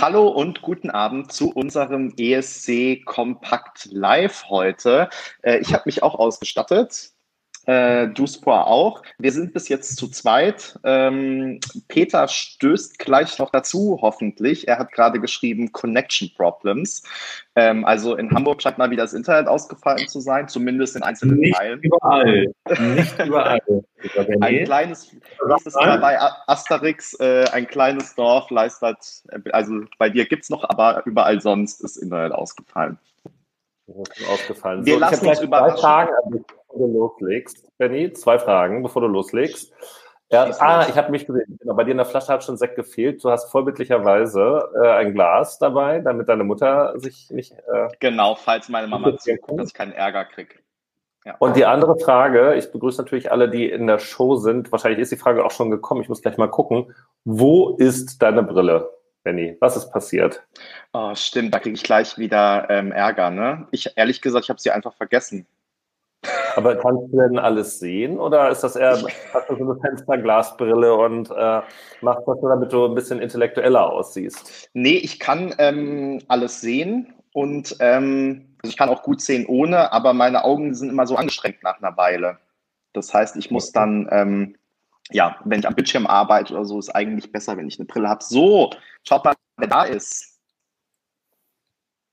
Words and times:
Hallo 0.00 0.28
und 0.28 0.62
guten 0.62 0.88
Abend 0.88 1.30
zu 1.30 1.52
unserem 1.52 2.14
ESC 2.16 3.04
Kompakt 3.04 3.86
Live 3.90 4.46
heute. 4.48 5.10
Äh, 5.42 5.58
ich 5.58 5.74
habe 5.74 5.82
mich 5.84 6.02
auch 6.02 6.14
ausgestattet 6.14 7.12
äh, 7.66 8.08
Duspor 8.08 8.66
auch. 8.66 9.02
Wir 9.18 9.32
sind 9.32 9.52
bis 9.52 9.68
jetzt 9.68 9.96
zu 9.96 10.08
zweit. 10.08 10.78
Ähm, 10.84 11.60
Peter 11.88 12.26
stößt 12.28 12.98
gleich 12.98 13.38
noch 13.38 13.50
dazu, 13.50 13.98
hoffentlich. 14.00 14.68
Er 14.68 14.78
hat 14.78 14.92
gerade 14.92 15.20
geschrieben 15.20 15.72
Connection 15.72 16.30
Problems. 16.36 17.02
Ähm, 17.54 17.84
also 17.84 18.16
in 18.16 18.30
Hamburg 18.30 18.62
scheint 18.62 18.78
mal 18.78 18.90
wieder 18.90 19.02
das 19.02 19.12
Internet 19.12 19.48
ausgefallen 19.48 20.08
zu 20.08 20.20
sein, 20.20 20.48
zumindest 20.48 20.96
in 20.96 21.02
einzelnen 21.02 21.38
Nicht 21.38 21.56
Teilen. 21.56 21.80
Überall. 21.82 22.46
Nicht 22.94 23.18
überall. 23.24 23.60
Ein 24.40 24.64
kleines, 24.64 25.14
nächstes 25.46 25.74
Mal 25.74 25.98
bei 25.98 26.18
Asterix, 26.46 27.14
äh, 27.20 27.44
ein 27.52 27.66
kleines 27.66 28.14
Dorf 28.14 28.50
leistet, 28.50 28.96
also 29.52 29.82
bei 29.98 30.08
dir 30.08 30.24
gibt 30.24 30.44
es 30.44 30.50
noch, 30.50 30.64
aber 30.64 31.02
überall 31.04 31.40
sonst 31.40 31.82
ist 31.82 31.98
Internet 31.98 32.32
ausgefallen. 32.32 32.98
Ausgefallen. 34.32 34.84
Wir 34.84 34.94
so, 34.94 35.00
lassen 35.00 35.28
uns 35.28 35.40
überraschen. 35.40 35.78
Fragen, 35.78 36.12
bevor 36.30 36.78
du 36.78 36.92
loslegst. 36.92 37.78
Benny, 37.78 38.12
zwei 38.12 38.38
Fragen, 38.38 38.82
bevor 38.82 39.02
du 39.02 39.08
loslegst. 39.08 39.72
Ja, 40.32 40.44
ah, 40.60 40.86
ich 40.88 40.96
habe 40.96 41.10
mich 41.10 41.26
gesehen. 41.26 41.58
Genau, 41.60 41.74
bei 41.74 41.82
dir 41.82 41.90
in 41.90 41.96
der 41.96 42.06
Flasche 42.06 42.32
hat 42.32 42.44
schon 42.44 42.56
Sekt 42.56 42.76
gefehlt. 42.76 43.22
Du 43.24 43.30
hast 43.30 43.50
vorbildlicherweise 43.50 44.70
äh, 44.80 44.88
ein 44.88 45.12
Glas 45.12 45.58
dabei, 45.58 45.98
damit 45.98 46.28
deine 46.28 46.44
Mutter 46.44 46.94
sich 47.00 47.30
nicht. 47.30 47.52
Äh, 47.52 47.88
genau, 47.98 48.36
falls 48.36 48.68
meine 48.68 48.86
Mama 48.86 49.16
zuguckt, 49.18 49.58
dass 49.58 49.68
ich 49.68 49.74
keinen 49.74 49.92
Ärger 49.92 50.24
kriege. 50.24 50.54
Ja. 51.24 51.34
Und 51.40 51.56
die 51.56 51.66
andere 51.66 51.98
Frage, 51.98 52.54
ich 52.54 52.70
begrüße 52.70 53.02
natürlich 53.02 53.32
alle, 53.32 53.48
die 53.48 53.68
in 53.68 53.88
der 53.88 53.98
Show 53.98 54.36
sind. 54.36 54.70
Wahrscheinlich 54.70 55.00
ist 55.00 55.12
die 55.12 55.16
Frage 55.16 55.44
auch 55.44 55.50
schon 55.50 55.70
gekommen. 55.70 56.00
Ich 56.00 56.08
muss 56.08 56.22
gleich 56.22 56.38
mal 56.38 56.48
gucken. 56.48 56.94
Wo 57.24 57.76
ist 57.76 58.22
deine 58.22 58.44
Brille? 58.44 58.88
Benny, 59.22 59.56
was 59.60 59.76
ist 59.76 59.90
passiert? 59.90 60.42
Oh, 60.92 61.14
stimmt, 61.14 61.54
da 61.54 61.58
kriege 61.58 61.74
ich 61.74 61.82
gleich 61.82 62.16
wieder 62.16 62.68
ähm, 62.70 62.92
Ärger. 62.92 63.30
Ne? 63.30 63.66
Ich 63.70 63.96
ehrlich 63.96 64.22
gesagt, 64.22 64.44
ich 64.44 64.50
habe 64.50 64.60
sie 64.60 64.70
einfach 64.70 64.94
vergessen. 64.94 65.46
Aber 66.56 66.76
kannst 66.76 67.12
du 67.12 67.18
denn 67.18 67.38
alles 67.38 67.78
sehen 67.78 68.18
oder 68.18 68.50
ist 68.50 68.62
das 68.62 68.76
eher 68.76 68.92
hast 69.32 69.48
du 69.48 69.56
so 69.56 69.70
eine 69.70 69.80
Fensterglasbrille 69.80 70.94
und 70.94 71.30
äh, 71.30 71.60
machst 72.00 72.26
das 72.26 72.40
nur, 72.40 72.50
damit 72.50 72.72
du 72.72 72.86
ein 72.86 72.94
bisschen 72.94 73.20
intellektueller 73.20 73.90
aussiehst? 73.90 74.68
Nee, 74.74 74.96
ich 74.96 75.20
kann 75.20 75.54
ähm, 75.58 76.22
alles 76.28 76.60
sehen 76.60 77.14
und 77.32 77.76
ähm, 77.80 78.56
also 78.62 78.70
ich 78.70 78.76
kann 78.76 78.88
auch 78.88 79.02
gut 79.02 79.20
sehen 79.22 79.46
ohne, 79.46 79.92
aber 79.92 80.12
meine 80.12 80.44
Augen 80.44 80.74
sind 80.74 80.90
immer 80.90 81.06
so 81.06 81.16
angestrengt 81.16 81.62
nach 81.62 81.78
einer 81.78 81.96
Weile. 81.96 82.38
Das 82.92 83.14
heißt, 83.14 83.36
ich 83.36 83.50
muss 83.50 83.72
dann 83.72 84.08
ähm, 84.10 84.56
ja, 85.12 85.36
wenn 85.44 85.60
ich 85.60 85.66
am 85.66 85.74
Bildschirm 85.74 86.06
arbeite 86.06 86.54
oder 86.54 86.64
so, 86.64 86.78
ist 86.78 86.90
eigentlich 86.90 87.30
besser, 87.30 87.56
wenn 87.56 87.68
ich 87.68 87.78
eine 87.78 87.86
Brille 87.86 88.08
habe. 88.08 88.22
So, 88.22 88.70
schaut 89.06 89.24
mal, 89.24 89.34
wer 89.56 89.68
da 89.68 89.84
ist. 89.84 90.38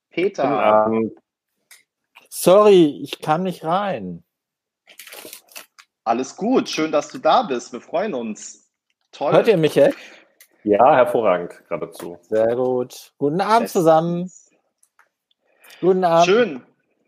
Peter. 0.10 0.92
Sorry, 2.30 3.02
ich 3.04 3.20
kann 3.22 3.44
nicht 3.44 3.64
rein. 3.64 4.24
Alles 6.04 6.36
gut, 6.36 6.70
schön, 6.70 6.92
dass 6.92 7.10
du 7.10 7.18
da 7.18 7.44
bist. 7.44 7.74
Wir 7.74 7.82
freuen 7.82 8.14
uns. 8.14 8.72
Toll. 9.12 9.34
Hört 9.34 9.48
ihr 9.48 9.58
mich 9.58 9.76
jetzt? 9.76 9.98
Ja, 10.64 10.96
hervorragend, 10.96 11.62
geradezu. 11.68 12.18
Sehr 12.22 12.56
gut. 12.56 13.14
Guten 13.18 13.42
Abend 13.42 13.70
zusammen. 13.70 14.32
Guten 15.82 16.04
Abend. 16.04 16.26
Schön. 16.26 16.62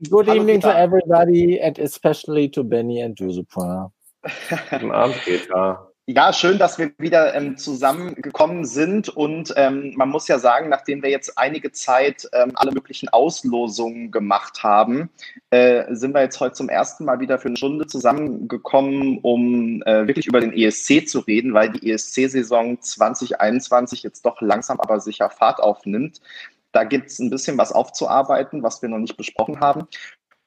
Good 0.09 0.27
Hallo, 0.27 0.41
evening 0.41 0.61
Peter. 0.61 0.71
to 0.71 0.77
everybody 0.77 1.59
and 1.61 1.77
especially 1.79 2.49
to 2.49 2.63
Benny 2.63 3.01
and 3.01 3.17
Josepha. 3.17 3.91
Guten 4.69 4.91
Abend, 4.91 5.15
Peter. 5.23 5.89
Ja, 6.11 6.33
schön, 6.33 6.57
dass 6.57 6.79
wir 6.79 6.91
wieder 6.97 7.35
ähm, 7.35 7.55
zusammengekommen 7.55 8.65
sind. 8.65 9.09
Und 9.09 9.53
ähm, 9.55 9.93
man 9.95 10.09
muss 10.09 10.27
ja 10.27 10.39
sagen, 10.39 10.67
nachdem 10.67 11.03
wir 11.03 11.11
jetzt 11.11 11.37
einige 11.37 11.71
Zeit 11.71 12.27
ähm, 12.33 12.51
alle 12.55 12.71
möglichen 12.71 13.09
Auslosungen 13.09 14.09
gemacht 14.09 14.63
haben, 14.63 15.11
äh, 15.51 15.83
sind 15.93 16.15
wir 16.15 16.21
jetzt 16.21 16.39
heute 16.39 16.55
zum 16.55 16.67
ersten 16.67 17.05
Mal 17.05 17.19
wieder 17.19 17.37
für 17.37 17.49
eine 17.49 17.57
Stunde 17.57 17.85
zusammengekommen, 17.85 19.19
um 19.21 19.83
äh, 19.83 20.07
wirklich 20.07 20.25
über 20.25 20.41
den 20.41 20.51
ESC 20.51 21.07
zu 21.07 21.19
reden, 21.19 21.53
weil 21.53 21.69
die 21.69 21.91
ESC-Saison 21.91 22.81
2021 22.81 24.01
jetzt 24.01 24.25
doch 24.25 24.41
langsam 24.41 24.79
aber 24.79 24.99
sicher 24.99 25.29
Fahrt 25.29 25.59
aufnimmt. 25.59 26.21
Da 26.71 26.85
gibt 26.85 27.11
es 27.11 27.19
ein 27.19 27.29
bisschen 27.29 27.57
was 27.59 27.71
aufzuarbeiten, 27.71 28.63
was 28.63 28.81
wir 28.81 28.89
noch 28.89 28.97
nicht 28.97 29.17
besprochen 29.17 29.59
haben. 29.59 29.87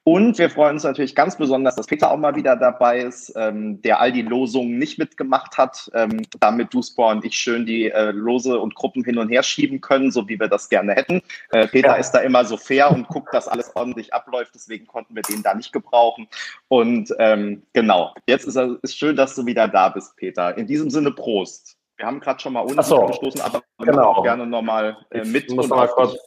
Und 0.05 0.37
wir 0.37 0.49
freuen 0.49 0.75
uns 0.75 0.83
natürlich 0.83 1.15
ganz 1.15 1.37
besonders, 1.37 1.77
dass 1.77 1.87
Peter 1.87 2.11
auch 2.11 2.17
mal 2.17 2.35
wieder 2.35 2.57
dabei 2.57 2.99
ist, 2.99 3.31
ähm, 3.37 3.81
der 3.83 4.01
all 4.01 4.11
die 4.11 4.21
Losungen 4.21 4.77
nicht 4.77 4.99
mitgemacht 4.99 5.57
hat, 5.57 5.89
ähm, 5.93 6.23
damit 6.41 6.73
Duspor 6.73 7.11
und 7.11 7.23
ich 7.23 7.35
schön 7.35 7.65
die 7.65 7.89
äh, 7.89 8.11
Lose 8.11 8.59
und 8.59 8.75
Gruppen 8.75 9.05
hin 9.05 9.17
und 9.17 9.29
her 9.29 9.43
schieben 9.43 9.79
können, 9.79 10.11
so 10.11 10.27
wie 10.27 10.37
wir 10.37 10.49
das 10.49 10.67
gerne 10.67 10.93
hätten. 10.93 11.21
Äh, 11.51 11.67
Peter 11.67 11.89
ja. 11.89 11.95
ist 11.95 12.11
da 12.11 12.19
immer 12.19 12.43
so 12.43 12.57
fair 12.57 12.91
und 12.91 13.07
guckt, 13.07 13.33
dass 13.33 13.47
alles 13.47 13.73
ordentlich 13.77 14.13
abläuft, 14.13 14.53
deswegen 14.53 14.87
konnten 14.87 15.15
wir 15.15 15.21
den 15.21 15.41
da 15.41 15.53
nicht 15.53 15.71
gebrauchen. 15.71 16.27
Und 16.67 17.13
ähm, 17.19 17.63
genau, 17.71 18.13
jetzt 18.27 18.45
ist 18.45 18.57
es 18.57 18.95
schön, 18.95 19.15
dass 19.15 19.35
du 19.35 19.45
wieder 19.45 19.69
da 19.69 19.87
bist, 19.87 20.17
Peter. 20.17 20.57
In 20.57 20.67
diesem 20.67 20.89
Sinne 20.89 21.11
Prost. 21.11 21.77
Wir 21.95 22.07
haben 22.07 22.19
gerade 22.19 22.41
schon 22.41 22.53
mal 22.53 22.63
ohne 22.65 22.83
so, 22.83 23.05
gestoßen, 23.05 23.39
aber 23.39 23.61
genau. 23.77 24.09
auch 24.09 24.23
gerne 24.23 24.45
nochmal 24.45 24.97
äh, 25.11 25.23
mit. 25.23 25.45
Ich, 25.45 25.55
muss 25.55 25.69
mal 25.69 25.87
kurz, 25.87 26.17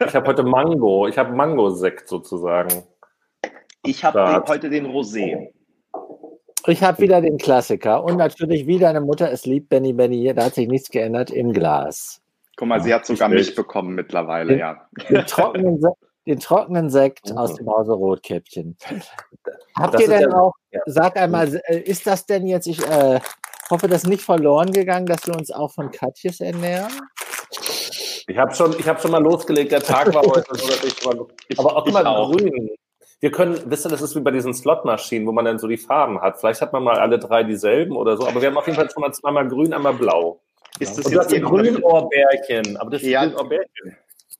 ich 0.00 0.14
habe 0.14 0.26
heute 0.26 0.44
Mango, 0.44 1.08
ich 1.08 1.18
habe 1.18 1.34
Mango-Sekt 1.34 2.08
sozusagen. 2.08 2.84
Ich 3.84 4.04
habe 4.04 4.44
heute 4.46 4.70
den 4.70 4.86
Rosé. 4.86 5.52
Ich 6.66 6.82
habe 6.82 6.98
wieder 6.98 7.20
den 7.20 7.38
Klassiker 7.38 8.04
und 8.04 8.16
natürlich, 8.16 8.66
wie 8.66 8.78
deine 8.78 9.00
Mutter 9.00 9.30
es 9.32 9.46
liebt, 9.46 9.68
Benny 9.68 9.92
Benny, 9.92 10.32
da 10.34 10.46
hat 10.46 10.54
sich 10.54 10.68
nichts 10.68 10.90
geändert, 10.90 11.30
im 11.30 11.52
Glas. 11.52 12.20
Guck 12.56 12.68
mal, 12.68 12.82
sie 12.82 12.92
hat 12.92 13.06
sogar 13.06 13.28
mich 13.28 13.54
bekommen 13.54 13.94
mittlerweile, 13.94 14.50
den, 14.50 14.58
ja. 14.58 14.88
Den 15.08 15.24
trockenen, 15.26 15.80
den 16.26 16.40
trockenen 16.40 16.90
Sekt 16.90 17.30
mhm. 17.30 17.38
aus 17.38 17.54
dem 17.54 17.68
Hause 17.68 17.92
Rotkäppchen. 17.92 18.76
Habt 19.78 19.94
das 19.94 20.02
ihr 20.02 20.08
denn 20.08 20.32
auch, 20.32 20.52
ja. 20.72 20.80
sag 20.86 21.16
einmal, 21.16 21.60
äh, 21.68 21.78
ist 21.78 22.06
das 22.06 22.26
denn 22.26 22.46
jetzt, 22.46 22.66
ich 22.66 22.84
äh, 22.84 23.20
hoffe, 23.70 23.88
das 23.88 24.02
ist 24.02 24.08
nicht 24.08 24.22
verloren 24.22 24.72
gegangen, 24.72 25.06
dass 25.06 25.26
wir 25.26 25.34
uns 25.34 25.50
auch 25.50 25.72
von 25.72 25.90
Katjes 25.90 26.40
ernähren? 26.40 26.92
Ich 28.26 28.36
habe 28.36 28.54
schon, 28.54 28.72
hab 28.84 29.00
schon 29.00 29.12
mal 29.12 29.22
losgelegt, 29.22 29.72
der 29.72 29.82
Tag 29.82 30.12
war 30.12 30.22
heute 30.26 30.54
so, 30.54 30.66
dass 30.66 30.84
ich 30.84 31.04
mal, 31.04 31.26
aber 31.56 31.76
auch 31.76 31.86
immer 31.86 32.02
grün. 32.02 32.70
Wir 33.20 33.32
können, 33.32 33.60
wisst 33.66 33.84
ihr, 33.84 33.88
das 33.88 34.00
ist 34.00 34.14
wie 34.14 34.20
bei 34.20 34.30
diesen 34.30 34.54
Slotmaschinen, 34.54 35.26
wo 35.26 35.32
man 35.32 35.44
dann 35.44 35.58
so 35.58 35.66
die 35.66 35.76
Farben 35.76 36.20
hat. 36.20 36.38
Vielleicht 36.38 36.60
hat 36.60 36.72
man 36.72 36.84
mal 36.84 36.98
alle 36.98 37.18
drei 37.18 37.42
dieselben 37.42 37.96
oder 37.96 38.16
so, 38.16 38.26
aber 38.28 38.40
wir 38.40 38.48
haben 38.48 38.56
auf 38.56 38.66
jeden 38.66 38.76
Fall 38.76 38.88
schon 38.90 39.00
mal 39.00 39.12
zweimal 39.12 39.48
grün, 39.48 39.72
einmal 39.72 39.94
blau. 39.94 40.40
Ist 40.78 40.96
das 40.96 41.06
Und 41.06 41.12
jetzt 41.12 41.34
ein 41.34 41.42
Grünohrbärchen? 41.42 42.76
Aber 42.76 42.90
das 42.90 43.02
ist 43.02 43.08
ja, 43.08 43.22
ein 43.22 43.30
Grünohrbärchen. 43.30 43.96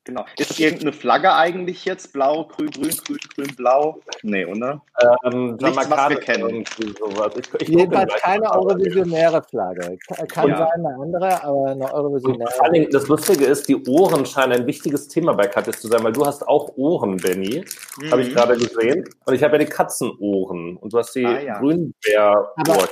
Genau. 0.08 0.24
Ist 0.38 0.48
das 0.48 0.58
irgendeine 0.58 0.94
Flagge 0.94 1.34
eigentlich 1.34 1.84
jetzt? 1.84 2.14
Blau, 2.14 2.44
grün, 2.44 2.70
grün, 2.70 2.90
grün, 3.06 3.18
grün, 3.34 3.56
blau? 3.56 4.00
Nee, 4.22 4.46
oder? 4.46 4.80
Ähm, 5.22 5.56
Nichts, 5.56 5.90
was 5.90 6.08
wir 6.08 6.16
kennen. 6.16 6.62
Ich, 6.62 7.60
ich 7.60 7.68
Jedenfalls 7.68 8.14
keine 8.14 8.50
eurovisionäre 8.50 9.42
Flagge. 9.42 9.98
Kann 10.28 10.48
ja. 10.48 10.56
sein 10.56 10.86
eine 10.86 10.94
andere, 10.98 11.44
aber 11.44 11.66
eine 11.66 11.92
eurovisionäre. 11.92 12.50
Vor 12.52 12.64
allem, 12.64 12.88
das 12.90 13.06
Lustige 13.08 13.44
ist, 13.44 13.68
die 13.68 13.86
Ohren 13.86 14.24
scheinen 14.24 14.52
ein 14.52 14.66
wichtiges 14.66 15.08
Thema 15.08 15.34
bei 15.34 15.46
Katjes 15.46 15.78
zu 15.78 15.88
sein, 15.88 16.02
weil 16.02 16.14
du 16.14 16.24
hast 16.24 16.48
auch 16.48 16.74
Ohren, 16.78 17.18
Benny. 17.18 17.62
Mhm. 18.00 18.10
Habe 18.10 18.22
ich 18.22 18.34
gerade 18.34 18.56
gesehen. 18.56 19.06
Und 19.26 19.34
ich 19.34 19.42
habe 19.42 19.58
ja 19.58 19.64
die 19.66 19.70
Katzenohren. 19.70 20.78
Und 20.78 20.90
du 20.90 20.98
hast 20.98 21.14
die 21.16 21.26
ah, 21.26 21.38
ja. 21.38 21.58
Grünbär-Ohren. 21.58 22.88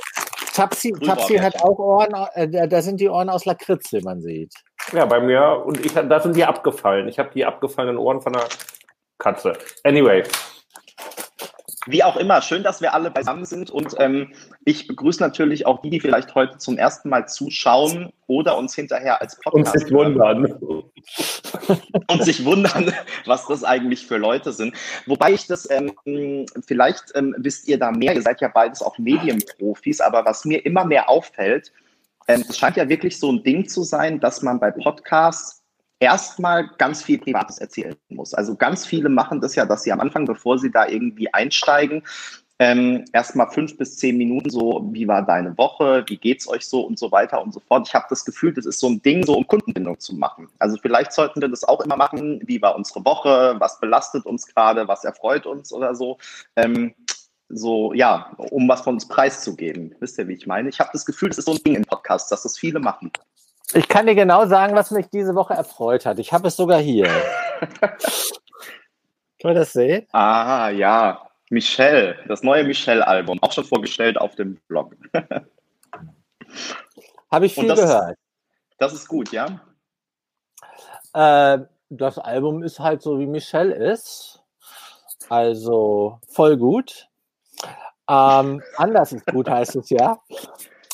Tapsi, 0.57 0.91
Tapsi 0.91 1.35
hat 1.37 1.61
auch 1.61 1.77
Ohren, 1.77 2.13
äh, 2.33 2.67
da 2.67 2.81
sind 2.81 2.99
die 2.99 3.09
Ohren 3.09 3.29
aus 3.29 3.45
Lakritz, 3.45 3.93
wie 3.93 4.01
man 4.01 4.21
sieht. 4.21 4.53
Ja, 4.91 5.05
bei 5.05 5.19
mir, 5.19 5.63
und 5.65 5.85
ich, 5.85 5.93
da 5.93 6.19
sind 6.19 6.35
die 6.35 6.43
abgefallen. 6.43 7.07
Ich 7.07 7.19
habe 7.19 7.29
die 7.33 7.45
abgefallenen 7.45 7.97
Ohren 7.97 8.21
von 8.21 8.33
der 8.33 8.47
Katze. 9.19 9.53
Anyway. 9.83 10.23
Wie 11.87 12.03
auch 12.03 12.17
immer, 12.17 12.41
schön, 12.41 12.63
dass 12.63 12.81
wir 12.81 12.93
alle 12.93 13.11
beisammen 13.11 13.45
sind 13.45 13.71
und 13.71 13.95
ähm, 13.97 14.33
ich 14.65 14.87
begrüße 14.87 15.21
natürlich 15.21 15.65
auch 15.65 15.81
die, 15.81 15.89
die 15.89 15.99
vielleicht 15.99 16.35
heute 16.35 16.57
zum 16.57 16.77
ersten 16.77 17.09
Mal 17.09 17.27
zuschauen 17.27 18.11
oder 18.27 18.57
uns 18.57 18.75
hinterher 18.75 19.21
als 19.21 19.39
Podcast 19.39 19.73
und 19.75 19.79
sich 19.81 19.91
wundern 19.91 20.51
und 22.11 22.23
sich 22.23 22.43
wundern, 22.43 22.93
was 23.25 23.47
das 23.47 23.63
eigentlich 23.63 24.05
für 24.05 24.17
Leute 24.17 24.51
sind. 24.51 24.75
Wobei 25.05 25.31
ich 25.31 25.47
das 25.47 25.69
ähm, 25.69 25.93
vielleicht 26.65 27.03
ähm, 27.15 27.35
wisst 27.37 27.67
ihr 27.67 27.79
da 27.79 27.91
mehr. 27.91 28.15
Ihr 28.15 28.21
seid 28.21 28.41
ja 28.41 28.49
beides 28.49 28.81
auch 28.81 28.97
Medienprofis, 28.97 30.01
aber 30.01 30.25
was 30.25 30.45
mir 30.45 30.65
immer 30.65 30.83
mehr 30.83 31.09
auffällt, 31.09 31.71
ähm, 32.27 32.43
es 32.47 32.57
scheint 32.57 32.75
ja 32.75 32.89
wirklich 32.89 33.19
so 33.19 33.31
ein 33.31 33.43
Ding 33.43 33.67
zu 33.67 33.83
sein, 33.83 34.19
dass 34.19 34.41
man 34.41 34.59
bei 34.59 34.71
Podcasts 34.71 35.56
erstmal 35.99 36.69
ganz 36.77 37.03
viel 37.03 37.17
Privates 37.17 37.57
erzählen 37.57 37.95
muss. 38.09 38.33
Also 38.33 38.55
ganz 38.55 38.85
viele 38.85 39.09
machen 39.09 39.41
das 39.41 39.55
ja, 39.55 39.65
dass 39.65 39.83
sie 39.83 39.91
am 39.91 39.99
Anfang, 39.99 40.25
bevor 40.25 40.59
sie 40.59 40.71
da 40.71 40.87
irgendwie 40.87 41.33
einsteigen, 41.33 42.03
ähm, 42.59 43.05
erstmal 43.13 43.49
fünf 43.51 43.77
bis 43.77 43.97
zehn 43.97 44.17
Minuten 44.17 44.49
so, 44.49 44.87
wie 44.91 45.07
war 45.07 45.23
deine 45.23 45.55
Woche, 45.57 46.03
wie 46.07 46.17
geht's 46.17 46.47
euch 46.47 46.65
so 46.65 46.81
und 46.81 46.97
so 46.97 47.11
weiter 47.11 47.41
und 47.41 47.53
so 47.53 47.59
fort. 47.59 47.87
Ich 47.87 47.93
habe 47.93 48.07
das 48.09 48.25
Gefühl, 48.25 48.51
das 48.51 48.65
ist 48.65 48.79
so 48.79 48.87
ein 48.87 49.01
Ding, 49.03 49.23
so 49.23 49.37
um 49.37 49.45
Kundenbindung 49.45 49.99
zu 49.99 50.15
machen. 50.15 50.47
Also 50.57 50.77
vielleicht 50.81 51.13
sollten 51.13 51.39
wir 51.39 51.49
das 51.49 51.63
auch 51.63 51.81
immer 51.81 51.97
machen, 51.97 52.41
wie 52.45 52.61
war 52.61 52.75
unsere 52.75 53.05
Woche, 53.05 53.55
was 53.59 53.79
belastet 53.79 54.25
uns 54.25 54.47
gerade, 54.47 54.87
was 54.87 55.03
erfreut 55.03 55.45
uns 55.45 55.71
oder 55.71 55.93
so. 55.93 56.17
Ähm, 56.55 56.95
so, 57.49 57.93
ja, 57.93 58.31
um 58.37 58.67
was 58.67 58.81
von 58.81 58.95
uns 58.95 59.07
preiszugeben. 59.07 59.95
Wisst 59.99 60.17
ihr, 60.17 60.27
wie 60.27 60.33
ich 60.33 60.47
meine? 60.47 60.67
Ich 60.69 60.79
habe 60.79 60.89
das 60.91 61.05
Gefühl, 61.05 61.29
das 61.29 61.37
ist 61.37 61.45
so 61.45 61.53
ein 61.53 61.63
Ding 61.63 61.75
im 61.75 61.85
Podcast, 61.85 62.31
dass 62.31 62.43
das 62.43 62.57
viele 62.57 62.79
machen. 62.79 63.11
Ich 63.73 63.87
kann 63.87 64.05
dir 64.07 64.15
genau 64.15 64.45
sagen, 64.45 64.75
was 64.75 64.91
mich 64.91 65.07
diese 65.09 65.35
Woche 65.35 65.53
erfreut 65.53 66.05
hat. 66.05 66.19
Ich 66.19 66.31
habe 66.31 66.47
es 66.47 66.55
sogar 66.55 66.79
hier. 66.79 67.07
Kann 69.39 69.51
man 69.51 69.55
das 69.55 69.73
sehen? 69.73 70.07
Ah, 70.11 70.69
ja. 70.69 71.29
Michelle, 71.49 72.17
das 72.27 72.43
neue 72.43 72.63
Michelle-Album, 72.63 73.41
auch 73.41 73.51
schon 73.51 73.63
vorgestellt 73.63 74.17
auf 74.17 74.35
dem 74.35 74.57
Blog. 74.67 74.95
Habe 77.31 77.45
ich 77.45 77.53
viel 77.53 77.67
das, 77.67 77.79
gehört. 77.79 78.17
Das 78.77 78.93
ist 78.93 79.07
gut, 79.07 79.31
ja? 79.31 79.61
Äh, 81.13 81.59
das 81.89 82.19
Album 82.19 82.63
ist 82.63 82.79
halt 82.79 83.01
so, 83.01 83.19
wie 83.19 83.25
Michelle 83.25 83.73
ist. 83.73 84.43
Also 85.29 86.19
voll 86.27 86.57
gut. 86.57 87.07
Ähm, 88.09 88.61
anders 88.77 89.11
ist 89.13 89.25
gut, 89.25 89.49
heißt 89.49 89.75
es 89.75 89.89
ja. 89.89 90.19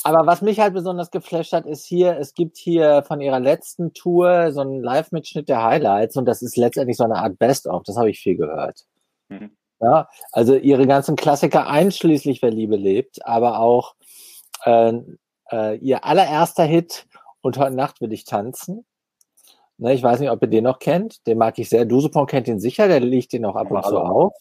Aber 0.04 0.26
was 0.28 0.42
mich 0.42 0.60
halt 0.60 0.74
besonders 0.74 1.12
geflasht 1.12 1.54
hat, 1.54 1.66
ist 1.66 1.86
hier, 1.86 2.18
es 2.18 2.34
gibt 2.34 2.58
hier 2.58 3.04
von 3.04 3.22
ihrer 3.22 3.40
letzten 3.40 3.94
Tour 3.94 4.52
so 4.52 4.62
einen 4.62 4.82
Live-Mitschnitt 4.82 5.48
der 5.48 5.64
Highlights 5.64 6.18
und 6.18 6.26
das 6.26 6.42
ist 6.42 6.58
letztendlich 6.58 6.98
so 6.98 7.06
eine 7.06 7.16
Art 7.16 7.40
Best-of. 7.40 7.84
Das 7.84 7.98
habe 7.98 8.10
ich 8.10 8.20
viel 8.20 8.36
gehört. 8.36 8.86
Mhm. 9.30 9.52
Ja, 9.80 10.08
also 10.32 10.56
ihre 10.56 10.88
ganzen 10.88 11.16
Klassiker 11.16 11.68
einschließlich 11.68 12.42
Wer 12.42 12.52
Liebe 12.52 12.76
lebt, 12.76 13.26
aber 13.26 13.60
auch 13.60 13.96
äh, 14.64 14.94
äh, 15.52 15.78
ihr 15.78 16.06
allererster 16.06 16.64
Hit 16.64 17.06
und 17.42 17.58
heute 17.58 17.76
Nacht 17.76 18.02
will 18.02 18.14
ich 18.14 18.24
tanzen. 18.24 18.86
Ne, 19.78 19.94
ich 19.94 20.04
weiß 20.04 20.20
nicht, 20.20 20.30
ob 20.30 20.42
ihr 20.42 20.48
den 20.48 20.64
noch 20.64 20.80
kennt. 20.80 21.26
Den 21.28 21.38
mag 21.38 21.58
ich 21.58 21.68
sehr. 21.68 21.86
Dusupon 21.86 22.28
kennt 22.28 22.48
ihn 22.48 22.60
sicher, 22.60 22.88
der 22.88 23.00
liegt 23.00 23.34
ihn 23.34 23.46
auch 23.46 23.56
ab 23.56 23.72
und 23.72 23.84
zu 23.84 23.98
auf. 23.98 24.34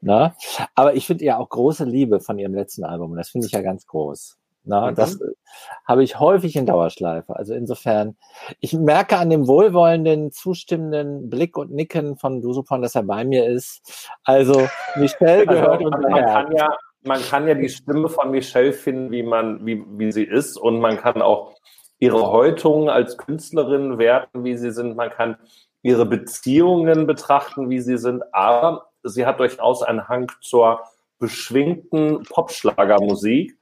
Ne? 0.00 0.34
Aber 0.74 0.94
ich 0.94 1.06
finde 1.06 1.24
ja 1.24 1.38
auch 1.38 1.48
große 1.48 1.84
Liebe 1.84 2.20
von 2.20 2.38
ihrem 2.38 2.54
letzten 2.54 2.84
Album. 2.84 3.12
Und 3.12 3.16
das 3.16 3.30
finde 3.30 3.46
ich 3.46 3.52
ja 3.52 3.62
ganz 3.62 3.86
groß. 3.86 4.36
Na, 4.66 4.90
mhm. 4.90 4.94
Das 4.96 5.18
habe 5.86 6.02
ich 6.02 6.18
häufig 6.20 6.56
in 6.56 6.66
Dauerschleife. 6.66 7.34
Also 7.36 7.54
insofern, 7.54 8.16
ich 8.60 8.72
merke 8.74 9.16
an 9.16 9.30
dem 9.30 9.46
wohlwollenden, 9.46 10.32
zustimmenden 10.32 11.30
Blick 11.30 11.56
und 11.56 11.70
Nicken 11.70 12.16
von 12.16 12.42
Dusupon, 12.42 12.82
dass 12.82 12.94
er 12.94 13.04
bei 13.04 13.24
mir 13.24 13.46
ist. 13.46 14.10
Also 14.24 14.68
Michelle 14.96 15.48
also, 15.48 15.52
gehört 15.52 15.84
also, 15.84 16.08
man, 16.08 16.24
kann 16.24 16.56
ja, 16.56 16.76
man 17.04 17.22
kann 17.22 17.48
ja 17.48 17.54
die 17.54 17.68
Stimme 17.68 18.08
von 18.08 18.30
Michelle 18.30 18.72
finden, 18.72 19.12
wie 19.12 19.22
man, 19.22 19.64
wie, 19.64 19.84
wie 19.96 20.12
sie 20.12 20.24
ist, 20.24 20.56
und 20.56 20.80
man 20.80 20.98
kann 20.98 21.22
auch 21.22 21.54
ihre 21.98 22.30
Häutung 22.30 22.90
als 22.90 23.16
Künstlerin 23.16 23.98
werten, 23.98 24.44
wie 24.44 24.56
sie 24.56 24.70
sind. 24.70 24.96
Man 24.96 25.10
kann 25.10 25.36
ihre 25.82 26.04
Beziehungen 26.04 27.06
betrachten, 27.06 27.70
wie 27.70 27.80
sie 27.80 27.96
sind. 27.96 28.22
Aber 28.34 28.88
sie 29.04 29.24
hat 29.24 29.38
durchaus 29.38 29.82
einen 29.82 30.08
Hang 30.08 30.30
zur 30.40 30.80
beschwingten 31.18 32.24
Popschlagermusik. 32.24 33.56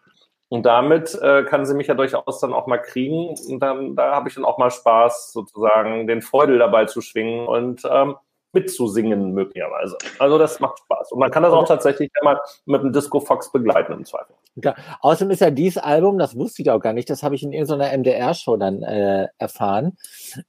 Und 0.49 0.67
damit 0.67 1.19
äh, 1.20 1.44
kann 1.44 1.67
sie 1.67 1.75
mich 1.75 1.87
ja 1.87 1.94
durchaus 1.94 2.41
dann 2.41 2.52
auch 2.52 2.67
mal 2.67 2.79
kriegen. 2.79 3.29
Und 3.49 3.61
dann, 3.61 3.96
da 3.96 4.14
habe 4.14 4.29
ich 4.29 4.35
dann 4.35 4.44
auch 4.44 4.58
mal 4.58 4.70
Spaß, 4.70 5.32
sozusagen 5.32 6.06
den 6.06 6.23
Feudel 6.23 6.58
dabei 6.58 6.85
zu 6.85 7.00
schwingen 7.00 7.46
und 7.49 7.82
ähm, 7.91 8.17
mitzusingen 8.55 9.32
möglicherweise. 9.32 9.99
Also 10.19 10.38
das 10.38 10.61
macht 10.61 10.79
Spaß. 10.79 11.12
Und 11.12 11.19
man 11.19 11.31
kann 11.31 11.43
das 11.43 11.52
auch 11.52 11.67
tatsächlich 11.67 12.11
einmal 12.20 12.41
mit 12.64 12.81
einem 12.81 12.93
Disco 12.93 13.20
Fox 13.20 13.52
begleiten 13.52 13.93
im 13.93 14.05
Zweifel. 14.05 14.35
Ja, 14.56 14.75
außerdem 15.00 15.32
ist 15.32 15.41
ja 15.41 15.50
dieses 15.50 15.82
Album, 15.82 16.17
das 16.19 16.37
wusste 16.37 16.62
ich 16.62 16.70
auch 16.70 16.79
gar 16.79 16.93
nicht, 16.93 17.11
das 17.11 17.25
habe 17.25 17.35
ich 17.35 17.43
in 17.43 17.52
irgendeiner 17.52 17.96
MDR-Show 17.99 18.56
dann 18.56 18.82
äh, 18.85 19.26
erfahren, 19.38 19.96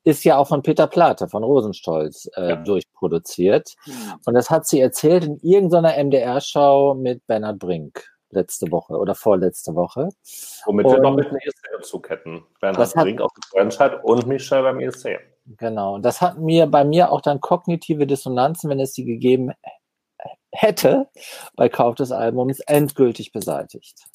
ist 0.04 0.24
ja 0.24 0.38
auch 0.38 0.48
von 0.48 0.62
Peter 0.62 0.86
Plate 0.86 1.28
von 1.28 1.44
Rosenstolz 1.44 2.30
äh, 2.36 2.50
ja. 2.50 2.56
durchproduziert. 2.58 3.74
Mhm. 3.88 3.94
Und 4.26 4.36
das 4.36 4.52
hat 4.52 4.68
sie 4.68 4.80
erzählt 4.80 5.26
in 5.26 5.40
irgendeiner 5.42 5.98
MDR-Show 5.98 6.94
mit 6.94 7.26
Bernhard 7.26 7.58
Brink 7.58 8.15
letzte 8.36 8.72
Woche 8.72 8.98
oder 8.98 9.16
vorletzte 9.16 9.76
Woche. 9.76 10.10
Womit 10.66 10.86
und 10.86 10.94
wir 10.94 11.02
noch 11.02 11.16
mit 11.16 11.28
einem 11.28 11.38
ESC-Bezug 11.38 12.10
hätten. 12.10 12.44
Bernhard 12.62 12.94
Brink 12.94 13.22
auf 13.22 13.32
der 13.34 13.44
Franchise 13.50 14.00
und 14.04 14.28
Michel 14.28 14.62
beim 14.62 14.80
ESC. 14.80 15.20
Genau. 15.58 16.00
Das 16.00 16.22
hat 16.22 16.38
mir 16.38 16.68
bei 16.68 16.84
mir 16.84 17.12
auch 17.12 17.22
dann 17.22 17.40
kognitive 17.42 18.08
Dissonanzen, 18.08 18.70
wenn 18.70 18.80
es 18.80 18.94
die 18.94 19.06
gegeben 19.06 19.52
hätte, 20.52 21.08
bei 21.56 21.70
Kauf 21.70 21.96
des 21.96 22.12
Albums 22.12 22.60
endgültig 22.62 23.32
beseitigt. 23.32 24.06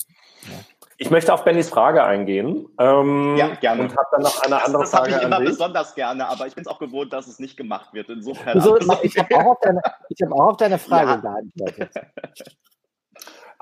Ja. 0.42 0.58
Ich 1.02 1.10
möchte 1.10 1.32
auf 1.32 1.44
Bennys 1.44 1.70
Frage 1.70 2.04
eingehen. 2.04 2.66
Ähm, 2.78 3.34
ja, 3.38 3.54
gerne. 3.54 3.84
Und 3.84 3.96
habe 3.96 4.06
dann 4.12 4.22
noch 4.22 4.42
eine 4.42 4.62
andere 4.62 4.82
das, 4.82 4.90
das 4.90 5.00
Frage. 5.00 5.12
Das 5.12 5.22
habe 5.22 5.32
ich 5.32 5.38
immer 5.38 5.50
besonders 5.50 5.94
gerne, 5.94 6.28
aber 6.28 6.46
ich 6.46 6.54
bin 6.54 6.60
es 6.60 6.68
auch 6.68 6.78
gewohnt, 6.78 7.12
dass 7.14 7.26
es 7.26 7.38
nicht 7.38 7.56
gemacht 7.56 7.94
wird. 7.94 8.10
Insofern. 8.10 8.60
So, 8.60 8.76
ich 9.02 9.16
habe 9.18 9.34
auch, 9.36 9.56
hab 9.62 10.32
auch, 10.32 10.48
auf 10.50 10.56
deine 10.58 10.78
Frage 10.78 11.10
ja. 11.10 11.16
geantwortet. 11.16 11.90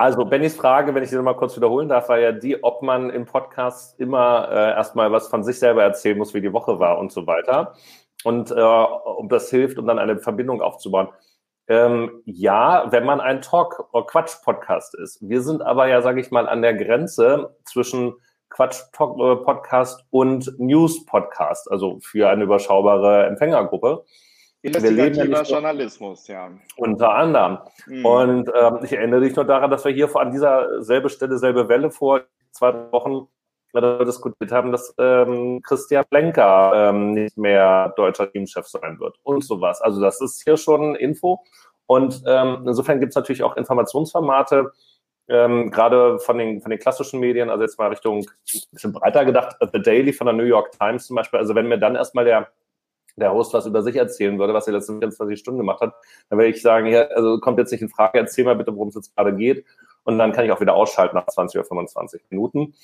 Also, 0.01 0.25
Bennys 0.25 0.55
Frage, 0.55 0.95
wenn 0.95 1.03
ich 1.03 1.11
sie 1.11 1.17
nochmal 1.17 1.35
kurz 1.35 1.57
wiederholen 1.57 1.89
darf, 1.89 2.09
war 2.09 2.21
ja 2.21 2.31
die, 2.31 2.63
ob 2.63 2.83
man 2.83 3.11
im 3.11 3.27
Podcast 3.27 3.99
immer 3.99 4.49
äh, 4.49 4.71
erstmal 4.71 5.11
was 5.11 5.27
von 5.27 5.43
sich 5.43 5.59
selber 5.59 5.83
erzählen 5.83 6.17
muss, 6.17 6.35
wie 6.35 6.41
die 6.41 6.53
Woche 6.53 6.79
war 6.79 6.99
und 6.99 7.11
so 7.11 7.27
weiter. 7.27 7.75
Und 8.23 8.53
äh, 8.53 8.55
ob 8.55 9.29
das 9.29 9.51
hilft, 9.51 9.77
um 9.77 9.89
dann 9.89 9.99
eine 9.99 10.19
Verbindung 10.19 10.63
aufzubauen. 10.63 11.09
Ähm, 11.67 12.23
ja, 12.27 12.87
wenn 12.93 13.05
man 13.05 13.21
ein 13.21 13.43
Talk- 13.43 13.93
oder 13.93 14.07
Quatsch-Podcast 14.07 14.95
ist. 14.95 15.19
Wir 15.21 15.43
sind 15.43 15.63
aber 15.63 15.89
ja, 15.89 16.01
sage 16.01 16.21
ich 16.21 16.31
mal, 16.31 16.49
an 16.49 16.63
der 16.63 16.75
Grenze 16.75 17.57
zwischen 17.65 18.15
Quatsch-Podcast 18.51 20.05
und 20.11 20.61
News-Podcast, 20.61 21.73
also 21.73 21.99
für 22.03 22.31
eine 22.31 22.45
überschaubare 22.45 23.27
Empfängergruppe. 23.27 24.05
Investigativer 24.63 25.43
Journalismus, 25.43 26.27
ja. 26.27 26.51
Unter 26.77 27.15
anderem. 27.15 27.59
Mhm. 27.87 28.05
Und 28.05 28.51
ähm, 28.55 28.79
ich 28.83 28.93
erinnere 28.93 29.21
dich 29.21 29.37
nur 29.37 29.45
daran, 29.45 29.71
dass 29.71 29.85
wir 29.85 29.93
hier 29.93 30.15
an 30.17 30.33
dieser 30.33 30.83
selbe 30.83 31.09
Stelle, 31.09 31.39
selbe 31.39 31.69
Welle 31.69 31.91
vor 31.91 32.23
zwei 32.51 32.73
Wochen 32.93 33.29
diskutiert 33.75 34.51
haben, 34.51 34.73
dass 34.73 34.95
ähm, 34.99 35.61
Christian 35.63 36.05
Lenker 36.11 36.73
ähm, 36.75 37.13
nicht 37.13 37.37
mehr 37.37 37.93
deutscher 37.97 38.31
Teamchef 38.33 38.67
sein 38.67 38.99
wird 38.99 39.17
und 39.23 39.45
sowas. 39.45 39.81
Also 39.83 40.01
das 40.01 40.21
ist 40.21 40.43
hier 40.43 40.57
schon 40.57 40.97
Info. 40.97 41.45
Und 41.87 42.23
ähm, 42.27 42.65
insofern 42.67 42.99
gibt 42.99 43.11
es 43.11 43.17
natürlich 43.17 43.43
auch 43.43 43.57
Informationsformate, 43.57 44.73
ähm, 45.29 45.71
gerade 45.71 46.19
von 46.19 46.39
den, 46.39 46.61
von 46.61 46.71
den 46.71 46.81
klassischen 46.81 47.21
Medien, 47.21 47.51
also 47.51 47.63
jetzt 47.63 47.79
mal 47.79 47.89
Richtung 47.89 48.21
ein 48.21 48.61
bisschen 48.73 48.93
breiter 48.93 49.25
gedacht, 49.25 49.57
The 49.73 49.81
Daily 49.81 50.13
von 50.13 50.27
der 50.27 50.35
New 50.35 50.45
York 50.45 50.73
Times 50.73 51.07
zum 51.07 51.17
Beispiel. 51.17 51.39
Also 51.39 51.55
wenn 51.55 51.69
mir 51.69 51.79
dann 51.79 51.95
erstmal 51.95 52.25
der 52.25 52.49
der 53.19 53.33
Host 53.33 53.55
was 53.55 53.67
über 53.67 53.83
sich 53.83 53.97
erzählen 53.97 54.39
würde, 54.39 54.55
was 54.55 54.67
er 54.67 54.75
letzten 54.75 54.99
24 54.99 55.39
Stunden 55.39 55.59
gemacht 55.59 55.81
hat, 55.81 55.95
dann 56.29 56.39
würde 56.39 56.51
ich 56.51 56.63
sagen, 56.63 56.87
ja, 56.87 57.03
also 57.09 57.39
kommt 57.39 57.59
jetzt 57.59 57.73
nicht 57.73 57.83
in 57.83 57.89
Frage, 57.89 58.19
erzähl 58.19 58.45
mal 58.45 58.57
bitte, 58.57 58.75
worum 58.75 58.89
es 58.89 58.95
jetzt 58.95 59.15
gerade 59.17 59.35
geht. 59.35 59.65
Und 60.05 60.19
dann 60.19 60.33
kann 60.33 60.45
ich 60.45 60.53
auch 60.53 60.61
wieder 60.61 60.75
ausschalten 60.75 61.17
nach 61.17 61.27
20 61.27 61.59
oder 61.59 61.69
25 61.69 62.23
Minuten. 62.31 62.75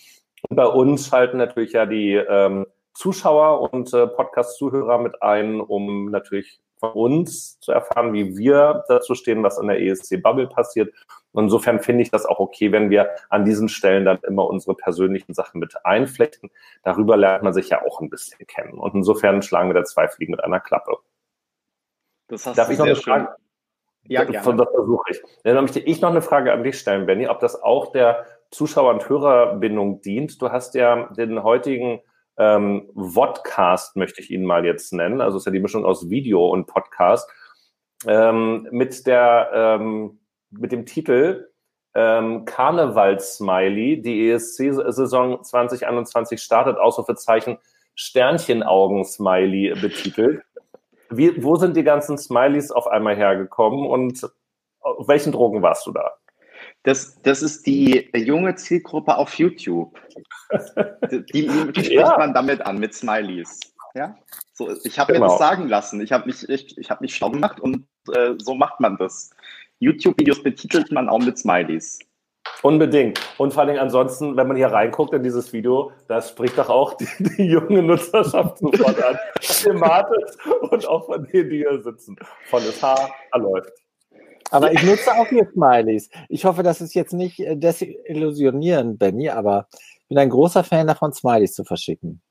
Und 0.48 0.56
bei 0.56 0.66
uns 0.66 1.06
schalten 1.06 1.38
natürlich 1.38 1.72
ja 1.72 1.86
die 1.86 2.14
ähm, 2.14 2.66
Zuschauer 2.92 3.72
und 3.72 3.92
äh, 3.92 4.06
Podcast-Zuhörer 4.06 4.98
mit 4.98 5.22
ein, 5.22 5.60
um 5.60 6.10
natürlich 6.10 6.60
von 6.79 6.93
uns 6.93 7.58
zu 7.60 7.72
erfahren, 7.72 8.12
wie 8.12 8.36
wir 8.36 8.84
dazu 8.88 9.14
stehen, 9.14 9.43
was 9.43 9.58
in 9.58 9.69
der 9.69 9.81
ESC-Bubble 9.81 10.48
passiert. 10.48 10.94
Und 11.34 11.44
insofern 11.44 11.81
finde 11.81 12.03
ich 12.03 12.10
das 12.10 12.26
auch 12.26 12.38
okay, 12.38 12.72
wenn 12.72 12.91
wir 12.91 13.10
an 13.29 13.44
diesen 13.44 13.69
Stellen 13.69 14.05
dann 14.05 14.19
immer 14.26 14.46
unsere 14.46 14.74
persönlichen 14.74 15.34
Sachen 15.34 15.58
mit 15.58 15.84
einflechten. 15.84 16.50
Darüber 16.84 17.17
lernt 17.17 17.43
man 17.43 17.53
sich 17.53 17.69
ja 17.69 17.82
auch 17.84 18.00
ein 18.00 18.08
bisschen 18.08 18.46
kennen. 18.46 18.79
Und 18.79 18.94
insofern 18.94 19.43
schlagen 19.43 19.69
wir 19.69 19.74
da 19.74 19.84
zwei 19.84 20.08
Fliegen 20.08 20.31
mit 20.31 20.43
einer 20.43 20.60
Klappe. 20.60 20.96
Das 22.29 22.46
hast 22.46 22.56
Darf 22.56 22.70
ich 22.70 22.79
noch 22.79 22.86
eine 22.86 22.96
Frage? 22.96 23.34
Ja, 24.06 24.24
gerne. 24.24 24.56
Das 24.56 24.70
versuche 24.70 25.10
ich. 25.10 25.22
Dann 25.43 25.56
möchte 25.56 25.81
ich 25.81 26.00
noch 26.00 26.10
eine 26.10 26.22
Frage 26.22 26.53
an 26.53 26.62
dich 26.62 26.79
stellen, 26.79 27.06
Benny, 27.06 27.26
ob 27.29 27.41
das 27.41 27.60
auch 27.60 27.93
der 27.93 28.26
Zuschauer- 28.50 28.93
und 28.93 29.08
Hörerbindung 29.08 30.00
dient. 30.03 30.41
Du 30.41 30.50
hast 30.50 30.74
ja 30.74 31.08
den 31.14 31.43
heutigen 31.43 32.00
ähm, 32.36 32.91
Vodcast, 32.94 33.96
möchte 33.96 34.20
ich 34.20 34.31
ihn 34.31 34.44
mal 34.44 34.64
jetzt 34.64 34.93
nennen. 34.93 35.20
Also 35.20 35.38
ist 35.38 35.46
ja 35.46 35.53
die 35.53 35.60
Mischung 35.60 35.84
aus 35.84 36.10
Video 36.10 36.48
und 36.48 36.67
Podcast. 36.67 37.29
Ähm, 38.06 38.69
mit 38.70 39.06
der, 39.06 39.50
ähm, 39.55 40.20
mit 40.58 40.73
dem 40.73 40.87
Titel 40.87 41.49
ähm, 41.94 42.44
Karneval-Smiley. 42.44 44.03
Die 44.03 44.31
ESC-Saison 44.31 45.43
2021 45.43 46.43
startet, 46.43 46.79
Ausrufezeichen 46.79 47.58
Sternchenaugen-Smiley 47.94 49.75
betitelt. 49.81 50.43
Wie, 51.11 51.43
wo 51.43 51.56
sind 51.56 51.77
die 51.77 51.84
ganzen 51.84 52.19
Smileys 52.19 52.70
auf 52.70 52.87
einmal 52.89 53.17
hergekommen 53.17 53.87
und 53.87 54.29
auf 54.81 55.08
welchen 55.08 55.32
Drogen 55.32 55.63
warst 55.63 55.87
du 55.87 55.93
da? 55.93 56.13
Das, 56.82 57.20
das 57.23 57.43
ist 57.43 57.67
die 57.67 58.11
junge 58.15 58.55
Zielgruppe 58.56 59.17
auf 59.17 59.34
YouTube. 59.39 59.99
Die, 61.11 61.25
die, 61.27 61.49
spricht 61.70 61.93
ja. 61.93 62.19
man 62.19 62.34
damit 62.34 62.61
an, 62.63 62.79
mit 62.79 62.94
Smileys. 62.94 63.61
Ja? 63.94 64.17
So, 64.53 64.70
ich 64.84 64.99
habe 64.99 65.13
genau. 65.13 65.27
mir 65.27 65.31
das 65.31 65.39
sagen 65.39 65.69
lassen. 65.69 66.01
Ich 66.01 66.13
habe 66.13 66.27
mich, 66.27 66.49
ich, 66.49 66.77
ich 66.77 66.91
hab 66.91 67.01
mich 67.01 67.15
schlau 67.15 67.31
gemacht 67.31 67.61
und 67.61 67.87
äh, 68.13 68.34
so 68.39 68.55
macht 68.55 68.81
man 68.81 68.96
das. 68.99 69.31
YouTube-Videos 69.81 70.43
betitelt 70.43 70.90
man 70.93 71.08
auch 71.08 71.20
mit 71.20 71.38
Smileys. 71.38 71.98
Unbedingt. 72.62 73.20
Und 73.38 73.52
vor 73.52 73.64
allem 73.64 73.78
ansonsten, 73.78 74.36
wenn 74.36 74.46
man 74.48 74.56
hier 74.56 74.69
reinguckt 74.69 75.12
in 75.12 75.22
dieses 75.22 75.52
Video, 75.52 75.93
da 76.08 76.20
spricht 76.22 76.56
doch 76.58 76.69
auch 76.69 76.94
die, 76.94 77.06
die 77.19 77.44
junge 77.44 77.82
Nutzerschaft 77.82 78.58
sofort 78.58 79.02
an. 79.02 79.19
Thematisch 79.40 80.36
und 80.70 80.86
auch 80.86 81.06
von 81.06 81.24
denen, 81.24 81.50
die 81.50 81.58
hier 81.58 81.82
sitzen. 81.82 82.16
Volles 82.46 82.82
Haar, 82.82 83.10
er 83.32 83.40
läuft. 83.40 83.72
Aber 84.50 84.72
ich 84.72 84.82
nutze 84.82 85.12
auch 85.12 85.26
hier 85.26 85.48
Smileys. 85.52 86.10
Ich 86.28 86.44
hoffe, 86.44 86.62
das 86.62 86.81
ist 86.81 86.94
jetzt 86.94 87.12
nicht 87.12 87.40
äh, 87.40 87.56
desillusionierend, 87.56 88.98
Benny, 88.98 89.28
aber 89.28 89.69
ich 89.72 90.08
bin 90.08 90.19
ein 90.19 90.31
großer 90.31 90.62
Fan 90.62 90.86
davon, 90.86 91.12
Smileys 91.12 91.54
zu 91.54 91.64
verschicken. 91.64 92.22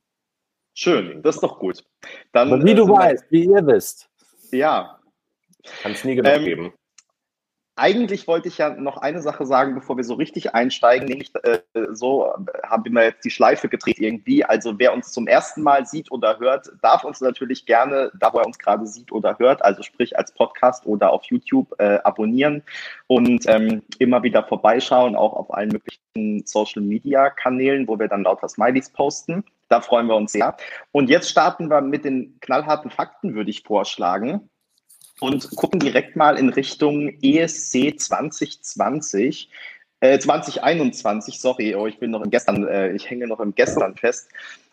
Schön, 0.75 1.21
das 1.21 1.35
ist 1.35 1.41
doch 1.41 1.59
gut. 1.59 1.83
Dann, 2.31 2.51
Aber 2.51 2.63
wie 2.63 2.71
äh, 2.71 2.75
du 2.75 2.87
weißt, 2.87 3.25
wie 3.29 3.45
ihr 3.45 3.65
wisst. 3.65 4.09
Ja. 4.51 4.99
Kann 5.81 5.91
es 5.91 6.03
nie 6.03 6.15
genug 6.15 6.33
ähm, 6.33 6.45
geben 6.45 6.73
eigentlich 7.75 8.27
wollte 8.27 8.47
ich 8.47 8.59
ja 8.59 8.69
noch 8.69 8.97
eine 8.97 9.21
Sache 9.21 9.45
sagen, 9.45 9.73
bevor 9.73 9.97
wir 9.97 10.03
so 10.03 10.13
richtig 10.13 10.53
einsteigen, 10.53 11.07
nämlich 11.07 11.31
äh, 11.43 11.59
so 11.91 12.31
haben 12.63 12.93
wir 12.93 13.03
jetzt 13.03 13.25
die 13.25 13.31
Schleife 13.31 13.67
gedreht 13.67 13.99
irgendwie. 13.99 14.45
Also 14.45 14.77
wer 14.77 14.93
uns 14.93 15.11
zum 15.11 15.25
ersten 15.25 15.63
Mal 15.63 15.85
sieht 15.87 16.11
oder 16.11 16.37
hört, 16.39 16.71
darf 16.81 17.03
uns 17.03 17.19
natürlich 17.19 17.65
gerne, 17.65 18.11
da 18.19 18.31
wo 18.31 18.37
er 18.37 18.45
uns 18.45 18.59
gerade 18.59 18.85
sieht 18.85 19.11
oder 19.11 19.39
hört, 19.39 19.63
also 19.63 19.81
sprich 19.81 20.17
als 20.17 20.31
Podcast 20.33 20.85
oder 20.85 21.11
auf 21.11 21.23
YouTube 21.25 21.73
äh, 21.79 21.99
abonnieren 22.03 22.61
und 23.07 23.47
ähm, 23.47 23.81
immer 23.97 24.21
wieder 24.21 24.43
vorbeischauen, 24.43 25.15
auch 25.15 25.33
auf 25.33 25.51
allen 25.51 25.69
möglichen 25.69 26.45
Social-Media-Kanälen, 26.45 27.87
wo 27.87 27.97
wir 27.97 28.07
dann 28.07 28.23
lauter 28.23 28.49
Smileys 28.49 28.91
posten. 28.91 29.43
Da 29.69 29.81
freuen 29.81 30.05
wir 30.05 30.15
uns 30.15 30.33
sehr. 30.33 30.55
Und 30.91 31.09
jetzt 31.09 31.29
starten 31.29 31.71
wir 31.71 31.81
mit 31.81 32.05
den 32.05 32.39
knallharten 32.39 32.91
Fakten, 32.91 33.33
würde 33.33 33.49
ich 33.49 33.63
vorschlagen 33.63 34.47
und 35.19 35.55
gucken 35.55 35.79
direkt 35.79 36.15
mal 36.15 36.37
in 36.37 36.49
Richtung 36.49 37.09
ESC 37.21 37.99
2020. 37.99 39.49
Äh, 39.99 40.19
2021, 40.19 41.39
sorry, 41.39 41.75
oh, 41.75 41.87
ich 41.87 41.97
bin 41.97 42.11
noch 42.11 42.21
im 42.23 42.29
Gestern, 42.29 42.67
äh, 42.67 42.91
ich 42.91 43.09
hänge 43.09 43.25
noch 43.27 43.39
im 43.39 43.55
Gestern 43.55 43.95
fest, 43.95 44.27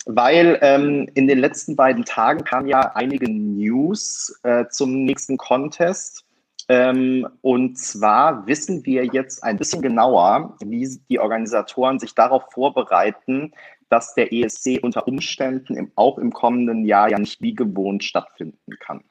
weil 0.07 0.59
ähm, 0.61 1.09
in 1.15 1.29
den 1.29 1.39
letzten 1.39 1.77
beiden 1.77 2.05
Tagen 2.05 2.43
kamen 2.43 2.67
ja 2.67 2.93
einige 2.95 3.31
News 3.31 4.41
äh, 4.43 4.67
zum 4.71 5.05
nächsten 5.05 5.37
Contest. 5.37 6.25
Ähm, 6.69 7.29
und 7.43 7.79
zwar 7.79 8.47
wissen 8.47 8.85
wir 8.87 9.05
jetzt 9.05 9.45
ein 9.45 9.57
bisschen 9.57 9.83
genauer, 9.83 10.57
wie 10.61 11.01
die 11.09 11.19
Organisatoren 11.19 11.99
sich 11.99 12.15
darauf 12.15 12.45
vorbereiten, 12.53 13.53
dass 13.89 14.15
der 14.15 14.33
ESC 14.33 14.79
unter 14.83 15.07
Umständen 15.07 15.77
im, 15.77 15.93
auch 15.97 16.19
im 16.19 16.33
kommenden 16.33 16.85
Jahr 16.85 17.11
ja 17.11 17.19
nicht 17.19 17.41
wie 17.41 17.55
gewohnt 17.55 18.05
stattfinden 18.05 18.77
kann. 18.81 19.03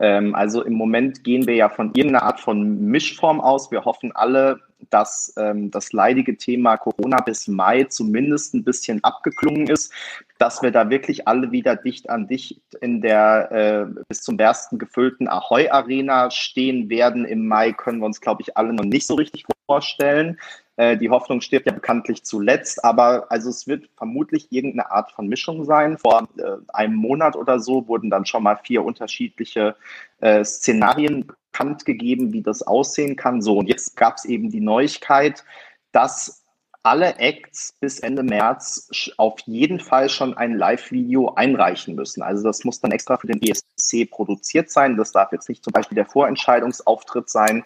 Ähm, 0.00 0.34
also 0.34 0.64
im 0.64 0.72
Moment 0.72 1.22
gehen 1.24 1.46
wir 1.46 1.54
ja 1.54 1.68
von 1.68 1.92
irgendeiner 1.94 2.24
Art 2.24 2.40
von 2.40 2.80
Mischform 2.86 3.40
aus. 3.40 3.70
Wir 3.70 3.84
hoffen 3.84 4.12
alle, 4.12 4.60
dass 4.88 5.34
ähm, 5.36 5.70
das 5.70 5.92
leidige 5.92 6.38
Thema 6.38 6.78
Corona 6.78 7.18
bis 7.18 7.46
Mai 7.48 7.84
zumindest 7.84 8.54
ein 8.54 8.64
bisschen 8.64 9.04
abgeklungen 9.04 9.66
ist, 9.66 9.92
dass 10.38 10.62
wir 10.62 10.70
da 10.70 10.88
wirklich 10.88 11.28
alle 11.28 11.52
wieder 11.52 11.76
dicht 11.76 12.08
an 12.08 12.26
dicht 12.26 12.62
in 12.80 13.02
der 13.02 13.52
äh, 13.52 14.02
bis 14.08 14.22
zum 14.22 14.38
Bersten 14.38 14.78
gefüllten 14.78 15.28
Ahoy 15.28 15.68
Arena 15.68 16.30
stehen 16.30 16.88
werden. 16.88 17.26
Im 17.26 17.46
Mai 17.46 17.72
können 17.72 17.98
wir 17.98 18.06
uns, 18.06 18.22
glaube 18.22 18.40
ich, 18.40 18.56
alle 18.56 18.72
noch 18.72 18.84
nicht 18.84 19.06
so 19.06 19.16
richtig 19.16 19.44
vorstellen. 19.66 20.38
Äh, 20.80 20.96
die 20.96 21.10
Hoffnung 21.10 21.42
stirbt 21.42 21.66
ja 21.66 21.72
bekanntlich 21.72 22.24
zuletzt, 22.24 22.82
aber 22.82 23.30
also 23.30 23.50
es 23.50 23.66
wird 23.66 23.90
vermutlich 23.98 24.50
irgendeine 24.50 24.90
Art 24.90 25.12
von 25.12 25.28
Mischung 25.28 25.66
sein. 25.66 25.98
Vor 25.98 26.26
äh, 26.38 26.56
einem 26.72 26.94
Monat 26.94 27.36
oder 27.36 27.60
so 27.60 27.86
wurden 27.86 28.08
dann 28.08 28.24
schon 28.24 28.42
mal 28.42 28.56
vier 28.56 28.82
unterschiedliche 28.82 29.76
äh, 30.20 30.42
Szenarien 30.42 31.26
bekannt 31.26 31.84
gegeben, 31.84 32.32
wie 32.32 32.40
das 32.40 32.62
aussehen 32.62 33.14
kann. 33.14 33.42
So, 33.42 33.58
und 33.58 33.66
jetzt 33.66 33.94
gab 33.94 34.16
es 34.16 34.24
eben 34.24 34.48
die 34.48 34.62
Neuigkeit, 34.62 35.44
dass 35.92 36.39
alle 36.82 37.16
Acts 37.18 37.74
bis 37.80 38.00
Ende 38.00 38.22
März 38.22 38.88
auf 39.18 39.38
jeden 39.40 39.80
Fall 39.80 40.08
schon 40.08 40.34
ein 40.36 40.56
Live-Video 40.56 41.34
einreichen 41.34 41.94
müssen. 41.94 42.22
Also 42.22 42.42
das 42.42 42.64
muss 42.64 42.80
dann 42.80 42.92
extra 42.92 43.16
für 43.18 43.26
den 43.26 43.42
ESC 43.42 44.10
produziert 44.10 44.70
sein. 44.70 44.96
Das 44.96 45.12
darf 45.12 45.32
jetzt 45.32 45.48
nicht 45.48 45.62
zum 45.62 45.72
Beispiel 45.72 45.96
der 45.96 46.06
Vorentscheidungsauftritt 46.06 47.28
sein. 47.28 47.64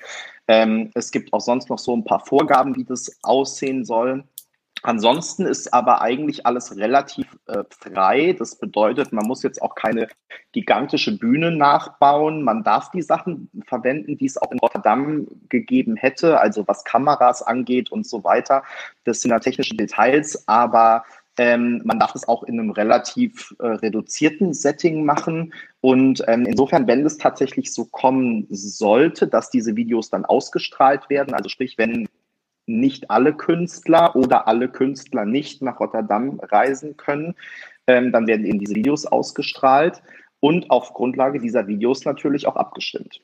Ähm, 0.49 0.91
es 0.95 1.11
gibt 1.11 1.33
auch 1.33 1.41
sonst 1.41 1.71
noch 1.71 1.79
so 1.79 1.97
ein 1.97 2.05
paar 2.05 2.25
Vorgaben, 2.25 2.75
wie 2.77 2.85
das 2.85 3.19
aussehen 3.23 3.85
soll. 3.85 4.25
Ansonsten 4.85 5.47
ist 5.47 5.73
aber 5.73 6.03
eigentlich 6.03 6.45
alles 6.45 6.77
relativ 6.77 7.27
äh, 7.47 7.65
frei. 7.71 8.37
Das 8.39 8.57
bedeutet, 8.57 9.15
man 9.15 9.27
muss 9.27 9.43
jetzt 9.43 9.63
auch 9.63 9.75
keine 9.75 10.09
gigantische 10.53 11.17
Bühne 11.17 11.51
nachbauen. 11.51 12.43
Man 12.43 12.63
darf 12.63 12.91
die 12.91 13.01
Sachen 13.01 13.49
verwenden, 13.67 14.19
die 14.19 14.27
es 14.27 14.37
auch 14.37 14.53
in 14.53 14.59
Rotterdam 14.59 15.27
gegeben 15.49 15.97
hätte, 15.97 16.39
also 16.39 16.69
was 16.69 16.85
Kameras 16.85 17.41
angeht 17.41 17.91
und 17.93 18.07
so 18.07 18.25
weiter. 18.25 18.63
Das 19.05 19.23
sind 19.23 19.31
ja 19.31 19.39
technische 19.39 19.75
Details, 19.75 20.47
aber 20.47 21.05
ähm, 21.39 21.81
man 21.87 21.99
darf 21.99 22.15
es 22.15 22.29
auch 22.29 22.43
in 22.43 22.61
einem 22.61 22.71
relativ 22.71 23.55
äh, 23.61 23.67
reduzierten 23.67 24.53
Setting 24.53 25.07
machen. 25.07 25.55
Und 25.81 26.23
ähm, 26.29 26.45
insofern, 26.45 26.87
wenn 26.87 27.07
es 27.07 27.17
tatsächlich 27.17 27.73
so 27.73 27.87
kommen 27.87 28.47
sollte, 28.51 29.29
dass 29.29 29.49
diese 29.49 29.77
Videos 29.77 30.11
dann 30.11 30.27
ausgestrahlt 30.27 31.09
werden, 31.09 31.33
also 31.33 31.49
sprich, 31.49 31.79
wenn 31.79 32.07
nicht 32.67 33.11
alle 33.11 33.35
Künstler 33.35 34.17
oder 34.17 34.49
alle 34.49 34.69
Künstler 34.69 35.25
nicht 35.25 35.63
nach 35.63 35.81
Rotterdam 35.81 36.41
reisen 36.41 36.97
können. 36.97 37.35
Ähm, 37.87 38.13
dann 38.13 38.27
werden 38.27 38.47
eben 38.47 38.59
diese 38.59 38.75
Videos 38.75 39.07
ausgestrahlt 39.07 40.03
und 40.41 40.71
auf 40.71 40.95
Grundlage 40.95 41.39
dieser 41.39 41.67
Videos 41.67 42.05
natürlich 42.05 42.47
auch 42.47 42.57
abgestimmt. 42.57 43.21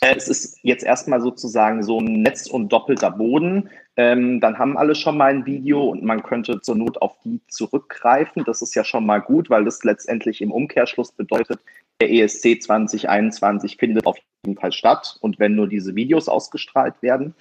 Äh, 0.00 0.16
es 0.16 0.28
ist 0.28 0.58
jetzt 0.62 0.84
erstmal 0.84 1.20
sozusagen 1.20 1.82
so 1.82 1.98
ein 1.98 2.22
Netz 2.22 2.46
und 2.46 2.70
doppelter 2.70 3.10
Boden. 3.10 3.70
Ähm, 3.96 4.40
dann 4.40 4.58
haben 4.58 4.76
alle 4.76 4.94
schon 4.94 5.16
mal 5.16 5.30
ein 5.30 5.46
Video 5.46 5.82
und 5.84 6.02
man 6.02 6.22
könnte 6.22 6.60
zur 6.60 6.76
Not 6.76 7.00
auf 7.00 7.16
die 7.24 7.40
zurückgreifen. 7.48 8.44
Das 8.44 8.60
ist 8.60 8.74
ja 8.74 8.84
schon 8.84 9.06
mal 9.06 9.20
gut, 9.20 9.50
weil 9.50 9.64
das 9.64 9.84
letztendlich 9.84 10.42
im 10.42 10.52
Umkehrschluss 10.52 11.12
bedeutet, 11.12 11.60
der 12.00 12.10
ESC 12.10 12.60
2021 12.60 13.76
findet 13.76 14.06
auf 14.06 14.18
jeden 14.44 14.58
Fall 14.58 14.72
statt 14.72 15.16
und 15.20 15.38
wenn 15.38 15.54
nur 15.54 15.68
diese 15.68 15.94
Videos 15.94 16.28
ausgestrahlt 16.28 17.00
werden. 17.00 17.34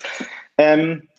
Ähm, 0.57 1.09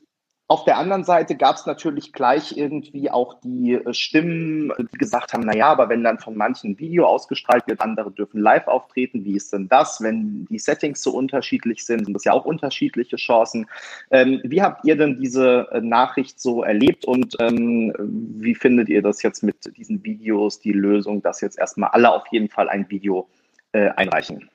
auf 0.46 0.64
der 0.64 0.76
anderen 0.76 1.04
Seite 1.04 1.36
gab 1.36 1.56
es 1.56 1.64
natürlich 1.64 2.12
gleich 2.12 2.56
irgendwie 2.56 3.10
auch 3.10 3.40
die 3.40 3.72
äh, 3.72 3.94
Stimmen, 3.94 4.72
die 4.78 4.98
gesagt 4.98 5.32
haben, 5.32 5.44
naja, 5.44 5.68
aber 5.68 5.88
wenn 5.88 6.04
dann 6.04 6.18
von 6.18 6.36
manchen 6.36 6.78
Video 6.78 7.06
ausgestrahlt 7.06 7.66
wird, 7.66 7.80
andere 7.80 8.10
dürfen 8.10 8.40
live 8.40 8.66
auftreten, 8.66 9.24
wie 9.24 9.36
ist 9.36 9.54
denn 9.54 9.68
das? 9.68 10.02
Wenn 10.02 10.44
die 10.50 10.58
Settings 10.58 11.02
so 11.02 11.12
unterschiedlich 11.12 11.86
sind, 11.86 12.04
sind 12.04 12.12
das 12.12 12.24
ja 12.24 12.32
auch 12.32 12.44
unterschiedliche 12.44 13.16
Chancen. 13.16 13.66
Ähm, 14.10 14.42
wie 14.44 14.60
habt 14.60 14.84
ihr 14.84 14.96
denn 14.96 15.18
diese 15.18 15.66
äh, 15.72 15.80
Nachricht 15.80 16.38
so 16.38 16.62
erlebt 16.62 17.06
und 17.06 17.36
ähm, 17.40 17.94
wie 17.98 18.54
findet 18.54 18.90
ihr 18.90 19.00
das 19.00 19.22
jetzt 19.22 19.42
mit 19.42 19.74
diesen 19.78 20.04
Videos, 20.04 20.60
die 20.60 20.72
Lösung, 20.72 21.22
dass 21.22 21.40
jetzt 21.40 21.58
erstmal 21.58 21.88
alle 21.90 22.12
auf 22.12 22.26
jeden 22.30 22.50
Fall 22.50 22.68
ein 22.68 22.90
Video 22.90 23.30
äh, 23.72 23.88
einreichen? 23.90 24.50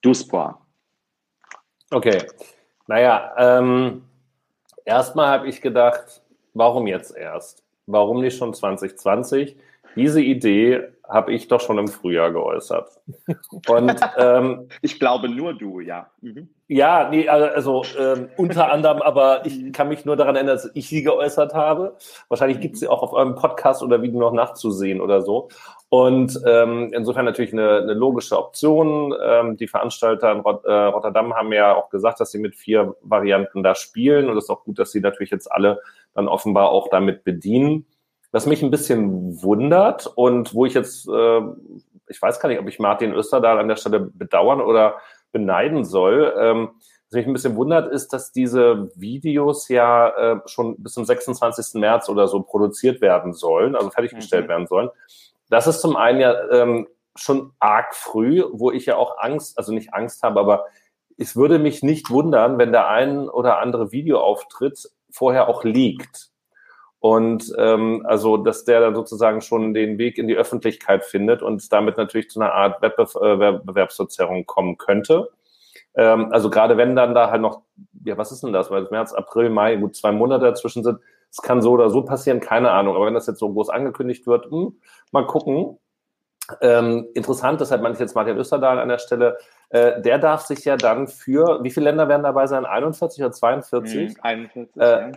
Du, 0.00 0.12
Spor. 0.12 0.60
Okay. 1.90 2.18
Naja, 2.88 3.32
ähm, 3.36 4.02
erstmal 4.84 5.28
habe 5.28 5.46
ich 5.46 5.60
gedacht, 5.60 6.22
warum 6.54 6.86
jetzt 6.86 7.16
erst? 7.16 7.62
Warum 7.86 8.20
nicht 8.20 8.36
schon 8.36 8.54
2020? 8.54 9.56
Diese 9.94 10.20
Idee 10.20 10.88
habe 11.08 11.32
ich 11.32 11.48
doch 11.48 11.60
schon 11.60 11.78
im 11.78 11.88
Frühjahr 11.88 12.32
geäußert. 12.32 13.00
Und 13.68 14.00
ähm, 14.18 14.68
ich 14.82 14.98
glaube 14.98 15.28
nur 15.28 15.54
du, 15.54 15.80
ja. 15.80 16.10
Mhm. 16.20 16.48
Ja, 16.66 17.08
nee, 17.08 17.28
also 17.28 17.82
ähm, 17.98 18.28
unter 18.36 18.70
anderem, 18.70 19.00
aber 19.00 19.46
ich 19.46 19.72
kann 19.72 19.88
mich 19.88 20.04
nur 20.04 20.16
daran 20.16 20.36
erinnern, 20.36 20.56
dass 20.56 20.70
ich 20.74 20.88
sie 20.88 21.02
geäußert 21.02 21.54
habe. 21.54 21.96
Wahrscheinlich 22.28 22.60
gibt 22.60 22.74
es 22.74 22.80
sie 22.80 22.88
auch 22.88 23.02
auf 23.02 23.14
eurem 23.14 23.36
Podcast 23.36 23.82
oder 23.82 24.02
Video 24.02 24.20
noch 24.20 24.32
nachzusehen 24.32 25.00
oder 25.00 25.22
so. 25.22 25.48
Und 25.90 26.38
ähm, 26.46 26.90
insofern 26.92 27.24
natürlich 27.24 27.52
eine, 27.52 27.78
eine 27.78 27.94
logische 27.94 28.38
Option. 28.38 29.14
Ähm, 29.22 29.56
die 29.56 29.68
Veranstalter 29.68 30.30
in 30.32 30.40
Rot 30.40 30.64
äh, 30.66 30.70
Rotterdam 30.70 31.34
haben 31.34 31.52
ja 31.52 31.74
auch 31.74 31.88
gesagt, 31.88 32.20
dass 32.20 32.30
sie 32.30 32.38
mit 32.38 32.56
vier 32.56 32.94
Varianten 33.00 33.62
da 33.62 33.74
spielen. 33.74 34.28
Und 34.28 34.36
es 34.36 34.44
ist 34.44 34.50
auch 34.50 34.64
gut, 34.64 34.78
dass 34.78 34.92
sie 34.92 35.00
natürlich 35.00 35.30
jetzt 35.30 35.50
alle 35.50 35.80
dann 36.14 36.28
offenbar 36.28 36.70
auch 36.70 36.88
damit 36.90 37.24
bedienen. 37.24 37.86
Was 38.32 38.44
mich 38.44 38.62
ein 38.62 38.70
bisschen 38.70 39.42
wundert 39.42 40.06
und 40.06 40.54
wo 40.54 40.66
ich 40.66 40.74
jetzt, 40.74 41.08
äh, 41.08 41.40
ich 42.08 42.20
weiß 42.20 42.38
gar 42.40 42.50
nicht, 42.50 42.60
ob 42.60 42.68
ich 42.68 42.78
Martin 42.78 43.14
Österdahl 43.14 43.58
an 43.58 43.68
der 43.68 43.76
Stelle 43.76 44.00
bedauern 44.00 44.60
oder 44.60 44.96
beneiden 45.32 45.86
soll. 45.86 46.34
Ähm, 46.38 46.70
was 47.10 47.16
mich 47.16 47.26
ein 47.26 47.32
bisschen 47.32 47.56
wundert, 47.56 47.90
ist, 47.90 48.12
dass 48.12 48.32
diese 48.32 48.90
Videos 48.94 49.68
ja 49.68 50.08
äh, 50.08 50.40
schon 50.44 50.76
bis 50.82 50.92
zum 50.92 51.06
26. 51.06 51.80
März 51.80 52.10
oder 52.10 52.28
so 52.28 52.42
produziert 52.42 53.00
werden 53.00 53.32
sollen, 53.32 53.74
also 53.74 53.88
fertiggestellt 53.88 54.44
mhm. 54.44 54.50
werden 54.50 54.66
sollen. 54.66 54.90
Das 55.48 55.66
ist 55.66 55.80
zum 55.80 55.96
einen 55.96 56.20
ja 56.20 56.34
ähm, 56.50 56.88
schon 57.16 57.52
arg 57.58 57.94
früh, 57.94 58.44
wo 58.52 58.70
ich 58.70 58.86
ja 58.86 58.96
auch 58.96 59.18
Angst, 59.18 59.58
also 59.58 59.72
nicht 59.72 59.94
Angst 59.94 60.22
habe, 60.22 60.40
aber 60.40 60.66
es 61.16 61.36
würde 61.36 61.58
mich 61.58 61.82
nicht 61.82 62.10
wundern, 62.10 62.58
wenn 62.58 62.72
der 62.72 62.88
ein 62.88 63.28
oder 63.28 63.58
andere 63.58 63.90
Videoauftritt 63.90 64.88
vorher 65.10 65.48
auch 65.48 65.64
liegt. 65.64 66.30
Und 67.00 67.52
ähm, 67.56 68.04
also, 68.06 68.36
dass 68.36 68.64
der 68.64 68.80
dann 68.80 68.94
sozusagen 68.94 69.40
schon 69.40 69.72
den 69.72 69.98
Weg 69.98 70.18
in 70.18 70.26
die 70.26 70.36
Öffentlichkeit 70.36 71.04
findet 71.04 71.42
und 71.42 71.72
damit 71.72 71.96
natürlich 71.96 72.28
zu 72.28 72.40
einer 72.40 72.52
Art 72.52 72.82
Wettbewerbsverzerrung 72.82 74.46
kommen 74.46 74.78
könnte. 74.78 75.30
Ähm, 75.94 76.32
also 76.32 76.50
gerade 76.50 76.76
wenn 76.76 76.96
dann 76.96 77.14
da 77.14 77.30
halt 77.30 77.40
noch, 77.40 77.62
ja, 78.04 78.18
was 78.18 78.32
ist 78.32 78.42
denn 78.42 78.52
das? 78.52 78.70
Weil 78.70 78.88
März, 78.90 79.12
April, 79.12 79.50
Mai, 79.50 79.76
gut, 79.76 79.94
zwei 79.94 80.10
Monate 80.10 80.44
dazwischen 80.44 80.82
sind, 80.82 81.00
es 81.30 81.42
kann 81.42 81.62
so 81.62 81.72
oder 81.72 81.90
so 81.90 82.02
passieren, 82.02 82.40
keine 82.40 82.70
Ahnung. 82.70 82.96
Aber 82.96 83.06
wenn 83.06 83.14
das 83.14 83.26
jetzt 83.26 83.38
so 83.38 83.52
groß 83.52 83.70
angekündigt 83.70 84.26
wird, 84.26 84.50
mh, 84.50 84.58
hm, 84.58 84.80
mal 85.12 85.26
gucken. 85.26 85.78
Ähm, 86.62 87.08
interessant, 87.14 87.60
deshalb 87.60 87.82
meine 87.82 87.92
ich 87.92 88.00
jetzt 88.00 88.14
Martin 88.14 88.38
Österdahl 88.38 88.78
an 88.78 88.88
der 88.88 88.96
Stelle, 88.96 89.36
äh, 89.68 90.00
der 90.00 90.18
darf 90.18 90.42
sich 90.42 90.64
ja 90.64 90.78
dann 90.78 91.06
für, 91.06 91.62
wie 91.62 91.70
viele 91.70 91.84
Länder 91.84 92.08
werden 92.08 92.22
dabei 92.22 92.46
sein? 92.46 92.64
41 92.64 93.22
oder 93.22 93.32
42? 93.32 94.14
Mhm, 94.14 94.16
41. 94.22 94.82
Äh, 94.82 95.12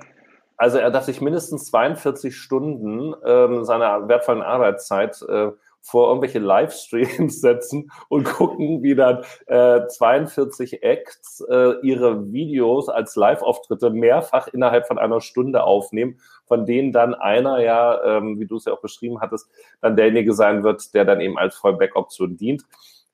Also 0.57 0.77
er 0.77 0.91
darf 0.91 1.05
sich 1.05 1.21
mindestens 1.21 1.65
42 1.67 2.37
Stunden 2.37 3.15
ähm, 3.25 3.63
seiner 3.63 4.07
wertvollen 4.07 4.43
Arbeitszeit 4.43 5.19
äh, 5.27 5.51
vor 5.81 6.09
irgendwelche 6.09 6.39
Livestreams 6.39 7.41
setzen 7.41 7.91
und 8.09 8.25
gucken, 8.25 8.83
wie 8.83 8.95
dann 8.95 9.23
äh, 9.47 9.87
42 9.87 10.83
Acts 10.83 11.43
äh, 11.49 11.73
ihre 11.81 12.31
Videos 12.31 12.89
als 12.89 13.15
Live-Auftritte 13.15 13.89
mehrfach 13.89 14.47
innerhalb 14.47 14.87
von 14.87 14.97
einer 14.97 15.21
Stunde 15.21 15.63
aufnehmen, 15.63 16.19
von 16.45 16.65
denen 16.65 16.91
dann 16.91 17.13
einer 17.13 17.59
ja, 17.61 18.17
ähm, 18.17 18.39
wie 18.39 18.45
du 18.45 18.57
es 18.57 18.65
ja 18.65 18.73
auch 18.73 18.81
beschrieben 18.81 19.21
hattest, 19.21 19.49
dann 19.81 19.95
derjenige 19.95 20.33
sein 20.33 20.63
wird, 20.63 20.93
der 20.93 21.05
dann 21.05 21.21
eben 21.21 21.37
als 21.37 21.57
Fallback-Option 21.57 22.37
dient. 22.37 22.63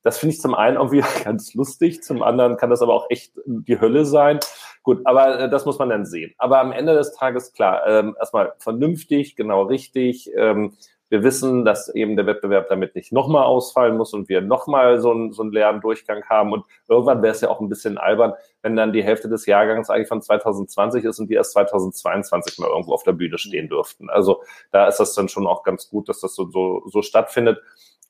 Das 0.03 0.19
finde 0.19 0.35
ich 0.35 0.41
zum 0.41 0.55
einen 0.55 0.77
irgendwie 0.77 1.03
ganz 1.23 1.53
lustig, 1.53 2.01
zum 2.03 2.23
anderen 2.23 2.57
kann 2.57 2.69
das 2.69 2.81
aber 2.81 2.93
auch 2.93 3.09
echt 3.09 3.33
die 3.45 3.79
Hölle 3.79 4.05
sein. 4.05 4.39
Gut, 4.83 5.01
aber 5.05 5.39
äh, 5.39 5.49
das 5.49 5.65
muss 5.65 5.79
man 5.79 5.89
dann 5.89 6.05
sehen. 6.05 6.33
Aber 6.37 6.59
am 6.59 6.71
Ende 6.71 6.95
des 6.95 7.13
Tages, 7.13 7.51
klar, 7.51 7.85
ähm, 7.85 8.15
erstmal 8.17 8.53
vernünftig, 8.59 9.35
genau 9.35 9.63
richtig, 9.63 10.31
ähm, 10.35 10.77
wir 11.09 11.23
wissen, 11.23 11.63
dass 11.63 11.93
eben 11.93 12.15
der 12.15 12.25
Wettbewerb 12.25 12.67
damit 12.67 12.95
nicht 12.95 13.11
nochmal 13.11 13.43
ausfallen 13.43 13.97
muss 13.97 14.13
und 14.13 14.27
wir 14.29 14.41
nochmal 14.41 14.99
so, 14.99 15.11
einen, 15.11 15.31
so 15.31 15.41
einen 15.41 15.51
leeren 15.51 15.79
Durchgang 15.79 16.23
haben. 16.25 16.51
Und 16.51 16.65
irgendwann 16.87 17.21
wäre 17.21 17.33
es 17.33 17.41
ja 17.41 17.49
auch 17.49 17.61
ein 17.61 17.69
bisschen 17.69 17.97
albern, 17.97 18.33
wenn 18.61 18.75
dann 18.75 18.91
die 18.91 19.03
Hälfte 19.03 19.29
des 19.29 19.45
Jahrgangs 19.45 19.89
eigentlich 19.89 20.09
von 20.09 20.21
2020 20.21 21.05
ist 21.05 21.19
und 21.19 21.29
die 21.29 21.35
erst 21.35 21.53
2022 21.53 22.59
mal 22.59 22.69
irgendwo 22.69 22.93
auf 22.93 23.03
der 23.03 23.13
Bühne 23.13 23.37
stehen 23.37 23.69
dürften. 23.69 24.09
Also 24.09 24.41
da 24.71 24.87
ist 24.87 24.97
das 24.97 25.13
dann 25.13 25.29
schon 25.29 25.47
auch 25.47 25.63
ganz 25.63 25.89
gut, 25.89 26.09
dass 26.09 26.19
das 26.19 26.35
so, 26.35 26.49
so, 26.49 26.83
so 26.87 27.01
stattfindet. 27.01 27.61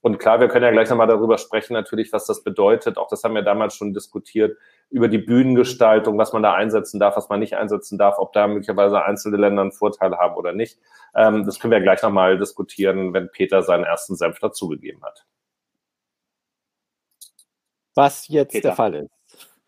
Und 0.01 0.20
klar, 0.20 0.39
wir 0.39 0.48
können 0.48 0.63
ja 0.63 0.72
gleich 0.72 0.89
nochmal 0.89 1.08
darüber 1.08 1.38
sprechen, 1.38 1.74
natürlich, 1.74 2.13
was 2.13 2.25
das 2.25 2.44
bedeutet. 2.44 2.98
Auch 2.98 3.08
das 3.08 3.24
haben 3.24 3.34
wir 3.36 3.42
damals 3.42 3.75
schon 3.75 3.94
diskutiert, 3.94 4.58
über 4.89 5.08
die 5.08 5.18
Bühnengestaltung, 5.18 6.18
was 6.18 6.34
man 6.34 6.44
da 6.44 6.54
einsetzen 6.54 7.00
darf, 7.00 7.18
was 7.18 7.30
man 7.30 7.39
nicht 7.39 7.56
einsetzen 7.56 7.98
darf, 7.98 8.18
ob 8.20 8.32
da 8.32 8.48
möglicherweise 8.48 9.04
einzelne 9.04 9.38
Länder 9.38 9.63
einen 9.63 9.72
Vorteil 9.72 10.16
haben 10.18 10.36
oder 10.36 10.54
nicht. 10.54 10.80
Ähm, 11.16 11.46
das 11.46 11.60
können 11.60 11.72
wir 11.72 11.82
gleich 11.82 12.01
nochmal 12.04 12.38
diskutieren, 12.38 13.13
wenn 13.13 13.32
Peter 13.32 13.63
seinen 13.63 13.84
ersten 13.84 14.16
Senf 14.16 14.39
dazugegeben 14.39 15.04
hat. 15.04 15.25
Was 17.96 18.27
jetzt 18.27 18.51
Peter. 18.51 18.70
der 18.70 18.75
Fall 18.75 18.96
ist. 18.96 19.12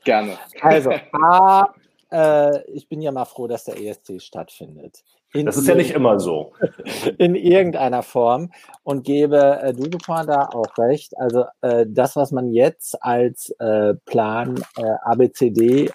Gerne. 0.03 0.38
Also, 0.62 0.91
A, 1.13 1.74
äh, 2.12 2.63
ich 2.71 2.88
bin 2.88 3.01
ja 3.01 3.12
mal 3.12 3.25
froh, 3.25 3.48
dass 3.48 3.65
der 3.65 3.79
ESC 3.79 4.21
stattfindet. 4.21 5.03
In 5.33 5.45
das 5.45 5.57
ist 5.57 5.67
ja 5.67 5.75
nicht 5.75 5.91
immer 5.91 6.19
so. 6.19 6.53
In 7.17 7.36
irgendeiner 7.36 8.01
Form 8.01 8.51
und 8.83 9.03
gebe 9.03 9.59
äh, 9.62 9.74
Dudupin 9.74 10.25
da 10.25 10.50
auch 10.51 10.77
recht. 10.77 11.15
Also 11.19 11.45
äh, 11.62 11.86
das, 11.88 12.15
was 12.15 12.31
man 12.31 12.51
jetzt 12.51 13.01
als 13.03 13.51
äh, 13.59 13.93
Plan 14.05 14.55
äh, 14.77 14.83
ABCD 15.03 15.91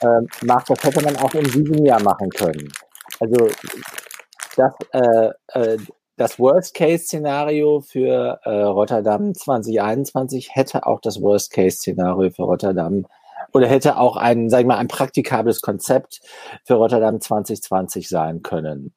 äh, 0.00 0.06
macht, 0.44 0.70
das 0.70 0.82
hätte 0.82 1.04
man 1.04 1.16
auch 1.16 1.34
in 1.34 1.44
diesem 1.44 1.84
Jahr 1.84 2.02
machen 2.02 2.30
können. 2.30 2.72
Also 3.20 3.48
das, 4.56 4.74
äh, 4.92 5.30
äh, 5.48 5.78
das 6.16 6.38
Worst-Case-Szenario 6.38 7.80
für 7.80 8.40
äh, 8.42 8.50
Rotterdam 8.50 9.34
2021 9.34 10.54
hätte 10.54 10.86
auch 10.86 11.00
das 11.00 11.20
Worst-Case-Szenario 11.20 12.30
für 12.30 12.42
Rotterdam 12.42 13.06
oder 13.52 13.66
hätte 13.66 13.98
auch 13.98 14.16
ein, 14.16 14.50
sag 14.50 14.60
ich 14.60 14.66
mal, 14.66 14.76
ein 14.76 14.88
praktikables 14.88 15.62
Konzept 15.62 16.20
für 16.64 16.74
Rotterdam 16.74 17.20
2020 17.20 18.08
sein 18.08 18.42
können. 18.42 18.94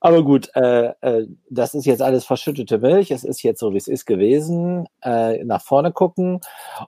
Aber 0.00 0.22
gut, 0.22 0.50
äh, 0.54 0.92
äh, 1.00 1.26
das 1.48 1.74
ist 1.74 1.86
jetzt 1.86 2.02
alles 2.02 2.24
verschüttete 2.24 2.78
Milch. 2.78 3.10
Es 3.10 3.24
ist 3.24 3.42
jetzt 3.42 3.60
so, 3.60 3.72
wie 3.72 3.78
es 3.78 3.88
ist 3.88 4.04
gewesen. 4.04 4.86
Äh, 5.02 5.42
nach 5.44 5.62
vorne 5.62 5.90
gucken. 5.90 6.40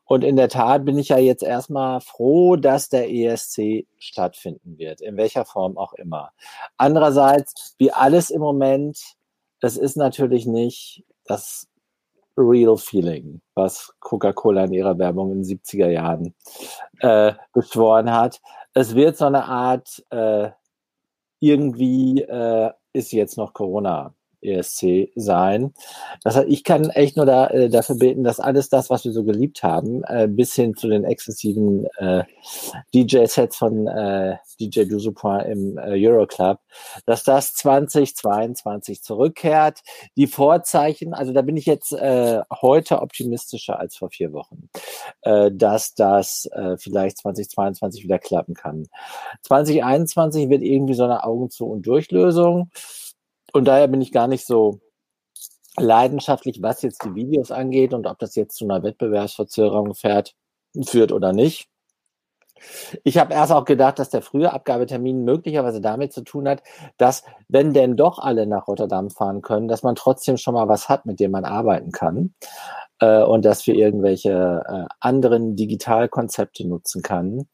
Und 0.05 0.25
in 0.25 0.37
der 0.37 0.49
Tat 0.49 0.85
bin 0.85 0.99
ich 0.99 1.09
ja 1.09 1.19
jetzt 1.19 1.43
erstmal 1.43 2.01
froh, 2.01 2.57
dass 2.57 2.91
der 2.91 3.11
ESC 3.11 3.87
stattfinden 3.99 4.79
wird, 4.79 5.01
in 5.01 5.17
welcher 5.17 5.45
Form 5.47 5.79
auch 5.79 5.95
immer. 5.95 6.31
Andererseits, 6.77 7.75
wie 7.79 7.93
alles 7.93 8.31
im 8.31 8.41
Moment, 8.41 8.99
es 9.61 9.77
ist 9.77 9.97
natürlich 9.97 10.47
nicht 10.47 11.03
das 11.25 11.68
Real 12.39 12.77
Feeling, 12.77 13.41
was 13.55 13.93
Coca-Cola 14.01 14.65
in 14.65 14.73
ihrer 14.73 14.99
Werbung 14.99 15.33
in 15.33 15.43
den 15.43 15.59
70er 15.59 15.89
Jahren 15.89 16.35
äh, 17.01 17.33
beschworen 17.53 18.13
hat. 18.13 18.41
Es 18.75 18.95
wird 18.95 19.17
so 19.17 19.27
eine 19.27 19.45
Art, 19.45 20.05
äh, 20.11 20.51
irgendwie 21.41 22.23
äh, 22.23 22.71
ist 22.93 23.13
jetzt 23.13 23.37
noch 23.37 23.53
Corona 23.53 24.15
ESC 24.43 25.11
sein. 25.15 25.75
Das 26.23 26.37
heißt, 26.37 26.49
ich 26.49 26.65
kann 26.65 26.91
echt 26.91 27.17
nur 27.17 27.27
da, 27.27 27.49
äh, 27.49 27.69
dafür 27.69 27.97
beten, 27.97 28.25
dass 28.25 28.41
alles 28.41 28.69
das, 28.69 28.91
was 28.91 29.05
wir 29.05 29.13
so 29.13 29.25
geliebt 29.25 29.63
haben, 29.63 30.05
äh, 30.05 30.29
bis 30.29 30.55
hin 30.55 30.75
zu 30.75 30.89
den 30.89 31.05
exzessiven 31.05 31.87
äh, 31.99 32.25
DJ-Sets 32.95 33.57
von 33.57 33.87
äh, 33.87 34.37
DJ 34.61 34.85
Dusupin 34.85 35.41
im 35.41 35.79
äh, 35.79 36.07
Euroclub, 36.07 36.59
dass 37.07 37.25
das 37.25 37.55
2022 37.55 39.03
zurückkehrt. 39.03 39.81
Die 40.17 40.27
Vorzeichen, 40.27 41.15
also 41.15 41.33
da 41.33 41.43
bin 41.43 41.57
ich 41.57 41.67
jetzt 41.67 41.93
äh, 41.93 42.41
heute 42.61 43.01
optimistischer 43.03 43.79
als 43.79 43.97
vor 43.97 44.11
vier 44.11 44.33
Wochen, 44.33 44.69
äh, 45.23 45.51
dass 45.53 45.95
das 45.95 46.49
äh, 46.53 46.77
vielleicht 46.77 47.19
2022 47.19 48.03
wieder 48.05 48.19
klappen 48.19 48.55
kann. 48.55 48.87
2021 49.43 50.49
wird 50.49 50.63
irgendwie 50.63 50.95
so 50.95 51.05
eine 51.05 51.25
Augen 51.25 51.51
zu 51.51 51.67
und 51.67 51.87
Durchlösung. 51.87 52.71
Und 53.53 53.67
daher 53.67 53.89
bin 53.89 54.01
ich 54.01 54.13
gar 54.13 54.29
nicht 54.29 54.47
so 54.47 54.81
leidenschaftlich, 55.77 56.63
was 56.63 56.83
jetzt 56.83 57.05
die 57.05 57.15
Videos 57.15 57.51
angeht 57.51 57.95
und 57.95 58.07
ob 58.07 58.19
das 58.19 58.35
jetzt 58.35 58.57
zu 58.57 58.65
einer 58.65 58.83
Wettbewerbsverzögerung 58.83 59.95
fährt, 59.95 60.35
führt 60.85 61.13
oder 61.13 61.33
nicht. 61.33 61.69
Ich 63.05 63.19
habe 63.19 63.35
erst 63.35 63.53
auch 63.53 63.65
gedacht, 63.65 63.99
dass 63.99 64.11
der 64.11 64.23
frühe 64.23 64.53
Abgabetermin 64.53 65.25
möglicherweise 65.25 65.81
damit 65.81 66.13
zu 66.13 66.23
tun 66.23 66.49
hat, 66.49 66.63
dass, 66.97 67.23
wenn 67.49 67.73
denn 67.73 67.97
doch 67.97 68.19
alle 68.19 68.47
nach 68.47 68.67
Rotterdam 68.67 69.11
fahren 69.11 69.43
können, 69.43 69.69
dass 69.69 69.85
man 69.85 69.95
trotzdem 69.95 70.37
schon 70.37 70.55
mal 70.55 70.69
was 70.69 70.89
hat, 70.89 71.07
mit 71.07 71.21
dem 71.21 71.31
man 71.31 71.45
arbeiten 71.45 71.93
kann 71.93 72.35
äh, 73.01 73.23
und 73.23 73.45
das 73.45 73.63
für 73.63 73.73
irgendwelche 73.73 74.65
äh, 74.67 74.85
anderen 75.01 75.57
Digitalkonzepte 75.57 76.67
nutzen 76.67 77.03
kann. 77.03 77.49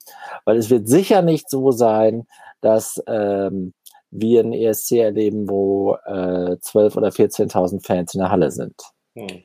Weil 0.44 0.56
es 0.56 0.70
wird 0.70 0.88
sicher 0.88 1.22
nicht 1.22 1.50
so 1.50 1.70
sein, 1.70 2.26
dass 2.60 3.02
ähm, 3.06 3.74
wir 4.14 4.40
ein 4.40 4.52
ESC 4.52 4.92
erleben, 4.92 5.48
wo 5.48 5.96
äh, 6.06 6.56
12.000 6.56 6.96
oder 6.96 7.08
14.000 7.08 7.84
Fans 7.84 8.14
in 8.14 8.20
der 8.20 8.30
Halle 8.30 8.50
sind. 8.50 8.80
Hm. 9.16 9.42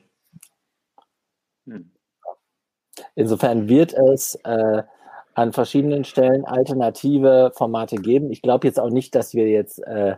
Hm. 1.66 1.90
Insofern 3.14 3.68
wird 3.68 3.92
es 3.94 4.36
äh, 4.44 4.82
an 5.34 5.52
verschiedenen 5.52 6.04
Stellen 6.04 6.44
alternative 6.44 7.52
Formate 7.54 7.96
geben. 7.96 8.30
Ich 8.30 8.42
glaube 8.42 8.66
jetzt 8.66 8.78
auch 8.78 8.90
nicht, 8.90 9.14
dass 9.14 9.34
wir 9.34 9.48
jetzt 9.48 9.78
äh, 9.86 10.16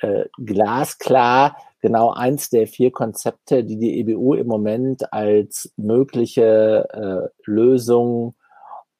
äh, 0.00 0.26
glasklar 0.38 1.56
genau 1.80 2.10
eins 2.10 2.50
der 2.50 2.66
vier 2.66 2.92
Konzepte, 2.92 3.64
die 3.64 3.78
die 3.78 3.98
EBU 4.00 4.34
im 4.34 4.46
Moment 4.46 5.12
als 5.12 5.72
mögliche 5.76 6.88
äh, 6.92 7.50
Lösung 7.50 8.34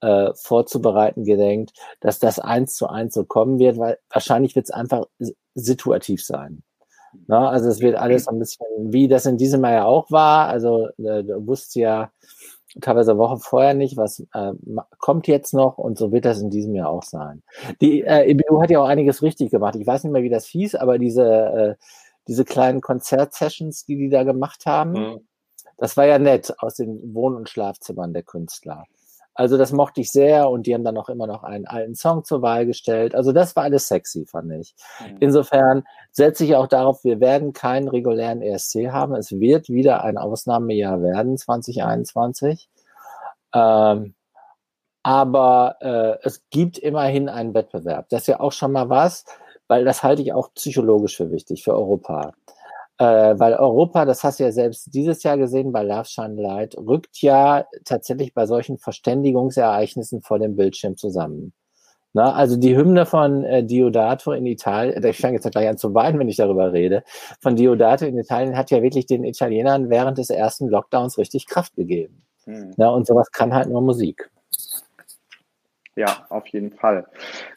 äh, 0.02 0.32
vorzubereiten 0.34 1.24
gedenkt, 1.24 1.72
dass 2.00 2.18
das 2.18 2.38
eins 2.38 2.74
zu 2.74 2.88
eins 2.88 3.14
so 3.14 3.24
kommen 3.24 3.58
wird, 3.58 3.78
weil 3.78 3.98
wahrscheinlich 4.10 4.54
wird 4.54 4.66
es 4.66 4.70
einfach 4.70 5.06
situativ 5.54 6.24
sein. 6.24 6.62
Na, 7.26 7.48
also 7.50 7.68
es 7.68 7.80
wird 7.80 7.96
alles 7.96 8.26
ein 8.26 8.38
bisschen, 8.38 8.92
wie 8.92 9.06
das 9.06 9.26
in 9.26 9.36
diesem 9.36 9.62
Jahr 9.62 9.72
ja 9.72 9.84
auch 9.84 10.10
war. 10.10 10.48
Also 10.48 10.88
äh, 10.98 11.22
du 11.22 11.46
wusstest 11.46 11.76
ja 11.76 12.10
teilweise 12.80 13.18
Woche 13.18 13.36
vorher 13.36 13.74
nicht, 13.74 13.96
was 13.96 14.20
äh, 14.32 14.52
kommt 14.98 15.28
jetzt 15.28 15.52
noch 15.52 15.78
und 15.78 15.98
so 15.98 16.10
wird 16.10 16.24
das 16.24 16.40
in 16.40 16.50
diesem 16.50 16.74
Jahr 16.74 16.88
auch 16.88 17.02
sein. 17.02 17.42
Die 17.80 18.02
äh, 18.02 18.30
EBU 18.30 18.62
hat 18.62 18.70
ja 18.70 18.80
auch 18.80 18.88
einiges 18.88 19.22
richtig 19.22 19.50
gemacht. 19.50 19.76
Ich 19.76 19.86
weiß 19.86 20.04
nicht 20.04 20.12
mehr, 20.12 20.22
wie 20.22 20.30
das 20.30 20.46
hieß, 20.46 20.74
aber 20.76 20.98
diese, 20.98 21.24
äh, 21.24 21.74
diese 22.28 22.44
kleinen 22.44 22.80
Konzertsessions, 22.80 23.84
die 23.84 23.96
die 23.96 24.08
da 24.08 24.22
gemacht 24.24 24.64
haben, 24.64 24.92
mhm. 24.92 25.28
das 25.76 25.96
war 25.96 26.06
ja 26.06 26.18
nett 26.18 26.54
aus 26.58 26.76
den 26.76 27.14
Wohn- 27.14 27.36
und 27.36 27.48
Schlafzimmern 27.48 28.14
der 28.14 28.22
Künstler. 28.22 28.86
Also 29.34 29.56
das 29.56 29.72
mochte 29.72 30.02
ich 30.02 30.12
sehr 30.12 30.50
und 30.50 30.66
die 30.66 30.74
haben 30.74 30.84
dann 30.84 30.98
auch 30.98 31.08
immer 31.08 31.26
noch 31.26 31.42
einen 31.42 31.66
alten 31.66 31.94
Song 31.94 32.24
zur 32.24 32.42
Wahl 32.42 32.66
gestellt. 32.66 33.14
Also 33.14 33.32
das 33.32 33.56
war 33.56 33.64
alles 33.64 33.88
sexy, 33.88 34.26
fand 34.26 34.52
ich. 34.52 34.74
Mhm. 35.00 35.16
Insofern 35.20 35.84
setze 36.10 36.44
ich 36.44 36.54
auch 36.54 36.66
darauf, 36.66 37.02
wir 37.04 37.20
werden 37.20 37.52
keinen 37.52 37.88
regulären 37.88 38.42
ESC 38.42 38.90
haben. 38.90 39.14
Es 39.14 39.32
wird 39.32 39.70
wieder 39.70 40.04
ein 40.04 40.18
Ausnahmejahr 40.18 41.02
werden, 41.02 41.38
2021. 41.38 42.68
Ähm, 43.54 44.14
aber 45.02 45.76
äh, 45.80 46.26
es 46.26 46.42
gibt 46.50 46.78
immerhin 46.78 47.28
einen 47.28 47.54
Wettbewerb. 47.54 48.08
Das 48.10 48.22
ist 48.22 48.26
ja 48.28 48.40
auch 48.40 48.52
schon 48.52 48.72
mal 48.72 48.88
was, 48.88 49.24
weil 49.66 49.84
das 49.84 50.02
halte 50.02 50.22
ich 50.22 50.32
auch 50.32 50.52
psychologisch 50.54 51.16
für 51.16 51.30
wichtig, 51.30 51.64
für 51.64 51.72
Europa. 51.72 52.32
Äh, 52.98 53.04
weil 53.38 53.54
Europa, 53.54 54.04
das 54.04 54.22
hast 54.22 54.38
du 54.38 54.44
ja 54.44 54.52
selbst 54.52 54.94
dieses 54.94 55.22
Jahr 55.22 55.38
gesehen 55.38 55.72
bei 55.72 55.82
Love 55.82 56.04
Shine 56.04 56.40
Light, 56.40 56.76
rückt 56.76 57.22
ja 57.22 57.64
tatsächlich 57.84 58.34
bei 58.34 58.46
solchen 58.46 58.78
Verständigungsereignissen 58.78 60.22
vor 60.22 60.38
dem 60.38 60.56
Bildschirm 60.56 60.96
zusammen. 60.96 61.52
Na, 62.14 62.34
also 62.34 62.56
die 62.56 62.76
Hymne 62.76 63.06
von 63.06 63.42
äh, 63.44 63.64
Diodato 63.64 64.32
in 64.32 64.44
Italien, 64.44 65.02
ich 65.02 65.18
fange 65.18 65.36
jetzt 65.36 65.50
gleich 65.50 65.68
an 65.68 65.78
zu 65.78 65.94
weinen, 65.94 66.18
wenn 66.18 66.28
ich 66.28 66.36
darüber 66.36 66.72
rede, 66.72 67.04
von 67.40 67.56
Diodato 67.56 68.04
in 68.04 68.18
Italien 68.18 68.56
hat 68.56 68.70
ja 68.70 68.82
wirklich 68.82 69.06
den 69.06 69.24
Italienern 69.24 69.88
während 69.88 70.18
des 70.18 70.28
ersten 70.28 70.68
Lockdowns 70.68 71.16
richtig 71.16 71.46
Kraft 71.46 71.74
gegeben. 71.74 72.22
Hm. 72.44 72.72
Ja, 72.76 72.90
und 72.90 73.06
sowas 73.06 73.30
kann 73.32 73.54
halt 73.54 73.68
nur 73.70 73.80
Musik. 73.80 74.30
Ja, 75.94 76.24
auf 76.30 76.46
jeden 76.46 76.72
Fall. 76.72 77.06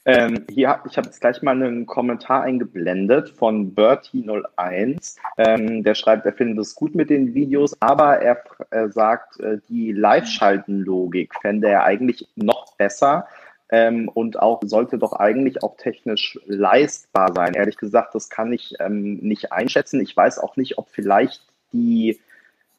Ähm, 0.04 0.46
hier, 0.50 0.82
ich 0.90 0.98
habe 0.98 1.08
jetzt 1.08 1.22
gleich 1.22 1.42
mal 1.42 1.52
einen 1.52 1.86
Kommentar 1.86 2.44
eingeblendet 2.44 3.30
von 3.30 3.74
Bertie01. 3.74 5.16
Ähm, 5.38 5.84
der 5.84 5.96
schreibt, 5.96 6.26
er 6.26 6.34
findet 6.34 6.60
es 6.60 6.76
gut 6.76 6.96
mit 6.96 7.10
den 7.10 7.34
Videos, 7.34 7.82
aber 7.82 8.20
er, 8.20 8.44
er 8.72 8.90
sagt, 8.90 9.40
äh, 9.40 9.60
die 9.70 9.94
Live-Schalten-Logik 9.94 11.34
fände 11.42 11.70
er 11.70 11.86
eigentlich 11.86 12.28
noch 12.36 12.76
besser. 12.76 13.28
Ähm, 13.70 14.10
und 14.10 14.38
auch 14.38 14.62
sollte 14.64 14.98
doch 14.98 15.14
eigentlich 15.14 15.64
auch 15.64 15.78
technisch 15.78 16.38
leistbar 16.46 17.34
sein. 17.34 17.54
Ehrlich 17.54 17.78
gesagt, 17.78 18.16
das 18.16 18.30
kann 18.30 18.52
ich 18.52 18.76
ähm, 18.80 19.16
nicht 19.22 19.54
einschätzen. 19.54 20.02
Ich 20.02 20.16
weiß 20.16 20.40
auch 20.40 20.58
nicht, 20.58 20.78
ob 20.78 20.90
vielleicht 20.90 21.42
die 21.72 22.20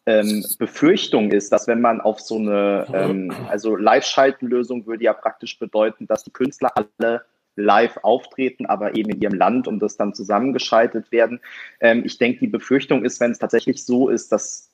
ähm, 0.06 0.44
Befürchtung 0.58 1.32
ist, 1.32 1.52
dass 1.52 1.66
wenn 1.66 1.80
man 1.80 2.00
auf 2.00 2.20
so 2.20 2.36
eine, 2.36 2.86
ähm, 2.92 3.32
also 3.48 3.74
Live-Schalten-Lösung 3.74 4.86
würde 4.86 5.04
ja 5.04 5.12
praktisch 5.12 5.58
bedeuten, 5.58 6.06
dass 6.06 6.22
die 6.22 6.32
Künstler 6.32 6.72
alle 6.74 7.24
live 7.56 7.98
auftreten, 8.02 8.66
aber 8.66 8.96
eben 8.96 9.10
in 9.10 9.20
ihrem 9.20 9.34
Land 9.34 9.66
und 9.66 9.80
das 9.80 9.96
dann 9.96 10.14
zusammengeschaltet 10.14 11.10
werden. 11.10 11.40
Ähm, 11.80 12.02
ich 12.04 12.18
denke, 12.18 12.40
die 12.40 12.46
Befürchtung 12.46 13.04
ist, 13.04 13.18
wenn 13.20 13.32
es 13.32 13.38
tatsächlich 13.38 13.84
so 13.84 14.08
ist, 14.08 14.30
dass 14.30 14.70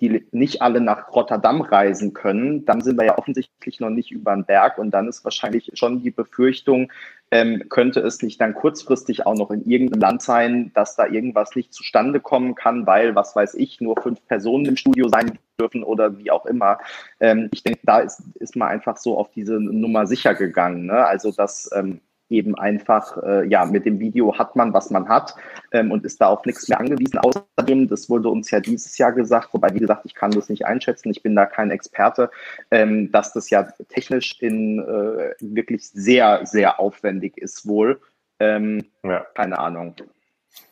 die 0.00 0.26
nicht 0.30 0.62
alle 0.62 0.80
nach 0.80 1.12
Rotterdam 1.14 1.62
reisen 1.62 2.12
können, 2.12 2.64
dann 2.64 2.80
sind 2.80 2.98
wir 2.98 3.06
ja 3.06 3.18
offensichtlich 3.18 3.80
noch 3.80 3.90
nicht 3.90 4.10
über 4.10 4.34
den 4.34 4.44
Berg 4.44 4.78
und 4.78 4.90
dann 4.90 5.08
ist 5.08 5.24
wahrscheinlich 5.24 5.70
schon 5.74 6.02
die 6.02 6.10
Befürchtung, 6.10 6.92
ähm, 7.30 7.64
könnte 7.68 8.00
es 8.00 8.22
nicht 8.22 8.40
dann 8.40 8.54
kurzfristig 8.54 9.26
auch 9.26 9.34
noch 9.34 9.50
in 9.50 9.64
irgendeinem 9.64 10.00
Land 10.00 10.22
sein, 10.22 10.70
dass 10.74 10.96
da 10.96 11.06
irgendwas 11.06 11.56
nicht 11.56 11.72
zustande 11.72 12.20
kommen 12.20 12.54
kann, 12.54 12.86
weil, 12.86 13.14
was 13.14 13.34
weiß 13.34 13.54
ich, 13.54 13.80
nur 13.80 14.00
fünf 14.00 14.24
Personen 14.26 14.66
im 14.66 14.76
Studio 14.76 15.08
sein 15.08 15.38
dürfen 15.58 15.82
oder 15.82 16.18
wie 16.18 16.30
auch 16.30 16.46
immer. 16.46 16.78
Ähm, 17.18 17.48
ich 17.52 17.62
denke, 17.62 17.80
da 17.84 18.00
ist, 18.00 18.22
ist 18.34 18.54
man 18.54 18.68
einfach 18.68 18.96
so 18.98 19.18
auf 19.18 19.30
diese 19.32 19.54
Nummer 19.54 20.06
sicher 20.06 20.34
gegangen. 20.34 20.86
Ne? 20.86 21.04
Also, 21.04 21.32
dass 21.32 21.70
ähm, 21.74 22.00
eben 22.28 22.54
einfach, 22.56 23.16
äh, 23.22 23.46
ja, 23.46 23.64
mit 23.64 23.84
dem 23.86 24.00
Video 24.00 24.36
hat 24.36 24.56
man, 24.56 24.72
was 24.72 24.90
man 24.90 25.08
hat 25.08 25.34
ähm, 25.72 25.90
und 25.90 26.04
ist 26.04 26.20
da 26.20 26.28
auf 26.28 26.44
nichts 26.44 26.68
mehr 26.68 26.80
angewiesen. 26.80 27.18
Außerdem, 27.18 27.88
das 27.88 28.10
wurde 28.10 28.28
uns 28.28 28.50
ja 28.50 28.60
dieses 28.60 28.98
Jahr 28.98 29.12
gesagt, 29.12 29.50
wobei, 29.52 29.72
wie 29.74 29.80
gesagt, 29.80 30.04
ich 30.04 30.14
kann 30.14 30.30
das 30.32 30.48
nicht 30.48 30.66
einschätzen, 30.66 31.10
ich 31.10 31.22
bin 31.22 31.36
da 31.36 31.46
kein 31.46 31.70
Experte, 31.70 32.30
ähm, 32.70 33.12
dass 33.12 33.32
das 33.32 33.50
ja 33.50 33.62
technisch 33.88 34.40
in 34.40 34.80
äh, 34.80 35.34
wirklich 35.40 35.88
sehr, 35.88 36.44
sehr 36.44 36.80
aufwendig 36.80 37.38
ist 37.38 37.66
wohl. 37.66 38.00
Ähm, 38.38 38.84
ja. 39.02 39.24
Keine 39.34 39.58
Ahnung. 39.58 39.94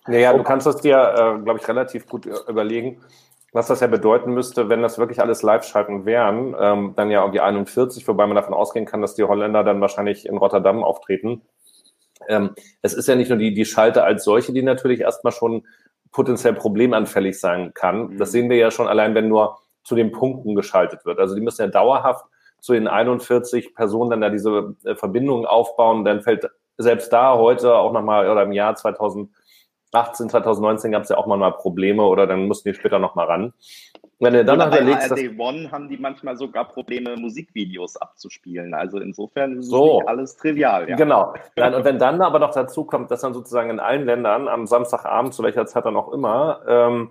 Naja, 0.06 0.32
du 0.36 0.42
kannst 0.42 0.66
es 0.66 0.76
dir, 0.76 0.96
äh, 0.96 1.42
glaube 1.42 1.60
ich, 1.60 1.68
relativ 1.68 2.06
gut 2.06 2.26
äh, 2.26 2.32
überlegen 2.48 3.00
was 3.54 3.68
das 3.68 3.78
ja 3.78 3.86
bedeuten 3.86 4.34
müsste, 4.34 4.68
wenn 4.68 4.82
das 4.82 4.98
wirklich 4.98 5.20
alles 5.20 5.42
Live-Schalten 5.42 6.04
wären, 6.04 6.56
ähm, 6.58 6.92
dann 6.96 7.10
ja 7.12 7.20
irgendwie 7.20 7.38
41, 7.38 8.06
wobei 8.08 8.26
man 8.26 8.34
davon 8.34 8.52
ausgehen 8.52 8.84
kann, 8.84 9.00
dass 9.00 9.14
die 9.14 9.22
Holländer 9.22 9.62
dann 9.62 9.80
wahrscheinlich 9.80 10.26
in 10.26 10.36
Rotterdam 10.36 10.82
auftreten. 10.82 11.42
Ähm, 12.26 12.50
es 12.82 12.94
ist 12.94 13.06
ja 13.06 13.14
nicht 13.14 13.28
nur 13.28 13.38
die, 13.38 13.54
die 13.54 13.64
Schalte 13.64 14.02
als 14.02 14.24
solche, 14.24 14.52
die 14.52 14.62
natürlich 14.62 15.00
erstmal 15.00 15.32
schon 15.32 15.64
potenziell 16.10 16.54
problemanfällig 16.54 17.38
sein 17.38 17.72
kann. 17.74 18.08
Mhm. 18.08 18.18
Das 18.18 18.32
sehen 18.32 18.50
wir 18.50 18.56
ja 18.56 18.72
schon 18.72 18.88
allein, 18.88 19.14
wenn 19.14 19.28
nur 19.28 19.58
zu 19.84 19.94
den 19.94 20.10
Punkten 20.10 20.56
geschaltet 20.56 21.04
wird. 21.04 21.20
Also 21.20 21.36
die 21.36 21.40
müssen 21.40 21.62
ja 21.62 21.68
dauerhaft 21.68 22.26
zu 22.58 22.72
den 22.72 22.88
41 22.88 23.72
Personen 23.76 24.10
dann 24.10 24.20
da 24.20 24.30
diese 24.30 24.74
äh, 24.84 24.96
Verbindungen 24.96 25.46
aufbauen. 25.46 26.04
Dann 26.04 26.22
fällt 26.22 26.50
selbst 26.76 27.12
da 27.12 27.36
heute 27.36 27.76
auch 27.76 27.92
nochmal 27.92 28.28
oder 28.28 28.42
im 28.42 28.52
Jahr 28.52 28.74
2000 28.74 29.30
2018, 29.94 30.28
2019 30.30 30.92
gab 30.92 31.02
es 31.04 31.08
ja 31.08 31.16
auch 31.16 31.26
mal 31.26 31.50
Probleme 31.52 32.02
oder 32.02 32.26
dann 32.26 32.48
mussten 32.48 32.70
die 32.70 32.74
später 32.74 32.98
noch 32.98 33.14
mal 33.14 33.26
ran. 33.26 33.52
Wenn 34.20 34.32
du 34.32 34.44
dann 34.44 34.58
bei 34.58 34.66
überlegst, 34.66 35.12
ARD 35.12 35.38
One 35.38 35.70
haben 35.70 35.88
die 35.88 35.96
manchmal 35.96 36.36
sogar 36.36 36.66
Probleme, 36.66 37.16
Musikvideos 37.16 37.96
abzuspielen. 37.96 38.74
Also 38.74 38.98
insofern 38.98 39.58
ist 39.58 39.66
so. 39.66 39.98
nicht 39.98 40.08
alles 40.08 40.36
trivial. 40.36 40.88
Ja. 40.88 40.96
Genau. 40.96 41.34
Nein, 41.56 41.74
und 41.74 41.84
wenn 41.84 41.98
dann 41.98 42.20
aber 42.22 42.38
noch 42.38 42.52
dazu 42.52 42.84
kommt, 42.84 43.10
dass 43.10 43.20
dann 43.20 43.34
sozusagen 43.34 43.70
in 43.70 43.80
allen 43.80 44.04
Ländern 44.06 44.48
am 44.48 44.66
Samstagabend, 44.66 45.34
zu 45.34 45.42
welcher 45.42 45.66
Zeit 45.66 45.84
dann 45.84 45.96
auch 45.96 46.12
immer, 46.12 46.60
ähm, 46.66 47.10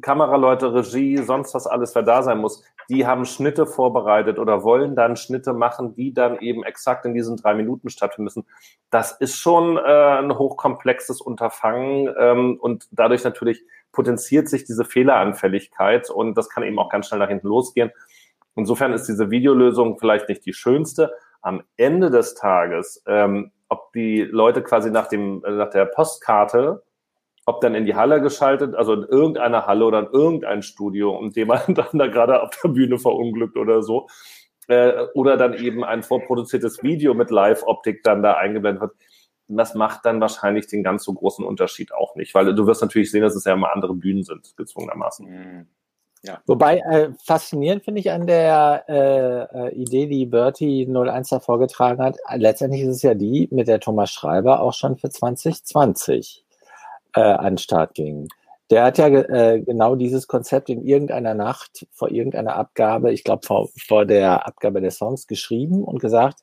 Kameraleute, 0.00 0.74
Regie, 0.74 1.18
sonst 1.18 1.54
was 1.54 1.66
alles, 1.66 1.94
wer 1.94 2.02
da 2.02 2.22
sein 2.22 2.38
muss, 2.38 2.64
die 2.92 3.06
haben 3.06 3.24
Schnitte 3.24 3.66
vorbereitet 3.66 4.38
oder 4.38 4.64
wollen 4.64 4.94
dann 4.94 5.16
Schnitte 5.16 5.54
machen, 5.54 5.94
die 5.94 6.12
dann 6.12 6.38
eben 6.40 6.62
exakt 6.62 7.06
in 7.06 7.14
diesen 7.14 7.38
drei 7.38 7.54
Minuten 7.54 7.88
stattfinden 7.88 8.24
müssen. 8.24 8.46
Das 8.90 9.12
ist 9.12 9.38
schon 9.38 9.78
äh, 9.78 9.80
ein 9.80 10.36
hochkomplexes 10.36 11.22
Unterfangen 11.22 12.14
ähm, 12.18 12.58
und 12.60 12.86
dadurch 12.90 13.24
natürlich 13.24 13.64
potenziert 13.92 14.48
sich 14.50 14.64
diese 14.64 14.84
Fehleranfälligkeit 14.84 16.10
und 16.10 16.36
das 16.36 16.50
kann 16.50 16.64
eben 16.64 16.78
auch 16.78 16.90
ganz 16.90 17.08
schnell 17.08 17.20
nach 17.20 17.28
hinten 17.28 17.48
losgehen. 17.48 17.90
Insofern 18.56 18.92
ist 18.92 19.08
diese 19.08 19.30
Videolösung 19.30 19.98
vielleicht 19.98 20.28
nicht 20.28 20.44
die 20.44 20.52
schönste. 20.52 21.12
Am 21.40 21.62
Ende 21.78 22.10
des 22.10 22.34
Tages, 22.34 23.02
ähm, 23.06 23.52
ob 23.70 23.90
die 23.94 24.20
Leute 24.20 24.62
quasi 24.62 24.90
nach, 24.90 25.08
dem, 25.08 25.42
äh, 25.46 25.50
nach 25.52 25.70
der 25.70 25.86
Postkarte 25.86 26.82
ob 27.44 27.60
dann 27.60 27.74
in 27.74 27.84
die 27.84 27.94
Halle 27.94 28.20
geschaltet, 28.20 28.74
also 28.74 28.92
in 28.92 29.02
irgendeiner 29.02 29.66
Halle 29.66 29.84
oder 29.84 30.00
in 30.00 30.12
irgendein 30.12 30.62
Studio, 30.62 31.16
und 31.16 31.36
dem 31.36 31.48
man 31.48 31.60
dann 31.74 31.98
da 31.98 32.06
gerade 32.06 32.42
auf 32.42 32.50
der 32.62 32.68
Bühne 32.70 32.98
verunglückt 32.98 33.56
oder 33.56 33.82
so, 33.82 34.08
äh, 34.68 35.06
oder 35.14 35.36
dann 35.36 35.54
eben 35.54 35.84
ein 35.84 36.02
vorproduziertes 36.02 36.82
Video 36.82 37.14
mit 37.14 37.30
Live-Optik 37.30 38.02
dann 38.04 38.22
da 38.22 38.34
eingeblendet 38.34 38.82
wird. 38.82 38.92
Das 39.48 39.74
macht 39.74 40.06
dann 40.06 40.20
wahrscheinlich 40.20 40.66
den 40.68 40.82
ganz 40.82 41.04
so 41.04 41.12
großen 41.12 41.44
Unterschied 41.44 41.92
auch 41.92 42.14
nicht, 42.14 42.34
weil 42.34 42.54
du 42.54 42.66
wirst 42.66 42.80
natürlich 42.80 43.10
sehen, 43.10 43.22
dass 43.22 43.34
es 43.34 43.44
ja 43.44 43.52
immer 43.52 43.72
andere 43.72 43.94
Bühnen 43.94 44.22
sind, 44.22 44.56
gezwungenermaßen. 44.56 45.28
Mhm. 45.28 45.66
Ja. 46.24 46.40
Wobei 46.46 46.78
äh, 46.78 47.10
faszinierend 47.24 47.84
finde 47.84 48.00
ich 48.00 48.12
an 48.12 48.28
der 48.28 48.84
äh, 48.88 49.68
äh 49.68 49.74
Idee, 49.74 50.06
die 50.06 50.24
Bertie 50.24 50.86
01 50.86 51.30
da 51.30 51.40
vorgetragen 51.40 52.00
hat, 52.00 52.16
letztendlich 52.36 52.82
ist 52.82 52.96
es 52.96 53.02
ja 53.02 53.14
die 53.14 53.48
mit 53.50 53.66
der 53.66 53.80
Thomas 53.80 54.12
Schreiber 54.12 54.60
auch 54.60 54.72
schon 54.72 54.96
für 54.96 55.10
2020 55.10 56.44
äh, 57.14 57.20
an 57.20 57.54
den 57.54 57.58
Start 57.58 57.94
ging. 57.94 58.28
Der 58.70 58.84
hat 58.84 58.98
ja 58.98 59.08
äh, 59.08 59.60
genau 59.60 59.96
dieses 59.96 60.26
Konzept 60.28 60.70
in 60.70 60.82
irgendeiner 60.82 61.34
Nacht 61.34 61.86
vor 61.92 62.10
irgendeiner 62.10 62.56
Abgabe, 62.56 63.12
ich 63.12 63.22
glaube 63.22 63.46
vor, 63.46 63.68
vor 63.86 64.06
der 64.06 64.46
Abgabe 64.46 64.80
der 64.80 64.90
Songs 64.90 65.26
geschrieben 65.26 65.84
und 65.84 66.00
gesagt, 66.00 66.40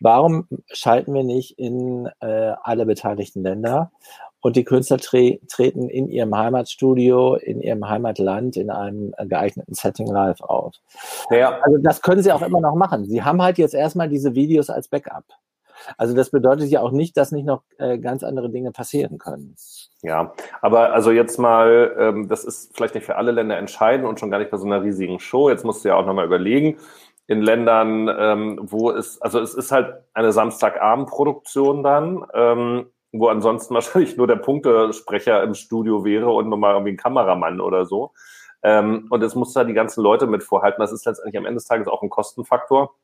warum 0.00 0.46
schalten 0.72 1.12
wir 1.12 1.24
nicht 1.24 1.58
in 1.58 2.08
äh, 2.20 2.52
alle 2.62 2.86
beteiligten 2.86 3.42
Länder 3.42 3.90
und 4.42 4.56
die 4.56 4.64
Künstler 4.64 4.98
tre 4.98 5.40
treten 5.48 5.88
in 5.88 6.08
ihrem 6.08 6.36
Heimatstudio, 6.36 7.36
in 7.36 7.60
ihrem 7.60 7.88
Heimatland, 7.88 8.56
in 8.56 8.70
einem 8.70 9.14
geeigneten 9.26 9.74
Setting 9.74 10.08
live 10.08 10.40
auf. 10.40 10.74
Ja. 11.30 11.58
Also 11.62 11.78
das 11.78 12.02
können 12.02 12.22
sie 12.22 12.32
auch 12.32 12.42
immer 12.42 12.60
noch 12.60 12.74
machen. 12.74 13.06
Sie 13.06 13.22
haben 13.22 13.40
halt 13.40 13.56
jetzt 13.58 13.74
erstmal 13.74 14.08
diese 14.08 14.34
Videos 14.34 14.68
als 14.68 14.88
Backup. 14.88 15.24
Also 15.96 16.14
das 16.14 16.30
bedeutet 16.30 16.68
ja 16.68 16.80
auch 16.80 16.92
nicht, 16.92 17.16
dass 17.16 17.32
nicht 17.32 17.44
noch 17.44 17.62
äh, 17.78 17.98
ganz 17.98 18.22
andere 18.22 18.50
Dinge 18.50 18.72
passieren 18.72 19.18
können. 19.18 19.56
Ja, 20.02 20.32
aber 20.60 20.92
also 20.92 21.10
jetzt 21.10 21.38
mal, 21.38 21.94
ähm, 21.98 22.28
das 22.28 22.44
ist 22.44 22.74
vielleicht 22.76 22.94
nicht 22.94 23.04
für 23.04 23.16
alle 23.16 23.32
Länder 23.32 23.56
entscheidend 23.56 24.06
und 24.06 24.18
schon 24.18 24.30
gar 24.30 24.38
nicht 24.38 24.50
bei 24.50 24.56
so 24.56 24.66
einer 24.66 24.82
riesigen 24.82 25.20
Show. 25.20 25.48
Jetzt 25.48 25.64
musst 25.64 25.84
du 25.84 25.88
ja 25.88 25.96
auch 25.96 26.06
nochmal 26.06 26.26
überlegen, 26.26 26.78
in 27.28 27.40
Ländern, 27.40 28.10
ähm, 28.18 28.58
wo 28.62 28.90
es, 28.90 29.20
also 29.22 29.40
es 29.40 29.54
ist 29.54 29.72
halt 29.72 29.94
eine 30.12 30.32
Samstagabendproduktion 30.32 31.82
dann, 31.82 32.24
ähm, 32.34 32.86
wo 33.12 33.28
ansonsten 33.28 33.74
wahrscheinlich 33.74 34.16
nur 34.16 34.26
der 34.26 34.36
Punktesprecher 34.36 35.42
im 35.42 35.54
Studio 35.54 36.04
wäre 36.04 36.30
und 36.30 36.48
nochmal 36.48 36.74
irgendwie 36.74 36.92
ein 36.92 36.96
Kameramann 36.96 37.60
oder 37.60 37.86
so. 37.86 38.12
Ähm, 38.62 39.06
und 39.10 39.22
es 39.22 39.34
muss 39.34 39.52
da 39.52 39.64
die 39.64 39.72
ganzen 39.72 40.02
Leute 40.02 40.26
mit 40.26 40.42
vorhalten. 40.42 40.80
Das 40.80 40.92
ist 40.92 41.04
letztendlich 41.04 41.36
am 41.36 41.46
Ende 41.46 41.56
des 41.56 41.66
Tages 41.66 41.88
auch 41.88 42.02
ein 42.02 42.10
Kostenfaktor. 42.10 42.94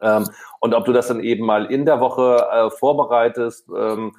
Ähm, 0.00 0.28
und 0.60 0.74
ob 0.74 0.84
du 0.84 0.92
das 0.92 1.08
dann 1.08 1.20
eben 1.20 1.44
mal 1.44 1.66
in 1.66 1.84
der 1.84 2.00
Woche 2.00 2.48
äh, 2.50 2.70
vorbereitest, 2.70 3.68
ähm, 3.76 4.12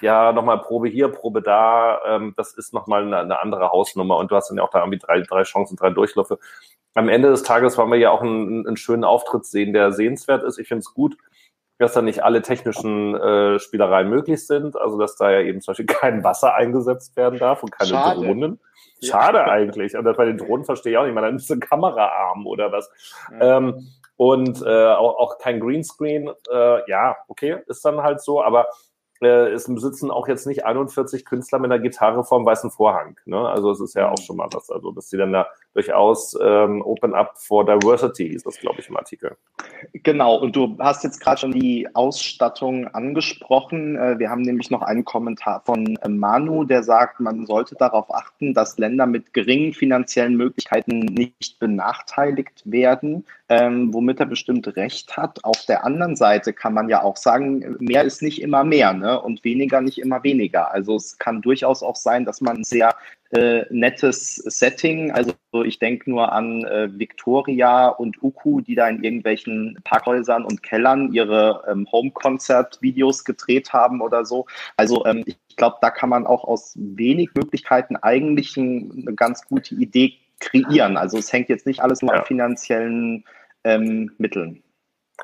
ja, 0.00 0.32
nochmal 0.32 0.60
Probe 0.60 0.88
hier, 0.88 1.08
Probe 1.08 1.42
da, 1.42 2.00
ähm, 2.06 2.34
das 2.36 2.54
ist 2.54 2.72
nochmal 2.72 3.02
eine, 3.02 3.18
eine 3.18 3.40
andere 3.40 3.70
Hausnummer 3.70 4.16
und 4.16 4.30
du 4.30 4.36
hast 4.36 4.48
dann 4.48 4.56
ja 4.56 4.62
auch 4.62 4.70
da 4.70 4.80
irgendwie 4.80 4.98
drei, 4.98 5.20
drei 5.20 5.42
Chancen, 5.42 5.76
drei 5.76 5.90
Durchläufe. 5.90 6.38
Am 6.94 7.08
Ende 7.08 7.30
des 7.30 7.42
Tages 7.42 7.76
wollen 7.76 7.90
wir 7.90 7.98
ja 7.98 8.10
auch 8.10 8.22
einen, 8.22 8.66
einen 8.66 8.76
schönen 8.76 9.04
Auftritt 9.04 9.44
sehen, 9.44 9.72
der 9.72 9.92
sehenswert 9.92 10.42
ist. 10.44 10.58
Ich 10.58 10.68
finde 10.68 10.80
es 10.80 10.94
gut, 10.94 11.16
dass 11.78 11.92
da 11.92 12.02
nicht 12.02 12.22
alle 12.22 12.42
technischen 12.42 13.14
äh, 13.14 13.58
Spielereien 13.58 14.08
möglich 14.08 14.46
sind, 14.46 14.76
also 14.76 14.98
dass 14.98 15.16
da 15.16 15.30
ja 15.30 15.40
eben 15.40 15.60
zum 15.60 15.72
Beispiel 15.72 15.86
kein 16.00 16.24
Wasser 16.24 16.54
eingesetzt 16.54 17.16
werden 17.16 17.38
darf 17.38 17.62
und 17.62 17.70
keine 17.70 17.90
Schade. 17.90 18.20
Drohnen. 18.20 18.60
Schade 19.02 19.38
ja. 19.38 19.46
eigentlich. 19.46 19.96
Und 19.96 20.04
das 20.04 20.16
bei 20.16 20.26
den 20.26 20.38
Drohnen 20.38 20.64
verstehe 20.64 20.92
ich 20.92 20.98
auch 20.98 21.04
nicht. 21.04 21.14
Man, 21.14 21.24
dann 21.24 21.36
ist 21.36 21.50
ein 21.50 21.60
Kameraarm 21.60 22.46
oder 22.46 22.70
was. 22.72 22.90
Ja. 23.32 23.58
Ähm, 23.58 23.88
und 24.16 24.62
äh, 24.62 24.92
auch, 24.92 25.18
auch 25.18 25.38
kein 25.38 25.60
Greenscreen. 25.60 26.30
Äh, 26.50 26.90
ja, 26.90 27.16
okay, 27.28 27.58
ist 27.66 27.84
dann 27.84 28.02
halt 28.02 28.20
so, 28.20 28.42
aber 28.42 28.68
äh, 29.22 29.52
es 29.52 29.64
sitzen 29.64 30.10
auch 30.10 30.26
jetzt 30.26 30.46
nicht 30.46 30.64
41 30.64 31.24
Künstler 31.24 31.60
mit 31.60 31.70
einer 31.70 31.80
Gitarre 31.80 32.24
vorm 32.24 32.44
weißen 32.44 32.70
Vorhang. 32.70 33.16
Ne? 33.24 33.38
Also 33.38 33.70
es 33.70 33.80
ist 33.80 33.94
ja 33.94 34.10
auch 34.10 34.18
schon 34.18 34.36
mal 34.36 34.48
was. 34.52 34.68
Also 34.70 34.90
dass 34.90 35.08
sie 35.08 35.16
dann 35.16 35.32
da 35.32 35.46
durchaus 35.74 36.36
ähm, 36.42 36.82
Open 36.82 37.14
Up 37.14 37.34
for 37.36 37.64
Diversity 37.64 38.26
ist 38.26 38.46
das, 38.46 38.58
glaube 38.58 38.80
ich, 38.80 38.88
im 38.88 38.96
Artikel. 38.96 39.36
Genau, 39.92 40.36
und 40.36 40.56
du 40.56 40.76
hast 40.78 41.04
jetzt 41.04 41.20
gerade 41.20 41.40
schon 41.40 41.52
die 41.52 41.88
Ausstattung 41.94 42.88
angesprochen. 42.88 43.96
Äh, 43.96 44.18
wir 44.18 44.28
haben 44.28 44.42
nämlich 44.42 44.70
noch 44.70 44.82
einen 44.82 45.04
Kommentar 45.04 45.62
von 45.64 45.96
äh, 45.96 46.08
Manu, 46.08 46.64
der 46.64 46.82
sagt, 46.82 47.20
man 47.20 47.46
sollte 47.46 47.76
darauf 47.76 48.12
achten, 48.12 48.54
dass 48.54 48.78
Länder 48.78 49.06
mit 49.06 49.32
geringen 49.32 49.72
finanziellen 49.72 50.36
Möglichkeiten 50.36 50.98
nicht 50.98 51.58
benachteiligt 51.58 52.62
werden. 52.64 53.24
Ähm, 53.52 53.92
womit 53.92 54.18
er 54.18 54.24
bestimmt 54.24 54.66
recht 54.76 55.14
hat. 55.14 55.44
Auf 55.44 55.66
der 55.66 55.84
anderen 55.84 56.16
Seite 56.16 56.54
kann 56.54 56.72
man 56.72 56.88
ja 56.88 57.02
auch 57.02 57.18
sagen, 57.18 57.76
mehr 57.80 58.02
ist 58.02 58.22
nicht 58.22 58.40
immer 58.40 58.64
mehr 58.64 58.94
ne? 58.94 59.20
und 59.20 59.44
weniger 59.44 59.82
nicht 59.82 59.98
immer 59.98 60.24
weniger. 60.24 60.72
Also 60.72 60.96
es 60.96 61.18
kann 61.18 61.42
durchaus 61.42 61.82
auch 61.82 61.96
sein, 61.96 62.24
dass 62.24 62.40
man 62.40 62.58
ein 62.58 62.64
sehr 62.64 62.96
äh, 63.30 63.66
nettes 63.68 64.36
Setting, 64.36 65.10
also 65.10 65.34
ich 65.64 65.78
denke 65.78 66.08
nur 66.08 66.32
an 66.32 66.64
äh, 66.64 66.88
Victoria 66.98 67.88
und 67.88 68.22
Uku, 68.22 68.62
die 68.62 68.74
da 68.74 68.88
in 68.88 69.04
irgendwelchen 69.04 69.78
Parkhäusern 69.84 70.46
und 70.46 70.62
Kellern 70.62 71.12
ihre 71.12 71.62
ähm, 71.70 71.86
Home-Concert-Videos 71.92 73.24
gedreht 73.24 73.74
haben 73.74 74.00
oder 74.00 74.24
so. 74.24 74.46
Also 74.78 75.04
ähm, 75.04 75.24
ich 75.26 75.56
glaube, 75.56 75.76
da 75.82 75.90
kann 75.90 76.08
man 76.08 76.26
auch 76.26 76.44
aus 76.44 76.72
wenig 76.76 77.28
Möglichkeiten 77.34 77.96
eigentlich 77.96 78.56
ein, 78.56 79.04
eine 79.06 79.14
ganz 79.14 79.46
gute 79.46 79.74
Idee 79.74 80.14
kreieren. 80.40 80.96
Also 80.96 81.18
es 81.18 81.32
hängt 81.32 81.50
jetzt 81.50 81.66
nicht 81.66 81.80
alles 81.80 82.00
nur 82.00 82.14
ja. 82.14 82.20
an 82.20 82.26
finanziellen 82.26 83.24
ähm, 83.64 84.12
Mitteln. 84.18 84.62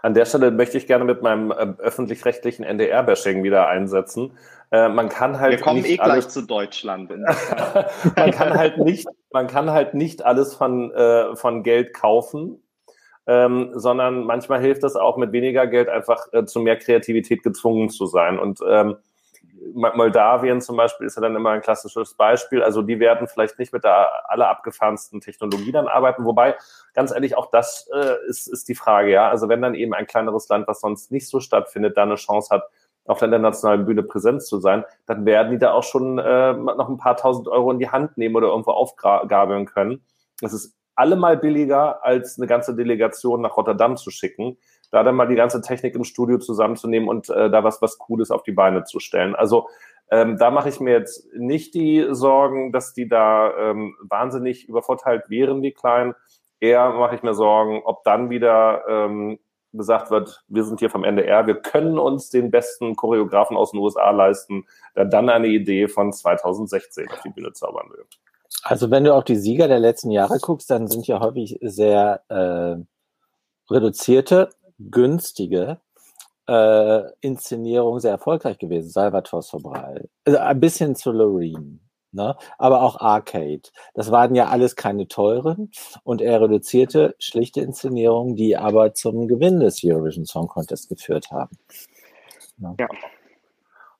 An 0.03 0.14
der 0.14 0.27
Stelle 0.27 0.51
möchte 0.51 0.79
ich 0.79 0.87
gerne 0.87 1.05
mit 1.05 1.22
meinem 1.22 1.51
äh, 1.51 1.74
öffentlich-rechtlichen 1.79 2.64
NDR-Bashing 2.64 3.42
wieder 3.42 3.68
einsetzen. 3.68 4.33
Äh, 4.70 4.88
man 4.88 5.09
kann 5.09 5.40
halt 5.40 5.53
Wir 5.53 5.61
kommen 5.61 5.85
eh 5.85 5.96
gleich 5.96 6.01
alles, 6.01 6.29
zu 6.29 6.42
Deutschland. 6.42 7.11
man 8.16 8.31
kann 8.31 8.57
halt 8.57 8.79
nicht, 8.79 9.09
man 9.33 9.46
kann 9.46 9.70
halt 9.70 9.94
nicht 9.94 10.24
alles 10.24 10.55
von, 10.55 10.92
äh, 10.92 11.35
von 11.35 11.62
Geld 11.62 11.94
kaufen, 11.94 12.62
ähm, 13.27 13.70
sondern 13.74 14.24
manchmal 14.24 14.61
hilft 14.61 14.85
es 14.85 14.94
auch 14.94 15.16
mit 15.16 15.33
weniger 15.33 15.66
Geld 15.66 15.88
einfach 15.88 16.33
äh, 16.33 16.44
zu 16.44 16.61
mehr 16.61 16.77
Kreativität 16.77 17.42
gezwungen 17.42 17.90
zu 17.90 18.07
sein. 18.07 18.38
Und 18.38 18.61
ähm, 18.68 18.96
Moldawien 19.75 20.61
zum 20.61 20.77
Beispiel 20.77 21.07
ist 21.07 21.16
ja 21.16 21.23
dann 21.23 21.37
immer 21.37 21.51
ein 21.51 21.61
klassisches 21.61 22.14
Beispiel. 22.14 22.62
Also 22.62 22.83
die 22.83 23.01
werden 23.01 23.29
vielleicht 23.29 23.59
nicht 23.59 23.73
mit 23.73 23.85
der 23.85 24.31
aller 24.31 24.49
abgefahrensten 24.49 25.21
Technologie 25.21 25.73
dann 25.73 25.88
arbeiten. 25.88 26.25
Wobei, 26.25 26.57
ganz 26.94 27.12
ehrlich, 27.12 27.37
auch 27.37 27.51
das 27.51 27.88
äh, 27.94 28.16
ist, 28.29 28.47
ist 28.47 28.68
die 28.68 28.75
Frage, 28.75 29.11
ja. 29.11 29.29
Also 29.29 29.49
wenn 29.49 29.62
dann 29.62 29.75
eben 29.75 29.94
ein 29.94 30.07
kleineres 30.07 30.49
Land, 30.49 30.68
was 30.68 30.81
sonst 30.81 31.11
nicht 31.11 31.29
so 31.29 31.40
stattfindet, 31.40 31.97
da 31.97 32.03
eine 32.03 32.16
Chance 32.16 32.55
hat, 32.55 32.64
auf 33.07 33.18
der 33.18 33.27
internationalen 33.27 33.87
Bühne 33.87 34.03
präsent 34.03 34.42
zu 34.42 34.59
sein, 34.59 34.85
dann 35.07 35.25
werden 35.25 35.51
die 35.51 35.59
da 35.59 35.73
auch 35.73 35.83
schon 35.83 36.18
äh, 36.18 36.53
noch 36.53 36.88
ein 36.88 36.99
paar 36.99 37.16
tausend 37.16 37.49
Euro 37.49 37.71
in 37.71 37.79
die 37.79 37.88
Hand 37.88 38.18
nehmen 38.18 38.37
oder 38.37 38.49
irgendwo 38.49 38.73
aufgabeln 38.73 39.64
können. 39.64 40.05
Das 40.40 40.53
ist 40.53 40.78
allemal 40.99 41.37
billiger, 41.37 42.05
als 42.05 42.39
eine 42.39 42.47
ganze 42.47 42.75
Delegation 42.75 43.41
nach 43.41 43.57
Rotterdam 43.57 43.97
zu 43.97 44.11
schicken 44.11 44.59
da 44.91 45.03
dann 45.03 45.17
mal 45.17 45.29
die 45.29 45.35
ganze 45.35 45.61
Technik 45.61 45.95
im 45.95 46.05
Studio 46.05 46.39
zusammenzunehmen 46.39 47.09
und 47.09 47.29
äh, 47.29 47.51
da 47.51 47.65
was, 47.65 47.83
was 47.83 47.99
Cooles 47.99 48.31
auf 48.31 48.43
die 48.43 48.53
Beine 48.53 48.85
zu 48.85 49.01
stellen. 49.01 49.35
Also 49.35 49.69
ähm, 50.11 50.39
da 50.39 50.51
mache 50.51 50.71
ich 50.71 50.81
mir 50.81 50.93
jetzt 50.93 51.33
nicht 51.35 51.75
die 51.75 52.07
Sorgen, 52.11 52.73
dass 52.73 52.95
die 52.95 53.09
da 53.09 53.53
ähm, 53.71 53.97
wahnsinnig 54.01 54.69
übervorteilt 54.69 55.29
wären, 55.29 55.63
die 55.63 55.73
Kleinen. 55.73 56.15
Eher 56.61 56.91
mache 56.91 57.15
ich 57.15 57.23
mir 57.23 57.35
Sorgen, 57.35 57.83
ob 57.85 58.03
dann 58.05 58.31
wieder 58.31 58.85
ähm, 58.89 59.39
gesagt 59.75 60.11
wird, 60.11 60.43
wir 60.49 60.65
sind 60.65 60.81
hier 60.81 60.89
vom 60.89 61.05
NDR, 61.05 61.47
wir 61.47 61.57
können 61.57 61.99
uns 61.99 62.31
den 62.31 62.51
besten 62.51 62.97
Choreografen 62.97 63.57
aus 63.57 63.73
den 63.73 63.81
USA 63.81 64.11
leisten, 64.11 64.67
der 64.97 65.05
dann 65.05 65.29
eine 65.29 65.49
Idee 65.49 65.89
von 65.89 66.11
2016 66.11 67.11
auf 67.11 67.21
die 67.21 67.29
Bühne 67.29 67.53
zaubern 67.53 67.91
will. 67.91 68.07
Also 68.63 68.91
wenn 68.91 69.05
du 69.05 69.15
auf 69.15 69.25
die 69.25 69.37
Sieger 69.37 69.69
der 69.69 69.79
letzten 69.79 70.11
Jahre 70.11 70.39
guckst, 70.39 70.71
dann 70.71 70.89
sind 70.89 71.07
ja 71.07 71.21
häufig 71.21 71.59
sehr 71.63 72.23
äh, 72.29 72.77
reduzierte 73.73 74.51
günstige 74.79 75.81
äh, 76.49 77.03
Inszenierung 77.21 78.01
sehr 78.01 78.13
erfolgreich 78.13 78.59
gewesen. 78.59 78.91
Salvatore 78.91 79.43
Sobral. 79.43 80.09
Also 80.25 80.39
ein 80.39 80.61
bisschen 80.61 80.97
zu 80.97 81.13
Loreen. 81.13 81.81
Ne? 82.11 82.37
Aber 82.57 82.83
auch 82.83 83.01
Arcade. 83.01 83.63
Das 83.93 84.11
waren 84.11 84.35
ja 84.35 84.49
alles 84.49 84.77
keine 84.77 85.09
teuren 85.09 85.71
und 86.05 86.23
er 86.23 86.41
reduzierte 86.41 87.15
schlichte 87.19 87.61
Inszenierungen, 87.61 88.35
die 88.35 88.57
aber 88.57 88.95
zum 88.95 89.29
Gewinn 89.29 89.61
des 89.61 89.85
Eurovision 89.85 90.25
Song 90.25 90.49
Contest 90.49 90.89
geführt 90.89 91.31
haben. 91.31 91.59
Ne? 92.57 92.75
Ja. 92.81 92.89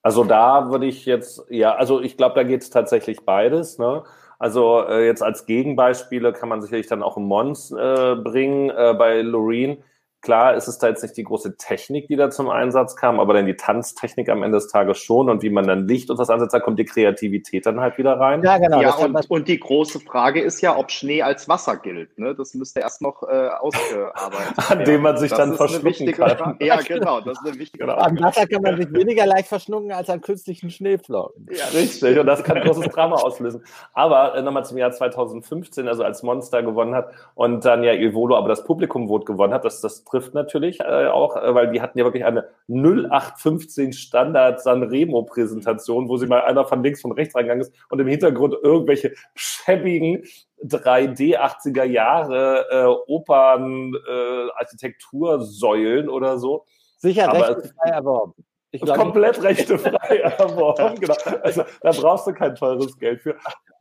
Also 0.03 0.25
da 0.25 0.71
würde 0.71 0.87
ich 0.87 1.05
jetzt, 1.05 1.45
ja, 1.51 1.75
also 1.75 2.01
ich 2.01 2.17
glaube, 2.17 2.35
da 2.35 2.45
geht 2.45 2.63
es 2.63 2.71
tatsächlich 2.71 3.27
beides. 3.27 3.79
Ne? 3.79 4.05
Also 4.39 4.85
äh, 4.87 5.07
jetzt 5.07 5.23
als 5.23 5.47
Gegenbeispiele 5.47 6.33
kann 6.33 6.49
man 6.49 6.63
sicherlich 6.63 6.87
dann 6.87 7.03
auch 7.03 7.17
Mons 7.17 7.73
äh, 7.73 8.17
bringen 8.17 8.71
äh, 8.71 8.95
bei 8.97 9.23
Loreen 9.23 9.79
Klar 10.21 10.57
ist 10.57 10.67
es 10.67 10.79
da 10.79 10.89
jetzt 10.89 11.03
nicht 11.03 11.17
die 11.17 11.23
große 11.23 11.57
Technik, 11.59 12.09
die 12.09 12.17
da 12.17 12.29
zum 12.29 12.51
Einsatz 12.51 12.97
kam, 12.97 13.21
aber 13.21 13.35
dann 13.35 13.47
die 13.47 13.55
Tanztechnik 13.55 14.29
am 14.29 14.43
Ende 14.43 14.59
des 14.59 14.67
Tages 14.67 14.99
schon 14.99 15.31
und 15.31 15.43
wie 15.43 15.51
man 15.51 15.69
dann 15.69 15.87
Licht 15.87 16.11
und 16.11 16.19
das 16.19 16.29
ansetzt, 16.29 16.53
da 16.53 16.59
kommt 16.59 16.81
die 16.81 16.85
Kreativität 16.85 17.67
dann 17.67 17.81
halt 17.81 17.99
wieder 17.99 18.19
rein. 18.19 18.43
Ja, 18.43 18.59
genau. 18.59 18.83
Ja, 18.83 18.97
und, 18.97 19.15
und, 19.31 19.47
die 19.47 19.61
große 19.61 20.01
Frage 20.01 20.41
ist 20.41 20.61
ja, 20.61 20.77
ob 20.77 20.91
Schnee 20.91 21.23
als 21.23 21.49
Wasser 21.49 21.77
gilt. 21.77 22.19
Ne? 22.19 22.35
Das 22.35 22.55
müsste 22.55 22.81
erst 22.81 23.01
noch 23.01 23.23
äh, 23.23 23.49
ausgearbeitet 23.61 24.57
werden. 24.57 24.65
An 24.81 24.85
dem 24.85 25.03
man 25.03 25.17
sich 25.19 25.31
das 25.31 25.39
dann 25.39 25.55
verschlucken 25.55 26.11
kann. 26.13 26.37
Frage. 26.37 26.65
Ja, 26.67 26.81
genau. 26.87 27.21
Das 27.21 27.39
ist 27.39 27.47
eine 27.47 27.59
wichtige 27.59 27.85
genau. 27.85 27.99
Frage. 27.99 28.11
Am 28.11 28.21
Wasser 28.21 28.47
kann 28.49 28.63
man 28.63 28.77
sich 28.77 28.93
weniger 28.93 29.25
leicht 29.25 29.47
verschlucken 29.47 29.93
als 29.93 30.11
an 30.11 30.21
künstlichen 30.21 30.71
Schneeflocken. 30.71 31.47
Ja, 31.53 31.67
richtig. 31.67 32.19
Und 32.19 32.27
das 32.27 32.43
kann 32.43 32.61
großes 32.61 32.89
Drama 32.89 33.17
auslösen. 33.17 33.63
Aber 33.93 34.35
äh, 34.35 34.43
nochmal 34.43 34.65
zum 34.65 34.79
Jahr 34.79 34.91
2015, 34.91 35.87
also 35.87 36.03
als 36.03 36.25
Monster 36.25 36.65
gewonnen 36.65 36.97
hat 36.97 37.13
und 37.37 37.65
dann 37.65 37.85
ja 37.85 37.93
Evolo 37.93 38.37
aber 38.37 38.49
das 38.49 38.65
Publikum-Vote 38.65 39.25
gewonnen 39.25 39.55
hat, 39.55 39.65
das, 39.65 39.81
das 39.81 40.08
trifft 40.09 40.35
natürlich 40.35 40.81
äh, 40.81 41.07
auch, 41.07 41.37
äh, 41.37 41.55
weil 41.55 41.71
die 41.71 41.81
hatten 41.81 41.99
ja 41.99 42.05
wirklich 42.05 42.25
eine 42.25 42.49
0815 42.69 43.93
Standard 43.93 44.61
Sanremo 44.63 45.23
Präsentation, 45.23 46.09
wo 46.09 46.17
sie 46.17 46.27
mal 46.27 46.43
einer 46.43 46.65
von 46.65 46.83
links 46.83 47.01
von 47.01 47.13
rechts 47.13 47.35
reingegangen 47.35 47.63
ist 47.63 47.73
und 47.91 48.01
im 48.01 48.07
Hintergrund 48.07 48.55
irgendwelche 48.63 49.15
schäbigen 49.35 50.25
3D 50.63 51.39
80er 51.39 51.85
Jahre 51.85 52.67
äh, 52.71 53.13
Opern 53.13 53.95
äh, 53.95 54.51
Architektursäulen 54.57 56.09
oder 56.09 56.39
so. 56.39 56.65
Sicher 56.99 57.29
aber 57.31 57.57
rechtefrei 57.57 57.91
erworben. 57.91 58.35
Ich 58.71 58.83
glaub, 58.83 58.99
komplett 58.99 59.43
rechtefrei 59.43 60.17
erworben, 60.39 61.01
genau. 61.01 61.15
Also 61.43 61.65
da 61.81 61.93
brauchst 61.93 62.27
du 62.27 62.33
kein 62.33 62.55
teures 62.55 62.99
Geld 62.99 63.23
für. 63.23 63.37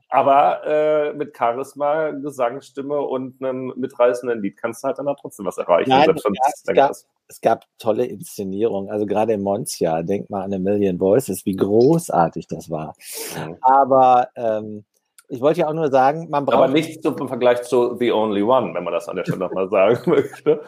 Aber 0.10 0.65
äh, 0.65 1.13
mit 1.13 1.36
Charisma, 1.36 2.12
Gesangsstimme 2.12 2.98
und 2.98 3.43
einem 3.43 3.74
mitreißenden 3.76 4.41
Lied 4.41 4.56
kannst 4.56 4.84
du 4.84 4.88
halt 4.88 5.00
dann 5.00 5.13
trotzdem 5.20 5.46
was 5.46 5.58
erreichen. 5.58 5.89
Nein, 5.89 6.10
es, 6.10 6.63
gab, 6.74 6.91
es, 7.28 7.41
gab, 7.41 7.65
tolle 7.78 8.06
Inszenierungen. 8.06 8.89
Also 8.89 9.06
gerade 9.06 9.34
in 9.34 9.41
Montia, 9.41 10.04
denk 10.04 10.30
mal 10.30 10.43
an 10.43 10.54
A 10.54 10.60
Million 10.60 10.98
Voices, 11.00 11.46
wie 11.46 11.58
großartig 11.58 12.48
das 12.48 12.70
war. 12.70 12.96
Mhm. 13.36 13.58
Aber 13.62 14.30
ähm, 14.36 14.86
ich 15.28 15.41
wollte 15.41 15.62
ja 15.62 15.67
auch 15.67 15.74
nur 15.74 15.91
sagen, 15.91 16.30
man 16.30 16.46
braucht. 16.46 16.58
Aber 16.58 16.67
nichts 16.70 17.06
im 17.06 17.28
Vergleich 17.28 17.63
zu 17.63 17.98
The 17.98 18.13
Only 18.13 18.43
One, 18.43 18.74
wenn 18.74 18.84
man 18.84 18.93
das 18.93 19.10
an 19.10 19.17
der 19.17 19.24
Stelle 19.24 19.39
nochmal 19.39 19.70
sagen 19.70 20.10
möchte. 20.10 20.62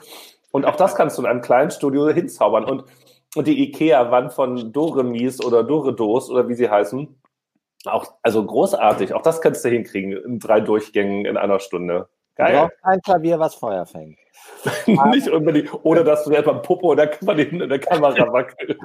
Und 0.51 0.65
auch 0.65 0.75
das 0.75 0.95
kannst 0.95 1.17
du 1.17 1.21
in 1.21 1.27
einem 1.27 1.41
kleinen 1.41 1.71
Studio 1.71 2.09
hinzaubern. 2.09 2.65
Und, 2.65 2.83
und 3.35 3.47
die 3.47 3.63
IKEA-Wand 3.69 4.33
von 4.33 4.73
Doremis 4.73 5.43
oder 5.43 5.63
Doredos 5.63 6.29
oder 6.29 6.49
wie 6.49 6.55
sie 6.55 6.69
heißen, 6.69 7.07
auch, 7.85 8.13
also 8.21 8.45
großartig. 8.45 9.13
Auch 9.13 9.21
das 9.21 9.41
kannst 9.41 9.63
du 9.63 9.69
hinkriegen 9.69 10.11
in 10.11 10.39
drei 10.39 10.59
Durchgängen 10.59 11.25
in 11.25 11.37
einer 11.37 11.59
Stunde. 11.59 12.09
Geil. 12.35 12.53
Du 12.53 12.59
brauchst 12.61 12.77
ein 12.83 13.01
Klavier, 13.01 13.39
was 13.39 13.55
Feuer 13.55 13.85
fängt. 13.85 14.17
Nicht 15.11 15.29
unbedingt, 15.29 15.73
oder 15.83 16.03
dass 16.03 16.23
du 16.23 16.31
etwa 16.31 16.53
Popo 16.53 16.91
oder 16.91 17.11
in 17.37 17.59
der 17.59 17.79
Kamera 17.79 18.31
wackelt. 18.31 18.77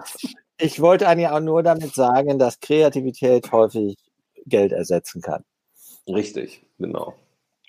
Ich 0.59 0.81
wollte 0.81 1.09
eigentlich 1.09 1.29
auch 1.29 1.41
nur 1.41 1.63
damit 1.63 1.95
sagen, 1.95 2.39
dass 2.39 2.61
Kreativität 2.61 3.51
häufig 3.53 3.97
Geld 4.47 4.73
ersetzen 4.73 5.23
kann. 5.23 5.45
Richtig, 6.09 6.65
genau. 6.79 7.15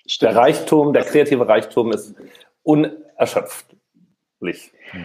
Stimmt. 0.06 0.32
Der 0.32 0.40
Reichtum, 0.40 0.92
der 0.92 1.04
kreative 1.04 1.48
Reichtum 1.48 1.92
ist 1.92 2.14
unerschöpft. 2.62 3.66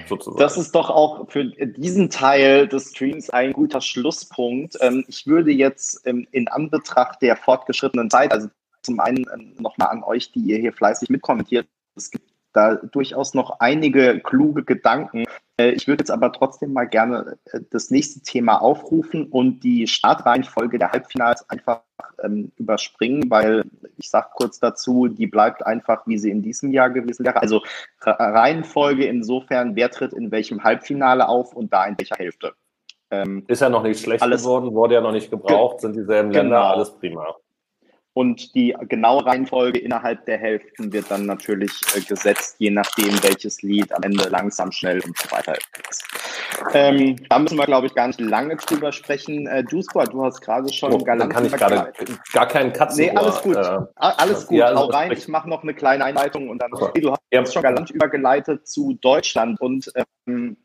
Sozusagen. 0.08 0.39
Das 0.39 0.58
ist 0.58 0.74
doch 0.74 0.89
auch 0.89 1.30
für 1.30 1.46
diesen 1.46 2.10
Teil 2.10 2.67
des 2.67 2.91
Streams 2.91 3.30
ein 3.30 3.54
guter 3.54 3.82
Schlusspunkt. 3.82 4.78
Ähm, 4.82 5.06
ich 5.08 5.26
würde 5.26 5.52
jetzt 5.52 6.06
ähm, 6.06 6.28
in 6.32 6.48
Anbetracht 6.48 7.22
der 7.22 7.36
fortgeschrittenen 7.38 8.10
Zeit, 8.10 8.32
also 8.32 8.50
zum 8.82 9.00
einen 9.00 9.26
ähm, 9.34 9.56
nochmal 9.60 9.89
an 9.89 10.04
euch, 10.04 10.32
die 10.32 10.39
ihr 10.39 10.58
hier 10.58 10.74
fleißig 10.74 11.10
mitkommentiert, 11.10 11.67
es 11.96 12.12
gibt 12.12 12.31
da 12.54 12.76
durchaus 12.76 13.34
noch 13.34 13.60
einige 13.60 14.20
kluge 14.20 14.64
Gedanken. 14.64 15.26
Äh, 15.58 15.72
ich 15.72 15.88
würde 15.88 16.02
jetzt 16.02 16.12
aber 16.12 16.32
trotzdem 16.32 16.74
mal 16.74 16.86
gerne 16.86 17.38
äh, 17.46 17.60
das 17.70 17.92
nächste 17.92 18.22
Thema 18.22 18.62
aufrufen 18.62 19.28
und 19.28 19.62
die 19.62 19.88
Startreihenfolge 19.88 20.80
der 20.80 20.92
Halbfinals 20.92 21.50
einfach 21.50 21.82
ähm, 22.24 22.52
überspringen, 22.58 23.30
weil 23.30 23.64
ich 23.98 24.10
sage 24.10 24.28
kurz 24.34 24.60
dazu, 24.60 25.08
die 25.08 25.28
bleibt 25.28 25.66
einfach, 25.66 26.08
wie 26.08 26.18
sie 26.18 26.32
in 26.32 26.42
diesem 26.42 26.72
Jahr 26.72 26.90
gewesen 26.90 27.26
wäre. 27.26 27.42
Also 27.42 27.62
Reihenfolge 28.02 29.06
insofern, 29.06 29.76
wer 29.76 29.92
tritt 29.92 30.14
in 30.14 30.32
welchem 30.32 30.64
Halbfinale 30.64 31.28
auf 31.28 31.54
und 31.54 31.72
da 31.72 31.86
in 31.86 31.98
welcher 31.98 32.16
Hälfte. 32.16 32.54
Ähm, 33.12 33.44
Ist 33.48 33.62
ja 33.62 33.70
noch 33.70 33.84
nicht 33.84 34.02
schlecht 34.02 34.24
geworden, 34.24 34.74
wurde 34.74 34.96
ja 34.96 35.02
noch 35.02 35.12
nicht 35.12 35.30
gebraucht, 35.30 35.82
sind 35.82 35.96
dieselben 35.96 36.32
genau. 36.32 36.44
Länder, 36.44 36.64
alles 36.64 36.92
prima. 36.92 37.36
Und 38.13 38.54
die 38.56 38.76
genaue 38.89 39.26
Reihenfolge 39.26 39.80
innerhalb 39.80 40.26
der 40.26 40.38
Hälften 40.38 40.91
wird 40.91 41.10
dann 41.10 41.26
natürlich 41.26 41.71
äh, 41.95 42.02
gesetzt, 42.02 42.56
je 42.60 42.69
nachdem, 42.69 43.12
welches 43.24 43.62
Lied 43.62 43.93
am 43.93 44.04
Ende 44.04 44.28
langsam, 44.28 44.71
schnell 44.71 45.00
und 45.02 45.17
so 45.17 45.32
weiter 45.32 45.56
ist. 45.89 46.04
Ähm, 46.74 47.15
da 47.30 47.39
müssen 47.39 47.58
wir, 47.58 47.65
glaube 47.65 47.88
ich, 47.88 47.95
gar 47.95 48.08
nicht 48.08 48.19
lange 48.19 48.58
drüber 48.58 48.91
sprechen. 48.91 49.47
Äh, 49.47 49.63
Duisburg, 49.63 50.12
du 50.12 50.24
hast 50.24 50.41
gerade 50.41 50.71
schon 50.74 50.93
oh, 50.93 50.97
galant 50.97 51.32
kann 51.32 51.45
ich 51.45 51.54
gerade 51.54 51.93
gar 52.34 52.47
keinen 52.47 52.74
Katzen. 52.74 53.06
Nee, 53.06 53.12
alles 53.12 53.41
gut. 53.41 53.56
Äh, 53.56 53.80
alles 53.95 54.47
gut. 54.47 54.58
Ja, 54.58 54.76
Hau 54.76 54.88
rein. 54.88 55.12
Ich 55.13 55.28
mache 55.30 55.50
noch 55.50 55.63
eine 55.63 55.74
kleine 55.74 56.04
Einleitung 56.04 56.50
und 56.50 56.62
dann. 56.62 56.74
Okay. 56.74 57.00
Du 57.00 57.12
hast 57.12 57.21
ja. 57.32 57.45
schon 57.45 57.62
galant 57.62 57.89
übergeleitet 57.91 58.67
zu 58.67 58.93
Deutschland 59.02 59.60
und 59.62 59.91
ähm, 60.26 60.58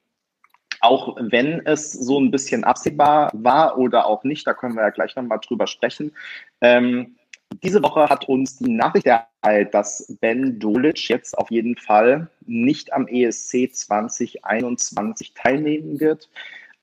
auch 0.81 1.17
wenn 1.19 1.65
es 1.65 1.93
so 1.93 2.21
ein 2.21 2.31
bisschen 2.31 2.65
absehbar 2.65 3.31
war 3.33 3.79
oder 3.79 4.07
auch 4.07 4.25
nicht, 4.25 4.47
da 4.47 4.55
können 4.55 4.75
wir 4.75 4.83
ja 4.83 4.91
gleich 4.91 5.17
nochmal 5.17 5.41
drüber 5.41 5.67
sprechen. 5.67 6.13
Ähm, 6.61 7.17
diese 7.63 7.83
Woche 7.83 8.09
hat 8.09 8.29
uns 8.29 8.59
die 8.59 8.71
Nachricht 8.71 9.07
ereilt, 9.07 9.75
dass 9.75 10.17
Ben 10.21 10.59
Dolic 10.59 11.09
jetzt 11.09 11.37
auf 11.39 11.51
jeden 11.51 11.77
Fall 11.77 12.29
nicht 12.47 12.93
am 12.93 13.07
ESC 13.09 13.73
2021 13.73 15.35
teilnehmen 15.35 16.01
wird. 16.01 16.29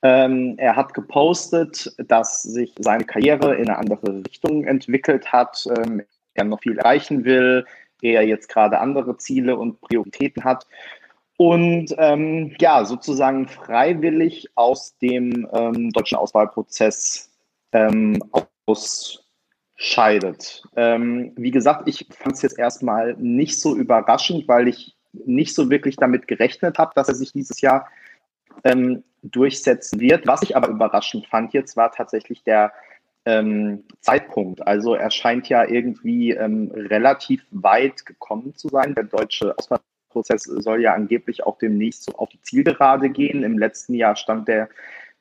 Ähm, 0.02 0.56
er 0.58 0.76
hat 0.76 0.94
gepostet, 0.94 1.94
dass 1.98 2.44
sich 2.44 2.74
seine 2.80 3.06
Karriere 3.06 3.56
in 3.56 3.70
eine 3.70 3.78
andere 3.78 4.24
Richtung 4.26 4.66
entwickelt 4.66 5.32
hat, 5.32 5.66
ähm, 5.78 6.04
er 6.34 6.46
noch 6.46 6.62
viel 6.62 6.78
erreichen 6.78 7.24
will, 7.24 7.66
er 8.02 8.24
jetzt 8.24 8.50
gerade 8.50 8.80
andere 8.80 9.18
Ziele 9.18 9.56
und 9.56 9.80
Prioritäten 9.80 10.44
hat 10.44 10.66
und 11.38 11.96
ähm, 11.98 12.56
ja, 12.60 12.86
sozusagen 12.86 13.48
freiwillig 13.48 14.50
aus 14.56 14.98
dem 15.00 15.48
ähm, 15.54 15.90
deutschen 15.92 16.18
Auswahlprozess 16.18 17.32
ähm, 17.72 18.22
aus 18.66 19.23
scheidet. 19.76 20.64
Ähm, 20.76 21.34
wie 21.36 21.52
gesagt, 21.52 21.88
ich 21.88 22.08
fand 22.12 22.36
es 22.36 22.42
jetzt 22.42 22.60
erstmal 22.60 23.16
nicht 23.16 23.60
so 23.60 23.76
überraschend, 23.76 24.48
weil 24.48 24.68
ich 24.68 24.96
nicht 25.14 25.56
so 25.56 25.70
wirklich 25.70 25.96
damit 25.96 26.28
gerechnet 26.28 26.78
habe, 26.78 26.92
dass 26.96 27.08
er 27.08 27.16
sich 27.16 27.34
dieses 27.34 27.62
Jahr 27.62 27.88
ähm, 28.64 29.04
durchsetzen 29.22 30.00
wird. 30.00 30.28
Was 30.28 30.44
ich 30.44 30.56
aber 30.56 30.68
überraschend 30.68 31.28
fand 31.28 31.54
jetzt, 31.54 31.78
war 31.78 31.92
tatsächlich 31.92 32.44
der 32.44 32.72
ähm, 33.26 33.84
Zeitpunkt. 34.02 34.66
Also 34.68 34.96
er 34.96 35.12
scheint 35.12 35.50
ja 35.50 35.66
irgendwie 35.66 36.32
ähm, 36.32 36.72
relativ 36.74 37.46
weit 37.52 38.06
gekommen 38.06 38.56
zu 38.56 38.70
sein. 38.70 38.96
Der 38.96 39.06
deutsche 39.06 39.58
Auswahlprozess 39.58 40.44
soll 40.44 40.82
ja 40.82 40.94
angeblich 40.94 41.44
auch 41.44 41.58
demnächst 41.58 42.04
so 42.04 42.14
auf 42.14 42.30
die 42.30 42.42
Zielgerade 42.42 43.10
gehen. 43.10 43.44
Im 43.44 43.58
letzten 43.58 43.94
Jahr 43.94 44.16
stand 44.16 44.48
der 44.48 44.70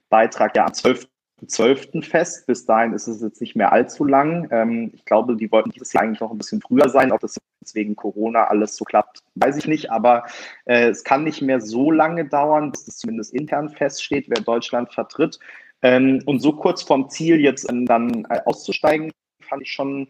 Beitrag 0.09 0.57
ja 0.57 0.67
am 0.67 0.75
12. 0.75 1.07
12. 1.47 2.05
fest. 2.05 2.47
Bis 2.47 2.65
dahin 2.67 2.93
ist 2.93 3.07
es 3.07 3.21
jetzt 3.21 3.41
nicht 3.41 3.57
mehr 3.57 3.73
allzu 3.73 4.05
lang. 4.05 4.49
Ähm, 4.51 4.91
ich 4.95 5.05
glaube, 5.05 5.37
die 5.37 5.51
wollten 5.51 5.71
dieses 5.71 5.93
Jahr 5.93 6.05
eigentlich 6.05 6.21
noch 6.21 6.31
ein 6.31 6.39
bisschen 6.39 6.61
früher 6.61 6.89
sein. 6.89 7.13
Ob 7.13 7.21
das 7.21 7.37
jetzt 7.61 7.75
wegen 7.75 7.97
Corona 7.97 8.45
alles 8.45 8.77
so 8.77 8.85
klappt, 8.85 9.23
weiß 9.35 9.57
ich 9.57 9.67
nicht. 9.67 9.91
Aber 9.91 10.25
äh, 10.65 10.89
es 10.89 11.05
kann 11.05 11.25
nicht 11.25 11.43
mehr 11.43 11.61
so 11.61 11.91
lange 11.91 12.25
dauern, 12.25 12.71
bis 12.71 12.89
es 12.89 12.99
zumindest 12.99 13.35
intern 13.35 13.69
feststeht, 13.69 14.27
wer 14.29 14.43
Deutschland 14.43 14.93
vertritt. 14.93 15.39
Ähm, 15.83 16.23
und 16.27 16.41
so 16.41 16.53
kurz 16.53 16.83
vorm 16.83 17.11
Ziel 17.11 17.41
jetzt 17.41 17.69
äh, 17.69 17.85
dann 17.85 18.25
äh, 18.31 18.41
auszusteigen, 18.45 19.11
fand 19.41 19.63
ich 19.63 19.73
schon 19.73 20.09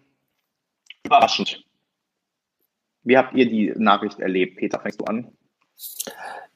überraschend. 1.04 1.64
Wie 3.04 3.16
habt 3.16 3.34
ihr 3.34 3.48
die 3.48 3.72
Nachricht 3.76 4.20
erlebt? 4.20 4.58
Peter, 4.58 4.78
fängst 4.78 5.00
du 5.00 5.04
an? 5.06 5.32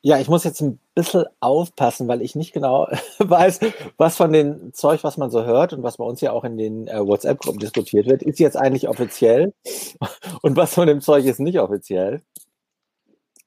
Ja, 0.02 0.18
ich 0.18 0.28
muss 0.28 0.44
jetzt 0.44 0.60
ein 0.60 0.78
bisschen 0.94 1.24
aufpassen, 1.40 2.06
weil 2.08 2.22
ich 2.22 2.36
nicht 2.36 2.52
genau 2.52 2.86
weiß, 3.18 3.60
was 3.96 4.16
von 4.16 4.32
dem 4.32 4.72
Zeug, 4.72 5.02
was 5.04 5.16
man 5.16 5.30
so 5.30 5.44
hört 5.44 5.72
und 5.72 5.82
was 5.82 5.96
bei 5.96 6.04
uns 6.04 6.20
ja 6.20 6.32
auch 6.32 6.44
in 6.44 6.56
den 6.56 6.86
äh, 6.88 7.04
WhatsApp-Gruppen 7.04 7.58
diskutiert 7.58 8.06
wird, 8.06 8.22
ist 8.22 8.38
jetzt 8.38 8.56
eigentlich 8.56 8.88
offiziell 8.88 9.52
und 10.42 10.56
was 10.56 10.74
von 10.74 10.86
dem 10.86 11.00
Zeug 11.00 11.24
ist 11.24 11.40
nicht 11.40 11.58
offiziell. 11.58 12.22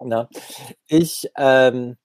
Na, 0.02 0.30
ich 0.88 1.30
ähm, 1.38 1.98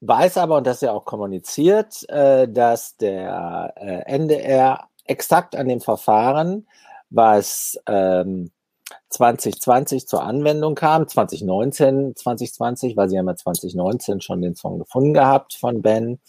weiß 0.00 0.38
aber, 0.38 0.56
und 0.58 0.66
das 0.66 0.76
ist 0.76 0.82
ja 0.82 0.92
auch 0.92 1.04
kommuniziert, 1.04 2.08
äh, 2.08 2.48
dass 2.48 2.96
der 2.96 3.72
äh, 3.76 4.02
NDR 4.06 4.88
exakt 5.04 5.56
an 5.56 5.68
dem 5.68 5.80
Verfahren, 5.80 6.68
was 7.10 7.78
ähm, 7.86 8.50
2020 9.14 10.06
zur 10.06 10.22
Anwendung 10.22 10.74
kam, 10.74 11.08
2019, 11.08 12.14
2020, 12.16 12.96
weil 12.96 13.08
sie 13.08 13.18
haben 13.18 13.28
ja 13.28 13.36
2019 13.36 14.20
schon 14.20 14.42
den 14.42 14.54
Song 14.54 14.78
gefunden 14.78 15.14
gehabt 15.14 15.54
von 15.54 15.82
Ben 15.82 16.20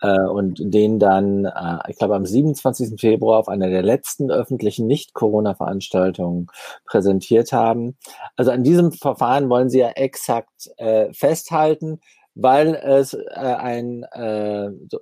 äh, 0.00 0.20
und 0.20 0.58
den 0.60 0.98
dann, 0.98 1.44
äh, 1.44 1.78
ich 1.88 1.96
glaube, 1.96 2.16
am 2.16 2.26
27. 2.26 3.00
Februar 3.00 3.38
auf 3.38 3.48
einer 3.48 3.68
der 3.68 3.82
letzten 3.82 4.30
öffentlichen 4.30 4.86
Nicht-Corona-Veranstaltungen 4.86 6.48
präsentiert 6.86 7.52
haben. 7.52 7.96
Also 8.36 8.50
an 8.50 8.64
diesem 8.64 8.92
Verfahren 8.92 9.48
wollen 9.48 9.70
sie 9.70 9.80
ja 9.80 9.90
exakt 9.90 10.70
äh, 10.78 11.12
festhalten, 11.12 12.00
weil 12.34 12.74
es 12.74 13.14
ein 13.14 14.04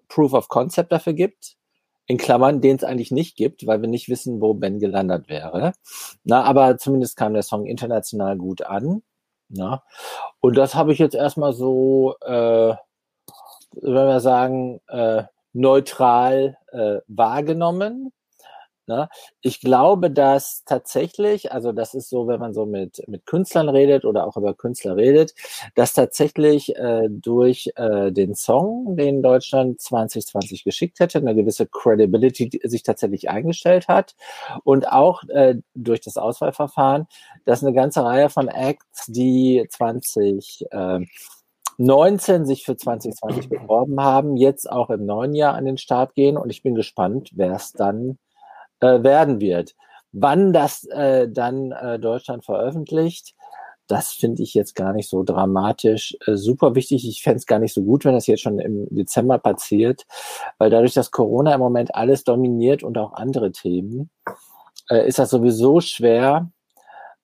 Proof 0.09 0.35
of 0.35 0.49
Concept 0.49 0.93
dafür 0.93 1.15
gibt 1.15 1.57
in 2.13 2.19
Klammern, 2.19 2.61
den 2.61 2.77
es 2.77 2.85
eigentlich 2.85 3.11
nicht 3.11 3.37
gibt, 3.37 3.67
weil 3.67 3.81
wir 3.81 3.89
nicht 3.89 4.11
wissen, 4.11 4.43
wo 4.43 4.53
Ben 4.53 4.79
gelandet 4.79 5.31
wäre. 5.31 5.73
Na, 6.25 6.45
aber 6.45 6.77
zumindest 6.77 7.17
kam 7.17 7.33
der 7.33 7.43
Song 7.43 7.65
international 7.65 8.37
gut 8.37 8.61
an. 8.67 9.03
Na? 9.49 9.83
Und 10.41 10.59
das 10.59 10.75
habe 10.75 10.93
ich 10.93 10.99
jetzt 10.99 11.15
erstmal 11.15 11.55
so, 11.55 12.15
äh, 12.21 12.75
wenn 13.81 14.07
wir 14.07 14.21
sagen, 14.21 14.83
äh, 14.89 15.23
neutral 15.55 16.59
äh, 16.71 16.99
wahrgenommen. 17.09 18.13
Ne? 18.87 19.09
Ich 19.41 19.61
glaube, 19.61 20.11
dass 20.11 20.65
tatsächlich, 20.65 21.53
also 21.53 21.73
das 21.73 21.95
ist 21.95 22.11
so, 22.11 22.27
wenn 22.27 22.41
man 22.41 22.53
so 22.53 22.67
mit, 22.67 23.03
mit 23.07 23.27
Künstlern 23.27 23.69
redet 23.69 24.05
oder 24.05 24.27
auch 24.27 24.37
über 24.37 24.55
Künstler 24.55 24.97
redet, 24.97 25.35
dass 25.77 25.93
tatsächlich 25.93 26.75
äh, 26.77 27.09
durch 27.09 27.71
äh, 27.77 28.11
den 28.11 28.35
Song, 28.35 28.97
den 28.97 29.23
Deutschland 29.23 29.81
2020 29.81 30.65
geschickt 30.65 30.99
hätte, 30.99 31.19
eine 31.19 31.35
gewisse 31.35 31.67
Credibility 31.67 32.61
sich 32.65 32.83
tatsächlich 32.83 33.31
eingestellt 33.31 33.87
hat 33.87 34.17
und 34.65 34.91
auch 34.91 35.23
äh, 35.29 35.57
durch 35.75 36.01
das 36.01 36.17
Auswahlverfahren, 36.17 37.07
dass 37.45 37.63
eine 37.63 37.75
ganze 37.75 38.05
Reihe 38.05 38.31
von 38.31 38.49
Acts, 38.49 39.07
die 39.07 39.65
20 39.71 40.67
äh, 40.71 41.01
19 41.79 42.47
sich 42.47 42.65
für 42.65 42.77
2020 42.77 43.49
beworben 43.49 44.01
haben, 44.01 44.37
jetzt 44.37 44.71
auch 44.71 44.91
im 44.91 45.07
neuen 45.07 45.35
Jahr 45.35 45.55
an 45.55 45.65
den 45.65 45.79
Start 45.79 46.15
gehen 46.15 46.37
und 46.37 46.51
ich 46.51 46.63
bin 46.63 46.75
gespannt, 46.75 47.31
wer 47.35 47.53
es 47.53 47.73
dann 47.73 48.19
äh, 48.83 49.03
werden 49.03 49.41
wird. 49.41 49.75
Wann 50.13 50.53
das 50.53 50.85
äh, 50.85 51.29
dann 51.29 51.73
äh, 51.73 51.99
Deutschland 51.99 52.45
veröffentlicht, 52.45 53.35
das 53.87 54.13
finde 54.13 54.43
ich 54.43 54.55
jetzt 54.55 54.75
gar 54.75 54.93
nicht 54.93 55.09
so 55.09 55.23
dramatisch. 55.23 56.17
Äh, 56.27 56.37
super 56.37 56.75
wichtig. 56.75 57.09
Ich 57.09 57.23
fände 57.23 57.39
es 57.39 57.47
gar 57.47 57.59
nicht 57.59 57.75
so 57.75 57.83
gut, 57.83 58.05
wenn 58.05 58.15
das 58.15 58.27
jetzt 58.27 58.43
schon 58.43 58.59
im 58.59 58.87
Dezember 58.91 59.39
passiert, 59.39 60.07
weil 60.59 60.71
dadurch, 60.71 60.95
dass 60.95 61.11
Corona 61.11 61.55
im 61.55 61.61
Moment 61.61 61.95
alles 61.95 62.25
dominiert 62.25 62.83
und 62.83 62.99
auch 62.99 63.15
andere 63.15 63.53
Themen, 63.53 64.11
äh, 64.91 65.07
ist 65.07 65.19
das 65.19 65.31
sowieso 65.31 65.81
schwer, 65.81 66.51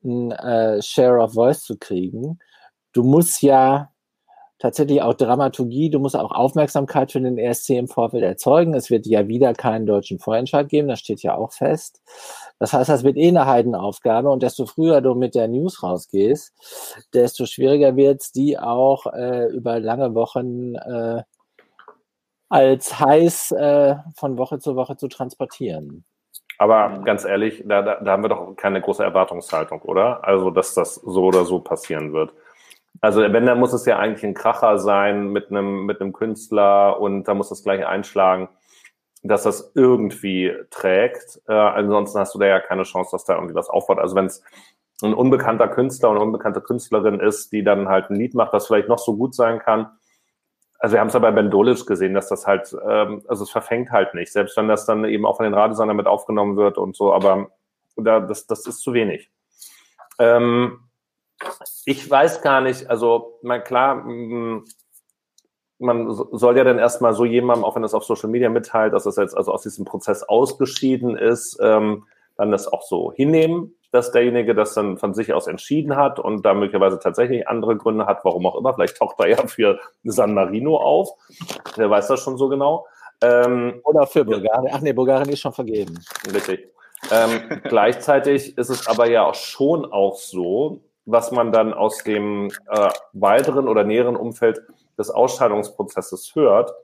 ein 0.05 0.31
äh, 0.33 0.81
Share 0.83 1.19
of 1.21 1.35
Voice 1.35 1.63
zu 1.63 1.77
kriegen. 1.77 2.39
Du 2.93 3.03
musst 3.03 3.43
ja 3.43 3.91
tatsächlich 4.59 5.03
auch 5.03 5.15
Dramaturgie, 5.15 5.91
du 5.91 5.99
musst 5.99 6.17
auch 6.17 6.33
Aufmerksamkeit 6.33 7.13
für 7.13 7.21
den 7.21 7.39
ESC 7.39 7.71
im 7.71 7.89
Vorfeld 7.89 8.25
erzeugen. 8.25 8.75
Es 8.75 8.91
wird 8.91 9.07
ja 9.07 9.29
wieder 9.29 9.55
keinen 9.55 9.87
deutschen 9.87 10.19
Vorentscheid 10.19 10.69
geben, 10.69 10.89
das 10.89 11.01
steht 11.01 11.23
ja 11.23 11.37
auch 11.37 11.53
fest. 11.53 12.03
Das 12.59 12.73
heißt, 12.73 12.89
das 12.89 13.05
wird 13.05 13.17
eh 13.17 13.29
eine 13.29 13.47
Heidenaufgabe 13.47 14.31
und 14.31 14.43
desto 14.43 14.67
früher 14.67 15.01
du 15.01 15.15
mit 15.15 15.35
der 15.35 15.49
News 15.49 15.83
rausgehst, 15.83 16.53
desto 17.15 17.47
schwieriger 17.47 17.97
wird 17.97 18.21
es, 18.21 18.33
die 18.33 18.59
auch 18.59 19.07
äh, 19.07 19.47
über 19.47 19.79
lange 19.79 20.15
Wochen 20.15 20.75
äh, 20.75 21.23
als 22.49 22.99
heiß 22.99 23.53
äh, 23.53 23.97
von 24.17 24.39
Woche 24.39 24.59
zu 24.59 24.75
Woche 24.75 24.97
zu 24.97 25.09
transportieren. 25.09 26.05
Aber 26.59 27.03
ganz 27.05 27.25
ehrlich, 27.25 27.63
da, 27.65 27.83
da, 27.83 28.01
da 28.01 28.11
haben 28.11 28.25
wir 28.25 28.29
doch 28.29 28.57
keine 28.57 28.81
große 28.81 29.05
Erwartungshaltung, 29.05 29.81
oder? 29.83 30.25
Also, 30.25 30.51
dass 30.51 30.75
das 30.75 30.97
so 30.97 31.27
oder 31.27 31.45
so 31.45 31.61
passieren 31.61 32.13
wird. 32.13 32.33
Also 33.01 33.21
wenn, 33.21 33.47
dann 33.47 33.61
muss 33.61 33.73
es 33.73 33.87
ja 33.87 33.99
eigentlich 33.99 34.25
ein 34.25 34.35
Kracher 34.35 34.79
sein 34.79 35.29
mit 35.29 35.51
einem, 35.51 35.87
mit 35.87 36.01
einem 36.01 36.13
Künstler 36.13 37.01
und 37.01 37.25
da 37.25 37.35
muss 37.35 37.49
das 37.49 37.63
gleich 37.63 37.87
einschlagen, 37.87 38.49
dass 39.23 39.45
das 39.45 39.73
irgendwie 39.75 40.53
trägt. 40.71 41.41
Äh, 41.47 41.53
ansonsten 41.53 42.19
hast 42.19 42.35
du 42.35 42.39
da 42.39 42.47
ja 42.47 42.61
keine 42.61 42.83
Chance, 42.83 43.11
dass 43.13 43.25
da 43.25 43.35
irgendwie 43.35 43.55
was 43.55 43.69
aufbaut. 43.69 43.99
Also 43.99 44.17
wenn 44.17 44.27
es 44.27 44.43
ein 45.03 45.15
unbekannter 45.15 45.69
Künstler 45.69 46.11
und 46.11 46.17
eine 46.17 46.25
unbekannte 46.25 46.61
Künstlerin 46.61 47.21
ist, 47.21 47.53
die 47.53 47.63
dann 47.63 47.89
halt 47.89 48.11
ein 48.11 48.17
Lied 48.17 48.35
macht, 48.35 48.53
das 48.53 48.67
vielleicht 48.67 48.89
noch 48.89 48.99
so 48.99 49.17
gut 49.17 49.35
sein 49.35 49.61
kann. 49.61 49.91
Also 50.81 50.95
wir 50.95 51.01
haben 51.01 51.09
es 51.09 51.15
ja 51.15 51.21
bei 51.21 51.33
Ben 51.33 51.51
Dolic 51.51 51.87
gesehen, 51.87 52.15
dass 52.15 52.29
das 52.29 52.47
halt, 52.47 52.75
ähm, 52.89 53.23
also 53.29 53.45
es 53.45 53.51
verfängt 53.51 53.91
halt 53.91 54.15
nicht, 54.15 54.33
selbst 54.33 54.57
wenn 54.57 54.69
das 54.69 54.87
dann 54.87 55.05
eben 55.05 55.27
auch 55.27 55.37
von 55.37 55.45
den 55.45 55.55
Radiosendern 55.55 55.97
mit 55.97 56.07
aufgenommen 56.07 56.57
wird 56.57 56.79
und 56.79 56.97
so, 56.97 57.13
aber 57.13 57.51
da, 57.97 58.21
das, 58.21 58.47
das 58.47 58.67
ist 58.67 58.81
zu 58.81 58.93
wenig. 58.93 59.31
Ähm, 60.21 60.88
ich 61.85 62.09
weiß 62.09 62.43
gar 62.43 62.61
nicht, 62.61 62.89
also 62.91 63.39
mal 63.43 63.63
klar, 63.63 64.05
man 65.79 66.13
soll 66.13 66.57
ja 66.57 66.65
dann 66.65 66.79
erstmal 66.79 67.15
so 67.15 67.25
jemandem, 67.25 67.65
auch 67.65 67.77
wenn 67.77 67.85
es 67.85 67.95
auf 67.95 68.05
Social 68.05 68.29
Media 68.29 68.49
mitteilt, 68.49 68.93
dass 68.93 69.07
es 69.07 69.17
jetzt 69.17 69.37
also 69.37 69.53
aus 69.53 69.63
diesem 69.63 69.85
Prozess 69.85 70.23
ausgeschieden 70.25 71.17
ist, 71.17 71.59
ähm, 71.63 72.05
dann 72.37 72.51
das 72.51 72.67
auch 72.73 72.83
so 72.83 73.13
hinnehmen, 73.13 73.75
dass 73.91 74.13
derjenige 74.13 74.55
das 74.55 74.75
dann 74.75 74.99
von 74.99 75.15
sich 75.15 75.33
aus 75.33 75.47
entschieden 75.47 75.97
hat 75.97 76.19
und 76.19 76.45
da 76.45 76.55
möglicherweise 76.55 76.99
tatsächlich 76.99 77.49
andere 77.49 77.77
Gründe 77.77 78.07
hat, 78.07 78.25
warum 78.25 78.47
auch 78.47 78.57
immer. 78.57 78.75
Vielleicht 78.75 78.97
taucht 78.97 79.17
er 79.19 79.29
ja 79.29 79.47
für 79.47 79.79
San 80.05 80.35
Marino 80.35 80.77
auf. 80.77 81.11
Wer 81.77 81.91
weiß 81.91 82.09
das 82.09 82.21
schon 82.21 82.37
so 82.37 82.49
genau. 82.49 82.87
Ähm, 83.21 83.81
Oder 83.85 84.07
für 84.07 84.25
Bulgarien. 84.25 84.73
Ach 84.73 84.81
nee, 84.81 84.93
Bulgarien 84.93 85.29
ist 85.29 85.41
schon 85.41 85.53
vergeben. 85.53 85.99
Richtig. 86.33 86.69
Ähm, 87.11 87.61
gleichzeitig 87.65 88.57
ist 88.59 88.71
es 88.71 88.87
aber 88.87 89.09
ja 89.09 89.25
auch 89.25 89.35
schon 89.35 89.85
auch 89.85 90.17
so, 90.17 90.81
was 91.11 91.33
man 91.33 91.53
dann 91.53 91.73
aus 91.73 92.05
dem 92.05 92.51
äh, 92.69 92.91
weiteren 93.15 93.67
oder 93.67 93.83
näheren 93.83 94.15
Umfeld 94.15 94.63
des 94.99 95.09
Ausscheidungsprozesses 95.11 96.35
hört, 96.35 96.75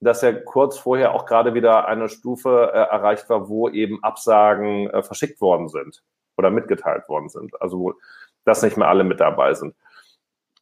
dass 0.00 0.22
ja 0.22 0.32
kurz 0.32 0.78
vorher 0.78 1.14
auch 1.14 1.26
gerade 1.26 1.54
wieder 1.54 1.86
eine 1.86 2.08
Stufe 2.08 2.72
äh, 2.74 2.76
erreicht 2.76 3.30
war, 3.30 3.48
wo 3.48 3.68
eben 3.68 4.02
Absagen 4.02 4.90
äh, 4.90 5.04
verschickt 5.04 5.40
worden 5.40 5.68
sind 5.68 6.02
oder 6.36 6.50
mitgeteilt 6.50 7.08
worden 7.08 7.28
sind. 7.28 7.60
Also 7.62 7.78
wo 7.78 7.94
das 8.44 8.64
nicht 8.64 8.76
mehr 8.76 8.88
alle 8.88 9.04
mit 9.04 9.20
dabei 9.20 9.54
sind. 9.54 9.76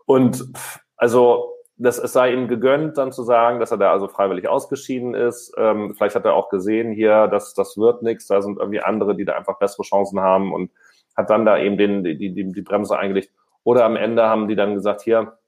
Und 0.04 0.52
also 0.98 1.54
das, 1.78 1.98
es 1.98 2.12
sei 2.12 2.34
ihm 2.34 2.48
gegönnt, 2.48 2.98
dann 2.98 3.12
zu 3.12 3.22
sagen, 3.22 3.60
dass 3.60 3.70
er 3.70 3.78
da 3.78 3.92
also 3.92 4.08
freiwillig 4.08 4.46
ausgeschieden 4.46 5.14
ist. 5.14 5.54
Ähm, 5.56 5.94
vielleicht 5.96 6.16
hat 6.16 6.26
er 6.26 6.34
auch 6.34 6.50
gesehen 6.50 6.92
hier, 6.92 7.28
dass 7.28 7.54
das 7.54 7.78
wird 7.78 8.02
nichts, 8.02 8.26
da 8.26 8.42
sind 8.42 8.58
irgendwie 8.58 8.82
andere, 8.82 9.16
die 9.16 9.24
da 9.24 9.32
einfach 9.36 9.58
bessere 9.58 9.84
Chancen 9.84 10.20
haben 10.20 10.52
und 10.52 10.70
hat 11.16 11.30
dann 11.30 11.44
da 11.44 11.58
eben 11.58 11.76
den, 11.76 12.04
die, 12.04 12.16
die, 12.16 12.52
die 12.52 12.62
Bremse 12.62 12.98
eingelegt. 12.98 13.30
Oder 13.64 13.84
am 13.84 13.96
Ende 13.96 14.24
haben 14.24 14.48
die 14.48 14.56
dann 14.56 14.74
gesagt, 14.74 15.02
hier, 15.02 15.38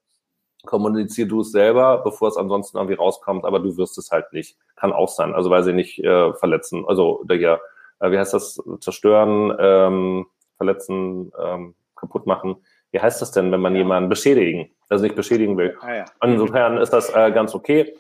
kommunizier 0.65 1.27
du 1.27 1.41
es 1.41 1.51
selber, 1.51 2.03
bevor 2.05 2.29
es 2.29 2.37
ansonsten 2.37 2.77
irgendwie 2.77 2.95
rauskommt, 2.95 3.45
aber 3.45 3.59
du 3.61 3.77
wirst 3.77 3.99
es 3.99 4.11
halt 4.11 4.33
nicht. 4.33 4.57
Kann 4.77 4.93
auch 4.93 5.09
sein, 5.09 5.35
also 5.35 5.51
weil 5.51 5.65
sie 5.65 5.73
nicht 5.73 5.99
äh, 5.99 6.33
verletzen, 6.35 6.85
also 6.87 7.23
der 7.25 7.37
hier, 7.37 7.61
äh, 8.01 8.11
wie 8.11 8.19
heißt 8.19 8.35
das, 8.35 8.63
zerstören, 8.81 9.57
ähm, 9.59 10.27
verletzen, 10.57 11.33
ähm, 11.41 11.75
kaputt 11.97 12.27
machen. 12.27 12.57
Wie 12.93 13.01
heißt 13.01 13.23
das 13.23 13.33
denn, 13.33 13.51
wenn 13.51 13.61
man 13.61 13.75
ja. 13.75 13.81
jemanden 13.81 14.09
beschädigen, 14.09 14.71
also 14.89 15.05
nicht 15.05 15.17
beschädigen 15.17 15.57
will? 15.57 15.77
Ah, 15.81 15.95
ja. 15.95 16.05
Insofern 16.23 16.77
ist 16.77 16.93
das 16.93 17.15
äh, 17.15 17.33
ganz 17.33 17.55
okay. 17.55 17.97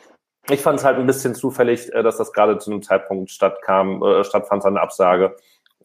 Ich 0.50 0.60
fand 0.60 0.78
es 0.78 0.84
halt 0.84 0.98
ein 0.98 1.06
bisschen 1.06 1.34
zufällig, 1.34 1.92
äh, 1.92 2.02
dass 2.02 2.18
das 2.18 2.32
gerade 2.32 2.58
zu 2.58 2.70
einem 2.70 2.82
Zeitpunkt 2.82 3.30
stattkam, 3.30 4.02
äh, 4.02 4.24
stattfand, 4.24 4.62
seine 4.62 4.80
Absage, 4.80 5.36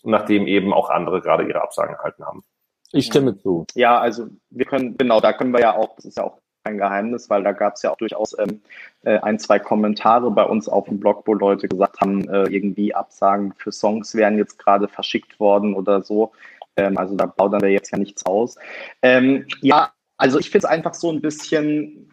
nachdem 0.07 0.47
eben 0.47 0.73
auch 0.73 0.89
andere 0.89 1.21
gerade 1.21 1.47
ihre 1.47 1.61
Absagen 1.61 1.95
erhalten 1.95 2.25
haben. 2.25 2.43
Ich 2.91 3.07
stimme 3.07 3.37
zu. 3.37 3.65
Ja, 3.75 3.99
also 3.99 4.27
wir 4.49 4.65
können, 4.65 4.97
genau, 4.97 5.19
da 5.19 5.33
können 5.33 5.51
wir 5.51 5.59
ja 5.59 5.75
auch, 5.75 5.95
das 5.95 6.05
ist 6.05 6.17
ja 6.17 6.23
auch 6.23 6.39
kein 6.63 6.77
Geheimnis, 6.77 7.29
weil 7.29 7.43
da 7.43 7.51
gab 7.51 7.75
es 7.75 7.81
ja 7.81 7.91
auch 7.91 7.97
durchaus 7.97 8.37
ähm, 8.39 8.61
äh, 9.03 9.19
ein, 9.19 9.39
zwei 9.39 9.59
Kommentare 9.59 10.31
bei 10.31 10.43
uns 10.43 10.67
auf 10.67 10.85
dem 10.85 10.99
Blog, 10.99 11.23
wo 11.25 11.33
Leute 11.33 11.67
gesagt 11.67 11.99
haben, 12.01 12.27
äh, 12.29 12.43
irgendwie 12.43 12.93
Absagen 12.93 13.53
für 13.57 13.71
Songs 13.71 14.15
wären 14.15 14.37
jetzt 14.37 14.57
gerade 14.57 14.87
verschickt 14.87 15.39
worden 15.39 15.73
oder 15.73 16.01
so. 16.01 16.31
Ähm, 16.75 16.97
also 16.97 17.15
da 17.15 17.27
plaudern 17.27 17.61
wir 17.61 17.69
jetzt 17.69 17.91
ja 17.91 17.97
nichts 17.97 18.25
aus. 18.25 18.57
Ähm, 19.01 19.45
ja, 19.61 19.91
also 20.17 20.39
ich 20.39 20.49
finde 20.49 20.65
es 20.67 20.71
einfach 20.71 20.93
so 20.93 21.11
ein 21.11 21.21
bisschen 21.21 22.11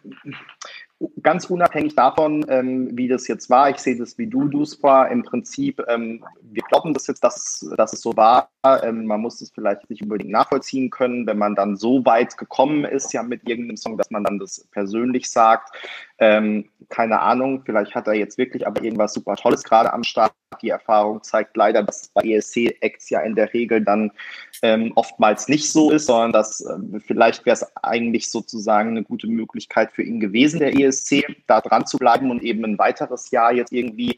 ganz 1.21 1.45
unabhängig 1.45 1.95
davon, 1.95 2.45
ähm, 2.49 2.89
wie 2.93 3.07
das 3.07 3.27
jetzt 3.27 3.49
war, 3.49 3.69
ich 3.69 3.77
sehe 3.77 3.97
das 3.97 4.17
wie 4.17 4.27
du, 4.27 4.47
Duspa, 4.47 5.05
im 5.05 5.23
Prinzip, 5.23 5.81
ähm, 5.87 6.23
wir 6.41 6.63
glauben 6.69 6.93
das 6.93 7.07
jetzt, 7.07 7.23
dass, 7.23 7.67
dass 7.75 7.93
es 7.93 8.01
so 8.01 8.15
war. 8.15 8.49
Ähm, 8.65 9.05
man 9.05 9.21
muss 9.21 9.41
es 9.41 9.51
vielleicht 9.51 9.89
nicht 9.89 10.01
unbedingt 10.01 10.31
nachvollziehen 10.31 10.89
können, 10.89 11.27
wenn 11.27 11.37
man 11.37 11.55
dann 11.55 11.75
so 11.75 12.03
weit 12.05 12.35
gekommen 12.37 12.83
ist, 12.83 13.13
ja 13.13 13.21
mit 13.21 13.47
irgendeinem 13.47 13.77
Song, 13.77 13.97
dass 13.97 14.09
man 14.09 14.23
dann 14.23 14.39
das 14.39 14.67
persönlich 14.71 15.29
sagt. 15.29 15.75
Ähm, 16.17 16.69
keine 16.89 17.19
Ahnung, 17.19 17.61
vielleicht 17.65 17.93
hat 17.93 18.07
er 18.07 18.13
jetzt 18.13 18.37
wirklich 18.37 18.65
aber 18.65 18.81
irgendwas 18.83 19.13
super 19.13 19.35
Tolles 19.35 19.63
gerade 19.63 19.93
am 19.93 20.03
Start. 20.03 20.33
Die 20.61 20.69
Erfahrung 20.69 21.21
zeigt 21.21 21.55
leider, 21.57 21.83
dass 21.83 22.07
bei 22.13 22.23
ESC-Acts 22.23 23.09
ja 23.09 23.19
in 23.21 23.35
der 23.35 23.53
Regel 23.53 23.83
dann 23.83 24.11
ähm, 24.61 24.93
oftmals 24.95 25.47
nicht 25.47 25.71
so 25.71 25.91
ist, 25.91 26.07
sondern 26.07 26.31
dass 26.31 26.61
äh, 26.61 26.99
vielleicht 27.05 27.45
wäre 27.45 27.55
es 27.55 27.75
eigentlich 27.75 28.31
sozusagen 28.31 28.91
eine 28.91 29.03
gute 29.03 29.27
Möglichkeit 29.27 29.91
für 29.91 30.03
ihn 30.03 30.19
gewesen, 30.19 30.59
der 30.59 30.75
ESC, 30.75 31.25
da 31.47 31.61
dran 31.61 31.85
zu 31.85 31.97
bleiben 31.97 32.31
und 32.31 32.41
eben 32.41 32.63
ein 32.63 32.77
weiteres 32.79 33.29
Jahr 33.31 33.53
jetzt 33.53 33.71
irgendwie 33.71 34.17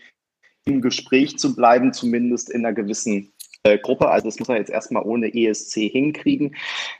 im 0.67 0.81
Gespräch 0.81 1.37
zu 1.37 1.55
bleiben, 1.55 1.93
zumindest 1.93 2.49
in 2.49 2.65
einer 2.65 2.73
gewissen 2.73 3.31
äh, 3.63 3.77
Gruppe. 3.77 4.09
Also 4.09 4.27
das 4.27 4.39
muss 4.39 4.49
er 4.49 4.57
jetzt 4.57 4.71
erstmal 4.71 5.03
ohne 5.03 5.33
ESC 5.33 5.89
hinkriegen. 5.89 6.55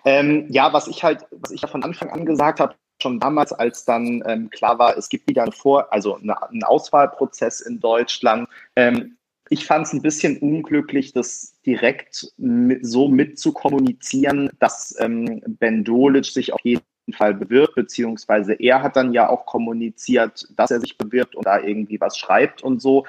Ähm, 0.06 0.46
ja, 0.50 0.74
was 0.74 0.88
ich 0.88 1.04
halt, 1.04 1.26
was 1.32 1.52
ich 1.52 1.62
ja 1.62 1.68
von 1.68 1.84
Anfang 1.84 2.10
an 2.10 2.26
gesagt 2.26 2.60
habe, 2.60 2.76
schon 3.02 3.20
damals, 3.20 3.54
als 3.54 3.86
dann 3.86 4.24
ähm, 4.26 4.50
klar 4.50 4.80
war, 4.80 4.98
es 4.98 5.10
gibt 5.10 5.28
wieder 5.30 5.44
einen 5.44 5.52
Vor-, 5.52 5.92
also 5.94 6.16
eine, 6.16 6.42
einen 6.50 6.64
Auswahlprozess 6.64 7.62
in 7.62 7.80
Deutschland. 7.80 8.50
Ähm, 8.76 9.18
ich 9.50 9.66
fand 9.66 9.86
es 9.86 9.94
ein 9.94 10.02
bisschen 10.02 10.38
unglücklich, 10.40 11.14
das 11.14 11.56
direkt 11.66 12.34
mit, 12.38 12.86
so 12.86 13.08
mitzukommunizieren, 13.08 14.50
dass 14.60 14.96
ähm, 15.00 15.42
Ben 15.46 15.84
Dolic 15.84 16.26
sich 16.26 16.52
auf 16.54 16.60
jeden 16.64 16.84
Fall 17.14 17.34
bewirbt, 17.34 17.76
beziehungsweise 17.76 18.54
er 18.54 18.82
hat 18.82 18.96
dann 18.98 19.14
ja 19.14 19.30
auch 19.30 19.46
kommuniziert, 19.46 20.48
dass 20.58 20.72
er 20.72 20.82
sich 20.82 20.98
bewirbt 20.98 21.36
und 21.36 21.46
da 21.46 21.60
irgendwie 21.60 22.02
was 22.02 22.18
schreibt 22.18 22.62
und 22.64 22.82
so. 22.82 23.06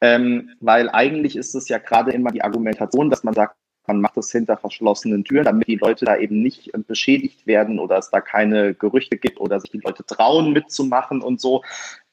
Ähm, 0.00 0.50
weil 0.60 0.88
eigentlich 0.90 1.36
ist 1.36 1.54
es 1.54 1.68
ja 1.68 1.78
gerade 1.78 2.12
immer 2.12 2.30
die 2.30 2.42
Argumentation, 2.42 3.10
dass 3.10 3.24
man 3.24 3.34
sagt, 3.34 3.56
man 3.88 4.00
macht 4.00 4.16
es 4.18 4.30
hinter 4.30 4.56
verschlossenen 4.56 5.24
Türen, 5.24 5.44
damit 5.44 5.66
die 5.66 5.76
Leute 5.76 6.04
da 6.04 6.16
eben 6.16 6.42
nicht 6.42 6.74
äh, 6.74 6.78
beschädigt 6.78 7.46
werden 7.46 7.78
oder 7.78 7.98
es 7.98 8.10
da 8.10 8.20
keine 8.20 8.74
Gerüchte 8.74 9.16
gibt 9.16 9.40
oder 9.40 9.58
sich 9.60 9.70
die 9.70 9.80
Leute 9.82 10.04
trauen 10.04 10.52
mitzumachen 10.52 11.22
und 11.22 11.40
so. 11.40 11.62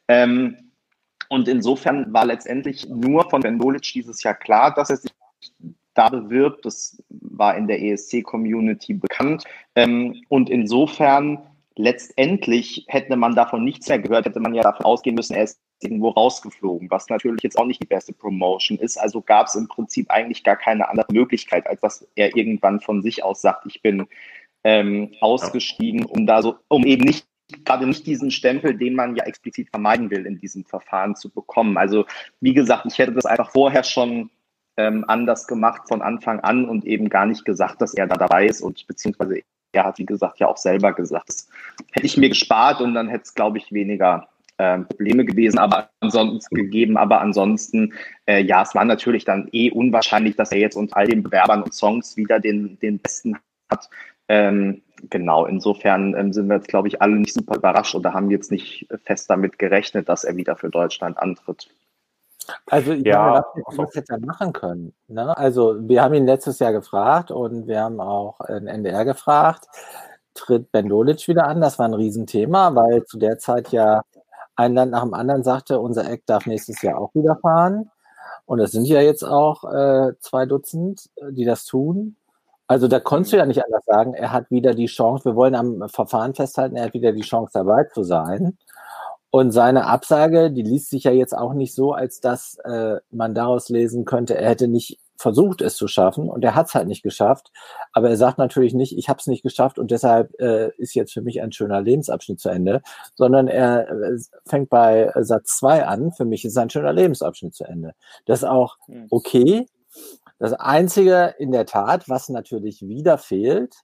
Ähm, 0.07 0.71
und 1.29 1.47
insofern 1.47 2.11
war 2.13 2.25
letztendlich 2.25 2.87
nur 2.87 3.29
von 3.29 3.41
Ben 3.41 3.59
Dolic 3.59 3.91
dieses 3.93 4.23
Jahr 4.23 4.35
klar, 4.35 4.73
dass 4.73 4.89
er 4.89 4.97
sich 4.97 5.11
da 5.93 6.09
bewirbt. 6.09 6.65
Das 6.65 7.01
war 7.09 7.57
in 7.57 7.67
der 7.67 7.81
ESC-Community 7.81 8.93
bekannt. 8.93 9.43
Ähm, 9.75 10.23
und 10.29 10.49
insofern 10.49 11.39
letztendlich 11.77 12.85
hätte 12.87 13.15
man 13.15 13.35
davon 13.35 13.63
nichts 13.63 13.87
mehr 13.87 13.99
gehört, 13.99 14.25
hätte 14.25 14.39
man 14.39 14.53
ja 14.53 14.63
davon 14.63 14.85
ausgehen 14.85 15.15
müssen, 15.15 15.35
er 15.35 15.43
ist 15.43 15.59
irgendwo 15.81 16.09
rausgeflogen, 16.09 16.89
was 16.89 17.09
natürlich 17.09 17.43
jetzt 17.43 17.57
auch 17.57 17.65
nicht 17.65 17.81
die 17.81 17.87
beste 17.87 18.13
Promotion 18.13 18.77
ist. 18.77 18.97
Also 18.97 19.21
gab 19.21 19.47
es 19.47 19.55
im 19.55 19.67
Prinzip 19.67 20.09
eigentlich 20.09 20.43
gar 20.43 20.55
keine 20.55 20.89
andere 20.89 21.11
Möglichkeit, 21.11 21.67
als 21.67 21.81
dass 21.81 22.07
er 22.15 22.35
irgendwann 22.35 22.79
von 22.79 23.01
sich 23.01 23.23
aus 23.23 23.41
sagt, 23.41 23.65
ich 23.65 23.81
bin 23.81 24.07
ähm, 24.63 25.11
ausgestiegen, 25.19 26.05
um 26.05 26.25
da 26.25 26.41
so, 26.41 26.55
um 26.69 26.85
eben 26.85 27.03
nicht 27.03 27.27
gerade 27.63 27.85
nicht 27.85 28.07
diesen 28.07 28.31
Stempel, 28.31 28.75
den 28.75 28.95
man 28.95 29.15
ja 29.15 29.25
explizit 29.25 29.69
vermeiden 29.69 30.09
will, 30.09 30.25
in 30.25 30.39
diesem 30.39 30.65
Verfahren 30.65 31.15
zu 31.15 31.29
bekommen. 31.29 31.77
Also 31.77 32.05
wie 32.39 32.53
gesagt, 32.53 32.85
ich 32.87 32.97
hätte 32.97 33.13
das 33.13 33.25
einfach 33.25 33.51
vorher 33.51 33.83
schon 33.83 34.31
ähm, 34.77 35.05
anders 35.07 35.45
gemacht 35.45 35.87
von 35.87 36.01
Anfang 36.01 36.39
an 36.39 36.67
und 36.67 36.85
eben 36.85 37.09
gar 37.09 37.25
nicht 37.25 37.45
gesagt, 37.45 37.81
dass 37.81 37.93
er 37.93 38.07
da 38.07 38.15
dabei 38.15 38.47
ist 38.47 38.61
und 38.61 38.87
beziehungsweise 38.87 39.41
er 39.75 39.85
hat, 39.85 39.99
wie 39.99 40.05
gesagt, 40.05 40.39
ja 40.39 40.47
auch 40.47 40.57
selber 40.57 40.93
gesagt, 40.93 41.29
das 41.29 41.47
hätte 41.91 42.05
ich 42.05 42.17
mir 42.17 42.29
gespart 42.29 42.81
und 42.81 42.93
dann 42.93 43.07
hätte 43.07 43.23
es, 43.23 43.33
glaube 43.33 43.57
ich, 43.57 43.71
weniger 43.71 44.27
ähm, 44.57 44.87
Probleme 44.87 45.25
gewesen, 45.25 45.59
aber 45.59 45.89
ansonsten 45.99 46.55
gegeben. 46.55 46.97
Aber 46.97 47.19
ansonsten, 47.19 47.93
äh, 48.25 48.41
ja, 48.41 48.61
es 48.61 48.73
war 48.73 48.85
natürlich 48.85 49.25
dann 49.25 49.49
eh 49.51 49.69
unwahrscheinlich, 49.69 50.37
dass 50.37 50.51
er 50.51 50.59
jetzt 50.59 50.77
unter 50.77 50.95
all 50.95 51.07
den 51.07 51.23
Bewerbern 51.23 51.63
und 51.63 51.73
Songs 51.73 52.15
wieder 52.15 52.39
den, 52.39 52.79
den 52.79 52.99
besten 52.99 53.37
hat. 53.69 53.89
Ähm, 54.29 54.81
genau, 55.09 55.45
insofern 55.45 56.15
ähm, 56.15 56.31
sind 56.31 56.47
wir 56.47 56.55
jetzt, 56.55 56.69
glaube 56.69 56.87
ich, 56.87 57.01
alle 57.01 57.17
nicht 57.17 57.33
super 57.33 57.57
überrascht 57.57 57.95
oder 57.95 58.13
haben 58.13 58.31
jetzt 58.31 58.51
nicht 58.51 58.87
fest 59.03 59.29
damit 59.29 59.59
gerechnet, 59.59 60.07
dass 60.07 60.23
er 60.23 60.37
wieder 60.37 60.55
für 60.55 60.69
Deutschland 60.69 61.17
antritt. 61.17 61.69
Also 62.67 62.93
ja, 62.93 63.45
was 63.65 63.77
wir 63.77 63.85
das 63.85 63.95
hätte 63.95 64.19
machen 64.19 64.53
können. 64.53 64.93
Ne? 65.07 65.35
Also 65.37 65.75
wir 65.79 66.03
haben 66.03 66.13
ihn 66.13 66.25
letztes 66.25 66.59
Jahr 66.59 66.71
gefragt 66.71 67.31
und 67.31 67.67
wir 67.67 67.81
haben 67.81 67.99
auch 67.99 68.39
in 68.41 68.67
NDR 68.67 69.05
gefragt, 69.05 69.67
tritt 70.33 70.71
Ben 70.71 70.89
Dolic 70.89 71.27
wieder 71.27 71.47
an? 71.47 71.61
Das 71.61 71.79
war 71.79 71.87
ein 71.87 71.93
Riesenthema, 71.93 72.75
weil 72.75 73.03
zu 73.05 73.17
der 73.17 73.37
Zeit 73.39 73.69
ja 73.69 74.03
ein 74.55 74.73
Land 74.73 74.91
nach 74.91 75.03
dem 75.03 75.13
anderen 75.13 75.43
sagte, 75.43 75.79
unser 75.79 76.09
Eck 76.09 76.25
darf 76.25 76.45
nächstes 76.45 76.81
Jahr 76.81 76.99
auch 76.99 77.13
wieder 77.13 77.37
fahren. 77.37 77.91
Und 78.45 78.59
es 78.59 78.71
sind 78.71 78.85
ja 78.85 79.01
jetzt 79.01 79.23
auch 79.23 79.63
äh, 79.71 80.13
zwei 80.19 80.45
Dutzend, 80.45 81.09
äh, 81.15 81.31
die 81.31 81.45
das 81.45 81.65
tun. 81.65 82.15
Also 82.67 82.87
da 82.87 82.99
konntest 82.99 83.33
du 83.33 83.37
ja 83.37 83.45
nicht 83.45 83.63
anders 83.63 83.85
sagen, 83.85 84.13
er 84.13 84.31
hat 84.31 84.49
wieder 84.49 84.73
die 84.73 84.87
Chance, 84.87 85.25
wir 85.25 85.35
wollen 85.35 85.55
am 85.55 85.87
Verfahren 85.89 86.33
festhalten, 86.33 86.75
er 86.75 86.85
hat 86.85 86.93
wieder 86.93 87.11
die 87.11 87.21
Chance 87.21 87.51
dabei 87.53 87.83
zu 87.85 88.03
sein. 88.03 88.57
Und 89.35 89.51
seine 89.51 89.85
Absage, 89.87 90.49
die 90.49 90.61
liest 90.61 90.91
sich 90.91 91.03
ja 91.03 91.11
jetzt 91.11 91.37
auch 91.37 91.53
nicht 91.53 91.75
so, 91.75 91.91
als 91.91 92.21
dass 92.21 92.57
äh, 92.63 93.01
man 93.11 93.35
daraus 93.35 93.67
lesen 93.67 94.05
könnte, 94.05 94.37
er 94.37 94.49
hätte 94.49 94.69
nicht 94.69 94.97
versucht, 95.17 95.61
es 95.61 95.75
zu 95.75 95.89
schaffen 95.89 96.29
und 96.29 96.41
er 96.45 96.55
hat 96.55 96.67
es 96.67 96.73
halt 96.73 96.87
nicht 96.87 97.03
geschafft. 97.03 97.51
Aber 97.91 98.09
er 98.09 98.15
sagt 98.15 98.37
natürlich 98.37 98.73
nicht, 98.73 98.97
ich 98.97 99.09
habe 99.09 99.19
es 99.19 99.27
nicht 99.27 99.43
geschafft 99.43 99.77
und 99.77 99.91
deshalb 99.91 100.39
äh, 100.39 100.69
ist 100.77 100.95
jetzt 100.95 101.11
für 101.11 101.21
mich 101.21 101.41
ein 101.41 101.51
schöner 101.51 101.81
Lebensabschnitt 101.81 102.39
zu 102.39 102.47
Ende, 102.47 102.81
sondern 103.15 103.49
er 103.49 103.89
äh, 103.89 104.17
fängt 104.45 104.69
bei 104.69 105.11
Satz 105.19 105.57
zwei 105.57 105.85
an, 105.85 106.13
für 106.13 106.23
mich 106.23 106.45
ist 106.45 106.57
ein 106.57 106.69
schöner 106.69 106.93
Lebensabschnitt 106.93 107.55
zu 107.55 107.65
Ende. 107.65 107.93
Das 108.25 108.39
ist 108.39 108.47
auch 108.47 108.77
hm. 108.85 109.07
okay. 109.09 109.65
Das 110.39 110.53
Einzige 110.53 111.35
in 111.39 111.51
der 111.51 111.65
Tat, 111.65 112.07
was 112.07 112.29
natürlich 112.29 112.87
wieder 112.87 113.17
fehlt, 113.17 113.75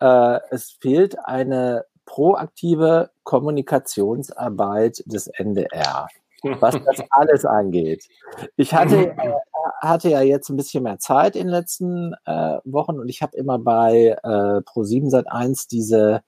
äh, 0.00 0.40
es 0.48 0.78
fehlt 0.80 1.18
eine 1.26 1.84
proaktive 2.04 3.10
Kommunikationsarbeit 3.24 5.02
des 5.06 5.28
NDR 5.28 6.08
was 6.42 6.74
das 6.84 7.02
alles 7.10 7.44
angeht. 7.44 8.08
Ich 8.56 8.74
hatte, 8.74 9.10
äh, 9.16 9.32
hatte 9.80 10.10
ja 10.10 10.22
jetzt 10.22 10.48
ein 10.48 10.56
bisschen 10.56 10.84
mehr 10.84 10.98
Zeit 10.98 11.36
in 11.36 11.46
den 11.46 11.52
letzten 11.54 12.14
äh, 12.24 12.58
Wochen 12.64 12.98
und 12.98 13.08
ich 13.08 13.22
habe 13.22 13.36
immer 13.36 13.58
bei 13.58 14.16
äh, 14.22 14.26
Pro7 14.26 15.10
seit 15.10 15.30
1 15.30 15.68
diese 15.68 16.22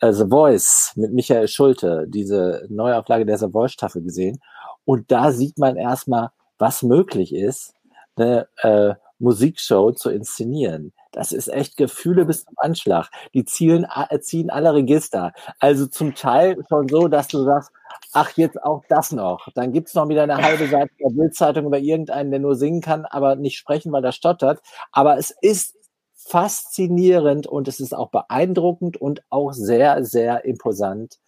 äh, 0.00 0.12
The 0.12 0.26
Voice 0.28 0.92
mit 0.96 1.12
Michael 1.12 1.48
Schulte, 1.48 2.06
diese 2.08 2.66
Neuauflage 2.68 3.26
der 3.26 3.38
The 3.38 3.50
Voice 3.50 3.72
Staffel 3.72 4.02
gesehen. 4.02 4.40
Und 4.84 5.10
da 5.10 5.32
sieht 5.32 5.58
man 5.58 5.76
erstmal, 5.76 6.30
was 6.58 6.82
möglich 6.82 7.34
ist, 7.34 7.74
eine 8.16 8.48
äh, 8.62 8.94
Musikshow 9.18 9.92
zu 9.92 10.10
inszenieren. 10.10 10.92
Das 11.18 11.32
ist 11.32 11.48
echt 11.48 11.76
Gefühle 11.76 12.26
bis 12.26 12.44
zum 12.44 12.54
Anschlag. 12.58 13.10
Die 13.34 13.44
zielen, 13.44 13.84
äh, 14.08 14.20
ziehen 14.20 14.50
alle 14.50 14.72
Register. 14.72 15.32
Also 15.58 15.88
zum 15.88 16.14
Teil 16.14 16.56
schon 16.68 16.86
so, 16.86 17.08
dass 17.08 17.26
du 17.26 17.42
sagst, 17.42 17.72
ach, 18.12 18.30
jetzt 18.36 18.62
auch 18.62 18.84
das 18.88 19.10
noch. 19.10 19.48
Dann 19.56 19.72
gibt's 19.72 19.94
noch 19.94 20.08
wieder 20.08 20.22
eine 20.22 20.36
halbe 20.36 20.68
Seite 20.68 20.92
der 21.00 21.10
Bildzeitung 21.10 21.66
über 21.66 21.80
irgendeinen, 21.80 22.30
der 22.30 22.38
nur 22.38 22.54
singen 22.54 22.80
kann, 22.82 23.04
aber 23.04 23.34
nicht 23.34 23.58
sprechen, 23.58 23.90
weil 23.90 24.04
er 24.04 24.12
stottert. 24.12 24.60
Aber 24.92 25.18
es 25.18 25.34
ist 25.42 25.74
faszinierend 26.14 27.48
und 27.48 27.66
es 27.66 27.80
ist 27.80 27.96
auch 27.96 28.10
beeindruckend 28.12 28.96
und 28.96 29.24
auch 29.28 29.52
sehr, 29.52 30.04
sehr 30.04 30.44
imposant, 30.44 31.18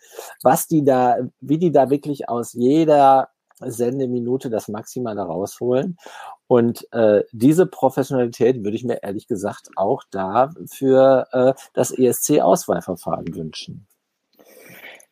was 0.44 0.68
die 0.68 0.84
da, 0.84 1.16
wie 1.40 1.58
die 1.58 1.72
da 1.72 1.90
wirklich 1.90 2.28
aus 2.28 2.52
jeder 2.52 3.30
Sendeminute 3.58 4.50
das 4.50 4.68
Maximale 4.68 5.22
rausholen. 5.22 5.96
Und 6.50 6.92
äh, 6.92 7.22
diese 7.30 7.64
Professionalität 7.64 8.64
würde 8.64 8.76
ich 8.76 8.82
mir 8.82 9.04
ehrlich 9.04 9.28
gesagt 9.28 9.70
auch 9.76 10.02
da 10.10 10.50
für 10.66 11.28
äh, 11.30 11.52
das 11.74 11.92
ESC-Auswahlverfahren 11.96 13.36
wünschen. 13.36 13.86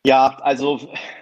Ja, 0.05 0.37
also 0.41 0.81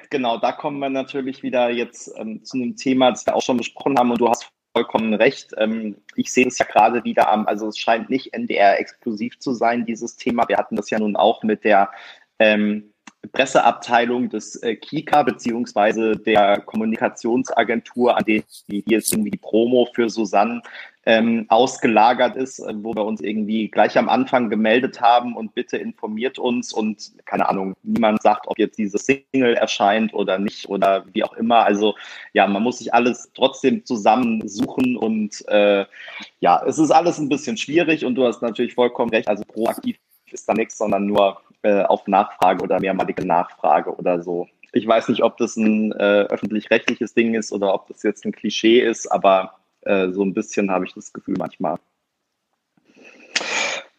genau, 0.09 0.39
da 0.39 0.53
kommen 0.53 0.79
wir 0.79 0.89
natürlich 0.89 1.43
wieder 1.43 1.69
jetzt 1.69 2.11
ähm, 2.17 2.43
zu 2.43 2.57
einem 2.57 2.75
Thema, 2.75 3.11
das 3.11 3.27
wir 3.27 3.35
auch 3.35 3.43
schon 3.43 3.57
besprochen 3.57 3.99
haben 3.99 4.09
und 4.09 4.19
du 4.19 4.27
hast 4.27 4.49
vollkommen 4.75 5.13
recht. 5.13 5.51
Ähm, 5.55 5.97
ich 6.15 6.33
sehe 6.33 6.47
es 6.47 6.57
ja 6.57 6.65
gerade 6.65 7.03
wieder 7.03 7.29
am, 7.29 7.45
also 7.45 7.67
es 7.67 7.77
scheint 7.77 8.09
nicht 8.09 8.33
NDR-exklusiv 8.33 9.37
zu 9.37 9.53
sein, 9.53 9.85
dieses 9.85 10.15
Thema. 10.15 10.47
Wir 10.47 10.57
hatten 10.57 10.77
das 10.77 10.89
ja 10.89 10.97
nun 10.97 11.15
auch 11.15 11.43
mit 11.43 11.63
der 11.63 11.91
ähm, 12.39 12.91
Presseabteilung 13.27 14.29
des 14.29 14.55
äh, 14.63 14.75
Kika 14.75 15.23
beziehungsweise 15.23 16.15
der 16.15 16.61
Kommunikationsagentur, 16.61 18.17
an 18.17 18.23
die, 18.25 18.43
die 18.67 18.83
jetzt 18.87 19.11
irgendwie 19.13 19.31
die 19.31 19.37
Promo 19.37 19.87
für 19.93 20.09
Susanne 20.09 20.61
ähm, 21.07 21.45
ausgelagert 21.47 22.35
ist, 22.35 22.59
äh, 22.59 22.73
wo 22.83 22.93
wir 22.93 23.05
uns 23.05 23.21
irgendwie 23.21 23.69
gleich 23.69 23.97
am 23.97 24.09
Anfang 24.09 24.49
gemeldet 24.49 24.99
haben 24.99 25.37
und 25.37 25.55
bitte 25.55 25.77
informiert 25.77 26.37
uns 26.37 26.73
und 26.73 27.13
keine 27.25 27.47
Ahnung, 27.47 27.75
niemand 27.81 28.21
sagt, 28.21 28.45
ob 28.47 28.59
jetzt 28.59 28.77
diese 28.77 28.97
Single 28.97 29.53
erscheint 29.53 30.13
oder 30.13 30.37
nicht 30.37 30.67
oder 30.67 31.05
wie 31.13 31.23
auch 31.23 31.31
immer. 31.33 31.63
Also 31.63 31.95
ja, 32.33 32.45
man 32.45 32.61
muss 32.61 32.79
sich 32.79 32.93
alles 32.93 33.31
trotzdem 33.33 33.85
zusammensuchen 33.85 34.97
und 34.97 35.47
äh, 35.47 35.85
ja, 36.41 36.61
es 36.67 36.77
ist 36.77 36.91
alles 36.91 37.19
ein 37.19 37.29
bisschen 37.29 37.55
schwierig 37.55 38.03
und 38.03 38.15
du 38.15 38.25
hast 38.25 38.41
natürlich 38.41 38.73
vollkommen 38.73 39.11
recht. 39.11 39.29
Also 39.29 39.45
proaktiv 39.45 39.97
ist 40.31 40.47
da 40.47 40.53
nichts, 40.53 40.77
sondern 40.77 41.05
nur 41.05 41.41
äh, 41.63 41.83
auf 41.83 42.07
Nachfrage 42.07 42.63
oder 42.63 42.79
mehrmalige 42.79 43.25
Nachfrage 43.25 43.95
oder 43.95 44.21
so. 44.21 44.47
Ich 44.73 44.87
weiß 44.87 45.09
nicht, 45.09 45.23
ob 45.23 45.37
das 45.37 45.55
ein 45.55 45.91
äh, 45.93 46.25
öffentlich-rechtliches 46.29 47.13
Ding 47.13 47.33
ist 47.33 47.51
oder 47.51 47.73
ob 47.73 47.87
das 47.87 48.03
jetzt 48.03 48.25
ein 48.25 48.31
Klischee 48.31 48.81
ist, 48.81 49.07
aber 49.07 49.55
äh, 49.81 50.09
so 50.09 50.23
ein 50.23 50.33
bisschen 50.33 50.69
habe 50.71 50.85
ich 50.85 50.93
das 50.93 51.13
Gefühl 51.13 51.35
manchmal. 51.37 51.77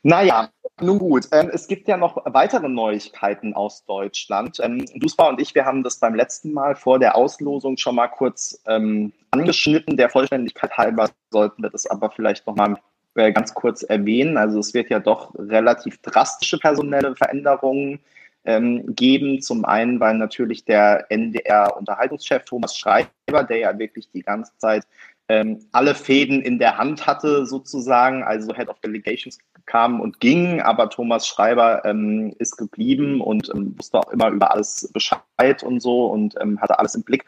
Naja, 0.03 0.51
nun 0.81 0.99
gut. 0.99 1.29
Ähm, 1.33 1.51
es 1.53 1.67
gibt 1.67 1.89
ja 1.89 1.97
noch 1.97 2.23
weitere 2.25 2.69
Neuigkeiten 2.69 3.55
aus 3.55 3.85
Deutschland. 3.85 4.59
Ähm, 4.63 4.85
Duspa 4.95 5.29
und 5.29 5.41
ich, 5.41 5.55
wir 5.55 5.65
haben 5.65 5.83
das 5.83 5.99
beim 5.99 6.15
letzten 6.15 6.53
Mal 6.53 6.77
vor 6.77 6.99
der 6.99 7.17
Auslosung 7.17 7.77
schon 7.77 7.97
mal 7.97 8.09
kurz 8.09 8.63
ähm, 8.67 9.13
angeschnitten. 9.33 9.97
Der 9.97 10.09
Vollständigkeit 10.09 10.77
halber 10.77 11.11
sollten 11.31 11.63
wir 11.63 11.71
das 11.71 11.87
aber 11.87 12.11
vielleicht 12.11 12.47
noch 12.47 12.55
mal 12.55 12.79
äh, 13.19 13.33
ganz 13.33 13.53
kurz 13.53 13.83
erwähnen. 13.83 14.37
Also 14.37 14.59
es 14.61 14.75
wird 14.75 14.91
ja 14.91 15.01
doch 15.01 15.35
relativ 15.37 15.99
drastische 16.03 16.59
personelle 16.59 17.15
Veränderungen 17.17 18.01
ähm, 18.45 18.95
geben. 18.95 19.43
Zum 19.43 19.65
einen, 19.65 20.01
weil 20.01 20.17
natürlich 20.17 20.65
der 20.65 21.07
NDR-Unterhaltungschef 21.11 22.45
Thomas 22.45 22.77
Schreiber, 22.77 23.45
der 23.49 23.59
ja 23.59 23.79
wirklich 23.79 24.11
die 24.11 24.23
ganze 24.23 24.53
Zeit 24.59 24.85
ähm, 25.29 25.67
alle 25.73 25.95
Fäden 25.95 26.41
in 26.41 26.59
der 26.59 26.79
Hand 26.79 27.07
hatte 27.07 27.45
sozusagen, 27.45 28.23
also 28.23 28.55
Head 28.55 28.69
of 28.69 28.81
Delegations 28.81 29.39
kam 29.67 30.01
und 30.01 30.21
ging, 30.21 30.63
aber 30.63 30.89
Thomas 30.89 31.27
Schreiber 31.27 31.85
ähm, 31.85 32.35
ist 32.39 32.57
geblieben 32.57 33.21
und 33.21 33.51
ähm, 33.55 33.75
wusste 33.77 33.99
auch 33.99 34.11
immer 34.11 34.31
über 34.31 34.53
alles 34.53 34.91
Bescheid 34.93 35.63
und 35.63 35.81
so 35.81 36.07
und 36.07 36.35
ähm, 36.41 36.59
hatte 36.61 36.79
alles 36.79 36.95
im 36.95 37.03
Blick. 37.03 37.27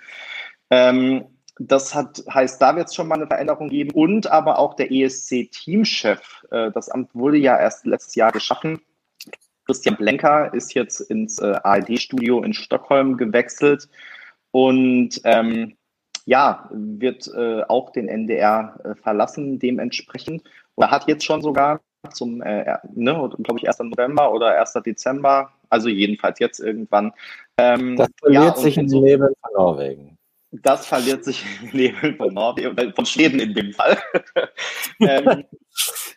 Das 1.63 1.95
hat, 1.95 2.25
heißt, 2.33 2.63
da 2.63 2.75
wird 2.75 2.89
es 2.89 2.95
schon 2.95 3.07
mal 3.07 3.17
eine 3.17 3.27
Veränderung 3.27 3.69
geben 3.69 3.91
und 3.91 4.27
aber 4.29 4.59
auch 4.59 4.73
der 4.77 4.91
ESC-Teamchef. 4.91 6.47
Äh, 6.51 6.71
das 6.71 6.89
Amt 6.89 7.15
wurde 7.15 7.37
ja 7.37 7.59
erst 7.59 7.85
letztes 7.85 8.15
Jahr 8.15 8.33
geschaffen. 8.33 8.81
Christian 9.67 9.97
Blenker 9.97 10.55
ist 10.55 10.73
jetzt 10.73 11.01
ins 11.01 11.39
äh, 11.39 11.55
ARD-Studio 11.63 12.43
in 12.43 12.55
Stockholm 12.55 13.19
gewechselt 13.19 13.91
und 14.53 15.21
ähm, 15.25 15.77
ja, 16.25 16.67
wird 16.73 17.29
äh, 17.29 17.63
auch 17.65 17.91
den 17.91 18.09
NDR 18.09 18.81
äh, 18.83 18.95
verlassen 18.95 19.59
dementsprechend. 19.59 20.43
Oder 20.77 20.91
hat 20.91 21.09
jetzt 21.09 21.27
schon 21.27 21.43
sogar 21.43 21.83
zum, 22.15 22.39
ne, 22.39 22.75
glaube 22.95 23.59
ich, 23.59 23.69
1. 23.69 23.81
November 23.81 24.33
oder 24.33 24.59
1. 24.59 24.73
Dezember, 24.87 25.53
also 25.69 25.91
jedenfalls 25.91 26.39
jetzt 26.39 26.59
irgendwann. 26.59 27.13
Ähm, 27.59 27.97
das 27.97 28.09
verliert 28.19 28.57
ja, 28.57 28.57
sich 28.57 28.79
in 28.79 28.89
den 28.89 29.03
Nebel 29.03 29.35
von 29.43 29.53
Norwegen. 29.55 30.17
Das 30.53 30.87
verliert 30.87 31.25
sich 31.25 31.45
im 31.63 31.71
Leben 31.71 32.17
von 32.17 32.35
Norwegen, 32.35 32.77
äh, 32.77 32.93
von 32.93 33.07
Schweden 33.07 33.41
in 33.41 33.55
dem 33.55 33.73
Fall. 33.73 33.99
ähm, 35.01 35.45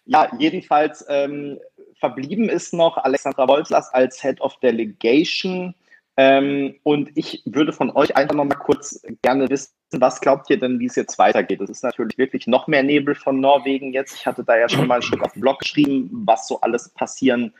ja, 0.06 0.32
jedenfalls 0.38 1.06
ähm, 1.08 1.60
verblieben 2.00 2.50
ist 2.50 2.74
noch 2.74 2.98
Alexandra 2.98 3.48
Wolfslas 3.48 3.94
als 3.94 4.22
Head 4.22 4.42
of 4.42 4.60
Delegation. 4.60 5.76
Ähm, 6.16 6.76
und 6.84 7.10
ich 7.16 7.42
würde 7.46 7.74
von 7.74 7.90
euch 7.92 8.16
einfach 8.16 8.36
noch 8.36 8.46
mal 8.46 8.56
kurz 8.56 9.02
gerne 9.24 9.50
wissen, 9.50 9.74
was 9.92 10.22
glaubt 10.22 10.50
ihr 10.50 10.60
denn, 10.60 10.80
wie 10.80 10.86
es 10.86 10.96
jetzt 10.96 11.18
weitergeht? 11.18 11.62
Es 11.62 11.70
ist 11.70 11.84
natürlich 11.84 12.18
wirklich 12.18 12.46
noch 12.46 12.68
mehr 12.68 12.84
Nebel 12.84 13.16
von 13.16 13.40
Norwegen 13.40 13.94
jetzt. 13.94 14.16
Ich 14.16 14.26
hatte 14.26 14.44
da 14.44 14.58
ja 14.58 14.70
schon 14.70 14.88
mal 14.88 14.96
ein 14.96 15.02
Stück 15.02 15.24
auf 15.24 15.34
dem 15.34 15.42
Blog 15.42 15.60
geschrieben, 15.60 16.10
was 16.26 16.48
so 16.48 16.62
alles 16.62 16.90
passieren 16.90 17.54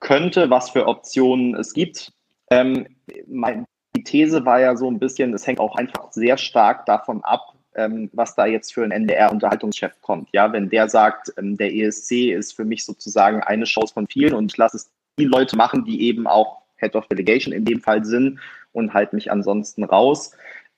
könnte, 0.00 0.50
was 0.50 0.70
für 0.70 0.86
Optionen 0.86 1.54
es 1.54 1.72
gibt. 1.72 2.12
Ähm, 2.50 2.86
mein, 3.26 3.64
die 3.98 4.04
These 4.04 4.44
war 4.44 4.60
ja 4.60 4.76
so 4.76 4.88
ein 4.88 5.00
bisschen, 5.00 5.34
es 5.34 5.46
hängt 5.46 5.58
auch 5.58 5.74
einfach 5.74 6.12
sehr 6.12 6.36
stark 6.36 6.86
davon 6.86 7.24
ab, 7.24 7.54
ähm, 7.74 8.08
was 8.12 8.36
da 8.36 8.46
jetzt 8.46 8.72
für 8.72 8.84
ein 8.84 8.92
NDR-Unterhaltungschef 8.92 10.00
kommt. 10.02 10.28
Ja, 10.32 10.52
wenn 10.52 10.70
der 10.70 10.88
sagt, 10.88 11.32
ähm, 11.36 11.56
der 11.56 11.74
ESC 11.74 12.30
ist 12.30 12.54
für 12.54 12.64
mich 12.64 12.84
sozusagen 12.84 13.42
eine 13.42 13.64
Chance 13.64 13.92
von 13.92 14.06
vielen 14.06 14.34
und 14.34 14.52
ich 14.52 14.56
lasse 14.56 14.76
es 14.76 14.92
die 15.18 15.24
Leute 15.24 15.56
machen, 15.56 15.84
die 15.84 16.02
eben 16.02 16.28
auch 16.28 16.62
Head 16.76 16.94
of 16.94 17.08
Delegation 17.08 17.52
in 17.52 17.64
dem 17.64 17.80
Fall 17.80 18.04
sind 18.04 18.38
und 18.70 18.94
halte 18.94 19.16
mich 19.16 19.32
ansonsten 19.32 19.82
raus, 19.82 20.30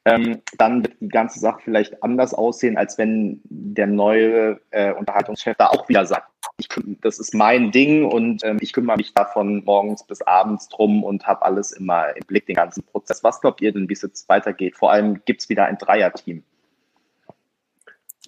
ähm, 0.07 0.41
dann 0.57 0.89
die 1.01 1.09
ganze 1.09 1.41
Sache 1.41 1.61
vielleicht 1.65 2.03
anders 2.03 2.35
aussehen, 2.35 2.77
als 2.77 2.99
wenn 2.99 3.41
der 3.45 3.87
neue 3.87 4.61
äh, 4.71 4.93
Unterhaltungschef 4.93 5.57
da 5.57 5.69
auch 5.69 5.89
wieder 5.89 6.05
sagt, 6.05 6.31
ich, 6.59 6.69
das 7.01 7.19
ist 7.19 7.35
mein 7.35 7.71
Ding 7.71 8.05
und 8.05 8.45
ähm, 8.45 8.59
ich 8.61 8.73
kümmere 8.73 8.99
mich 8.99 9.15
davon 9.15 9.65
morgens 9.65 10.05
bis 10.05 10.21
abends 10.23 10.69
drum 10.69 11.03
und 11.03 11.27
habe 11.27 11.43
alles 11.43 11.73
immer 11.73 12.15
im 12.15 12.23
Blick, 12.27 12.47
den 12.47 12.57
ganzen 12.57 12.83
Prozess. 12.85 13.25
Was 13.25 13.41
glaubt 13.41 13.63
ihr 13.63 13.73
denn, 13.73 13.89
wie 13.89 13.95
es 13.95 14.03
jetzt 14.03 14.29
weitergeht? 14.29 14.77
Vor 14.77 14.93
allem 14.93 15.23
gibt 15.25 15.41
es 15.41 15.49
wieder 15.49 15.65
ein 15.65 15.79
Dreierteam. 15.79 16.45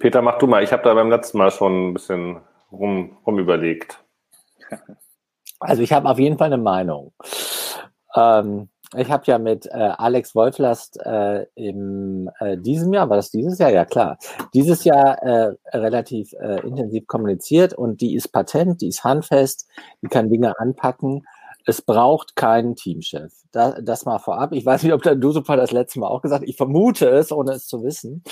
Peter, 0.00 0.22
mach 0.22 0.38
du 0.38 0.46
mal. 0.46 0.64
Ich 0.64 0.72
habe 0.72 0.82
da 0.82 0.94
beim 0.94 1.10
letzten 1.10 1.38
Mal 1.38 1.50
schon 1.50 1.90
ein 1.90 1.94
bisschen 1.94 2.40
rum, 2.72 3.18
rum 3.26 3.38
überlegt. 3.38 4.02
Also 5.60 5.82
ich 5.82 5.92
habe 5.92 6.08
auf 6.08 6.18
jeden 6.18 6.38
Fall 6.38 6.52
eine 6.52 6.62
Meinung. 6.62 7.12
Ähm, 8.16 8.68
ich 8.96 9.10
habe 9.10 9.24
ja 9.26 9.38
mit 9.38 9.66
äh, 9.66 9.70
Alex 9.70 10.34
Wolflast 10.34 11.00
äh, 11.04 11.46
im 11.54 12.30
äh, 12.40 12.56
diesem 12.58 12.92
Jahr, 12.92 13.08
war 13.08 13.16
das 13.16 13.30
dieses 13.30 13.58
Jahr? 13.58 13.70
Ja, 13.70 13.84
klar. 13.84 14.18
Dieses 14.54 14.84
Jahr 14.84 15.22
äh, 15.22 15.54
relativ 15.72 16.32
äh, 16.34 16.60
intensiv 16.66 17.06
kommuniziert 17.06 17.74
und 17.74 18.00
die 18.00 18.14
ist 18.14 18.28
patent, 18.28 18.80
die 18.80 18.88
ist 18.88 19.04
handfest, 19.04 19.68
die 20.02 20.08
kann 20.08 20.28
Dinge 20.28 20.58
anpacken 20.58 21.24
es 21.66 21.82
braucht 21.82 22.36
keinen 22.36 22.76
Teamchef. 22.76 23.32
Da, 23.52 23.80
das 23.80 24.04
mal 24.04 24.18
vorab. 24.18 24.52
Ich 24.52 24.64
weiß 24.64 24.82
nicht, 24.82 24.92
ob 24.92 25.02
der 25.02 25.14
Dusupa 25.14 25.56
das 25.56 25.72
letzte 25.72 26.00
Mal 26.00 26.08
auch 26.08 26.22
gesagt 26.22 26.42
hat. 26.42 26.48
Ich 26.48 26.56
vermute 26.56 27.08
es, 27.08 27.32
ohne 27.32 27.52
es 27.52 27.66
zu 27.66 27.82
wissen. 27.82 28.22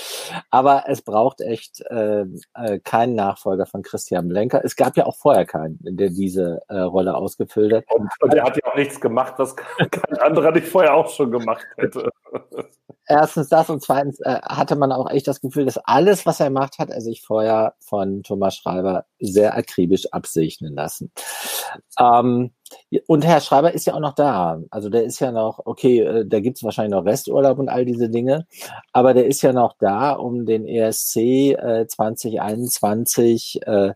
Aber 0.49 0.85
es 0.87 1.01
braucht 1.01 1.41
echt 1.41 1.81
äh, 1.89 2.25
äh, 2.55 2.79
keinen 2.79 3.15
Nachfolger 3.15 3.65
von 3.65 3.83
Christian 3.83 4.27
Blenker. 4.27 4.63
Es 4.63 4.75
gab 4.75 4.97
ja 4.97 5.05
auch 5.05 5.15
vorher 5.15 5.45
keinen, 5.45 5.77
der 5.81 6.09
diese 6.09 6.61
äh, 6.67 6.79
Rolle 6.79 7.15
ausgefüllt 7.15 7.73
hat. 7.73 7.83
Und, 7.93 8.09
und 8.19 8.33
er 8.33 8.43
hat 8.43 8.57
ja 8.57 8.71
auch 8.71 8.75
nichts 8.75 8.99
gemacht, 8.99 9.35
was 9.37 9.55
kein 9.77 10.17
anderer 10.19 10.51
nicht 10.51 10.67
vorher 10.67 10.95
auch 10.95 11.09
schon 11.09 11.31
gemacht 11.31 11.65
hätte. 11.77 12.09
Erstens 13.07 13.49
das 13.49 13.69
und 13.69 13.81
zweitens 13.81 14.19
äh, 14.21 14.39
hatte 14.41 14.75
man 14.75 14.91
auch 14.91 15.09
echt 15.09 15.27
das 15.27 15.41
Gefühl, 15.41 15.65
dass 15.65 15.77
alles, 15.77 16.25
was 16.25 16.39
er 16.39 16.47
gemacht 16.47 16.79
hat, 16.79 16.89
er 16.89 17.01
sich 17.01 17.21
vorher 17.21 17.75
von 17.79 18.23
Thomas 18.23 18.55
Schreiber 18.55 19.05
sehr 19.19 19.55
akribisch 19.55 20.07
absegnen 20.13 20.75
lassen. 20.75 21.11
Ähm, 21.99 22.51
Und 23.07 23.25
Herr 23.25 23.41
Schreiber 23.41 23.73
ist 23.73 23.85
ja 23.85 23.93
auch 23.93 23.99
noch 23.99 24.15
da. 24.15 24.59
Also 24.69 24.89
der 24.89 25.03
ist 25.03 25.19
ja 25.19 25.31
noch, 25.31 25.61
okay, 25.65 25.99
äh, 25.99 26.25
da 26.25 26.39
gibt 26.39 26.57
es 26.57 26.63
wahrscheinlich 26.63 26.91
noch 26.91 27.05
Resturlaub 27.05 27.59
und 27.59 27.69
all 27.69 27.85
diese 27.85 28.09
Dinge, 28.09 28.47
aber 28.93 29.13
der 29.13 29.27
ist 29.27 29.41
ja 29.41 29.53
noch 29.53 29.75
da, 29.79 30.13
um 30.13 30.45
den 30.45 30.65
ESC 30.67 31.17
äh, 31.17 31.85
2021 31.87 33.61
äh, 33.65 33.93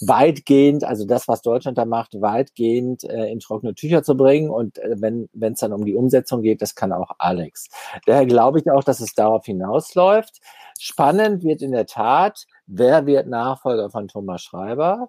weitgehend, 0.00 0.84
also 0.84 1.06
das, 1.06 1.28
was 1.28 1.42
Deutschland 1.42 1.78
da 1.78 1.84
macht, 1.84 2.20
weitgehend 2.20 3.04
äh, 3.04 3.30
in 3.30 3.40
trockene 3.40 3.74
Tücher 3.74 4.02
zu 4.02 4.16
bringen. 4.16 4.50
Und 4.50 4.78
äh, 4.78 4.96
wenn 5.00 5.52
es 5.52 5.60
dann 5.60 5.72
um 5.72 5.84
die 5.84 5.94
Umsetzung 5.94 6.42
geht, 6.42 6.62
das 6.62 6.74
kann 6.74 6.92
auch 6.92 7.10
Alex. 7.18 7.68
Daher 8.04 8.26
glaube 8.26 8.60
ich 8.60 8.70
auch, 8.70 8.84
dass 8.84 9.00
es 9.00 9.14
darauf 9.14 9.44
hinausläuft. 9.46 10.40
Spannend 10.78 11.42
wird 11.42 11.62
in 11.62 11.72
der 11.72 11.86
Tat, 11.86 12.46
wer 12.66 13.06
wird 13.06 13.26
Nachfolger 13.26 13.90
von 13.90 14.08
Thomas 14.08 14.42
Schreiber? 14.42 15.08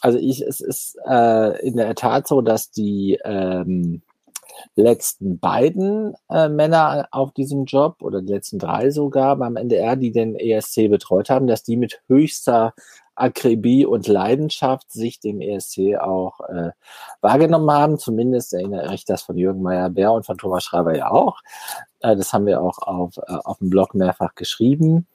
Also 0.00 0.18
ich, 0.18 0.42
es 0.42 0.60
ist 0.60 0.98
äh, 1.06 1.66
in 1.66 1.76
der 1.76 1.94
Tat 1.94 2.26
so, 2.26 2.40
dass 2.40 2.70
die 2.70 3.18
ähm, 3.24 4.02
letzten 4.74 5.38
beiden 5.38 6.14
äh, 6.30 6.48
Männer 6.48 7.08
auf 7.10 7.32
diesem 7.32 7.64
Job 7.64 8.02
oder 8.02 8.22
die 8.22 8.32
letzten 8.32 8.58
drei 8.58 8.90
sogar 8.90 9.36
beim 9.36 9.56
NDR, 9.56 9.96
die 9.96 10.12
den 10.12 10.36
ESC 10.36 10.88
betreut 10.88 11.30
haben, 11.30 11.46
dass 11.46 11.62
die 11.62 11.76
mit 11.76 12.02
höchster 12.08 12.74
Akribie 13.14 13.84
und 13.84 14.06
Leidenschaft 14.06 14.90
sich 14.90 15.20
dem 15.20 15.40
ESC 15.40 15.98
auch 16.00 16.40
äh, 16.48 16.70
wahrgenommen 17.20 17.70
haben. 17.70 17.98
Zumindest 17.98 18.54
erinnere 18.54 18.94
ich 18.94 19.04
das 19.04 19.22
von 19.22 19.36
Jürgen 19.36 19.62
Meyer-Bär 19.62 20.12
und 20.12 20.24
von 20.24 20.38
Thomas 20.38 20.64
Schreiber 20.64 20.96
ja 20.96 21.10
auch. 21.10 21.40
Äh, 22.00 22.16
das 22.16 22.32
haben 22.32 22.46
wir 22.46 22.62
auch 22.62 22.78
auf, 22.78 23.18
äh, 23.18 23.36
auf 23.44 23.58
dem 23.58 23.68
Blog 23.68 23.94
mehrfach 23.94 24.34
geschrieben. 24.34 25.06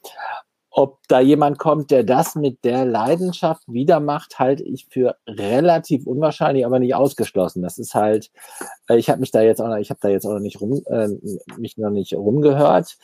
Ob 0.77 0.99
da 1.07 1.21
jemand 1.21 1.57
kommt, 1.57 1.89
der 1.89 2.03
das 2.03 2.35
mit 2.35 2.65
der 2.65 2.83
Leidenschaft 2.83 3.63
wieder 3.65 4.01
macht, 4.01 4.39
halte 4.39 4.61
ich 4.63 4.87
für 4.89 5.15
relativ 5.25 6.05
unwahrscheinlich, 6.05 6.65
aber 6.65 6.79
nicht 6.79 6.93
ausgeschlossen. 6.93 7.61
Das 7.61 7.77
ist 7.77 7.95
halt, 7.95 8.29
äh, 8.89 8.97
ich 8.97 9.09
habe 9.09 9.21
mich 9.21 9.31
da 9.31 9.41
jetzt 9.41 9.61
auch 9.61 9.69
noch, 9.69 9.77
ich 9.77 9.89
habe 9.89 10.01
da 10.01 10.09
jetzt 10.09 10.25
auch 10.25 10.33
noch 10.33 10.41
nicht 10.41 10.59
rum, 10.59 10.83
äh, 10.87 11.07
mich 11.55 11.77
noch 11.77 11.91
nicht 11.91 12.13
rumgehört. 12.13 12.97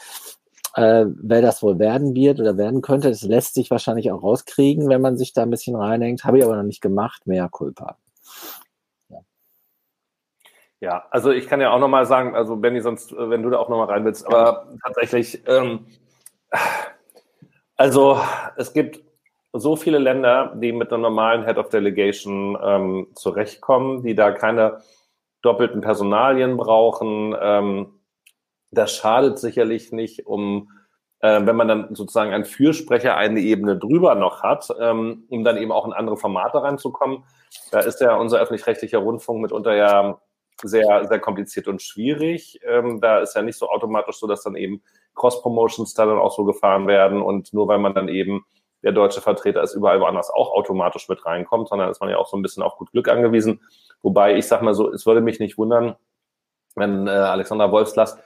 Äh, 0.75 1.05
wer 1.15 1.41
das 1.41 1.63
wohl 1.63 1.79
werden 1.79 2.13
wird 2.13 2.41
oder 2.41 2.57
werden 2.57 2.81
könnte, 2.81 3.07
das 3.07 3.21
lässt 3.21 3.53
sich 3.53 3.71
wahrscheinlich 3.71 4.11
auch 4.11 4.21
rauskriegen, 4.21 4.89
wenn 4.89 4.99
man 4.99 5.17
sich 5.17 5.31
da 5.31 5.43
ein 5.43 5.49
bisschen 5.49 5.77
reinhängt. 5.77 6.25
Habe 6.25 6.39
ich 6.39 6.43
aber 6.43 6.57
noch 6.57 6.63
nicht 6.63 6.81
gemacht, 6.81 7.25
mehr 7.25 7.47
Culpa. 7.47 7.97
Ja. 10.81 11.05
also 11.09 11.31
ich 11.31 11.47
kann 11.47 11.61
ja 11.61 11.71
auch 11.71 11.79
nochmal 11.79 12.05
sagen, 12.05 12.35
also 12.35 12.57
Benny, 12.57 12.81
sonst, 12.81 13.13
äh, 13.13 13.29
wenn 13.29 13.43
du 13.43 13.49
da 13.49 13.59
auch 13.59 13.69
nochmal 13.69 13.87
rein 13.87 14.03
willst, 14.03 14.27
aber 14.27 14.73
tatsächlich, 14.83 15.41
ähm, 15.47 15.85
also 17.81 18.21
es 18.57 18.73
gibt 18.73 19.01
so 19.53 19.75
viele 19.75 19.97
Länder, 19.97 20.55
die 20.55 20.71
mit 20.71 20.93
einer 20.93 21.01
normalen 21.01 21.43
Head 21.45 21.57
of 21.57 21.69
Delegation 21.69 22.55
ähm, 22.63 23.07
zurechtkommen, 23.15 24.03
die 24.03 24.13
da 24.13 24.31
keine 24.31 24.81
doppelten 25.41 25.81
Personalien 25.81 26.57
brauchen. 26.57 27.35
Ähm, 27.41 27.99
das 28.69 28.95
schadet 28.95 29.39
sicherlich 29.39 29.91
nicht, 29.91 30.27
um 30.27 30.69
äh, 31.21 31.43
wenn 31.43 31.55
man 31.55 31.67
dann 31.67 31.95
sozusagen 31.95 32.31
einen 32.31 32.45
Fürsprecher 32.45 33.17
eine 33.17 33.39
Ebene 33.39 33.79
drüber 33.79 34.13
noch 34.13 34.43
hat, 34.43 34.67
ähm, 34.79 35.25
um 35.29 35.43
dann 35.43 35.57
eben 35.57 35.71
auch 35.71 35.87
in 35.87 35.93
andere 35.93 36.17
Formate 36.17 36.61
reinzukommen. 36.61 37.23
Da 37.71 37.79
ist 37.79 37.99
ja 37.99 38.15
unser 38.15 38.39
öffentlich-rechtlicher 38.39 38.99
Rundfunk 38.99 39.41
mitunter 39.41 39.73
ja 39.73 40.21
sehr, 40.61 41.07
sehr 41.07 41.19
kompliziert 41.19 41.67
und 41.67 41.81
schwierig. 41.81 42.59
Ähm, 42.63 43.01
da 43.01 43.21
ist 43.21 43.35
ja 43.35 43.41
nicht 43.41 43.57
so 43.57 43.69
automatisch 43.69 44.17
so, 44.17 44.27
dass 44.27 44.43
dann 44.43 44.55
eben 44.55 44.83
Cross-Promotions 45.15 45.93
da 45.93 46.05
dann 46.05 46.19
auch 46.19 46.35
so 46.35 46.45
gefahren 46.45 46.87
werden 46.87 47.21
und 47.21 47.53
nur 47.53 47.67
weil 47.67 47.79
man 47.79 47.93
dann 47.93 48.07
eben 48.07 48.45
der 48.83 48.91
deutsche 48.91 49.21
Vertreter 49.21 49.61
ist, 49.61 49.75
überall 49.75 49.99
woanders 49.99 50.31
auch 50.31 50.51
automatisch 50.53 51.07
mit 51.07 51.25
reinkommt, 51.25 51.69
sondern 51.69 51.89
ist 51.89 52.01
man 52.01 52.09
ja 52.09 52.17
auch 52.17 52.27
so 52.27 52.37
ein 52.37 52.41
bisschen 52.41 52.63
auf 52.63 52.77
gut 52.77 52.91
Glück 52.91 53.09
angewiesen. 53.09 53.61
Wobei 54.01 54.35
ich 54.35 54.47
sag 54.47 54.61
mal 54.61 54.73
so, 54.73 54.91
es 54.91 55.05
würde 55.05 55.21
mich 55.21 55.39
nicht 55.39 55.57
wundern, 55.57 55.95
wenn 56.75 57.07
äh, 57.07 57.11
Alexander 57.11 57.71
Wolfslast 57.71 58.17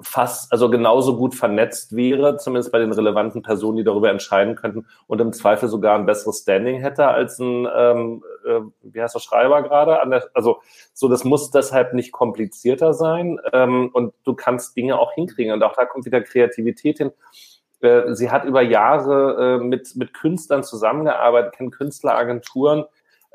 fast, 0.00 0.52
also 0.52 0.70
genauso 0.70 1.16
gut 1.16 1.34
vernetzt 1.34 1.96
wäre, 1.96 2.36
zumindest 2.36 2.70
bei 2.70 2.78
den 2.78 2.92
relevanten 2.92 3.42
Personen, 3.42 3.78
die 3.78 3.84
darüber 3.84 4.10
entscheiden 4.10 4.54
könnten 4.54 4.86
und 5.06 5.20
im 5.20 5.32
Zweifel 5.32 5.68
sogar 5.68 5.98
ein 5.98 6.06
besseres 6.06 6.40
Standing 6.40 6.80
hätte 6.80 7.08
als 7.08 7.38
ein, 7.38 7.66
ähm, 7.74 8.22
äh, 8.46 8.60
wie 8.82 9.00
heißt 9.00 9.14
der 9.14 9.20
Schreiber 9.20 9.62
gerade? 9.62 10.00
also 10.34 10.60
so, 10.92 11.08
das 11.08 11.24
muss 11.24 11.50
deshalb 11.50 11.94
nicht 11.94 12.12
komplizierter 12.12 12.92
sein 12.92 13.38
ähm, 13.52 13.90
und 13.92 14.12
du 14.24 14.34
kannst 14.34 14.76
Dinge 14.76 14.98
auch 14.98 15.12
hinkriegen 15.14 15.52
und 15.52 15.62
auch 15.62 15.74
da 15.74 15.86
kommt 15.86 16.04
wieder 16.04 16.20
Kreativität 16.20 16.98
hin. 16.98 17.12
Äh, 17.80 18.14
sie 18.14 18.30
hat 18.30 18.44
über 18.44 18.60
Jahre 18.60 19.58
äh, 19.60 19.64
mit, 19.64 19.96
mit 19.96 20.12
Künstlern 20.12 20.62
zusammengearbeitet, 20.62 21.54
kennt 21.54 21.74
Künstleragenturen, 21.74 22.84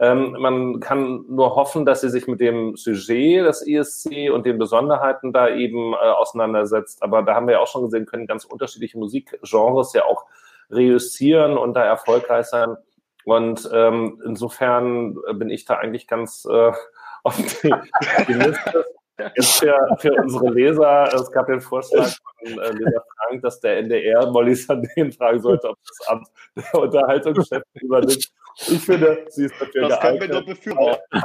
ähm, 0.02 0.36
man 0.40 0.80
kann 0.80 1.26
nur 1.30 1.56
hoffen, 1.56 1.86
dass 1.86 2.02
sie 2.02 2.10
sich 2.10 2.26
mit 2.26 2.42
dem 2.42 2.76
Sujet 2.76 3.46
des 3.46 3.62
ESC 3.68 4.32
und 4.34 4.48
den 4.48 4.58
Besonderheiten 4.58 5.32
da 5.32 5.48
eben 5.48 5.94
äh, 5.94 5.98
auseinandersetzt. 5.98 7.04
Aber 7.04 7.22
da 7.22 7.36
haben 7.36 7.46
wir 7.46 7.54
ja 7.54 7.60
auch 7.60 7.68
schon 7.68 7.84
gesehen, 7.84 8.08
können 8.08 8.26
ganz 8.26 8.44
unterschiedliche 8.44 8.98
Musikgenres 8.98 9.94
ja 9.94 10.04
auch 10.06 10.26
reüssieren 10.72 11.56
und 11.56 11.76
da 11.76 11.86
erfolgreich 11.86 12.48
sein. 12.48 12.78
Und 13.26 13.70
ähm, 13.72 14.20
insofern 14.26 15.20
bin 15.36 15.52
ich 15.52 15.66
da 15.66 15.76
eigentlich 15.76 16.08
ganz 16.08 16.48
äh, 16.50 16.72
optimistisch. 17.24 18.74
Jetzt 19.36 19.60
für, 19.60 19.76
für 20.00 20.14
unsere 20.14 20.50
Leser, 20.50 21.14
es 21.14 21.32
gab 21.32 21.46
den 21.46 21.62
Vorschlag 21.62 22.10
von 22.40 22.58
äh, 22.58 22.72
Leser 22.72 23.04
Frank, 23.18 23.44
dass 23.44 23.60
der 23.60 23.78
NDR 23.78 24.32
Molly 24.32 24.54
Sandén 24.54 25.16
fragen 25.16 25.40
sollte, 25.40 25.70
ob 25.70 25.78
das 25.88 26.08
Amt 26.08 26.28
der 26.56 26.82
Unterhaltungschef 26.82 27.62
übernimmt. 27.76 28.32
Ich 28.58 28.80
finde, 28.80 29.26
sie 29.30 29.46
ist 29.46 29.56
dafür 29.60 29.90
das 29.90 30.00
geeignet. 30.00 30.02
Das 30.02 30.02
können 30.02 30.20
wir 30.22 30.28
nur 30.28 30.46
befürworten. 30.46 31.22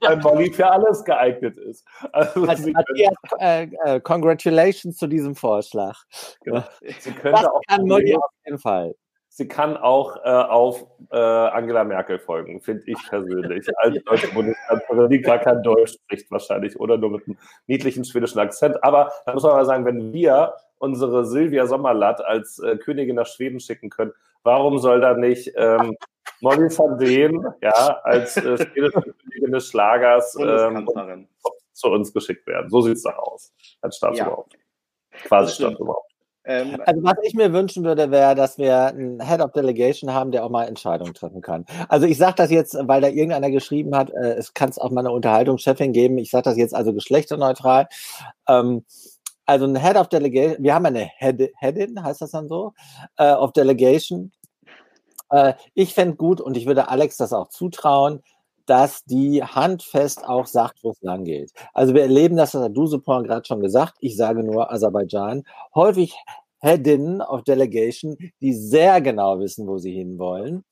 Weil 0.00 0.16
Molly 0.18 0.52
für 0.52 0.70
alles 0.70 1.04
geeignet 1.04 1.56
ist. 1.58 1.86
Also, 2.12 2.44
also 2.44 2.70
Matthias, 2.70 3.14
äh, 3.38 3.68
äh, 3.84 4.00
congratulations 4.00 4.96
zu 4.96 5.06
diesem 5.06 5.34
Vorschlag. 5.34 5.96
Genau. 6.42 6.64
Sie 6.98 7.12
könnte 7.12 7.42
das 7.42 7.46
auch 7.46 7.60
kann 7.68 7.86
Molly 7.86 8.14
auf 8.14 8.30
jeden 8.44 8.58
Fall. 8.58 8.94
Sie 9.36 9.48
kann 9.48 9.76
auch 9.76 10.16
äh, 10.24 10.28
auf 10.28 10.86
äh, 11.10 11.16
Angela 11.16 11.82
Merkel 11.82 12.20
folgen, 12.20 12.60
finde 12.60 12.84
ich 12.86 12.98
persönlich. 13.08 13.66
Als 13.78 14.00
deutsche 14.04 14.28
Bundeskanzlerin, 14.28 15.10
die 15.10 15.20
gar 15.20 15.40
kein 15.40 15.60
Deutsch 15.64 15.94
spricht 15.94 16.30
wahrscheinlich 16.30 16.78
oder 16.78 16.96
nur 16.98 17.10
mit 17.10 17.26
einem 17.26 17.36
niedlichen 17.66 18.04
schwedischen 18.04 18.38
Akzent. 18.38 18.84
Aber 18.84 19.10
da 19.26 19.32
muss 19.32 19.42
man 19.42 19.54
mal 19.54 19.64
sagen, 19.64 19.84
wenn 19.86 20.12
wir 20.12 20.54
unsere 20.78 21.24
Silvia 21.24 21.66
Sommerlatt 21.66 22.24
als 22.24 22.60
äh, 22.60 22.76
Königin 22.76 23.16
nach 23.16 23.26
Schweden 23.26 23.58
schicken 23.58 23.90
können, 23.90 24.12
warum 24.44 24.78
soll 24.78 25.00
da 25.00 25.14
nicht 25.14 25.52
ähm, 25.56 25.96
Molly 26.40 26.68
van 26.76 26.98
Deen 26.98 27.44
ja, 27.60 28.00
als 28.04 28.36
äh, 28.36 28.56
Königin 28.56 29.52
des 29.52 29.68
Schlagers 29.68 30.36
ähm, 30.38 30.88
zu 31.72 31.88
uns 31.88 32.12
geschickt 32.12 32.46
werden? 32.46 32.70
So 32.70 32.80
sieht 32.82 32.96
es 32.96 33.02
doch 33.02 33.18
aus 33.18 33.52
als 33.80 33.96
Staatsoberhaupt. 33.96 34.54
Ja. 34.54 35.18
Quasi 35.24 35.54
Staatsoberhaupt. 35.54 36.14
Ähm, 36.46 36.76
also 36.84 37.02
was 37.02 37.16
ich 37.22 37.34
mir 37.34 37.52
wünschen 37.52 37.84
würde, 37.84 38.10
wäre, 38.10 38.34
dass 38.34 38.58
wir 38.58 38.88
einen 38.88 39.26
Head 39.26 39.40
of 39.40 39.52
Delegation 39.52 40.12
haben, 40.12 40.30
der 40.30 40.44
auch 40.44 40.50
mal 40.50 40.64
Entscheidungen 40.64 41.14
treffen 41.14 41.40
kann. 41.40 41.64
Also 41.88 42.06
ich 42.06 42.18
sage 42.18 42.34
das 42.36 42.50
jetzt, 42.50 42.76
weil 42.82 43.00
da 43.00 43.08
irgendeiner 43.08 43.50
geschrieben 43.50 43.96
hat, 43.96 44.10
äh, 44.10 44.34
es 44.34 44.52
kann 44.52 44.68
es 44.68 44.78
auch 44.78 44.90
mal 44.90 45.00
eine 45.00 45.12
Unterhaltungschefin 45.12 45.92
geben. 45.92 46.18
Ich 46.18 46.30
sage 46.30 46.42
das 46.42 46.58
jetzt 46.58 46.74
also 46.74 46.92
geschlechterneutral. 46.92 47.88
Ähm, 48.46 48.84
also 49.46 49.66
ein 49.66 49.76
Head 49.76 49.96
of 49.96 50.08
Delegation, 50.08 50.62
wir 50.62 50.74
haben 50.74 50.86
eine 50.86 51.10
Head, 51.18 51.52
Headin, 51.56 52.02
heißt 52.02 52.22
das 52.22 52.30
dann 52.32 52.48
so, 52.48 52.72
äh, 53.16 53.32
of 53.32 53.52
Delegation. 53.52 54.32
Äh, 55.30 55.54
ich 55.74 55.94
fände 55.94 56.16
gut 56.16 56.40
und 56.40 56.56
ich 56.56 56.66
würde 56.66 56.88
Alex 56.88 57.16
das 57.16 57.32
auch 57.32 57.48
zutrauen, 57.48 58.22
dass 58.66 59.04
die 59.04 59.42
handfest 59.42 60.24
auch 60.26 60.46
sagt, 60.46 60.82
wo 60.82 60.90
es 60.90 61.02
lang 61.02 61.24
geht. 61.24 61.52
Also 61.74 61.94
wir 61.94 62.02
erleben 62.02 62.36
das, 62.36 62.52
das 62.52 62.62
hat 62.62 62.76
Dusupon 62.76 63.24
gerade 63.24 63.46
schon 63.46 63.60
gesagt, 63.60 63.96
ich 64.00 64.16
sage 64.16 64.42
nur 64.42 64.72
Aserbaidschan, 64.72 65.44
häufig 65.74 66.14
Headinnen 66.64 67.20
of 67.20 67.44
Delegation, 67.44 68.16
die 68.40 68.54
sehr 68.54 69.00
genau 69.00 69.38
wissen, 69.38 69.66
wo 69.66 69.78
sie 69.78 69.92
hinwollen 69.92 70.64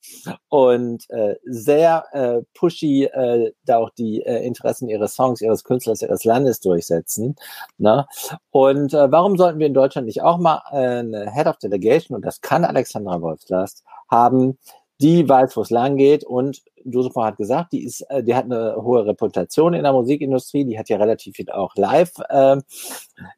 und 0.49 1.07
äh, 1.09 1.35
sehr 1.45 2.05
äh, 2.11 2.41
pushy 2.53 3.03
äh, 3.05 3.51
da 3.65 3.77
auch 3.77 3.91
die 3.91 4.21
äh, 4.23 4.43
Interessen 4.45 4.89
ihres 4.89 5.13
Songs, 5.13 5.41
ihres 5.41 5.63
Künstlers, 5.63 6.01
ihres 6.01 6.23
Landes 6.23 6.59
durchsetzen. 6.59 7.35
Ne? 7.77 8.07
Und 8.49 8.93
äh, 8.93 9.11
warum 9.11 9.37
sollten 9.37 9.59
wir 9.59 9.67
in 9.67 9.73
Deutschland 9.73 10.07
nicht 10.07 10.23
auch 10.23 10.39
mal 10.39 10.63
äh, 10.71 10.99
eine 10.99 11.31
Head 11.31 11.47
of 11.47 11.57
Delegation, 11.57 12.15
und 12.15 12.25
das 12.25 12.41
kann 12.41 12.65
Alexandra 12.65 13.21
Wolfslast, 13.21 13.83
haben, 14.09 14.57
die 15.03 15.27
weiß, 15.27 15.57
wo 15.57 15.61
es 15.61 15.69
lang 15.69 15.97
geht 15.97 16.23
und 16.23 16.63
Joseph 16.85 17.15
hat 17.17 17.35
gesagt, 17.35 17.73
die 17.73 17.83
ist, 17.83 18.01
äh, 18.09 18.23
die 18.23 18.33
hat 18.33 18.45
eine 18.45 18.77
hohe 18.77 19.05
Reputation 19.05 19.73
in 19.73 19.83
der 19.83 19.91
Musikindustrie, 19.91 20.63
die 20.63 20.79
hat 20.79 20.87
ja 20.87 20.97
relativ 20.97 21.35
viel 21.35 21.49
auch 21.49 21.75
Live 21.75 22.13
äh, 22.29 22.57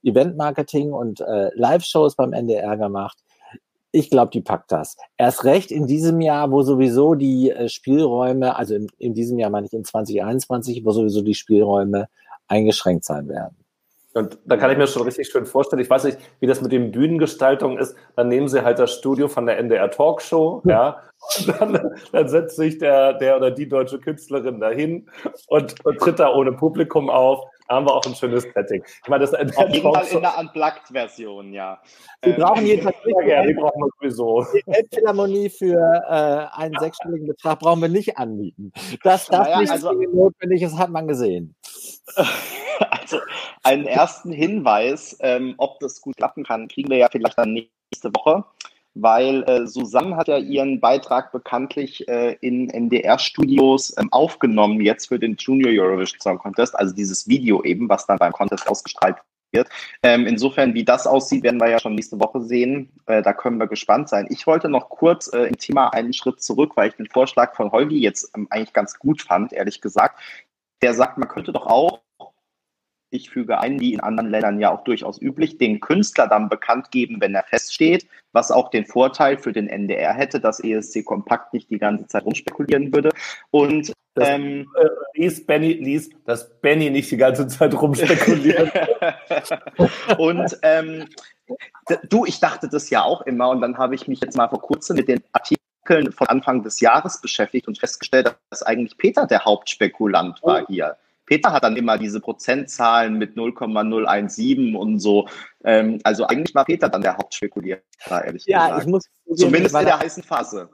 Event-Marketing 0.03 0.93
und 0.93 1.21
äh, 1.21 1.49
Live-Shows 1.55 2.15
beim 2.15 2.33
NDR 2.33 2.77
gemacht. 2.77 3.17
Ich 3.91 4.11
glaube, 4.11 4.29
die 4.29 4.41
packt 4.41 4.71
das. 4.71 4.95
Erst 5.17 5.43
recht 5.43 5.71
in 5.71 5.87
diesem 5.87 6.21
Jahr, 6.21 6.51
wo 6.51 6.61
sowieso 6.61 7.15
die 7.15 7.49
äh, 7.49 7.67
Spielräume, 7.67 8.55
also 8.55 8.75
in, 8.75 8.87
in 8.99 9.13
diesem 9.15 9.39
Jahr 9.39 9.49
meine 9.49 9.65
ich 9.65 9.73
in 9.73 9.85
2021, 9.85 10.85
wo 10.85 10.91
sowieso 10.91 11.21
die 11.21 11.33
Spielräume 11.33 12.09
eingeschränkt 12.47 13.05
sein 13.05 13.27
werden. 13.27 13.64
Und 14.15 14.39
da 14.45 14.55
kann 14.55 14.71
ich 14.71 14.77
mir 14.77 14.87
schon 14.87 15.01
richtig 15.01 15.27
schön 15.27 15.45
vorstellen, 15.45 15.81
ich 15.81 15.89
weiß 15.89 16.05
nicht, 16.05 16.17
wie 16.39 16.47
das 16.47 16.61
mit 16.61 16.71
den 16.71 16.91
Bühnengestaltungen 16.91 17.77
ist, 17.77 17.97
dann 18.15 18.29
nehmen 18.29 18.47
sie 18.47 18.63
halt 18.63 18.79
das 18.79 18.93
Studio 18.93 19.27
von 19.27 19.45
der 19.45 19.57
NDR 19.57 19.91
Talkshow, 19.91 20.61
ja, 20.65 21.01
und 21.37 21.47
dann, 21.49 21.95
dann 22.13 22.27
setzt 22.29 22.55
sich 22.55 22.77
der, 22.77 23.13
der 23.13 23.35
oder 23.35 23.51
die 23.51 23.67
deutsche 23.67 23.99
Künstlerin 23.99 24.61
dahin 24.61 25.09
und, 25.47 25.83
und 25.85 25.99
tritt 25.99 26.19
da 26.19 26.33
ohne 26.33 26.53
Publikum 26.53 27.09
auf. 27.09 27.43
Da 27.67 27.75
haben 27.75 27.87
wir 27.87 27.93
auch 27.93 28.05
ein 28.05 28.15
schönes 28.15 28.43
Setting. 28.43 28.83
Ich 29.03 29.09
meine, 29.09 29.25
das 29.25 29.33
ist 29.33 29.57
Auf 29.57 29.69
jeden 29.69 29.91
Fall 29.91 30.05
in 30.05 30.21
der 30.21 30.37
Unplugged-Version, 30.37 31.51
ja. 31.51 31.81
Wir 32.21 32.35
ähm, 32.35 32.41
brauchen 32.41 32.65
jedenfalls 32.65 32.95
ja, 33.27 33.43
die 33.43 33.53
brauchen 33.53 33.81
wir 33.81 34.11
sowieso. 34.11 34.45
Die 34.53 34.71
Elbphilharmonie 34.71 35.49
für 35.49 35.75
äh, 36.07 36.57
einen 36.57 36.75
sechsstelligen 36.79 37.27
Betrag 37.27 37.59
brauchen 37.59 37.81
wir 37.81 37.89
nicht 37.89 38.17
anbieten. 38.17 38.71
Das, 39.03 39.25
das 39.25 39.39
naja, 39.39 39.59
nicht 39.59 39.71
also, 39.71 39.91
notwendig 39.91 40.61
ist, 40.61 40.77
hat 40.77 40.91
man 40.91 41.07
gesehen. 41.07 41.55
Also 42.89 43.19
einen 43.63 43.85
ersten 43.85 44.31
Hinweis, 44.31 45.17
ähm, 45.19 45.53
ob 45.57 45.79
das 45.79 46.01
gut 46.01 46.17
klappen 46.17 46.43
kann, 46.43 46.67
kriegen 46.67 46.89
wir 46.89 46.97
ja 46.97 47.07
vielleicht 47.11 47.37
dann 47.37 47.53
nächste 47.53 48.09
Woche 48.15 48.43
weil 48.95 49.43
äh, 49.43 49.67
Susanne 49.67 50.15
hat 50.15 50.29
ja 50.29 50.37
ihren 50.37 50.79
Beitrag 50.79 51.31
bekanntlich 51.31 52.07
äh, 52.07 52.37
in 52.39 52.69
NDR-Studios 52.69 53.93
ähm, 53.97 54.11
aufgenommen, 54.11 54.81
jetzt 54.81 55.07
für 55.07 55.19
den 55.19 55.35
Junior 55.35 55.71
Eurovision 55.71 56.19
Song 56.21 56.37
Contest, 56.37 56.79
also 56.79 56.95
dieses 56.95 57.27
Video 57.27 57.61
eben, 57.63 57.89
was 57.89 58.07
dann 58.07 58.17
beim 58.17 58.31
Contest 58.31 58.67
ausgestrahlt 58.67 59.17
wird. 59.51 59.67
Ähm, 60.01 60.25
insofern, 60.25 60.73
wie 60.73 60.85
das 60.85 61.05
aussieht, 61.07 61.43
werden 61.43 61.59
wir 61.59 61.69
ja 61.69 61.79
schon 61.79 61.95
nächste 61.95 62.19
Woche 62.19 62.41
sehen. 62.41 62.89
Äh, 63.05 63.21
da 63.21 63.33
können 63.33 63.57
wir 63.57 63.67
gespannt 63.67 64.07
sein. 64.07 64.27
Ich 64.29 64.47
wollte 64.47 64.69
noch 64.69 64.89
kurz 64.89 65.27
äh, 65.33 65.43
im 65.43 65.57
Thema 65.57 65.89
einen 65.89 66.13
Schritt 66.13 66.41
zurück, 66.41 66.71
weil 66.75 66.89
ich 66.89 66.95
den 66.95 67.07
Vorschlag 67.07 67.55
von 67.55 67.71
Holgi 67.71 67.99
jetzt 67.99 68.31
ähm, 68.35 68.47
eigentlich 68.49 68.73
ganz 68.73 68.97
gut 68.97 69.21
fand, 69.21 69.51
ehrlich 69.51 69.81
gesagt. 69.81 70.21
Der 70.81 70.93
sagt, 70.93 71.17
man 71.17 71.27
könnte 71.27 71.51
doch 71.51 71.67
auch 71.67 72.04
ich 73.15 73.29
füge 73.29 73.59
ein, 73.59 73.79
wie 73.79 73.93
in 73.93 73.99
anderen 73.99 74.29
Ländern 74.29 74.59
ja 74.59 74.71
auch 74.71 74.83
durchaus 74.83 75.21
üblich, 75.21 75.57
den 75.57 75.79
Künstler 75.79 76.27
dann 76.27 76.49
bekannt 76.49 76.91
geben, 76.91 77.17
wenn 77.19 77.33
er 77.33 77.43
feststeht, 77.43 78.07
was 78.33 78.51
auch 78.51 78.69
den 78.69 78.85
Vorteil 78.85 79.37
für 79.37 79.53
den 79.53 79.67
NDR 79.67 80.13
hätte, 80.13 80.39
dass 80.39 80.59
ESC 80.59 81.05
Kompakt 81.05 81.53
nicht 81.53 81.69
die 81.69 81.79
ganze 81.79 82.07
Zeit 82.07 82.25
rumspekulieren 82.25 82.93
würde. 82.93 83.09
Und 83.51 83.93
das, 84.15 84.29
ähm, 84.29 84.65
äh, 84.79 84.87
lies, 85.19 85.45
Benny, 85.45 85.73
lies, 85.73 86.09
dass 86.25 86.49
Benny 86.61 86.89
nicht 86.89 87.11
die 87.11 87.17
ganze 87.17 87.47
Zeit 87.47 87.73
rumspekuliert. 87.73 88.71
und 90.17 90.57
ähm, 90.61 91.05
du, 92.09 92.25
ich 92.25 92.39
dachte 92.39 92.69
das 92.69 92.89
ja 92.89 93.03
auch 93.03 93.21
immer 93.23 93.49
und 93.49 93.61
dann 93.61 93.77
habe 93.77 93.93
ich 93.95 94.07
mich 94.07 94.21
jetzt 94.21 94.37
mal 94.37 94.47
vor 94.47 94.61
kurzem 94.61 94.95
mit 94.95 95.09
den 95.09 95.21
Artikeln 95.33 96.11
von 96.11 96.27
Anfang 96.27 96.63
des 96.63 96.79
Jahres 96.79 97.19
beschäftigt 97.21 97.67
und 97.67 97.77
festgestellt, 97.77 98.35
dass 98.49 98.63
eigentlich 98.63 98.97
Peter 98.97 99.27
der 99.27 99.43
Hauptspekulant 99.43 100.41
war 100.43 100.63
oh. 100.63 100.67
hier. 100.67 100.97
Peter 101.25 101.51
hat 101.51 101.63
dann 101.63 101.75
immer 101.75 101.97
diese 101.97 102.19
Prozentzahlen 102.19 103.17
mit 103.17 103.35
0,017 103.35 104.75
und 104.75 104.99
so. 104.99 105.27
Ähm, 105.63 105.99
also 106.03 106.25
eigentlich 106.25 106.53
war 106.55 106.65
Peter 106.65 106.89
dann 106.89 107.01
der 107.01 107.17
Hauptspekulierer, 107.17 107.79
ehrlich 108.09 108.45
ja, 108.45 108.67
gesagt. 108.67 108.81
Ich 108.83 108.87
muss 108.87 109.09
Zumindest 109.35 109.75
in 109.75 109.85
der 109.85 109.99
heißen 109.99 110.23
Phase. 110.23 110.69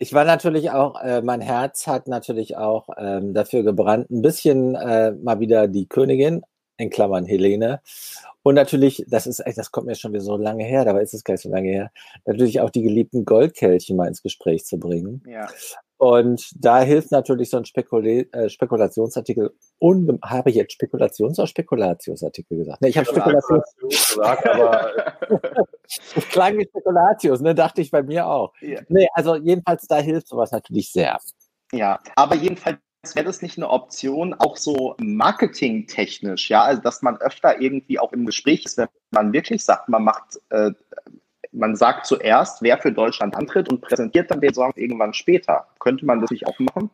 Ich 0.00 0.12
war 0.12 0.24
natürlich 0.24 0.70
auch, 0.70 1.00
äh, 1.02 1.22
mein 1.22 1.40
Herz 1.40 1.88
hat 1.88 2.06
natürlich 2.06 2.56
auch 2.56 2.88
ähm, 2.96 3.34
dafür 3.34 3.64
gebrannt, 3.64 4.10
ein 4.10 4.22
bisschen 4.22 4.76
äh, 4.76 5.10
mal 5.12 5.40
wieder 5.40 5.66
die 5.66 5.88
Königin, 5.88 6.42
in 6.76 6.90
Klammern 6.90 7.26
Helene. 7.26 7.80
Und 8.42 8.54
natürlich, 8.54 9.04
das 9.08 9.26
ist 9.26 9.42
das 9.44 9.72
kommt 9.72 9.88
mir 9.88 9.96
schon 9.96 10.12
wieder 10.12 10.22
so 10.22 10.36
lange 10.36 10.64
her, 10.64 10.84
dabei 10.84 11.02
ist 11.02 11.12
es 11.12 11.24
gar 11.24 11.34
nicht 11.34 11.42
so 11.42 11.50
lange 11.50 11.70
her, 11.70 11.90
natürlich 12.24 12.60
auch 12.60 12.70
die 12.70 12.82
geliebten 12.82 13.24
Goldkelchen 13.24 13.96
mal 13.96 14.06
ins 14.06 14.22
Gespräch 14.22 14.64
zu 14.64 14.78
bringen. 14.78 15.22
Ja. 15.26 15.48
Und 15.98 16.52
da 16.54 16.80
hilft 16.80 17.10
natürlich 17.10 17.50
so 17.50 17.56
ein 17.56 17.64
Spekula 17.64 18.06
äh, 18.06 18.48
Spekulationsartikel. 18.48 19.52
Habe 20.22 20.50
ich 20.50 20.56
jetzt 20.56 20.72
Spekulations- 20.72 21.38
oder 21.38 21.48
Spekulatiusartikel 21.48 22.58
gesagt? 22.58 22.80
Nee, 22.80 22.88
ich 22.88 22.98
habe 22.98 23.08
Spekulations 23.08 23.64
gesagt, 23.80 24.48
aber 24.48 24.92
das 26.14 26.28
klang 26.28 26.56
wie 26.56 26.66
Spekulatius, 26.66 27.40
ne? 27.40 27.52
Dachte 27.52 27.80
ich 27.80 27.90
bei 27.90 28.04
mir 28.04 28.28
auch. 28.28 28.52
Ja. 28.60 28.80
Nee, 28.88 29.08
also 29.12 29.34
jedenfalls 29.34 29.88
da 29.88 29.98
hilft 29.98 30.28
sowas 30.28 30.52
natürlich 30.52 30.92
sehr. 30.92 31.18
Ja, 31.72 31.98
aber 32.14 32.36
jedenfalls 32.36 32.78
wäre 33.14 33.26
das 33.26 33.42
nicht 33.42 33.56
eine 33.56 33.68
Option, 33.68 34.34
auch 34.34 34.56
so 34.56 34.94
marketingtechnisch, 35.00 36.48
ja, 36.48 36.62
also 36.62 36.80
dass 36.80 37.02
man 37.02 37.16
öfter 37.16 37.60
irgendwie 37.60 37.98
auch 37.98 38.12
im 38.12 38.24
Gespräch 38.24 38.64
ist, 38.64 38.78
wenn 38.78 38.88
man 39.10 39.32
wirklich 39.32 39.64
sagt, 39.64 39.88
man 39.88 40.04
macht 40.04 40.38
äh, 40.50 40.70
man 41.52 41.76
sagt 41.76 42.06
zuerst, 42.06 42.62
wer 42.62 42.78
für 42.78 42.92
Deutschland 42.92 43.36
antritt 43.36 43.70
und 43.70 43.80
präsentiert 43.80 44.30
dann 44.30 44.40
den 44.40 44.54
Song 44.54 44.72
irgendwann 44.76 45.14
später. 45.14 45.66
Könnte 45.78 46.06
man 46.06 46.20
das 46.20 46.30
nicht 46.30 46.46
auch 46.46 46.58
machen? 46.58 46.90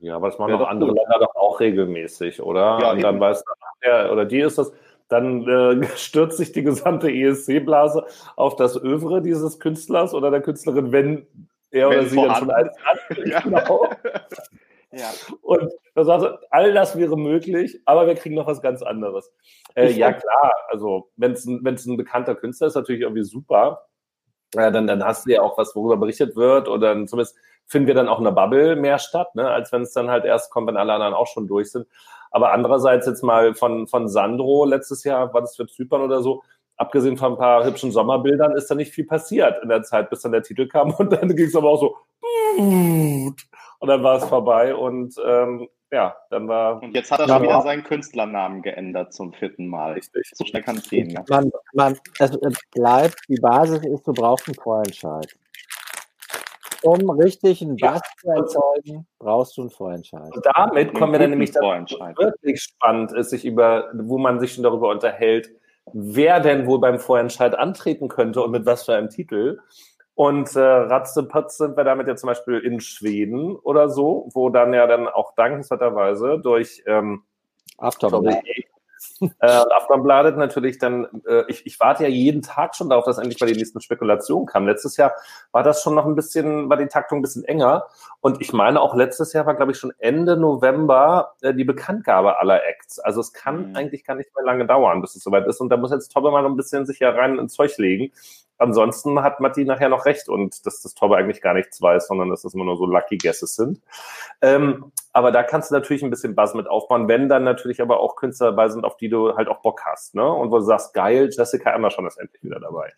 Ja, 0.00 0.16
aber 0.16 0.28
das 0.28 0.38
machen 0.38 0.58
doch 0.58 0.68
andere 0.68 0.92
Länder 0.92 1.18
doch 1.20 1.34
auch 1.36 1.60
regelmäßig, 1.60 2.42
oder? 2.42 2.78
Ja, 2.80 2.92
und 2.92 3.02
dann 3.02 3.16
eben. 3.16 3.20
weiß 3.20 3.44
der 3.84 4.12
oder 4.12 4.24
die 4.24 4.40
ist 4.40 4.58
das, 4.58 4.72
dann 5.08 5.46
äh, 5.46 5.86
stürzt 5.96 6.38
sich 6.38 6.52
die 6.52 6.62
gesamte 6.62 7.10
ESC-Blase 7.10 8.06
auf 8.36 8.56
das 8.56 8.76
Övre 8.76 9.20
dieses 9.20 9.58
Künstlers 9.58 10.14
oder 10.14 10.30
der 10.30 10.40
Künstlerin, 10.40 10.92
wenn 10.92 11.26
er 11.70 11.90
wenn 11.90 11.98
oder 11.98 12.08
sie 12.08 12.16
dann 12.16 12.34
schon 12.36 12.50
eins 12.50 12.72
hat. 12.82 12.98
Ja. 13.26 13.40
Genau. 13.40 13.88
Ja. 14.92 15.10
Und 15.42 15.72
er 15.94 16.04
sagte, 16.04 16.40
all 16.50 16.72
das 16.74 16.96
wäre 16.98 17.16
möglich, 17.16 17.80
aber 17.84 18.06
wir 18.06 18.14
kriegen 18.14 18.34
noch 18.34 18.46
was 18.46 18.60
ganz 18.60 18.82
anderes. 18.82 19.32
Äh, 19.74 19.92
ja, 19.92 20.12
klar, 20.12 20.52
also 20.68 21.10
wenn 21.16 21.32
es 21.32 21.44
ein, 21.46 21.64
ein 21.64 21.96
bekannter 21.96 22.34
Künstler 22.34 22.66
ist, 22.66 22.74
natürlich 22.74 23.02
irgendwie 23.02 23.24
super. 23.24 23.86
Ja, 24.54 24.72
dann, 24.72 24.88
dann 24.88 25.04
hast 25.04 25.26
du 25.26 25.30
ja 25.30 25.42
auch 25.42 25.56
was, 25.58 25.76
worüber 25.76 25.96
berichtet 25.96 26.34
wird, 26.34 26.68
oder 26.68 27.06
zumindest 27.06 27.36
finden 27.66 27.86
wir 27.86 27.94
dann 27.94 28.08
auch 28.08 28.18
in 28.18 28.24
der 28.24 28.32
Bubble 28.32 28.74
mehr 28.74 28.98
statt, 28.98 29.32
ne, 29.36 29.48
als 29.48 29.70
wenn 29.70 29.82
es 29.82 29.92
dann 29.92 30.10
halt 30.10 30.24
erst 30.24 30.50
kommt, 30.50 30.66
wenn 30.66 30.76
alle 30.76 30.92
anderen 30.92 31.14
auch 31.14 31.28
schon 31.28 31.46
durch 31.46 31.70
sind. 31.70 31.86
Aber 32.32 32.52
andererseits 32.52 33.06
jetzt 33.06 33.22
mal 33.22 33.54
von, 33.54 33.86
von 33.86 34.08
Sandro 34.08 34.64
letztes 34.64 35.04
Jahr, 35.04 35.32
war 35.32 35.40
das 35.40 35.54
für 35.54 35.66
Zypern 35.66 36.02
oder 36.02 36.20
so, 36.20 36.42
abgesehen 36.80 37.18
von 37.18 37.32
ein 37.32 37.38
paar 37.38 37.64
hübschen 37.64 37.92
Sommerbildern, 37.92 38.56
ist 38.56 38.70
da 38.70 38.74
nicht 38.74 38.92
viel 38.92 39.04
passiert 39.04 39.62
in 39.62 39.68
der 39.68 39.82
Zeit, 39.82 40.08
bis 40.08 40.22
dann 40.22 40.32
der 40.32 40.42
Titel 40.42 40.66
kam. 40.66 40.90
Und 40.98 41.12
dann 41.12 41.36
ging 41.36 41.46
es 41.46 41.54
aber 41.54 41.70
auch 41.70 41.80
so. 41.80 41.96
Und 42.56 43.36
dann 43.86 44.02
war 44.02 44.16
es 44.16 44.24
vorbei 44.24 44.74
und 44.74 45.14
ähm, 45.24 45.68
ja, 45.90 46.16
dann 46.30 46.48
war. 46.48 46.82
Und 46.82 46.94
jetzt 46.94 47.10
hat 47.10 47.20
er 47.20 47.28
schon 47.28 47.42
wieder 47.42 47.60
seinen 47.62 47.84
Künstlernamen 47.84 48.62
geändert 48.62 49.12
zum 49.12 49.32
vierten 49.32 49.66
Mal. 49.66 49.92
Richtig. 49.92 50.30
So 50.34 50.44
schnell 50.44 50.62
kann 50.62 50.76
es 50.76 50.88
gehen. 50.88 51.08
Ne? 51.08 51.24
Man, 51.28 51.50
man, 51.74 51.98
es 52.18 52.38
bleibt, 52.74 53.18
die 53.28 53.40
Basis 53.40 53.84
ist, 53.84 54.06
du 54.06 54.12
brauchst 54.12 54.48
einen 54.48 54.54
Vorentscheid. 54.54 55.26
Um 56.82 57.10
richtig 57.10 57.60
einen 57.60 57.76
Bass 57.76 58.00
ja. 58.00 58.20
zu 58.20 58.28
erzeugen, 58.30 59.06
brauchst 59.18 59.56
du 59.56 59.62
einen 59.62 59.70
Vorentscheid. 59.70 60.34
Und 60.34 60.46
damit 60.54 60.94
kommen 60.94 61.12
wir 61.12 61.18
dann 61.18 61.30
nämlich 61.30 61.50
dazu, 61.50 61.66
wirklich 62.16 62.62
spannend 62.62 63.12
ist, 63.12 63.30
sich 63.30 63.44
über, 63.44 63.90
wo 63.94 64.16
man 64.16 64.40
sich 64.40 64.54
schon 64.54 64.64
darüber 64.64 64.88
unterhält, 64.88 65.50
wer 65.92 66.40
denn 66.40 66.66
wohl 66.66 66.80
beim 66.80 66.98
Vorentscheid 66.98 67.54
antreten 67.54 68.08
könnte 68.08 68.42
und 68.42 68.50
mit 68.50 68.66
was 68.66 68.84
für 68.84 68.94
einem 68.94 69.08
Titel. 69.08 69.60
Und 70.14 70.54
äh, 70.54 70.60
ratzepatz 70.60 71.56
sind 71.56 71.76
wir 71.76 71.84
damit 71.84 72.06
ja 72.06 72.16
zum 72.16 72.26
Beispiel 72.28 72.58
in 72.58 72.80
Schweden 72.80 73.56
oder 73.56 73.88
so, 73.88 74.28
wo 74.34 74.50
dann 74.50 74.74
ja 74.74 74.86
dann 74.86 75.08
auch 75.08 75.34
dankenswerterweise 75.34 76.40
durch 76.42 76.82
ähm, 76.86 77.22
Aftonbladet 77.78 78.44
äh, 79.20 79.46
Aftonbladet 79.46 80.36
natürlich 80.36 80.78
dann, 80.78 81.06
äh, 81.26 81.44
ich, 81.48 81.66
ich 81.66 81.78
warte 81.80 82.04
ja 82.04 82.08
jeden 82.08 82.42
Tag 82.42 82.74
schon 82.74 82.88
darauf, 82.88 83.04
dass 83.04 83.18
endlich 83.18 83.40
mal 83.40 83.46
die 83.46 83.58
nächsten 83.58 83.80
Spekulationen 83.80 84.46
kamen. 84.46 84.66
Letztes 84.66 84.96
Jahr 84.96 85.12
war 85.52 85.62
das 85.62 85.82
schon 85.82 85.94
noch 85.94 86.06
ein 86.06 86.14
bisschen, 86.14 86.70
war 86.70 86.76
die 86.76 86.86
Taktung 86.86 87.18
ein 87.18 87.22
bisschen 87.22 87.44
enger. 87.44 87.88
Und 88.20 88.40
ich 88.40 88.52
meine 88.52 88.80
auch 88.80 88.94
letztes 88.94 89.32
Jahr 89.32 89.46
war, 89.46 89.54
glaube 89.54 89.72
ich, 89.72 89.78
schon 89.78 89.92
Ende 89.98 90.36
November 90.36 91.34
äh, 91.42 91.54
die 91.54 91.64
Bekanntgabe 91.64 92.38
aller 92.38 92.64
Acts. 92.64 92.98
Also 92.98 93.20
es 93.20 93.32
kann 93.32 93.70
mhm. 93.70 93.76
eigentlich 93.76 94.04
gar 94.04 94.14
nicht 94.14 94.34
mehr 94.34 94.44
lange 94.44 94.66
dauern, 94.66 95.00
bis 95.00 95.14
es 95.16 95.22
soweit 95.22 95.46
ist. 95.46 95.60
Und 95.60 95.68
da 95.68 95.76
muss 95.76 95.90
jetzt 95.90 96.12
Tobbe 96.12 96.30
mal 96.30 96.44
ein 96.44 96.56
bisschen 96.56 96.86
sich 96.86 97.00
ja 97.00 97.10
rein 97.10 97.38
ins 97.38 97.54
Zeug 97.54 97.76
legen. 97.78 98.12
Ansonsten 98.60 99.22
hat 99.22 99.40
Matti 99.40 99.64
nachher 99.64 99.88
noch 99.88 100.04
recht 100.04 100.28
und 100.28 100.66
dass 100.66 100.82
das 100.82 100.94
Tobbe 100.94 101.16
eigentlich 101.16 101.40
gar 101.40 101.54
nichts 101.54 101.80
weiß, 101.80 102.08
sondern 102.08 102.28
dass 102.28 102.42
das 102.42 102.52
immer 102.52 102.66
nur 102.66 102.76
so 102.76 102.84
Lucky 102.84 103.16
Guesses 103.16 103.54
sind. 103.56 103.80
Ähm, 104.42 104.92
aber 105.12 105.32
da 105.32 105.42
kannst 105.42 105.70
du 105.70 105.74
natürlich 105.74 106.02
ein 106.02 106.10
bisschen 106.10 106.34
Buzz 106.34 106.54
mit 106.54 106.68
aufbauen, 106.68 107.08
wenn 107.08 107.28
dann 107.28 107.44
natürlich 107.44 107.80
aber 107.82 108.00
auch 108.00 108.16
Künstler 108.16 108.50
dabei 108.50 108.68
sind, 108.68 108.84
auf 108.84 108.96
die 108.96 109.08
du 109.08 109.34
halt 109.36 109.48
auch 109.48 109.60
Bock 109.62 109.82
hast, 109.84 110.14
ne? 110.14 110.30
Und 110.30 110.50
wo 110.50 110.58
du 110.58 110.64
sagst, 110.64 110.94
geil, 110.94 111.28
Jessica 111.30 111.74
Emerson 111.74 112.06
ist 112.06 112.18
endlich 112.18 112.42
wieder 112.42 112.60
dabei. 112.60 112.92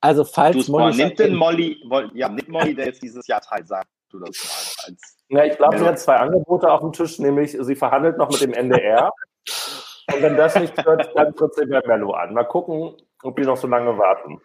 Also 0.00 0.24
falls 0.24 0.66
du, 0.66 0.72
Molly... 0.72 0.96
Nimm 0.96 1.16
den 1.16 1.34
Molly, 1.34 1.78
ja, 2.14 2.28
nimm 2.28 2.44
Molly, 2.48 2.74
der 2.74 2.86
jetzt 2.86 3.02
dieses 3.02 3.26
Jahr 3.26 3.40
teil 3.40 3.66
sagt 3.66 3.88
du 4.10 4.18
das 4.20 4.44
mal. 4.44 4.90
Als 4.90 5.16
ja, 5.28 5.44
ich 5.44 5.56
glaube, 5.56 5.78
sie 5.78 5.84
hat 5.84 5.98
zwei 5.98 6.16
Angebote 6.16 6.70
auf 6.70 6.80
dem 6.80 6.92
Tisch, 6.92 7.18
nämlich 7.18 7.56
sie 7.58 7.74
verhandelt 7.74 8.18
noch 8.18 8.30
mit 8.30 8.40
dem 8.40 8.52
NDR. 8.52 9.10
Und 10.12 10.22
wenn 10.22 10.36
das 10.36 10.54
nicht 10.56 10.76
wird, 10.86 11.10
dann 11.14 11.34
tritt 11.34 11.54
sie 11.54 11.66
bei 11.66 11.82
Mello 11.86 12.12
an. 12.12 12.34
Mal 12.34 12.44
gucken, 12.44 12.94
ob 13.22 13.36
die 13.36 13.42
noch 13.42 13.56
so 13.56 13.66
lange 13.66 13.98
warten. 13.98 14.40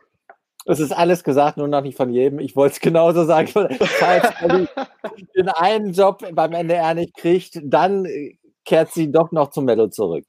Es 0.65 0.79
ist 0.79 0.91
alles 0.91 1.23
gesagt, 1.23 1.57
nur 1.57 1.67
noch 1.67 1.81
nicht 1.81 1.97
von 1.97 2.11
jedem. 2.11 2.39
Ich 2.39 2.55
wollte 2.55 2.73
es 2.73 2.79
genauso 2.79 3.25
sagen. 3.25 3.47
Falls 3.79 4.41
Molly 4.41 4.67
den 5.35 5.49
einen 5.49 5.93
Job 5.93 6.23
beim 6.33 6.53
NDR 6.53 6.93
nicht 6.93 7.15
kriegt, 7.15 7.59
dann 7.63 8.07
kehrt 8.65 8.93
sie 8.93 9.11
doch 9.11 9.31
noch 9.31 9.49
zum 9.49 9.65
Mello 9.65 9.87
zurück. 9.87 10.25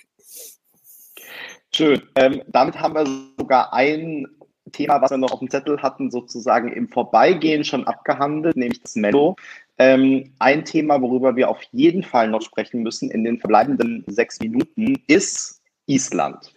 Schön. 1.74 2.02
Ähm, 2.16 2.42
damit 2.48 2.78
haben 2.78 2.94
wir 2.94 3.06
sogar 3.38 3.72
ein 3.72 4.26
Thema, 4.72 5.00
was 5.00 5.10
wir 5.10 5.18
noch 5.18 5.32
auf 5.32 5.38
dem 5.38 5.50
Zettel 5.50 5.80
hatten, 5.82 6.10
sozusagen 6.10 6.72
im 6.72 6.88
Vorbeigehen 6.88 7.64
schon 7.64 7.86
abgehandelt, 7.86 8.56
nämlich 8.56 8.82
das 8.82 8.96
Mello. 8.96 9.36
Ähm, 9.78 10.32
ein 10.38 10.64
Thema, 10.64 11.00
worüber 11.00 11.36
wir 11.36 11.48
auf 11.48 11.62
jeden 11.72 12.02
Fall 12.02 12.28
noch 12.28 12.42
sprechen 12.42 12.82
müssen 12.82 13.10
in 13.10 13.24
den 13.24 13.38
verbleibenden 13.38 14.04
sechs 14.06 14.38
Minuten, 14.40 15.02
ist 15.06 15.60
Island. 15.86 16.52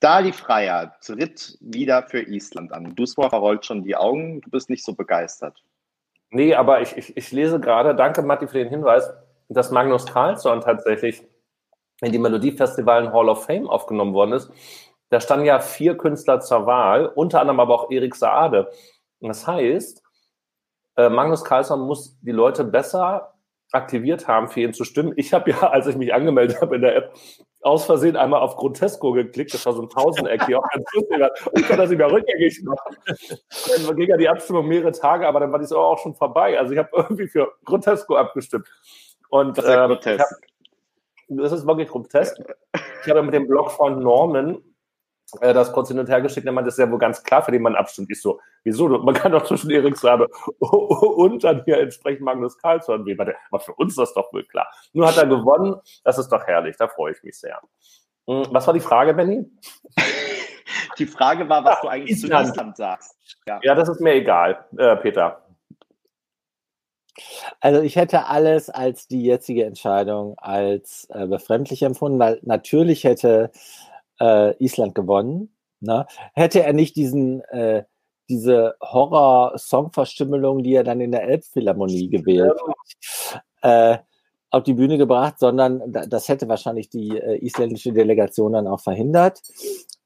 Dali 0.00 0.32
Freier 0.32 0.94
tritt 1.00 1.56
wieder 1.60 2.02
für 2.02 2.20
Island 2.20 2.72
an. 2.72 2.94
Duswa 2.94 3.30
verrollt 3.30 3.64
schon 3.64 3.82
die 3.82 3.96
Augen, 3.96 4.40
du 4.42 4.50
bist 4.50 4.68
nicht 4.68 4.84
so 4.84 4.94
begeistert. 4.94 5.62
Nee, 6.30 6.54
aber 6.54 6.82
ich, 6.82 6.96
ich, 6.96 7.16
ich 7.16 7.32
lese 7.32 7.60
gerade, 7.60 7.94
danke 7.94 8.22
Matti 8.22 8.48
für 8.48 8.58
den 8.58 8.68
Hinweis, 8.68 9.10
dass 9.48 9.70
Magnus 9.70 10.06
Carlsson 10.06 10.60
tatsächlich 10.60 11.22
in 12.00 12.12
die 12.12 12.18
Melodiefestivalen 12.18 13.12
Hall 13.12 13.28
of 13.28 13.44
Fame 13.44 13.68
aufgenommen 13.68 14.12
worden 14.12 14.32
ist. 14.32 14.50
Da 15.08 15.20
standen 15.20 15.46
ja 15.46 15.60
vier 15.60 15.96
Künstler 15.96 16.40
zur 16.40 16.66
Wahl, 16.66 17.06
unter 17.06 17.40
anderem 17.40 17.60
aber 17.60 17.74
auch 17.74 17.90
Erik 17.90 18.16
Saade. 18.16 18.70
Das 19.20 19.46
heißt, 19.46 20.02
äh, 20.96 21.08
Magnus 21.08 21.44
Carlsson 21.44 21.80
muss 21.80 22.18
die 22.20 22.32
Leute 22.32 22.64
besser 22.64 23.32
aktiviert 23.72 24.28
haben, 24.28 24.48
für 24.48 24.60
ihn 24.60 24.74
zu 24.74 24.84
stimmen. 24.84 25.12
Ich 25.16 25.32
habe 25.32 25.50
ja, 25.50 25.58
als 25.70 25.86
ich 25.86 25.96
mich 25.96 26.12
angemeldet 26.12 26.60
habe 26.60 26.76
in 26.76 26.82
der 26.82 26.96
App, 26.96 27.14
aus 27.66 27.84
Versehen 27.84 28.16
einmal 28.16 28.40
auf 28.40 28.56
Grotesko 28.56 29.10
geklickt. 29.12 29.52
Das 29.52 29.66
war 29.66 29.72
so 29.72 29.82
ein 29.82 29.90
Tausendeck, 29.90 30.46
die 30.46 30.54
auch 30.54 30.62
ganz 30.72 30.84
lustig 30.94 31.18
war. 31.18 31.30
Und 31.50 31.58
ich 31.58 31.66
konnte 31.66 31.82
das 31.82 31.90
nicht 31.90 31.98
mehr 31.98 32.10
rückgängig 32.10 32.62
machen. 32.62 32.96
Dann 33.86 33.96
ging 33.96 34.08
ja 34.08 34.16
die 34.16 34.28
Abstimmung 34.28 34.68
mehrere 34.68 34.92
Tage, 34.92 35.26
aber 35.26 35.40
dann 35.40 35.50
war 35.50 35.58
die 35.58 35.74
auch 35.74 35.98
schon 35.98 36.14
vorbei. 36.14 36.58
Also 36.58 36.72
ich 36.72 36.78
habe 36.78 36.90
irgendwie 36.92 37.26
für 37.26 37.52
Grotesko 37.64 38.14
abgestimmt. 38.14 38.68
Und, 39.30 39.58
das 39.58 39.64
ist 39.64 39.70
ja 39.70 39.84
ähm, 39.84 39.90
grotesk. 39.90 40.20
Hab, 40.20 41.36
das 41.36 41.52
ist 41.52 41.66
wirklich 41.66 41.88
grotesk. 41.88 42.36
Ich 43.04 43.10
habe 43.10 43.22
mit 43.24 43.34
dem 43.34 43.48
Blog 43.48 43.72
von 43.72 43.98
Norman 43.98 44.62
äh, 45.40 45.52
das 45.52 45.72
kurz 45.72 45.88
hin 45.88 45.98
und 45.98 46.08
her 46.08 46.20
geschickt, 46.20 46.46
der 46.46 46.52
meinte, 46.52 46.68
das 46.68 46.74
ist 46.74 46.84
ja 46.84 46.90
wohl 46.90 46.98
ganz 46.98 47.22
klar, 47.22 47.42
für 47.42 47.52
den 47.52 47.62
man 47.62 47.74
abstimmt. 47.74 48.10
Ich 48.10 48.20
so, 48.20 48.40
wieso? 48.64 48.88
Man 48.88 49.14
kann 49.14 49.32
doch 49.32 49.44
zwischen 49.44 49.70
Erik 49.70 49.96
Sabe 49.96 50.28
und 50.58 51.42
dann 51.44 51.62
hier 51.64 51.78
entsprechend 51.78 52.22
Magnus 52.22 52.58
Carlsson 52.58 53.04
wählen. 53.04 53.34
Aber 53.50 53.60
für 53.60 53.74
uns 53.74 53.92
ist 53.92 53.98
das 53.98 54.14
doch 54.14 54.32
wohl 54.32 54.44
klar. 54.44 54.68
Nur 54.92 55.06
hat 55.06 55.16
er 55.16 55.26
gewonnen. 55.26 55.76
Das 56.04 56.18
ist 56.18 56.28
doch 56.28 56.44
herrlich. 56.46 56.76
Da 56.78 56.88
freue 56.88 57.12
ich 57.12 57.22
mich 57.22 57.38
sehr. 57.38 57.60
Hm, 58.26 58.46
was 58.50 58.66
war 58.66 58.74
die 58.74 58.80
Frage, 58.80 59.14
Benny? 59.14 59.44
Die 60.98 61.06
Frage 61.06 61.46
war, 61.48 61.62
was 61.62 61.76
ah, 61.76 61.82
du 61.82 61.88
eigentlich 61.88 62.22
Island. 62.22 62.46
zu 62.46 62.52
Island 62.52 62.76
sagst. 62.76 63.18
Ja. 63.46 63.60
ja, 63.62 63.74
das 63.74 63.88
ist 63.88 64.00
mir 64.00 64.14
egal, 64.14 64.64
äh, 64.78 64.96
Peter. 64.96 65.46
Also 67.60 67.80
ich 67.82 67.96
hätte 67.96 68.26
alles 68.26 68.70
als 68.70 69.06
die 69.06 69.22
jetzige 69.22 69.64
Entscheidung 69.64 70.36
als 70.38 71.06
äh, 71.10 71.26
befremdlich 71.26 71.82
empfunden, 71.82 72.18
weil 72.18 72.40
natürlich 72.42 73.04
hätte 73.04 73.50
äh, 74.20 74.56
Island 74.62 74.94
gewonnen. 74.94 75.54
Ne? 75.80 76.06
Hätte 76.34 76.62
er 76.62 76.72
nicht 76.72 76.96
diesen, 76.96 77.42
äh, 77.42 77.84
diese 78.28 78.74
Horror-Song-Verstümmelung, 78.80 80.62
die 80.62 80.74
er 80.74 80.84
dann 80.84 81.00
in 81.00 81.12
der 81.12 81.24
Elbphilharmonie 81.24 82.08
gewählt 82.08 82.54
hat, 82.66 83.42
äh, 83.62 83.98
auf 84.50 84.62
die 84.62 84.74
Bühne 84.74 84.96
gebracht, 84.96 85.38
sondern 85.38 85.82
das 85.92 86.28
hätte 86.28 86.48
wahrscheinlich 86.48 86.88
die 86.88 87.18
äh, 87.18 87.44
isländische 87.44 87.92
Delegation 87.92 88.52
dann 88.52 88.66
auch 88.66 88.80
verhindert, 88.80 89.42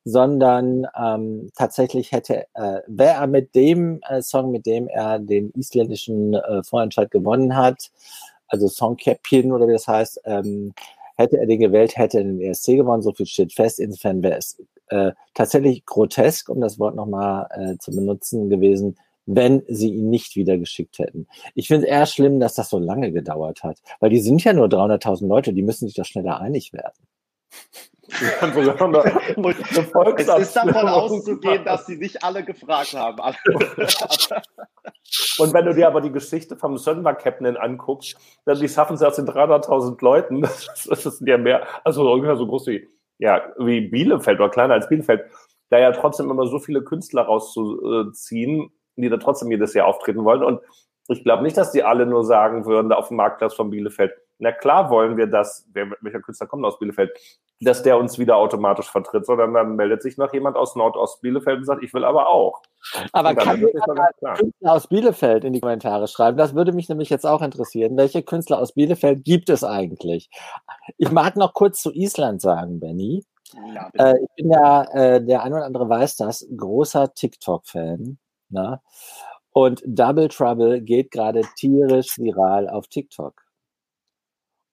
sondern 0.04 0.86
ähm, 0.98 1.50
tatsächlich 1.54 2.12
hätte, 2.12 2.46
äh, 2.54 2.80
wäre 2.86 3.20
er 3.20 3.26
mit 3.26 3.54
dem 3.54 4.00
äh, 4.08 4.22
Song, 4.22 4.50
mit 4.50 4.66
dem 4.66 4.88
er 4.88 5.18
den 5.18 5.50
isländischen 5.52 6.34
äh, 6.34 6.62
Vorentscheid 6.64 7.10
gewonnen 7.10 7.56
hat, 7.56 7.90
also 8.48 8.66
Song 8.66 8.96
Captain 8.96 9.52
oder 9.52 9.68
wie 9.68 9.72
das 9.72 9.86
heißt, 9.86 10.22
ähm, 10.24 10.72
Hätte 11.20 11.38
er 11.38 11.46
den 11.46 11.60
gewählt, 11.60 11.98
hätte 11.98 12.16
er 12.16 12.24
den 12.24 12.40
ESC 12.40 12.76
gewonnen, 12.76 13.02
so 13.02 13.12
viel 13.12 13.26
steht 13.26 13.52
fest. 13.52 13.78
Insofern 13.78 14.22
wäre 14.22 14.38
es 14.38 14.58
äh, 14.88 15.12
tatsächlich 15.34 15.84
grotesk, 15.84 16.48
um 16.48 16.62
das 16.62 16.78
Wort 16.78 16.96
nochmal 16.96 17.46
äh, 17.50 17.76
zu 17.76 17.90
benutzen 17.90 18.48
gewesen, 18.48 18.96
wenn 19.26 19.62
sie 19.68 19.92
ihn 19.92 20.08
nicht 20.08 20.34
wieder 20.34 20.56
geschickt 20.56 20.98
hätten. 20.98 21.26
Ich 21.54 21.68
finde 21.68 21.86
es 21.86 21.92
eher 21.92 22.06
schlimm, 22.06 22.40
dass 22.40 22.54
das 22.54 22.70
so 22.70 22.78
lange 22.78 23.12
gedauert 23.12 23.62
hat, 23.62 23.82
weil 24.00 24.08
die 24.08 24.20
sind 24.20 24.42
ja 24.44 24.54
nur 24.54 24.68
300.000 24.68 25.26
Leute, 25.26 25.52
die 25.52 25.62
müssen 25.62 25.88
sich 25.88 25.94
doch 25.94 26.06
schneller 26.06 26.40
einig 26.40 26.72
werden. 26.72 27.06
es 30.16 30.28
ist 30.28 30.56
davon 30.56 30.88
auszugehen, 30.88 31.64
dass 31.64 31.86
sie 31.86 31.96
nicht 31.96 32.24
alle 32.24 32.44
gefragt 32.44 32.94
haben. 32.94 33.18
Und 35.38 35.52
wenn 35.52 35.64
du 35.64 35.74
dir 35.74 35.86
aber 35.86 36.00
die 36.00 36.12
Geschichte 36.12 36.56
vom 36.56 36.76
Sönver 36.76 37.14
Captain 37.14 37.56
anguckst, 37.56 38.16
dann 38.44 38.58
die 38.58 38.68
schaffen 38.68 38.94
es 38.94 39.02
aus 39.02 39.16
den 39.16 39.26
300.000 39.26 40.02
Leuten. 40.02 40.42
Das, 40.88 41.02
sind 41.02 41.28
ja 41.28 41.38
mehr, 41.38 41.66
also 41.84 42.10
ungefähr 42.10 42.36
so 42.36 42.46
groß 42.46 42.66
wie, 42.68 42.88
ja, 43.18 43.42
wie 43.58 43.82
Bielefeld 43.82 44.40
oder 44.40 44.50
kleiner 44.50 44.74
als 44.74 44.88
Bielefeld, 44.88 45.24
da 45.68 45.78
ja 45.78 45.92
trotzdem 45.92 46.30
immer 46.30 46.46
so 46.46 46.58
viele 46.58 46.82
Künstler 46.82 47.22
rauszuziehen, 47.22 48.72
die 48.96 49.08
da 49.08 49.18
trotzdem 49.18 49.50
jedes 49.50 49.74
Jahr 49.74 49.86
auftreten 49.86 50.24
wollen. 50.24 50.42
Und 50.42 50.60
ich 51.10 51.24
glaube 51.24 51.42
nicht, 51.42 51.56
dass 51.56 51.72
die 51.72 51.82
alle 51.82 52.06
nur 52.06 52.24
sagen 52.24 52.66
würden, 52.66 52.88
da 52.90 52.96
auf 52.96 53.08
dem 53.08 53.16
Marktplatz 53.16 53.54
von 53.54 53.70
Bielefeld, 53.70 54.12
na 54.38 54.52
klar 54.52 54.90
wollen 54.90 55.16
wir 55.16 55.26
das, 55.26 55.66
wer, 55.72 55.90
welcher 56.00 56.20
Künstler 56.20 56.46
kommt 56.46 56.64
aus 56.64 56.78
Bielefeld, 56.78 57.10
dass 57.60 57.82
der 57.82 57.98
uns 57.98 58.18
wieder 58.18 58.36
automatisch 58.36 58.90
vertritt, 58.90 59.26
sondern 59.26 59.52
dann 59.52 59.76
meldet 59.76 60.02
sich 60.02 60.16
noch 60.16 60.32
jemand 60.32 60.56
aus 60.56 60.76
Nordost 60.76 61.20
Bielefeld 61.20 61.58
und 61.58 61.64
sagt, 61.64 61.82
ich 61.82 61.92
will 61.92 62.04
aber 62.04 62.28
auch. 62.28 62.62
Aber 63.12 63.34
kann 63.34 63.58
jemand 63.58 63.84
Künstler 64.38 64.72
aus 64.72 64.86
Bielefeld 64.86 65.44
in 65.44 65.52
die 65.52 65.60
Kommentare 65.60 66.08
schreiben? 66.08 66.38
Das 66.38 66.54
würde 66.54 66.72
mich 66.72 66.88
nämlich 66.88 67.10
jetzt 67.10 67.26
auch 67.26 67.42
interessieren. 67.42 67.98
Welche 67.98 68.22
Künstler 68.22 68.58
aus 68.58 68.72
Bielefeld 68.72 69.24
gibt 69.24 69.50
es 69.50 69.62
eigentlich? 69.62 70.30
Ich 70.96 71.10
mag 71.10 71.36
noch 71.36 71.52
kurz 71.52 71.82
zu 71.82 71.92
Island 71.92 72.40
sagen, 72.40 72.80
Benny. 72.80 73.24
Ja, 73.74 73.90
äh, 73.94 74.14
ich 74.22 74.28
bin 74.36 74.50
ja, 74.50 74.84
äh, 74.94 75.24
der 75.24 75.42
ein 75.42 75.52
oder 75.52 75.64
andere 75.64 75.88
weiß 75.88 76.16
das, 76.16 76.46
großer 76.56 77.12
TikTok-Fan. 77.12 78.18
Ne? 79.54 79.60
Und 79.60 79.82
Double 79.86 80.28
Trouble 80.28 80.80
geht 80.80 81.10
gerade 81.10 81.42
tierisch 81.56 82.18
viral 82.18 82.68
auf 82.68 82.88
TikTok. 82.88 83.42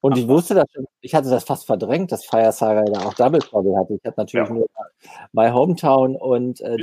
Und 0.00 0.12
Ach, 0.12 0.18
ich 0.18 0.28
wusste 0.28 0.54
das 0.54 0.66
schon, 0.72 0.86
ich 1.00 1.14
hatte 1.14 1.28
das 1.28 1.44
fast 1.44 1.66
verdrängt, 1.66 2.12
dass 2.12 2.24
Fire 2.24 2.52
Saga 2.52 2.84
ja 2.92 3.06
auch 3.06 3.14
Double 3.14 3.40
Trouble 3.40 3.76
hatte. 3.76 3.94
Ich 3.94 4.04
hatte 4.04 4.20
natürlich 4.20 4.48
ja. 4.48 4.54
nur 4.54 4.68
My 5.32 5.50
Hometown 5.50 6.16
und, 6.16 6.60
äh, 6.60 6.76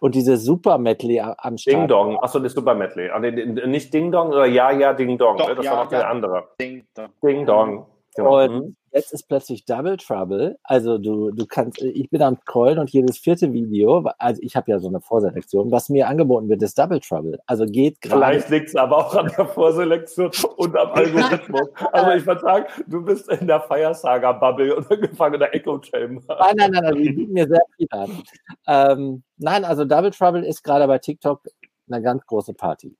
und 0.00 0.14
diese 0.14 0.36
Super 0.36 0.78
Medley 0.78 1.20
am 1.20 1.58
Start. 1.58 1.76
Ding 1.76 1.88
Dong, 1.88 2.18
achso, 2.18 2.38
das 2.38 2.52
Super 2.52 2.74
Medley. 2.74 3.08
Ah, 3.10 3.18
nicht 3.18 3.92
Ding 3.94 4.10
Dong 4.10 4.28
oder 4.28 4.46
Ja, 4.46 4.70
ja, 4.70 4.92
Ding 4.92 5.16
Dong. 5.18 5.36
Doch, 5.36 5.54
das 5.54 5.64
ja, 5.64 5.72
war 5.72 5.84
noch 5.84 5.92
ja. 5.92 5.98
der 5.98 6.08
andere. 6.10 6.48
Ding 6.60 6.86
Dong. 6.94 7.10
Ding 7.22 7.46
Dong. 7.46 7.86
Genau. 8.18 8.42
Und 8.42 8.52
mhm. 8.52 8.76
jetzt 8.90 9.12
ist 9.12 9.28
plötzlich 9.28 9.64
Double 9.64 9.96
Trouble. 9.96 10.58
Also 10.64 10.98
du, 10.98 11.30
du 11.30 11.46
kannst, 11.46 11.80
ich 11.80 12.10
bin 12.10 12.20
am 12.20 12.36
Scrollen 12.36 12.80
und 12.80 12.90
jedes 12.90 13.16
vierte 13.16 13.52
Video, 13.52 14.04
also 14.18 14.42
ich 14.42 14.56
habe 14.56 14.72
ja 14.72 14.80
so 14.80 14.88
eine 14.88 15.00
Vorselektion, 15.00 15.70
was 15.70 15.88
mir 15.88 16.08
angeboten 16.08 16.48
wird, 16.48 16.60
ist 16.64 16.76
Double 16.76 16.98
Trouble. 16.98 17.38
Also 17.46 17.64
geht 17.64 18.00
gerade. 18.00 18.20
Vielleicht 18.20 18.50
liegt 18.50 18.68
es 18.70 18.74
aber 18.74 18.96
auch 18.96 19.14
an 19.14 19.30
der 19.38 19.46
Vorselektion 19.46 20.32
und 20.56 20.76
am 20.76 20.90
Algorithmus. 20.90 21.68
also 21.92 22.10
ich 22.10 22.26
würde 22.26 22.40
sagen, 22.40 22.66
du 22.88 23.04
bist 23.04 23.28
in 23.28 23.46
der 23.46 23.60
Feiersaga-Bubble 23.60 24.76
oder 24.78 24.96
gefangen 24.96 25.34
in 25.34 25.40
der 25.40 25.54
Echo 25.54 25.80
Chamber. 25.80 26.36
Nein, 26.40 26.54
nein, 26.56 26.70
nein, 26.72 26.82
nein 26.82 26.96
die 26.96 27.12
bieten 27.12 27.32
mir 27.32 27.46
sehr 27.46 27.62
viel 27.76 27.86
an. 27.90 28.22
Ähm, 28.66 29.22
nein, 29.36 29.64
also 29.64 29.84
Double 29.84 30.10
Trouble 30.10 30.44
ist 30.44 30.64
gerade 30.64 30.88
bei 30.88 30.98
TikTok 30.98 31.42
eine 31.88 32.02
ganz 32.02 32.26
große 32.26 32.52
Party. 32.52 32.96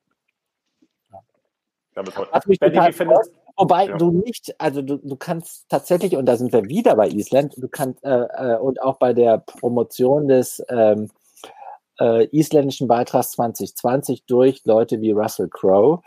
Ja, 1.93 2.03
Was 2.31 2.45
mich 2.45 2.59
Benny, 2.59 2.75
total 2.75 2.93
freut, 2.93 3.31
Wobei 3.59 3.87
ja. 3.87 3.97
du 3.97 4.11
nicht, 4.11 4.55
also 4.57 4.81
du, 4.81 4.97
du 4.97 5.17
kannst 5.17 5.67
tatsächlich, 5.67 6.15
und 6.15 6.25
da 6.25 6.37
sind 6.37 6.53
wir 6.53 6.69
wieder 6.69 6.95
bei 6.95 7.09
Island, 7.09 7.55
du 7.57 7.67
kannst, 7.67 8.01
äh, 8.05 8.09
äh, 8.09 8.57
und 8.57 8.81
auch 8.81 8.97
bei 8.99 9.11
der 9.11 9.39
Promotion 9.39 10.29
des 10.29 10.63
ähm, 10.69 11.09
äh, 11.99 12.25
isländischen 12.31 12.87
Beitrags 12.87 13.31
2020 13.31 14.23
durch 14.25 14.61
Leute 14.63 15.01
wie 15.01 15.11
Russell 15.11 15.49
Crowe. 15.49 16.01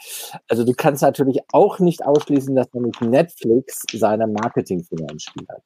Also 0.48 0.64
du 0.64 0.72
kannst 0.72 1.02
natürlich 1.02 1.40
auch 1.52 1.78
nicht 1.78 2.06
ausschließen, 2.06 2.54
dass 2.54 2.72
nämlich 2.72 2.98
Netflix 3.02 3.82
seine 3.92 4.26
Marketingfinger 4.26 5.10
im 5.10 5.18
Spiel 5.18 5.46
hat. 5.50 5.62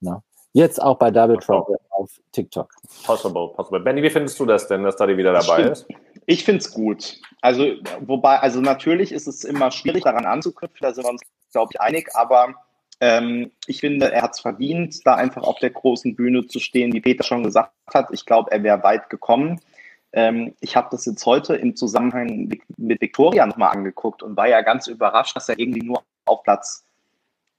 Na? 0.00 0.22
Jetzt 0.54 0.80
auch 0.80 0.98
bei 0.98 1.10
Double 1.10 1.36
Trouble 1.36 1.76
auf 1.90 2.10
TikTok. 2.32 2.72
Possible, 3.04 3.48
possible. 3.54 3.80
Benny, 3.80 4.02
wie 4.02 4.10
findest 4.10 4.40
du 4.40 4.46
das 4.46 4.68
denn, 4.68 4.84
dass 4.84 4.96
da 4.96 5.06
die 5.06 5.18
wieder 5.18 5.34
dabei 5.34 5.64
ist? 5.64 5.86
Ich 6.26 6.44
finde 6.44 6.58
es 6.58 6.72
gut. 6.72 7.20
Also, 7.40 7.74
wobei, 8.00 8.38
also 8.38 8.60
natürlich 8.60 9.12
ist 9.12 9.26
es 9.26 9.44
immer 9.44 9.70
schwierig, 9.70 10.04
daran 10.04 10.24
anzuknüpfen, 10.24 10.78
da 10.80 10.94
sind 10.94 11.04
wir 11.04 11.10
uns, 11.10 11.22
glaube 11.52 11.72
ich, 11.74 11.80
einig, 11.80 12.08
aber 12.14 12.54
ähm, 13.00 13.50
ich 13.66 13.80
finde, 13.80 14.12
er 14.12 14.22
hat 14.22 14.34
es 14.34 14.40
verdient, 14.40 15.04
da 15.04 15.16
einfach 15.16 15.42
auf 15.42 15.58
der 15.58 15.70
großen 15.70 16.14
Bühne 16.16 16.46
zu 16.46 16.58
stehen, 16.60 16.92
wie 16.92 17.00
Peter 17.00 17.24
schon 17.24 17.42
gesagt 17.42 17.72
hat. 17.92 18.08
Ich 18.12 18.24
glaube, 18.24 18.50
er 18.52 18.62
wäre 18.62 18.82
weit 18.82 19.10
gekommen. 19.10 19.60
Ähm, 20.12 20.54
ich 20.60 20.76
habe 20.76 20.88
das 20.90 21.04
jetzt 21.06 21.26
heute 21.26 21.56
im 21.56 21.76
Zusammenhang 21.76 22.48
mit 22.76 23.00
Victoria 23.00 23.46
nochmal 23.46 23.76
angeguckt 23.76 24.22
und 24.22 24.36
war 24.36 24.48
ja 24.48 24.62
ganz 24.62 24.86
überrascht, 24.86 25.36
dass 25.36 25.48
er 25.48 25.58
irgendwie 25.58 25.82
nur 25.82 26.02
auf 26.24 26.44
Platz 26.44 26.86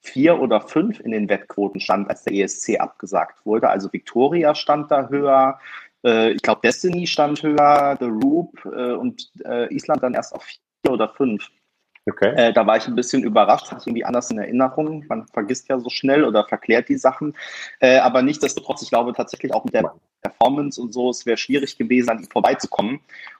vier 0.05 0.39
oder 0.39 0.61
fünf 0.61 0.99
in 0.99 1.11
den 1.11 1.29
Wettquoten 1.29 1.81
stand, 1.81 2.09
als 2.09 2.23
der 2.23 2.33
ESC 2.33 2.79
abgesagt 2.79 3.45
wurde. 3.45 3.69
Also 3.69 3.91
Victoria 3.91 4.55
stand 4.55 4.91
da 4.91 5.09
höher, 5.09 5.59
äh, 6.05 6.31
ich 6.31 6.41
glaube, 6.41 6.61
Destiny 6.63 7.07
stand 7.07 7.41
höher, 7.43 7.97
The 7.99 8.05
Roop 8.05 8.63
äh, 8.65 8.93
und 8.93 9.29
äh, 9.43 9.73
Island 9.73 10.03
dann 10.03 10.13
erst 10.13 10.33
auf 10.33 10.43
vier 10.43 10.93
oder 10.93 11.09
fünf. 11.09 11.49
Okay. 12.07 12.33
Äh, 12.35 12.53
da 12.53 12.67
war 12.67 12.77
ich 12.77 12.87
ein 12.87 12.95
bisschen 12.95 13.23
überrascht, 13.23 13.71
hatte 13.71 13.81
ich 13.81 13.87
irgendwie 13.87 14.05
anders 14.05 14.29
in 14.29 14.37
Erinnerung. 14.37 15.03
Man 15.09 15.25
vergisst 15.27 15.67
ja 15.69 15.79
so 15.79 15.89
schnell 15.89 16.23
oder 16.23 16.45
verklärt 16.45 16.87
die 16.87 16.97
Sachen. 16.97 17.35
Äh, 17.79 17.97
aber 17.97 18.21
nichtsdestotrotz, 18.21 18.83
ich 18.83 18.89
glaube 18.89 19.13
tatsächlich 19.13 19.53
auch 19.53 19.65
mit 19.65 19.73
der 19.73 19.91
Performance 20.21 20.79
und 20.79 20.93
so, 20.93 21.09
es 21.09 21.25
wäre 21.25 21.37
schwierig 21.37 21.77
gewesen, 21.77 22.09
an 22.09 22.19
ihm 22.19 22.29
vorbeizukommen. 22.29 22.99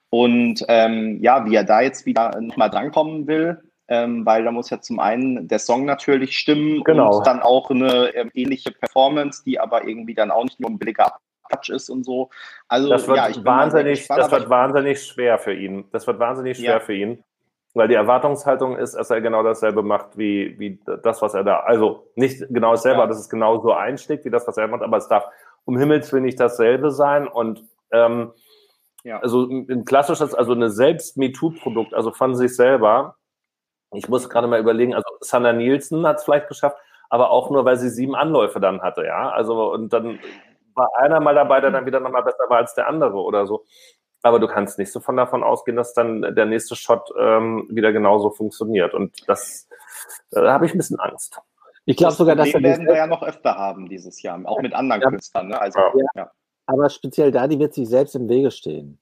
Und 0.10 0.66
ähm, 0.68 1.20
ja, 1.22 1.46
wie 1.46 1.56
er 1.56 1.64
da 1.64 1.82
jetzt 1.82 2.08
wieder 2.08 2.42
nochmal 2.42 2.72
drankommen 2.72 3.28
will, 3.28 3.62
ähm, 3.88 4.26
weil 4.26 4.44
da 4.44 4.52
muss 4.52 4.72
ja 4.72 4.82
zum 4.82 5.00
einen 5.00 5.48
der 5.48 5.60
Song 5.60 5.86
natürlich 5.86 6.36
stimmen 6.36 6.84
genau. 6.84 7.18
und 7.18 7.28
dann 7.28 7.42
auch 7.42 7.70
eine 7.70 8.16
ähm, 8.16 8.32
ähnliche 8.34 8.72
Performance, 8.72 9.44
die 9.46 9.60
aber 9.60 9.88
irgendwie 9.88 10.16
dann 10.16 10.32
auch 10.32 10.44
nicht 10.44 10.60
nur 10.60 10.72
ein 10.72 10.80
billiger 10.80 11.20
Quatsch 11.50 11.70
ist 11.70 11.90
und 11.90 12.04
so. 12.04 12.30
Also 12.68 12.90
das 12.90 13.08
wird, 13.08 13.18
ja, 13.18 13.46
wahnsinnig, 13.46 14.00
gespannt, 14.00 14.22
das 14.22 14.32
wird 14.32 14.50
wahnsinnig 14.50 15.04
schwer 15.04 15.38
für 15.38 15.54
ihn. 15.54 15.86
Das 15.92 16.08
wird 16.08 16.20
wahnsinnig 16.20 16.58
schwer 16.58 16.74
ja. 16.74 16.80
für 16.80 16.94
ihn. 16.94 17.24
Weil 17.74 17.90
die 17.90 17.96
Erwartungshaltung 17.96 18.78
ist, 18.78 18.96
dass 18.96 19.10
er 19.10 19.20
genau 19.20 19.44
dasselbe 19.44 19.84
macht 19.84 20.18
wie, 20.18 20.58
wie 20.58 20.80
das, 21.04 21.22
was 21.22 21.34
er 21.34 21.44
da, 21.44 21.60
also 21.60 22.08
nicht 22.16 22.42
genau 22.50 22.72
dasselbe, 22.72 23.02
ja. 23.02 23.08
dass 23.08 23.20
es 23.20 23.30
genau 23.30 23.60
so 23.60 23.74
einschlägt 23.74 24.24
wie 24.24 24.30
das, 24.30 24.48
was 24.48 24.56
er 24.56 24.70
macht, 24.70 24.82
aber 24.82 24.96
es 24.96 25.10
darf 25.10 25.26
um 25.66 25.78
Himmels 25.78 26.14
Willen 26.14 26.24
nicht 26.24 26.40
dasselbe 26.40 26.92
sein 26.92 27.28
und 27.28 27.66
ähm, 27.92 28.32
ja. 29.04 29.20
also 29.20 29.44
ein 29.50 29.84
klassisches, 29.84 30.34
also 30.34 30.54
eine 30.54 30.70
Selbst-MeToo-Produkt, 30.70 31.94
also 31.94 32.12
von 32.12 32.36
sich 32.36 32.56
selber. 32.56 33.18
Ich 33.94 34.08
muss 34.08 34.30
gerade 34.30 34.48
mal 34.48 34.60
überlegen, 34.60 34.96
also 34.96 35.08
Sanna 35.20 35.52
Nielsen 35.52 36.08
hat 36.08 36.18
es 36.20 36.24
vielleicht 36.24 36.48
geschafft, 36.48 36.78
aber 37.10 37.30
auch 37.30 37.50
nur, 37.50 37.66
weil 37.66 37.78
sie 37.78 37.90
sieben 37.90 38.16
Anläufe 38.16 38.60
dann 38.62 38.82
hatte, 38.82 39.06
ja. 39.06 39.30
Also 39.30 39.74
und 39.74 39.92
dann 39.92 40.20
war 40.76 40.90
einer 40.98 41.20
mal 41.20 41.36
dabei, 41.36 41.62
der 41.62 41.72
dann 41.72 41.86
wieder 41.86 42.00
nochmal 42.00 42.24
besser 42.24 42.46
war 42.50 42.58
als 42.58 42.76
der 42.76 42.88
andere 42.88 43.16
oder 43.16 43.46
so. 43.46 43.66
Aber 44.22 44.40
du 44.40 44.48
kannst 44.48 44.80
nicht 44.80 44.92
so 44.92 45.00
von 45.00 45.18
davon 45.18 45.44
ausgehen, 45.44 45.78
dass 45.78 45.94
dann 45.94 46.22
der 46.22 46.46
nächste 46.46 46.76
Shot 46.76 47.12
ähm, 47.20 47.68
wieder 47.70 47.92
genauso 47.92 48.32
funktioniert. 48.32 48.94
Und 48.94 49.28
das 49.30 49.68
äh, 50.32 50.42
da 50.42 50.54
habe 50.54 50.66
ich 50.66 50.74
ein 50.74 50.78
bisschen 50.78 51.00
Angst. 51.00 51.40
Ich 51.86 51.98
glaube 51.98 52.14
sogar, 52.14 52.36
dass 52.36 52.48
wir 52.48 52.64
werden 52.64 52.88
wir 52.88 52.96
ja 52.96 53.08
noch 53.08 53.22
öfter 53.22 53.56
haben 53.56 53.88
dieses 53.88 54.22
Jahr, 54.22 54.40
auch 54.46 54.60
mit 54.62 54.74
anderen 54.74 55.02
ja. 55.02 55.10
Künstlern. 55.10 55.50
Ne? 55.50 55.62
Also, 55.62 55.80
ja. 55.80 56.06
ja. 56.16 56.32
Aber 56.66 56.90
speziell 56.90 57.32
da, 57.32 57.48
die 57.48 57.60
wird 57.60 57.76
sich 57.76 57.88
selbst 57.88 58.16
im 58.16 58.28
Wege 58.28 58.50
stehen. 58.50 59.00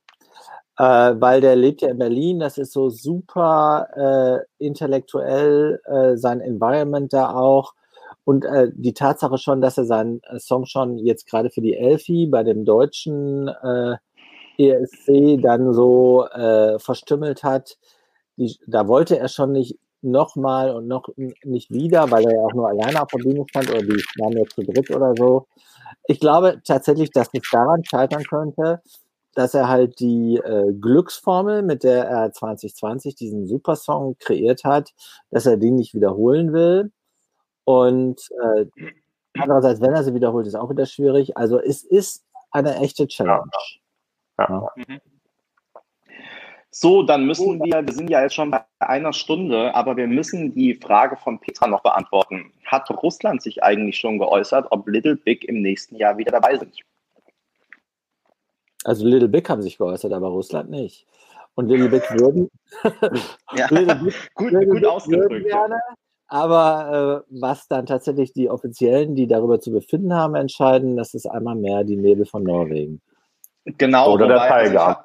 Äh, 0.77 0.83
weil 0.83 1.39
der 1.39 1.55
lebt 1.55 1.81
ja 1.81 1.89
in 1.89 1.99
Berlin, 1.99 2.39
das 2.39 2.57
ist 2.57 2.73
so 2.73 2.89
super 2.89 3.87
äh, 3.95 4.65
intellektuell, 4.65 5.79
äh, 5.85 6.17
sein 6.17 6.41
Environment 6.41 7.13
da 7.13 7.31
auch. 7.33 7.73
Und 8.25 8.45
äh, 8.45 8.69
die 8.73 8.93
Tatsache 8.93 9.37
schon, 9.37 9.61
dass 9.61 9.77
er 9.77 9.85
seinen 9.85 10.21
äh, 10.23 10.39
Song 10.39 10.65
schon 10.65 10.97
jetzt 10.97 11.27
gerade 11.29 11.49
für 11.49 11.61
die 11.61 11.75
Elfi 11.75 12.27
bei 12.27 12.43
dem 12.43 12.63
deutschen 12.65 13.49
äh, 13.49 13.97
ESC 14.57 15.41
dann 15.41 15.73
so 15.73 16.25
äh, 16.27 16.79
verstümmelt 16.79 17.43
hat, 17.43 17.77
die, 18.37 18.57
da 18.67 18.87
wollte 18.87 19.17
er 19.17 19.27
schon 19.27 19.51
nicht 19.51 19.77
nochmal 20.01 20.75
und 20.75 20.87
noch 20.87 21.07
nicht 21.43 21.71
wieder, 21.71 22.11
weil 22.11 22.25
er 22.25 22.35
ja 22.35 22.41
auch 22.41 22.53
nur 22.53 22.69
alleine 22.69 23.01
auf 23.01 23.07
der 23.09 23.19
Bühne 23.19 23.45
stand 23.49 23.69
oder 23.69 23.81
die 23.81 24.03
waren 24.19 24.33
ja 24.33 24.43
zu 24.45 24.61
dritt 24.61 24.91
oder 24.91 25.13
so. 25.17 25.47
Ich 26.07 26.19
glaube 26.19 26.61
tatsächlich, 26.65 27.11
dass 27.11 27.29
es 27.33 27.49
daran 27.51 27.83
scheitern 27.85 28.23
könnte, 28.23 28.81
dass 29.35 29.53
er 29.53 29.69
halt 29.69 29.99
die 29.99 30.37
äh, 30.37 30.73
Glücksformel, 30.73 31.63
mit 31.63 31.83
der 31.83 32.05
er 32.05 32.33
2020 32.33 33.15
diesen 33.15 33.47
Supersong 33.47 34.17
kreiert 34.19 34.63
hat, 34.63 34.93
dass 35.31 35.45
er 35.45 35.57
den 35.57 35.75
nicht 35.75 35.93
wiederholen 35.93 36.53
will 36.53 36.91
und 37.65 38.19
äh, 38.41 38.65
andererseits, 39.33 39.81
wenn 39.81 39.93
er 39.93 40.03
sie 40.03 40.13
wiederholt, 40.13 40.47
ist 40.47 40.55
auch 40.55 40.69
wieder 40.69 40.85
schwierig. 40.85 41.37
Also 41.37 41.59
es 41.59 41.83
ist 41.83 42.25
eine 42.51 42.75
echte 42.77 43.07
Challenge. 43.07 43.49
Ja. 44.37 44.47
Ja. 44.49 44.69
Mhm. 44.75 45.01
So, 46.75 47.03
dann 47.03 47.27
müssen 47.27 47.63
wir, 47.63 47.85
wir 47.85 47.93
sind 47.93 48.09
ja 48.09 48.23
jetzt 48.23 48.33
schon 48.33 48.49
bei 48.49 48.63
einer 48.79 49.13
Stunde, 49.13 49.75
aber 49.75 49.95
wir 49.95 50.07
müssen 50.07 50.55
die 50.55 50.73
Frage 50.73 51.17
von 51.17 51.39
Petra 51.39 51.67
noch 51.67 51.83
beantworten. 51.83 52.51
Hat 52.65 52.89
Russland 52.89 53.43
sich 53.43 53.61
eigentlich 53.61 53.99
schon 53.99 54.17
geäußert, 54.17 54.65
ob 54.71 54.87
Little 54.87 55.15
Big 55.15 55.47
im 55.47 55.61
nächsten 55.61 55.95
Jahr 55.95 56.17
wieder 56.17 56.31
dabei 56.31 56.57
sind? 56.57 56.75
Also 58.83 59.05
Little 59.05 59.29
Big 59.29 59.47
haben 59.49 59.61
sich 59.61 59.77
geäußert, 59.77 60.11
aber 60.13 60.29
Russland 60.29 60.71
nicht. 60.71 61.05
Und 61.53 61.67
Little 61.67 61.89
Big 61.89 62.09
würden. 62.19 62.49
ja, 63.55 63.67
Little 63.69 63.95
Big, 63.95 64.33
gut, 64.33 64.51
Little 64.51 64.65
gut 64.65 64.81
Big 64.81 64.85
ausgedrückt. 64.85 65.45
Gerne, 65.45 65.79
aber 66.33 67.23
äh, 67.29 67.39
was 67.39 67.67
dann 67.67 67.85
tatsächlich 67.85 68.33
die 68.33 68.49
Offiziellen, 68.49 69.13
die 69.13 69.27
darüber 69.27 69.59
zu 69.59 69.71
befinden 69.71 70.15
haben, 70.15 70.33
entscheiden, 70.33 70.97
das 70.97 71.13
ist 71.13 71.27
einmal 71.27 71.53
mehr 71.53 71.83
die 71.83 71.95
Nebel 71.95 72.25
von 72.25 72.41
Norwegen. 72.41 73.03
Genau. 73.77 74.13
Oder 74.13 74.27
der 74.27 74.39
Tiger. 74.39 74.87
Also 74.87 75.01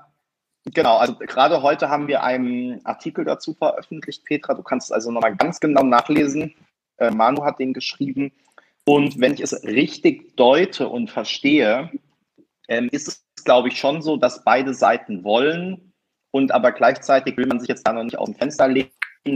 genau, 0.72 0.96
also 0.96 1.16
gerade 1.16 1.60
heute 1.60 1.90
haben 1.90 2.08
wir 2.08 2.22
einen 2.22 2.80
Artikel 2.86 3.26
dazu 3.26 3.52
veröffentlicht, 3.52 4.24
Petra. 4.24 4.54
Du 4.54 4.62
kannst 4.62 4.90
also 4.90 5.10
nochmal 5.10 5.36
ganz 5.36 5.60
genau 5.60 5.82
nachlesen. 5.82 6.54
Äh, 6.96 7.10
Manu 7.10 7.44
hat 7.44 7.58
den 7.58 7.74
geschrieben. 7.74 8.32
Und 8.86 9.20
wenn 9.20 9.34
ich 9.34 9.42
es 9.42 9.62
richtig 9.64 10.34
deute 10.34 10.88
und 10.88 11.10
verstehe, 11.10 11.90
ähm, 12.68 12.88
ist 12.90 13.06
es, 13.06 13.44
glaube 13.44 13.68
ich, 13.68 13.78
schon 13.78 14.00
so, 14.00 14.16
dass 14.16 14.44
beide 14.44 14.72
Seiten 14.72 15.24
wollen 15.24 15.92
und 16.30 16.52
aber 16.52 16.72
gleichzeitig 16.72 17.36
will 17.36 17.46
man 17.46 17.60
sich 17.60 17.68
jetzt 17.68 17.86
da 17.86 17.92
noch 17.92 18.04
nicht 18.04 18.16
aus 18.16 18.30
dem 18.30 18.34
Fenster 18.34 18.66
legen, 18.66 18.90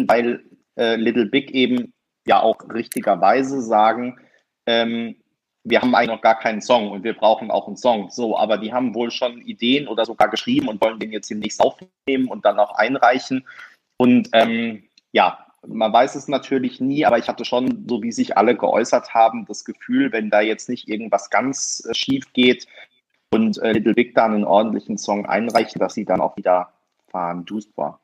weil 0.06 0.42
äh, 0.76 0.96
Little 0.96 1.26
Big 1.26 1.50
eben 1.50 1.92
ja 2.26 2.40
auch 2.40 2.56
richtigerweise 2.72 3.60
sagen, 3.60 4.18
ähm, 4.66 5.16
wir 5.64 5.80
haben 5.80 5.94
eigentlich 5.94 6.16
noch 6.16 6.22
gar 6.22 6.38
keinen 6.38 6.60
Song 6.60 6.90
und 6.90 7.04
wir 7.04 7.14
brauchen 7.14 7.50
auch 7.50 7.68
einen 7.68 7.76
Song. 7.76 8.10
So, 8.10 8.36
aber 8.36 8.58
die 8.58 8.72
haben 8.72 8.94
wohl 8.94 9.10
schon 9.10 9.40
Ideen 9.42 9.86
oder 9.86 10.04
sogar 10.04 10.28
geschrieben 10.28 10.68
und 10.68 10.80
wollen 10.82 10.98
den 10.98 11.12
jetzt 11.12 11.30
demnächst 11.30 11.60
aufnehmen 11.60 12.28
und 12.28 12.44
dann 12.44 12.58
auch 12.58 12.74
einreichen. 12.74 13.46
Und 13.96 14.28
ähm, 14.32 14.84
ja, 15.12 15.46
man 15.66 15.92
weiß 15.92 16.16
es 16.16 16.26
natürlich 16.26 16.80
nie, 16.80 17.04
aber 17.04 17.18
ich 17.18 17.28
hatte 17.28 17.44
schon, 17.44 17.86
so 17.88 18.02
wie 18.02 18.10
sich 18.10 18.36
alle 18.36 18.56
geäußert 18.56 19.14
haben, 19.14 19.44
das 19.46 19.64
Gefühl, 19.64 20.10
wenn 20.10 20.30
da 20.30 20.40
jetzt 20.40 20.68
nicht 20.68 20.88
irgendwas 20.88 21.30
ganz 21.30 21.86
äh, 21.88 21.94
schief 21.94 22.32
geht 22.32 22.66
und 23.32 23.58
äh, 23.58 23.72
Little 23.72 23.94
Big 23.94 24.14
dann 24.14 24.34
einen 24.34 24.44
ordentlichen 24.44 24.98
Song 24.98 25.26
einreichen, 25.26 25.78
dass 25.78 25.94
sie 25.94 26.04
dann 26.04 26.20
auch 26.20 26.36
wieder 26.36 26.72
fahren 27.08 27.46
war. 27.76 28.00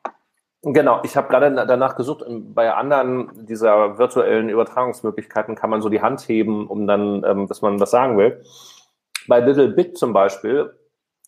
Genau, 0.61 0.99
ich 1.03 1.15
habe 1.15 1.29
gerade 1.29 1.65
danach 1.67 1.95
gesucht, 1.95 2.25
bei 2.27 2.73
anderen 2.73 3.45
dieser 3.45 3.97
virtuellen 3.97 4.49
Übertragungsmöglichkeiten 4.49 5.55
kann 5.55 5.69
man 5.69 5.81
so 5.81 5.87
die 5.87 6.01
Hand 6.01 6.27
heben, 6.27 6.67
um 6.67 6.85
dann, 6.85 7.23
ähm, 7.25 7.47
dass 7.47 7.61
man 7.61 7.79
was 7.79 7.91
sagen 7.91 8.17
will. 8.17 8.43
Bei 9.27 9.39
Little 9.39 9.69
Big 9.69 9.97
zum 9.97 10.11
Beispiel, 10.11 10.77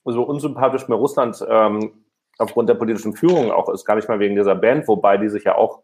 so 0.04 0.24
unsympathisch 0.24 0.90
mir 0.90 0.96
Russland 0.96 1.46
ähm, 1.48 2.04
aufgrund 2.40 2.68
der 2.68 2.74
politischen 2.74 3.14
Führung 3.14 3.52
auch 3.52 3.70
ist, 3.70 3.86
gar 3.86 3.96
nicht 3.96 4.10
mal 4.10 4.20
wegen 4.20 4.36
dieser 4.36 4.56
Band, 4.56 4.88
wobei 4.90 5.18
die 5.18 5.30
sich 5.30 5.46
ja 5.46 5.56
auch, 5.56 5.84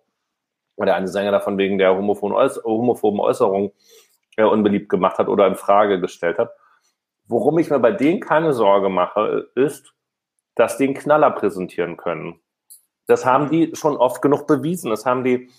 der 0.77 0.95
eine 0.95 1.07
Sänger 1.07 1.31
davon 1.31 1.57
wegen 1.57 1.77
der 1.77 1.95
homophoben, 1.95 2.35
Äuß 2.35 2.63
homophoben 2.65 3.19
Äußerung 3.21 3.71
äh, 4.35 4.43
unbeliebt 4.43 4.89
gemacht 4.89 5.19
hat 5.19 5.29
oder 5.29 5.47
in 5.47 5.55
Frage 5.55 6.01
gestellt 6.01 6.37
hat. 6.37 6.51
Worum 7.27 7.59
ich 7.59 7.69
mir 7.69 7.79
bei 7.79 7.91
denen 7.91 8.19
keine 8.19 8.51
Sorge 8.53 8.89
mache, 8.89 9.47
ist, 9.55 9.93
dass 10.55 10.77
die 10.77 10.85
einen 10.85 10.95
Knaller 10.95 11.31
präsentieren 11.31 11.95
können. 11.95 12.41
Das 13.07 13.25
haben 13.25 13.49
die 13.49 13.75
schon 13.75 13.97
oft 13.97 14.21
genug 14.21 14.47
bewiesen. 14.47 14.91
Das 14.91 15.05
haben 15.05 15.23
die 15.23 15.49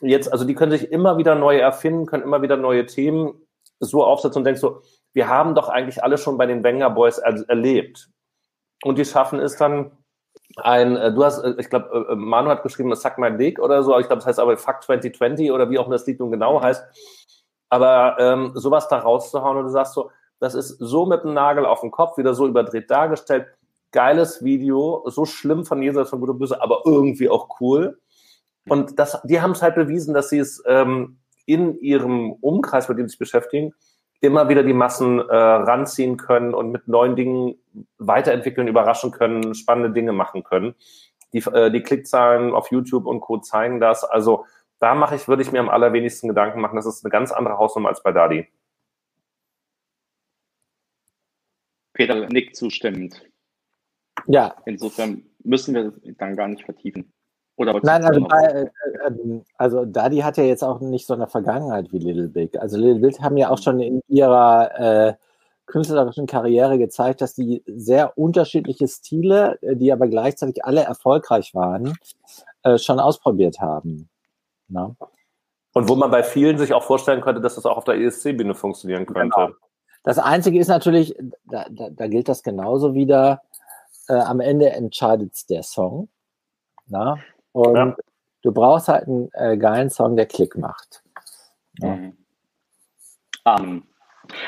jetzt, 0.00 0.32
also 0.32 0.44
die 0.44 0.54
können 0.54 0.72
sich 0.72 0.90
immer 0.90 1.18
wieder 1.18 1.34
neu 1.34 1.58
erfinden, 1.58 2.06
können 2.06 2.22
immer 2.22 2.42
wieder 2.42 2.56
neue 2.56 2.86
Themen 2.86 3.34
so 3.80 4.04
aufsetzen 4.04 4.40
und 4.40 4.44
denkst 4.44 4.60
so, 4.60 4.82
wir 5.12 5.28
haben 5.28 5.54
doch 5.54 5.68
eigentlich 5.68 6.02
alle 6.02 6.18
schon 6.18 6.38
bei 6.38 6.46
den 6.46 6.62
Banger 6.62 6.90
Boys 6.90 7.18
er 7.18 7.48
erlebt. 7.48 8.10
Und 8.84 8.98
die 8.98 9.04
schaffen 9.04 9.40
es 9.40 9.56
dann 9.56 9.90
ein, 10.56 10.96
äh, 10.96 11.12
du 11.12 11.24
hast, 11.24 11.42
äh, 11.42 11.54
ich 11.58 11.68
glaube, 11.68 12.06
äh, 12.10 12.14
Manu 12.14 12.50
hat 12.50 12.62
geschrieben, 12.62 12.94
Suck 12.94 13.18
My 13.18 13.36
Dick 13.36 13.58
oder 13.58 13.82
so, 13.82 13.98
ich 13.98 14.06
glaube, 14.06 14.20
das 14.20 14.26
heißt 14.26 14.38
aber 14.38 14.56
Fuck 14.56 14.82
2020 14.82 15.50
oder 15.50 15.70
wie 15.70 15.78
auch 15.78 15.88
das 15.88 16.06
Lied 16.06 16.20
nun 16.20 16.30
genau 16.30 16.62
heißt. 16.62 16.84
Aber 17.68 18.16
ähm, 18.20 18.52
sowas 18.54 18.88
da 18.88 18.98
rauszuhauen 18.98 19.56
und 19.56 19.64
du 19.64 19.70
sagst 19.70 19.94
so, 19.94 20.10
das 20.38 20.54
ist 20.54 20.76
so 20.78 21.06
mit 21.06 21.24
dem 21.24 21.34
Nagel 21.34 21.66
auf 21.66 21.80
den 21.80 21.90
Kopf, 21.90 22.16
wieder 22.18 22.34
so 22.34 22.46
überdreht 22.46 22.90
dargestellt 22.90 23.46
geiles 23.92 24.44
Video, 24.44 25.04
so 25.06 25.24
schlimm 25.24 25.64
von 25.64 25.82
jenseits 25.82 26.10
von 26.10 26.20
Gut 26.20 26.30
und 26.30 26.38
Böse, 26.38 26.60
aber 26.62 26.82
irgendwie 26.84 27.28
auch 27.28 27.60
cool. 27.60 27.98
Und 28.68 28.98
das, 28.98 29.20
die 29.24 29.40
haben 29.40 29.52
es 29.52 29.62
halt 29.62 29.76
bewiesen, 29.76 30.12
dass 30.14 30.28
sie 30.28 30.38
es 30.38 30.62
ähm, 30.66 31.18
in 31.46 31.78
ihrem 31.78 32.32
Umkreis, 32.32 32.88
mit 32.88 32.98
dem 32.98 33.06
sie 33.06 33.12
sich 33.12 33.18
beschäftigen, 33.18 33.72
immer 34.20 34.48
wieder 34.48 34.62
die 34.62 34.72
Massen 34.72 35.20
äh, 35.20 35.34
ranziehen 35.34 36.16
können 36.16 36.54
und 36.54 36.70
mit 36.72 36.88
neuen 36.88 37.16
Dingen 37.16 37.56
weiterentwickeln, 37.98 38.66
überraschen 38.66 39.12
können, 39.12 39.54
spannende 39.54 39.92
Dinge 39.92 40.12
machen 40.12 40.42
können. 40.42 40.74
Die, 41.32 41.38
äh, 41.38 41.70
die 41.70 41.82
Klickzahlen 41.82 42.52
auf 42.52 42.70
YouTube 42.70 43.06
und 43.06 43.20
Co. 43.20 43.38
zeigen 43.38 43.78
das. 43.78 44.04
Also 44.04 44.44
da 44.78 44.94
mache 44.94 45.16
ich, 45.16 45.28
würde 45.28 45.42
ich 45.42 45.52
mir 45.52 45.60
am 45.60 45.68
allerwenigsten 45.68 46.28
Gedanken 46.28 46.60
machen. 46.60 46.76
Das 46.76 46.86
ist 46.86 47.04
eine 47.04 47.10
ganz 47.10 47.30
andere 47.30 47.58
Hausnummer 47.58 47.88
als 47.88 48.02
bei 48.02 48.12
Dadi. 48.12 48.48
Peter 51.92 52.26
nickt 52.28 52.56
zustimmend. 52.56 53.22
Ja. 54.26 54.54
Insofern 54.64 55.22
müssen 55.42 55.74
wir 55.74 55.84
das 55.84 55.94
dann 56.18 56.36
gar 56.36 56.48
nicht 56.48 56.64
vertiefen. 56.64 57.12
Oder 57.56 57.80
Nein, 57.82 58.04
also, 58.04 58.20
bei, 58.20 58.42
äh, 58.42 58.62
äh, 59.06 59.40
also 59.56 59.86
Dadi 59.86 60.18
hat 60.18 60.36
ja 60.36 60.44
jetzt 60.44 60.62
auch 60.62 60.80
nicht 60.80 61.06
so 61.06 61.14
eine 61.14 61.26
Vergangenheit 61.26 61.90
wie 61.90 61.98
Little 61.98 62.28
Big. 62.28 62.58
Also 62.60 62.76
Little 62.76 63.00
Big 63.00 63.20
haben 63.20 63.38
ja 63.38 63.48
auch 63.48 63.58
schon 63.58 63.80
in 63.80 64.02
ihrer 64.08 65.08
äh, 65.08 65.14
künstlerischen 65.64 66.26
Karriere 66.26 66.78
gezeigt, 66.78 67.22
dass 67.22 67.34
die 67.34 67.62
sehr 67.66 68.16
unterschiedliche 68.18 68.86
Stile, 68.88 69.58
äh, 69.62 69.74
die 69.74 69.90
aber 69.90 70.06
gleichzeitig 70.06 70.64
alle 70.64 70.82
erfolgreich 70.82 71.54
waren, 71.54 71.94
äh, 72.62 72.76
schon 72.76 73.00
ausprobiert 73.00 73.60
haben. 73.60 74.10
Na? 74.68 74.94
Und 75.72 75.88
wo 75.88 75.94
man 75.94 76.10
bei 76.10 76.22
vielen 76.22 76.58
sich 76.58 76.72
auch 76.72 76.84
vorstellen 76.84 77.20
könnte, 77.20 77.40
dass 77.40 77.54
das 77.54 77.66
auch 77.66 77.78
auf 77.78 77.84
der 77.84 77.96
ESC-Bühne 77.96 78.54
funktionieren 78.54 79.06
könnte. 79.06 79.34
Genau. 79.34 79.50
Das 80.04 80.18
Einzige 80.18 80.58
ist 80.58 80.68
natürlich, 80.68 81.16
da, 81.44 81.66
da, 81.70 81.90
da 81.90 82.06
gilt 82.06 82.28
das 82.28 82.42
genauso 82.42 82.94
wieder, 82.94 83.42
äh, 84.08 84.14
am 84.14 84.40
Ende 84.40 84.70
entscheidet 84.70 85.48
der 85.50 85.62
Song. 85.62 86.08
Na? 86.86 87.18
Und 87.52 87.76
ja. 87.76 87.96
Du 88.46 88.52
brauchst 88.52 88.86
halt 88.86 89.08
einen 89.08 89.28
äh, 89.32 89.56
geilen 89.56 89.90
Song, 89.90 90.14
der 90.14 90.26
Klick 90.26 90.56
macht. 90.56 91.02
Ja. 91.80 91.96
Mhm. 91.96 92.16
Um, 93.44 93.82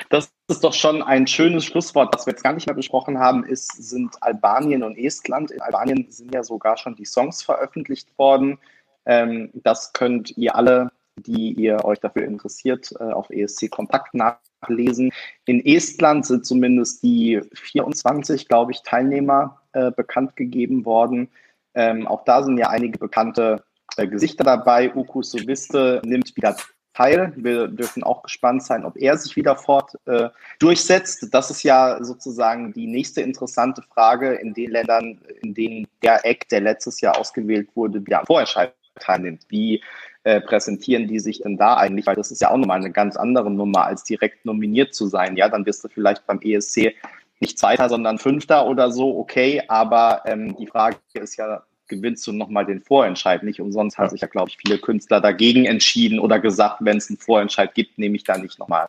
das 0.09 0.33
ist 0.49 0.63
doch 0.63 0.73
schon 0.73 1.03
ein 1.03 1.27
schönes 1.27 1.65
Schlusswort. 1.65 2.15
Was 2.15 2.27
wir 2.27 2.33
jetzt 2.33 2.45
gar 2.45 2.53
nicht 2.53 2.67
mehr 2.67 2.77
besprochen 2.77 3.19
haben, 3.19 3.45
ist, 3.45 3.73
sind 3.73 4.15
Albanien 4.21 4.85
und 4.85 4.97
Estland. 4.97 5.51
In 5.51 5.61
Albanien 5.61 6.07
sind 6.11 6.33
ja 6.33 6.45
sogar 6.45 6.77
schon 6.77 6.95
die 6.95 7.05
Songs 7.05 7.43
veröffentlicht 7.43 8.17
worden. 8.19 8.59
Ähm, 9.05 9.51
das 9.55 9.93
könnt 9.93 10.37
ihr 10.37 10.55
alle, 10.55 10.93
die 11.17 11.53
ihr 11.55 11.85
euch 11.85 11.99
dafür 11.99 12.23
interessiert, 12.23 12.93
äh, 13.01 13.05
auf 13.05 13.31
ESC 13.31 13.69
Kompakt 13.69 14.15
nachlesen. 14.15 14.48
In 14.67 15.65
Estland 15.65 16.27
sind 16.27 16.45
zumindest 16.45 17.03
die 17.03 17.41
24, 17.53 18.49
glaube 18.49 18.73
ich, 18.73 18.83
Teilnehmer 18.83 19.61
äh, 19.73 19.91
bekannt 19.91 20.37
gegeben 20.37 20.85
worden. 20.85 21.29
Ähm, 21.75 22.07
auch 22.07 22.25
da 22.25 22.43
sind 22.43 22.59
ja 22.59 22.69
einige 22.69 22.99
bekannte 22.99 23.63
äh, 23.97 24.07
Gesichter 24.07 24.45
dabei. 24.45 24.95
Uku 24.95 25.23
Soviste 25.23 26.03
nimmt 26.05 26.35
wieder 26.37 26.57
teil. 26.95 27.33
Wir 27.37 27.69
dürfen 27.69 28.03
auch 28.03 28.23
gespannt 28.23 28.65
sein, 28.65 28.85
ob 28.85 28.97
er 28.97 29.17
sich 29.17 29.37
wieder 29.37 29.55
fort 29.55 29.97
äh, 30.07 30.29
durchsetzt. 30.59 31.29
Das 31.33 31.51
ist 31.51 31.63
ja 31.63 32.03
sozusagen 32.03 32.73
die 32.73 32.87
nächste 32.87 33.23
interessante 33.23 33.83
Frage 33.83 34.35
in 34.35 34.55
den 34.55 34.73
Ländern, 34.73 35.21
in 35.43 35.55
denen 35.55 35.87
der 36.03 36.25
Eck, 36.25 36.49
der 36.49 36.63
letztes 36.63 37.01
Jahr 37.01 37.17
ausgewählt 37.17 37.69
wurde, 37.77 38.05
wieder 38.05 38.25
Vorentscheid 38.27 38.75
teilnimmt. 38.99 39.45
Wie 39.49 39.83
äh, 40.29 40.43
präsentieren 40.43 41.09
die 41.09 41.21
sich 41.21 41.41
denn 41.41 41.57
da 41.57 41.79
eigentlich? 41.79 42.07
Weil 42.07 42.17
das 42.17 42.31
ist 42.31 42.43
ja 42.43 42.51
auch 42.51 42.59
nochmal 42.59 42.79
eine 42.79 42.93
ganz 42.93 43.17
andere 43.17 43.51
Nummer, 43.51 43.87
als 43.87 44.05
direkt 44.05 44.45
nominiert 44.45 44.95
zu 44.95 45.07
sein. 45.07 45.39
Ja, 45.39 45.49
dann 45.49 45.65
wirst 45.65 45.83
du 45.83 45.89
vielleicht 45.89 46.27
beim 46.27 46.39
ESC 46.43 46.95
nicht 47.41 47.59
Zweiter, 47.59 47.89
sondern 47.89 48.19
Fünfter 48.19 48.67
oder 48.67 48.91
so, 48.91 49.17
okay. 49.17 49.63
Aber 49.69 50.21
ähm, 50.27 50.55
die 50.59 50.67
Frage 50.67 50.99
ist 51.15 51.37
ja, 51.37 51.63
gewinnst 51.87 52.27
du 52.27 52.33
nochmal 52.33 52.67
den 52.67 52.83
Vorentscheid. 52.83 53.43
Nicht 53.43 53.59
umsonst 53.59 53.97
ja. 53.97 54.03
haben 54.03 54.11
sich 54.11 54.21
ja, 54.21 54.29
glaube 54.29 54.51
ich, 54.51 54.59
viele 54.59 54.79
Künstler 54.79 55.23
dagegen 55.23 55.65
entschieden 55.65 56.19
oder 56.19 56.39
gesagt, 56.39 56.77
wenn 56.81 56.99
es 56.99 57.09
einen 57.09 57.17
Vorentscheid 57.17 57.75
gibt, 57.75 57.99
nehme 57.99 58.17
ich 58.17 58.25
da 58.25 58.37
nicht 58.37 58.59
nochmal 58.59 58.89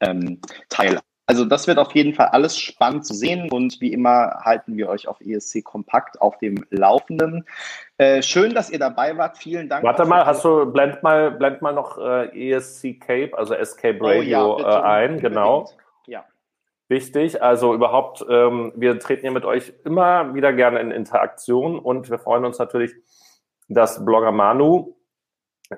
ähm, 0.00 0.40
teil. 0.68 0.98
Also 1.30 1.44
das 1.44 1.68
wird 1.68 1.78
auf 1.78 1.94
jeden 1.94 2.12
Fall 2.12 2.26
alles 2.26 2.58
spannend 2.58 3.06
zu 3.06 3.14
sehen 3.14 3.48
und 3.52 3.80
wie 3.80 3.92
immer 3.92 4.40
halten 4.42 4.76
wir 4.76 4.88
euch 4.88 5.06
auf 5.06 5.20
ESC 5.20 5.62
Kompakt 5.62 6.20
auf 6.20 6.38
dem 6.38 6.64
Laufenden. 6.70 7.44
Äh, 7.98 8.20
schön, 8.22 8.52
dass 8.52 8.68
ihr 8.68 8.80
dabei 8.80 9.16
wart. 9.16 9.38
Vielen 9.38 9.68
Dank. 9.68 9.84
Warte 9.84 10.06
mal, 10.06 10.26
hast 10.26 10.44
du 10.44 10.66
blend 10.66 11.04
mal 11.04 11.30
blend 11.30 11.62
mal 11.62 11.72
noch 11.72 11.98
äh, 11.98 12.50
ESC 12.50 12.98
Cape, 12.98 13.30
also 13.38 13.54
Escape 13.54 13.98
Radio 14.00 14.56
oh, 14.56 14.60
ja, 14.60 14.80
äh, 14.80 14.82
ein, 14.82 15.20
genau. 15.20 15.70
Ja 16.08 16.24
wichtig. 16.88 17.40
Also 17.40 17.74
überhaupt, 17.74 18.26
ähm, 18.28 18.72
wir 18.74 18.98
treten 18.98 19.20
hier 19.20 19.30
mit 19.30 19.44
euch 19.44 19.72
immer 19.84 20.34
wieder 20.34 20.52
gerne 20.52 20.80
in 20.80 20.90
Interaktion 20.90 21.78
und 21.78 22.10
wir 22.10 22.18
freuen 22.18 22.44
uns 22.44 22.58
natürlich, 22.58 22.92
dass 23.68 24.04
Blogger 24.04 24.32
Manu 24.32 24.96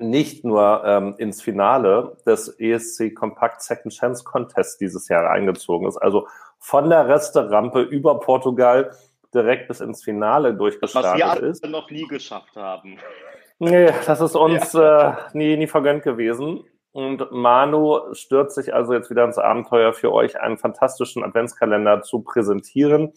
nicht 0.01 0.45
nur 0.45 0.83
ähm, 0.85 1.15
ins 1.19 1.43
Finale 1.43 2.17
des 2.27 2.49
ESC 2.59 3.15
Compact 3.15 3.63
Second 3.63 3.93
Chance 3.93 4.25
Contest 4.25 4.81
dieses 4.81 5.09
Jahr 5.09 5.31
eingezogen 5.31 5.87
ist, 5.87 5.99
also 5.99 6.27
von 6.59 6.89
der 6.89 7.09
Resterampe 7.09 7.83
über 7.83 8.21
Portugal 8.21 8.93
direkt 9.35 9.69
bis 9.69 9.81
ins 9.81 10.03
Finale 10.05 10.55
durchgestartet 10.55 11.43
ist. 11.43 11.63
Was 11.63 11.71
wir 11.71 11.71
noch 11.71 11.91
nie 11.91 12.07
geschafft 12.07 12.57
haben. 12.57 12.99
Nee, 13.59 13.93
das 14.07 14.21
ist 14.21 14.37
uns 14.37 14.73
ja. 14.73 15.11
äh, 15.11 15.17
nie, 15.35 15.57
nie 15.57 15.67
vergönnt 15.67 16.03
gewesen. 16.03 16.65
Und 16.93 17.31
Manu 17.31 18.13
stürzt 18.13 18.55
sich 18.55 18.75
also 18.75 18.93
jetzt 18.93 19.09
wieder 19.09 19.25
ins 19.25 19.39
Abenteuer 19.39 19.95
für 19.95 20.13
euch, 20.13 20.39
einen 20.41 20.59
fantastischen 20.59 21.25
Adventskalender 21.25 22.03
zu 22.03 22.21
präsentieren. 22.21 23.13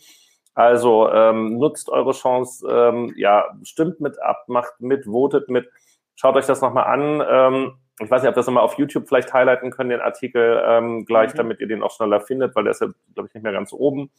Also 0.54 1.10
ähm, 1.12 1.58
nutzt 1.58 1.90
eure 1.90 2.14
Chance, 2.14 2.66
ähm, 2.70 3.14
ja, 3.18 3.46
stimmt 3.64 4.00
mit 4.00 4.22
ab, 4.22 4.46
macht 4.48 4.80
mit, 4.80 5.06
votet 5.06 5.50
mit, 5.50 5.70
schaut 6.16 6.36
euch 6.36 6.46
das 6.46 6.62
nochmal 6.62 6.86
an. 6.86 7.24
Ähm, 7.30 7.74
ich 8.00 8.12
weiß 8.12 8.22
nicht, 8.22 8.30
ob 8.30 8.36
wir 8.36 8.40
das 8.40 8.48
nochmal 8.48 8.64
auf 8.64 8.78
YouTube 8.78 9.08
vielleicht 9.08 9.34
highlighten 9.34 9.72
können, 9.72 9.90
den 9.90 10.02
Artikel 10.02 10.62
ähm, 10.66 11.06
gleich, 11.06 11.34
mhm. 11.34 11.38
damit 11.38 11.62
ihr 11.62 11.68
den 11.68 11.84
auch 11.84 11.92
schneller 11.92 12.22
findet, 12.22 12.56
weil 12.56 12.64
der 12.64 12.72
ist 12.72 12.82
ja, 12.82 12.88
glaube 13.14 13.28
ich, 13.28 13.34
nicht 13.34 13.44
mehr 13.44 13.54
ganz 13.54 13.72
oben. 13.72 14.12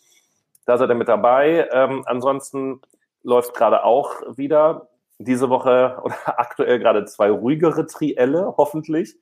Da 0.65 0.79
seid 0.79 0.91
ihr 0.91 0.95
mit 0.95 1.09
dabei. 1.09 1.69
Ähm, 1.73 2.03
ansonsten 2.07 2.81
läuft 3.23 3.55
gerade 3.55 3.85
auch 3.85 4.15
wieder 4.37 4.89
diese 5.19 5.51
Woche 5.51 5.99
oder 6.03 6.17
aktuell 6.39 6.79
gerade 6.79 7.05
zwei 7.05 7.31
ruhigere 7.31 7.87
Trielle, 7.87 8.55
hoffentlich 8.57 9.17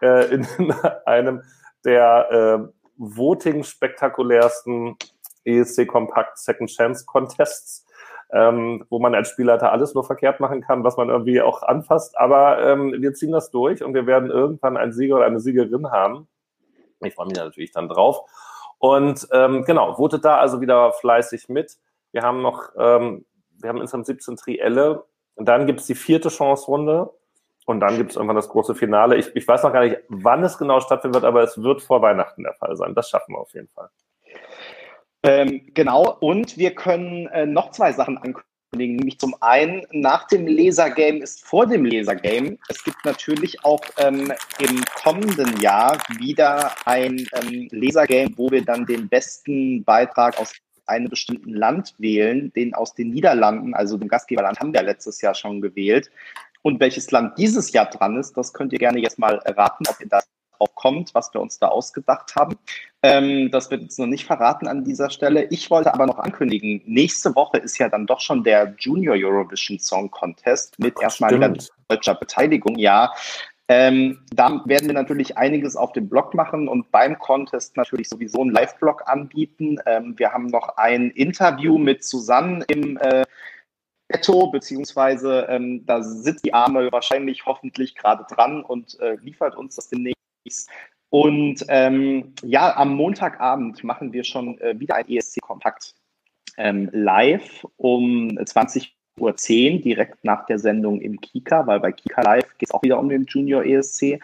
äh, 0.00 0.34
in 0.34 0.46
einem 1.06 1.42
der 1.84 2.30
äh, 2.30 2.60
voting-spektakulärsten 2.96 4.96
ESC 5.44 5.86
Compact 5.86 6.38
Second 6.38 6.70
Chance 6.70 7.04
Contests, 7.06 7.86
ähm, 8.32 8.84
wo 8.90 8.98
man 8.98 9.14
als 9.14 9.28
Spielleiter 9.28 9.72
alles 9.72 9.94
nur 9.94 10.04
verkehrt 10.04 10.40
machen 10.40 10.60
kann, 10.60 10.84
was 10.84 10.96
man 10.96 11.08
irgendwie 11.08 11.42
auch 11.42 11.62
anfasst. 11.62 12.18
Aber 12.18 12.60
ähm, 12.62 12.94
wir 12.98 13.12
ziehen 13.14 13.32
das 13.32 13.50
durch 13.50 13.82
und 13.82 13.94
wir 13.94 14.06
werden 14.06 14.30
irgendwann 14.30 14.76
einen 14.76 14.92
Sieger 14.92 15.16
oder 15.16 15.26
eine 15.26 15.40
Siegerin 15.40 15.90
haben. 15.90 16.28
Ich 17.00 17.14
freue 17.14 17.26
mich 17.26 17.36
natürlich 17.36 17.72
dann 17.72 17.88
drauf. 17.88 18.20
Und 18.78 19.28
ähm, 19.32 19.64
genau, 19.64 19.94
votet 19.94 20.24
da 20.24 20.38
also 20.38 20.60
wieder 20.60 20.92
fleißig 20.92 21.48
mit. 21.48 21.76
Wir 22.12 22.22
haben 22.22 22.40
noch, 22.42 22.70
ähm, 22.78 23.24
wir 23.58 23.68
haben 23.68 23.80
insgesamt 23.80 24.06
17 24.06 24.36
Trielle. 24.36 25.04
Und 25.34 25.46
dann 25.46 25.66
gibt 25.66 25.80
es 25.80 25.86
die 25.86 25.94
vierte 25.94 26.28
Chance-Runde. 26.28 27.10
Und 27.66 27.80
dann 27.80 27.96
gibt 27.96 28.10
es 28.10 28.16
irgendwann 28.16 28.36
das 28.36 28.48
große 28.48 28.74
Finale. 28.74 29.16
Ich, 29.16 29.34
ich 29.36 29.46
weiß 29.46 29.62
noch 29.62 29.72
gar 29.72 29.84
nicht, 29.84 29.98
wann 30.08 30.42
es 30.42 30.58
genau 30.58 30.80
stattfinden 30.80 31.14
wird, 31.14 31.24
aber 31.24 31.42
es 31.42 31.62
wird 31.62 31.82
vor 31.82 32.02
Weihnachten 32.02 32.42
der 32.42 32.54
Fall 32.54 32.76
sein. 32.76 32.94
Das 32.94 33.10
schaffen 33.10 33.34
wir 33.34 33.38
auf 33.38 33.52
jeden 33.54 33.68
Fall. 33.68 33.90
Ähm, 35.22 35.62
genau, 35.74 36.16
und 36.20 36.56
wir 36.56 36.74
können 36.74 37.26
äh, 37.28 37.46
noch 37.46 37.72
zwei 37.72 37.92
Sachen 37.92 38.16
ankündigen. 38.16 38.44
Nämlich 38.76 39.18
zum 39.18 39.34
einen, 39.40 39.84
nach 39.90 40.28
dem 40.28 40.46
Lasergame 40.46 41.18
ist 41.18 41.44
vor 41.44 41.66
dem 41.66 41.84
Lasergame. 41.84 42.56
Es 42.68 42.84
gibt 42.84 43.04
natürlich 43.04 43.64
auch 43.64 43.80
ähm, 43.98 44.32
im 44.60 44.84
kommenden 44.94 45.60
Jahr 45.60 45.98
wieder 46.18 46.72
ein 46.86 47.26
ähm, 47.32 47.68
Lasergame, 47.72 48.30
wo 48.36 48.48
wir 48.50 48.64
dann 48.64 48.86
den 48.86 49.08
besten 49.08 49.82
Beitrag 49.82 50.38
aus 50.38 50.52
einem 50.86 51.08
bestimmten 51.08 51.52
Land 51.52 51.94
wählen, 51.98 52.52
den 52.52 52.74
aus 52.74 52.94
den 52.94 53.10
Niederlanden, 53.10 53.74
also 53.74 53.96
dem 53.96 54.08
Gastgeberland, 54.08 54.60
haben 54.60 54.72
wir 54.72 54.82
letztes 54.82 55.20
Jahr 55.20 55.34
schon 55.34 55.60
gewählt. 55.60 56.08
Und 56.62 56.78
welches 56.78 57.10
Land 57.10 57.38
dieses 57.38 57.72
Jahr 57.72 57.90
dran 57.90 58.16
ist, 58.18 58.36
das 58.36 58.52
könnt 58.52 58.72
ihr 58.72 58.78
gerne 58.78 59.00
jetzt 59.00 59.18
mal 59.18 59.38
erraten, 59.44 59.84
ob 59.88 60.00
ihr 60.00 60.08
da 60.08 60.20
drauf 60.60 60.74
kommt, 60.74 61.14
was 61.14 61.32
wir 61.32 61.40
uns 61.40 61.58
da 61.58 61.68
ausgedacht 61.68 62.34
haben. 62.36 62.56
Ähm, 63.02 63.50
das 63.50 63.70
wird 63.70 63.82
jetzt 63.82 63.98
noch 63.98 64.06
nicht 64.06 64.26
verraten 64.26 64.68
an 64.68 64.84
dieser 64.84 65.10
Stelle. 65.10 65.44
Ich 65.44 65.70
wollte 65.70 65.92
aber 65.94 66.06
noch 66.06 66.18
ankündigen, 66.18 66.82
nächste 66.86 67.34
Woche 67.34 67.58
ist 67.58 67.78
ja 67.78 67.88
dann 67.88 68.06
doch 68.06 68.20
schon 68.20 68.44
der 68.44 68.74
Junior 68.78 69.16
Eurovision 69.16 69.78
Song 69.78 70.10
Contest 70.10 70.78
mit 70.78 71.00
erstmaliger 71.00 71.54
deutscher 71.88 72.14
Beteiligung. 72.14 72.76
Ja, 72.78 73.12
ähm, 73.68 74.18
da 74.32 74.62
werden 74.66 74.88
wir 74.88 74.94
natürlich 74.94 75.38
einiges 75.38 75.76
auf 75.76 75.92
dem 75.92 76.08
Blog 76.08 76.34
machen 76.34 76.66
und 76.68 76.90
beim 76.90 77.18
Contest 77.18 77.76
natürlich 77.76 78.08
sowieso 78.08 78.42
einen 78.42 78.50
Live-Blog 78.50 79.04
anbieten. 79.06 79.78
Ähm, 79.86 80.14
wir 80.18 80.32
haben 80.32 80.46
noch 80.46 80.76
ein 80.76 81.10
Interview 81.10 81.78
mit 81.78 82.02
Susanne 82.02 82.64
im 82.66 82.96
äh, 82.98 83.24
Netto, 84.08 84.48
beziehungsweise 84.48 85.46
ähm, 85.48 85.86
da 85.86 86.02
sitzt 86.02 86.44
die 86.44 86.52
Arme 86.52 86.90
wahrscheinlich 86.90 87.46
hoffentlich 87.46 87.94
gerade 87.94 88.26
dran 88.28 88.64
und 88.64 88.98
äh, 88.98 89.16
liefert 89.22 89.56
uns 89.56 89.76
das 89.76 89.88
demnächst. 89.88 90.19
Und 91.10 91.64
ähm, 91.68 92.34
ja, 92.42 92.76
am 92.76 92.94
Montagabend 92.94 93.82
machen 93.82 94.12
wir 94.12 94.24
schon 94.24 94.58
äh, 94.60 94.78
wieder 94.78 94.94
ein 94.94 95.08
ESC-Kontakt 95.08 95.94
ähm, 96.56 96.88
live 96.92 97.66
um 97.76 98.38
20 98.44 98.96
Uhr 99.18 99.36
10, 99.36 99.82
direkt 99.82 100.24
nach 100.24 100.46
der 100.46 100.58
Sendung 100.58 101.00
im 101.00 101.20
Kika, 101.20 101.66
weil 101.66 101.80
bei 101.80 101.92
Kika 101.92 102.22
Live 102.22 102.56
geht 102.58 102.68
es 102.68 102.74
auch 102.74 102.82
wieder 102.82 102.98
um 102.98 103.08
den 103.08 103.24
Junior 103.24 103.64
ESC. 103.64 104.20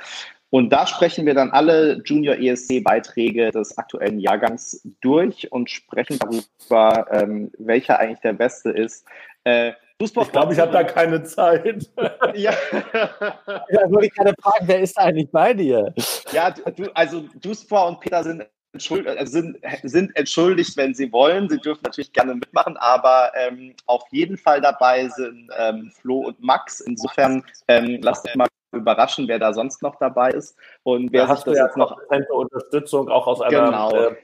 Und 0.51 0.71
da 0.71 0.87
sprechen 0.87 1.27
wir 1.27 1.35
dann 1.35 1.51
alle 1.51 2.01
Junior 2.05 2.37
ESC-Beiträge 2.37 3.51
des 3.51 3.77
aktuellen 3.77 4.21
Jahrgangs 4.21 4.81
durch 5.01 5.51
und 5.51 5.69
sprechen 5.71 6.19
darüber, 6.19 7.07
ähm, 7.11 7.51
welcher 7.59 7.99
eigentlich 7.99 8.21
der 8.21 8.33
beste 8.33 8.71
ist. 8.71 9.05
Äh, 9.45 9.73
ich 9.99 10.13
glaube, 10.33 10.53
ich 10.53 10.59
habe 10.59 10.73
da 10.73 10.85
keine 10.85 11.23
Zeit. 11.23 11.89
ja. 12.35 12.53
ja, 12.53 13.91
würde 13.91 14.07
ich 14.07 14.15
gerade 14.15 14.35
fragen, 14.41 14.67
wer 14.67 14.81
ist 14.81 14.99
eigentlich 14.99 15.31
bei 15.31 15.55
dir? 15.55 15.95
Ja, 16.33 16.51
du, 16.51 16.85
also 16.95 17.25
Duspa 17.41 17.89
und 17.89 18.01
Peter 18.01 18.23
sind, 18.23 18.47
entschuld, 18.73 19.07
äh, 19.07 19.27
sind, 19.27 19.59
sind, 19.85 20.15
entschuldigt, 20.17 20.77
wenn 20.77 20.95
sie 20.95 21.11
wollen. 21.13 21.49
Sie 21.49 21.59
dürfen 21.59 21.81
natürlich 21.85 22.13
gerne 22.13 22.35
mitmachen, 22.35 22.77
aber 22.77 23.33
ähm, 23.35 23.75
auf 23.87 24.05
jeden 24.11 24.37
Fall 24.37 24.61
dabei 24.61 25.09
sind 25.09 25.51
ähm, 25.57 25.91
Flo 25.95 26.21
und 26.27 26.43
Max. 26.43 26.81
Insofern 26.81 27.43
ähm, 27.69 27.99
lasst 28.03 28.27
euch 28.27 28.35
mal 28.35 28.49
überraschen, 28.73 29.27
wer 29.29 29.39
da 29.39 29.55
sonst 29.55 29.81
noch 29.81 29.97
dabei 29.97 30.31
ist. 30.31 30.57
Und 30.83 31.11
wer 31.13 31.27
da 31.27 31.37
sich 31.37 31.45
das 31.45 31.57
jetzt 31.57 31.77
noch. 31.79 31.97
Unterstützung 32.31 33.09
auch 33.09 33.27
aus 33.27 33.41
einer 33.41 33.67
genau. 33.67 33.97
äh, 33.97 34.17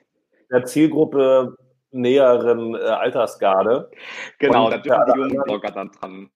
der 0.50 0.64
Zielgruppe 0.66 1.56
näheren 1.92 2.74
äh, 2.74 2.78
Altersgarde. 2.78 3.90
Genau, 4.38 4.66
und 4.66 4.72
da 4.72 4.78
dürfen 4.78 5.04
die 5.06 5.18
jungen 5.20 5.44
Blogger 5.44 5.70
dann 5.70 5.90
dran. 5.92 6.30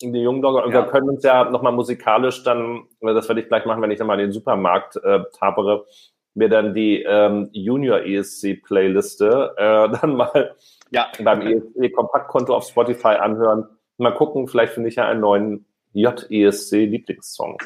Die 0.00 0.20
jungen 0.20 0.40
Blogger, 0.40 0.64
und 0.64 0.72
ja. 0.72 0.84
wir 0.84 0.90
können 0.90 1.08
uns 1.10 1.22
ja 1.22 1.48
nochmal 1.48 1.72
musikalisch 1.72 2.42
dann, 2.44 2.84
das 3.00 3.28
werde 3.28 3.40
ich 3.40 3.48
gleich 3.48 3.64
machen, 3.64 3.82
wenn 3.82 3.90
ich 3.90 3.98
nochmal 3.98 4.18
den 4.18 4.32
Supermarkt 4.32 4.96
äh, 4.96 5.20
tapere, 5.38 5.86
mir 6.34 6.48
dann 6.48 6.74
die 6.74 7.02
ähm, 7.02 7.50
Junior 7.52 8.00
ESC 8.00 8.62
Playliste 8.62 9.54
äh, 9.56 9.88
dann 10.00 10.16
mal 10.16 10.56
ja. 10.90 11.08
beim 11.22 11.42
ESC 11.42 11.92
Kompaktkonto 11.94 12.54
auf 12.54 12.64
Spotify 12.64 13.16
anhören. 13.18 13.66
Mal 13.98 14.14
gucken, 14.14 14.48
vielleicht 14.48 14.72
finde 14.72 14.88
ich 14.88 14.96
ja 14.96 15.06
einen 15.06 15.20
neuen 15.20 15.66
JESC-Lieblingssong? 15.92 17.62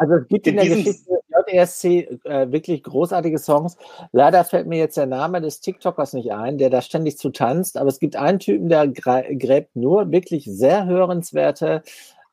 Also 0.00 0.14
es 0.14 0.28
gibt 0.28 0.46
in, 0.46 0.56
in 0.56 0.66
der 0.66 0.76
Geschichte 0.76 1.20
JESC 1.46 1.84
äh, 2.24 2.50
wirklich 2.50 2.82
großartige 2.82 3.38
Songs. 3.38 3.76
Leider 4.12 4.44
fällt 4.44 4.66
mir 4.66 4.78
jetzt 4.78 4.96
der 4.96 5.04
Name 5.04 5.42
des 5.42 5.60
TikTokers 5.60 6.14
nicht 6.14 6.32
ein, 6.32 6.56
der 6.56 6.70
da 6.70 6.80
ständig 6.80 7.18
zu 7.18 7.28
tanzt, 7.28 7.76
aber 7.76 7.88
es 7.88 7.98
gibt 7.98 8.16
einen 8.16 8.38
Typen, 8.38 8.70
der 8.70 8.88
gräbt 8.88 9.76
nur 9.76 10.10
wirklich 10.10 10.44
sehr 10.46 10.86
hörenswerte 10.86 11.82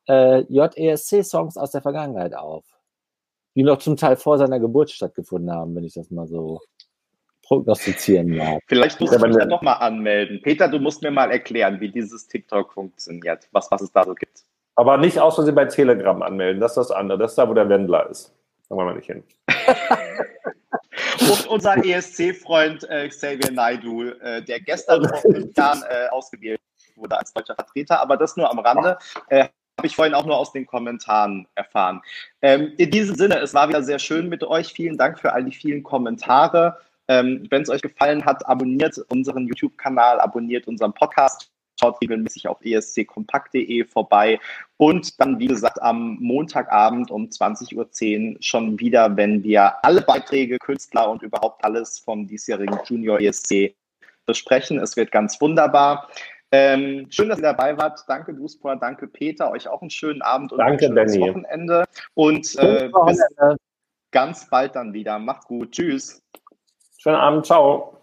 äh, 0.07 0.43
JESC-Songs 0.47 1.57
aus 1.57 1.71
der 1.71 1.81
Vergangenheit 1.81 2.35
auf, 2.35 2.63
die 3.55 3.63
noch 3.63 3.79
zum 3.79 3.97
Teil 3.97 4.15
vor 4.15 4.37
seiner 4.37 4.61
Geburt 4.61 4.89
stattgefunden 4.89 5.51
haben, 5.51 5.75
wenn 5.75 5.83
ich 5.83 5.93
das 5.93 6.09
mal 6.09 6.27
so 6.27 6.61
prognostizieren 7.43 8.29
mag. 8.29 8.61
Vielleicht 8.67 9.01
musst 9.01 9.13
du 9.13 9.27
mich 9.27 9.35
ja 9.35 9.45
doch 9.45 9.61
mal 9.61 9.73
anmelden. 9.73 10.41
Peter, 10.41 10.69
du 10.69 10.79
musst 10.79 11.01
mir 11.01 11.11
mal 11.11 11.31
erklären, 11.31 11.81
wie 11.81 11.89
dieses 11.89 12.27
TikTok 12.27 12.71
funktioniert, 12.71 13.49
was, 13.51 13.69
was 13.71 13.81
es 13.81 13.91
da 13.91 14.05
so 14.05 14.13
gibt. 14.15 14.46
Aber 14.77 14.97
nicht 14.97 15.19
aus 15.19 15.33
Versehen 15.35 15.55
bei 15.55 15.65
Telegram 15.65 16.21
anmelden, 16.21 16.61
das 16.61 16.71
ist 16.71 16.89
das 16.89 16.91
andere. 16.91 17.17
Das 17.17 17.31
ist 17.31 17.37
da, 17.37 17.49
wo 17.49 17.53
der 17.55 17.67
Wendler 17.67 18.07
ist. 18.11 18.31
Da 18.69 18.75
wollen 18.75 18.89
wir 18.89 18.95
nicht 18.95 19.07
hin. 19.07 19.23
Und 21.19 21.47
unser 21.47 21.83
ESC-Freund 21.83 22.87
äh, 22.87 23.07
Xavier 23.07 23.51
Naidu, 23.51 24.11
äh, 24.21 24.43
der 24.43 24.59
gestern 24.59 25.03
äh, 25.03 26.07
ausgewählt 26.11 26.61
wurde 26.95 27.17
als 27.17 27.33
deutscher 27.33 27.55
Vertreter, 27.55 27.99
aber 27.99 28.17
das 28.17 28.37
nur 28.37 28.51
am 28.51 28.59
Rande. 28.59 28.99
Äh, 29.29 29.47
habe 29.79 29.87
ich 29.87 29.95
vorhin 29.95 30.13
auch 30.13 30.25
nur 30.25 30.37
aus 30.37 30.51
den 30.51 30.67
Kommentaren 30.67 31.47
erfahren. 31.55 32.01
Ähm, 32.43 32.73
in 32.77 32.91
diesem 32.91 33.15
Sinne, 33.15 33.39
es 33.39 33.55
war 33.55 33.69
wieder 33.69 33.83
sehr 33.83 33.99
schön 33.99 34.29
mit 34.29 34.43
euch. 34.43 34.73
Vielen 34.73 34.97
Dank 34.97 35.19
für 35.19 35.33
all 35.33 35.43
die 35.43 35.51
vielen 35.51 35.81
Kommentare. 35.81 36.77
Ähm, 37.07 37.47
Wenn 37.49 37.63
es 37.63 37.69
euch 37.69 37.81
gefallen 37.81 38.25
hat, 38.25 38.47
abonniert 38.47 38.97
unseren 39.09 39.47
YouTube-Kanal, 39.47 40.19
abonniert 40.19 40.67
unseren 40.67 40.93
Podcast, 40.93 41.51
schaut 41.79 42.01
regelmäßig 42.01 42.47
auf 42.47 42.57
esckompakt.de 42.63 43.85
vorbei 43.85 44.39
und 44.77 45.19
dann, 45.19 45.39
wie 45.39 45.47
gesagt, 45.47 45.81
am 45.81 46.17
Montagabend 46.19 47.11
um 47.11 47.25
20.10 47.25 47.75
Uhr 47.75 48.37
schon 48.41 48.79
wieder, 48.79 49.15
wenn 49.15 49.43
wir 49.43 49.73
alle 49.83 50.01
Beiträge, 50.01 50.57
Künstler 50.59 51.09
und 51.09 51.23
überhaupt 51.23 51.63
alles 51.63 51.99
vom 51.99 52.27
diesjährigen 52.27 52.79
Junior 52.85 53.19
ESC 53.19 53.75
besprechen. 54.25 54.79
Es 54.79 54.95
wird 54.95 55.11
ganz 55.11 55.39
wunderbar. 55.41 56.09
Ähm, 56.51 57.07
schön, 57.09 57.29
dass 57.29 57.39
ihr 57.39 57.43
dabei 57.43 57.77
wart. 57.77 58.03
Danke, 58.07 58.33
Duspor. 58.33 58.75
Danke, 58.77 59.07
Peter. 59.07 59.51
Euch 59.51 59.67
auch 59.67 59.81
einen 59.81 59.89
schönen 59.89 60.21
Abend 60.21 60.51
und 60.51 60.59
Danke, 60.59 60.85
ein 60.85 60.95
schönes. 60.95 61.19
Wochenende. 61.19 61.85
Und 62.13 62.55
äh, 62.57 62.89
bis 63.05 63.21
ganz 64.11 64.49
bald 64.49 64.75
dann 64.75 64.93
wieder. 64.93 65.19
Macht 65.19 65.45
gut. 65.45 65.71
Tschüss. 65.71 66.21
Schönen 66.97 67.17
Abend. 67.17 67.45
Ciao. 67.45 67.96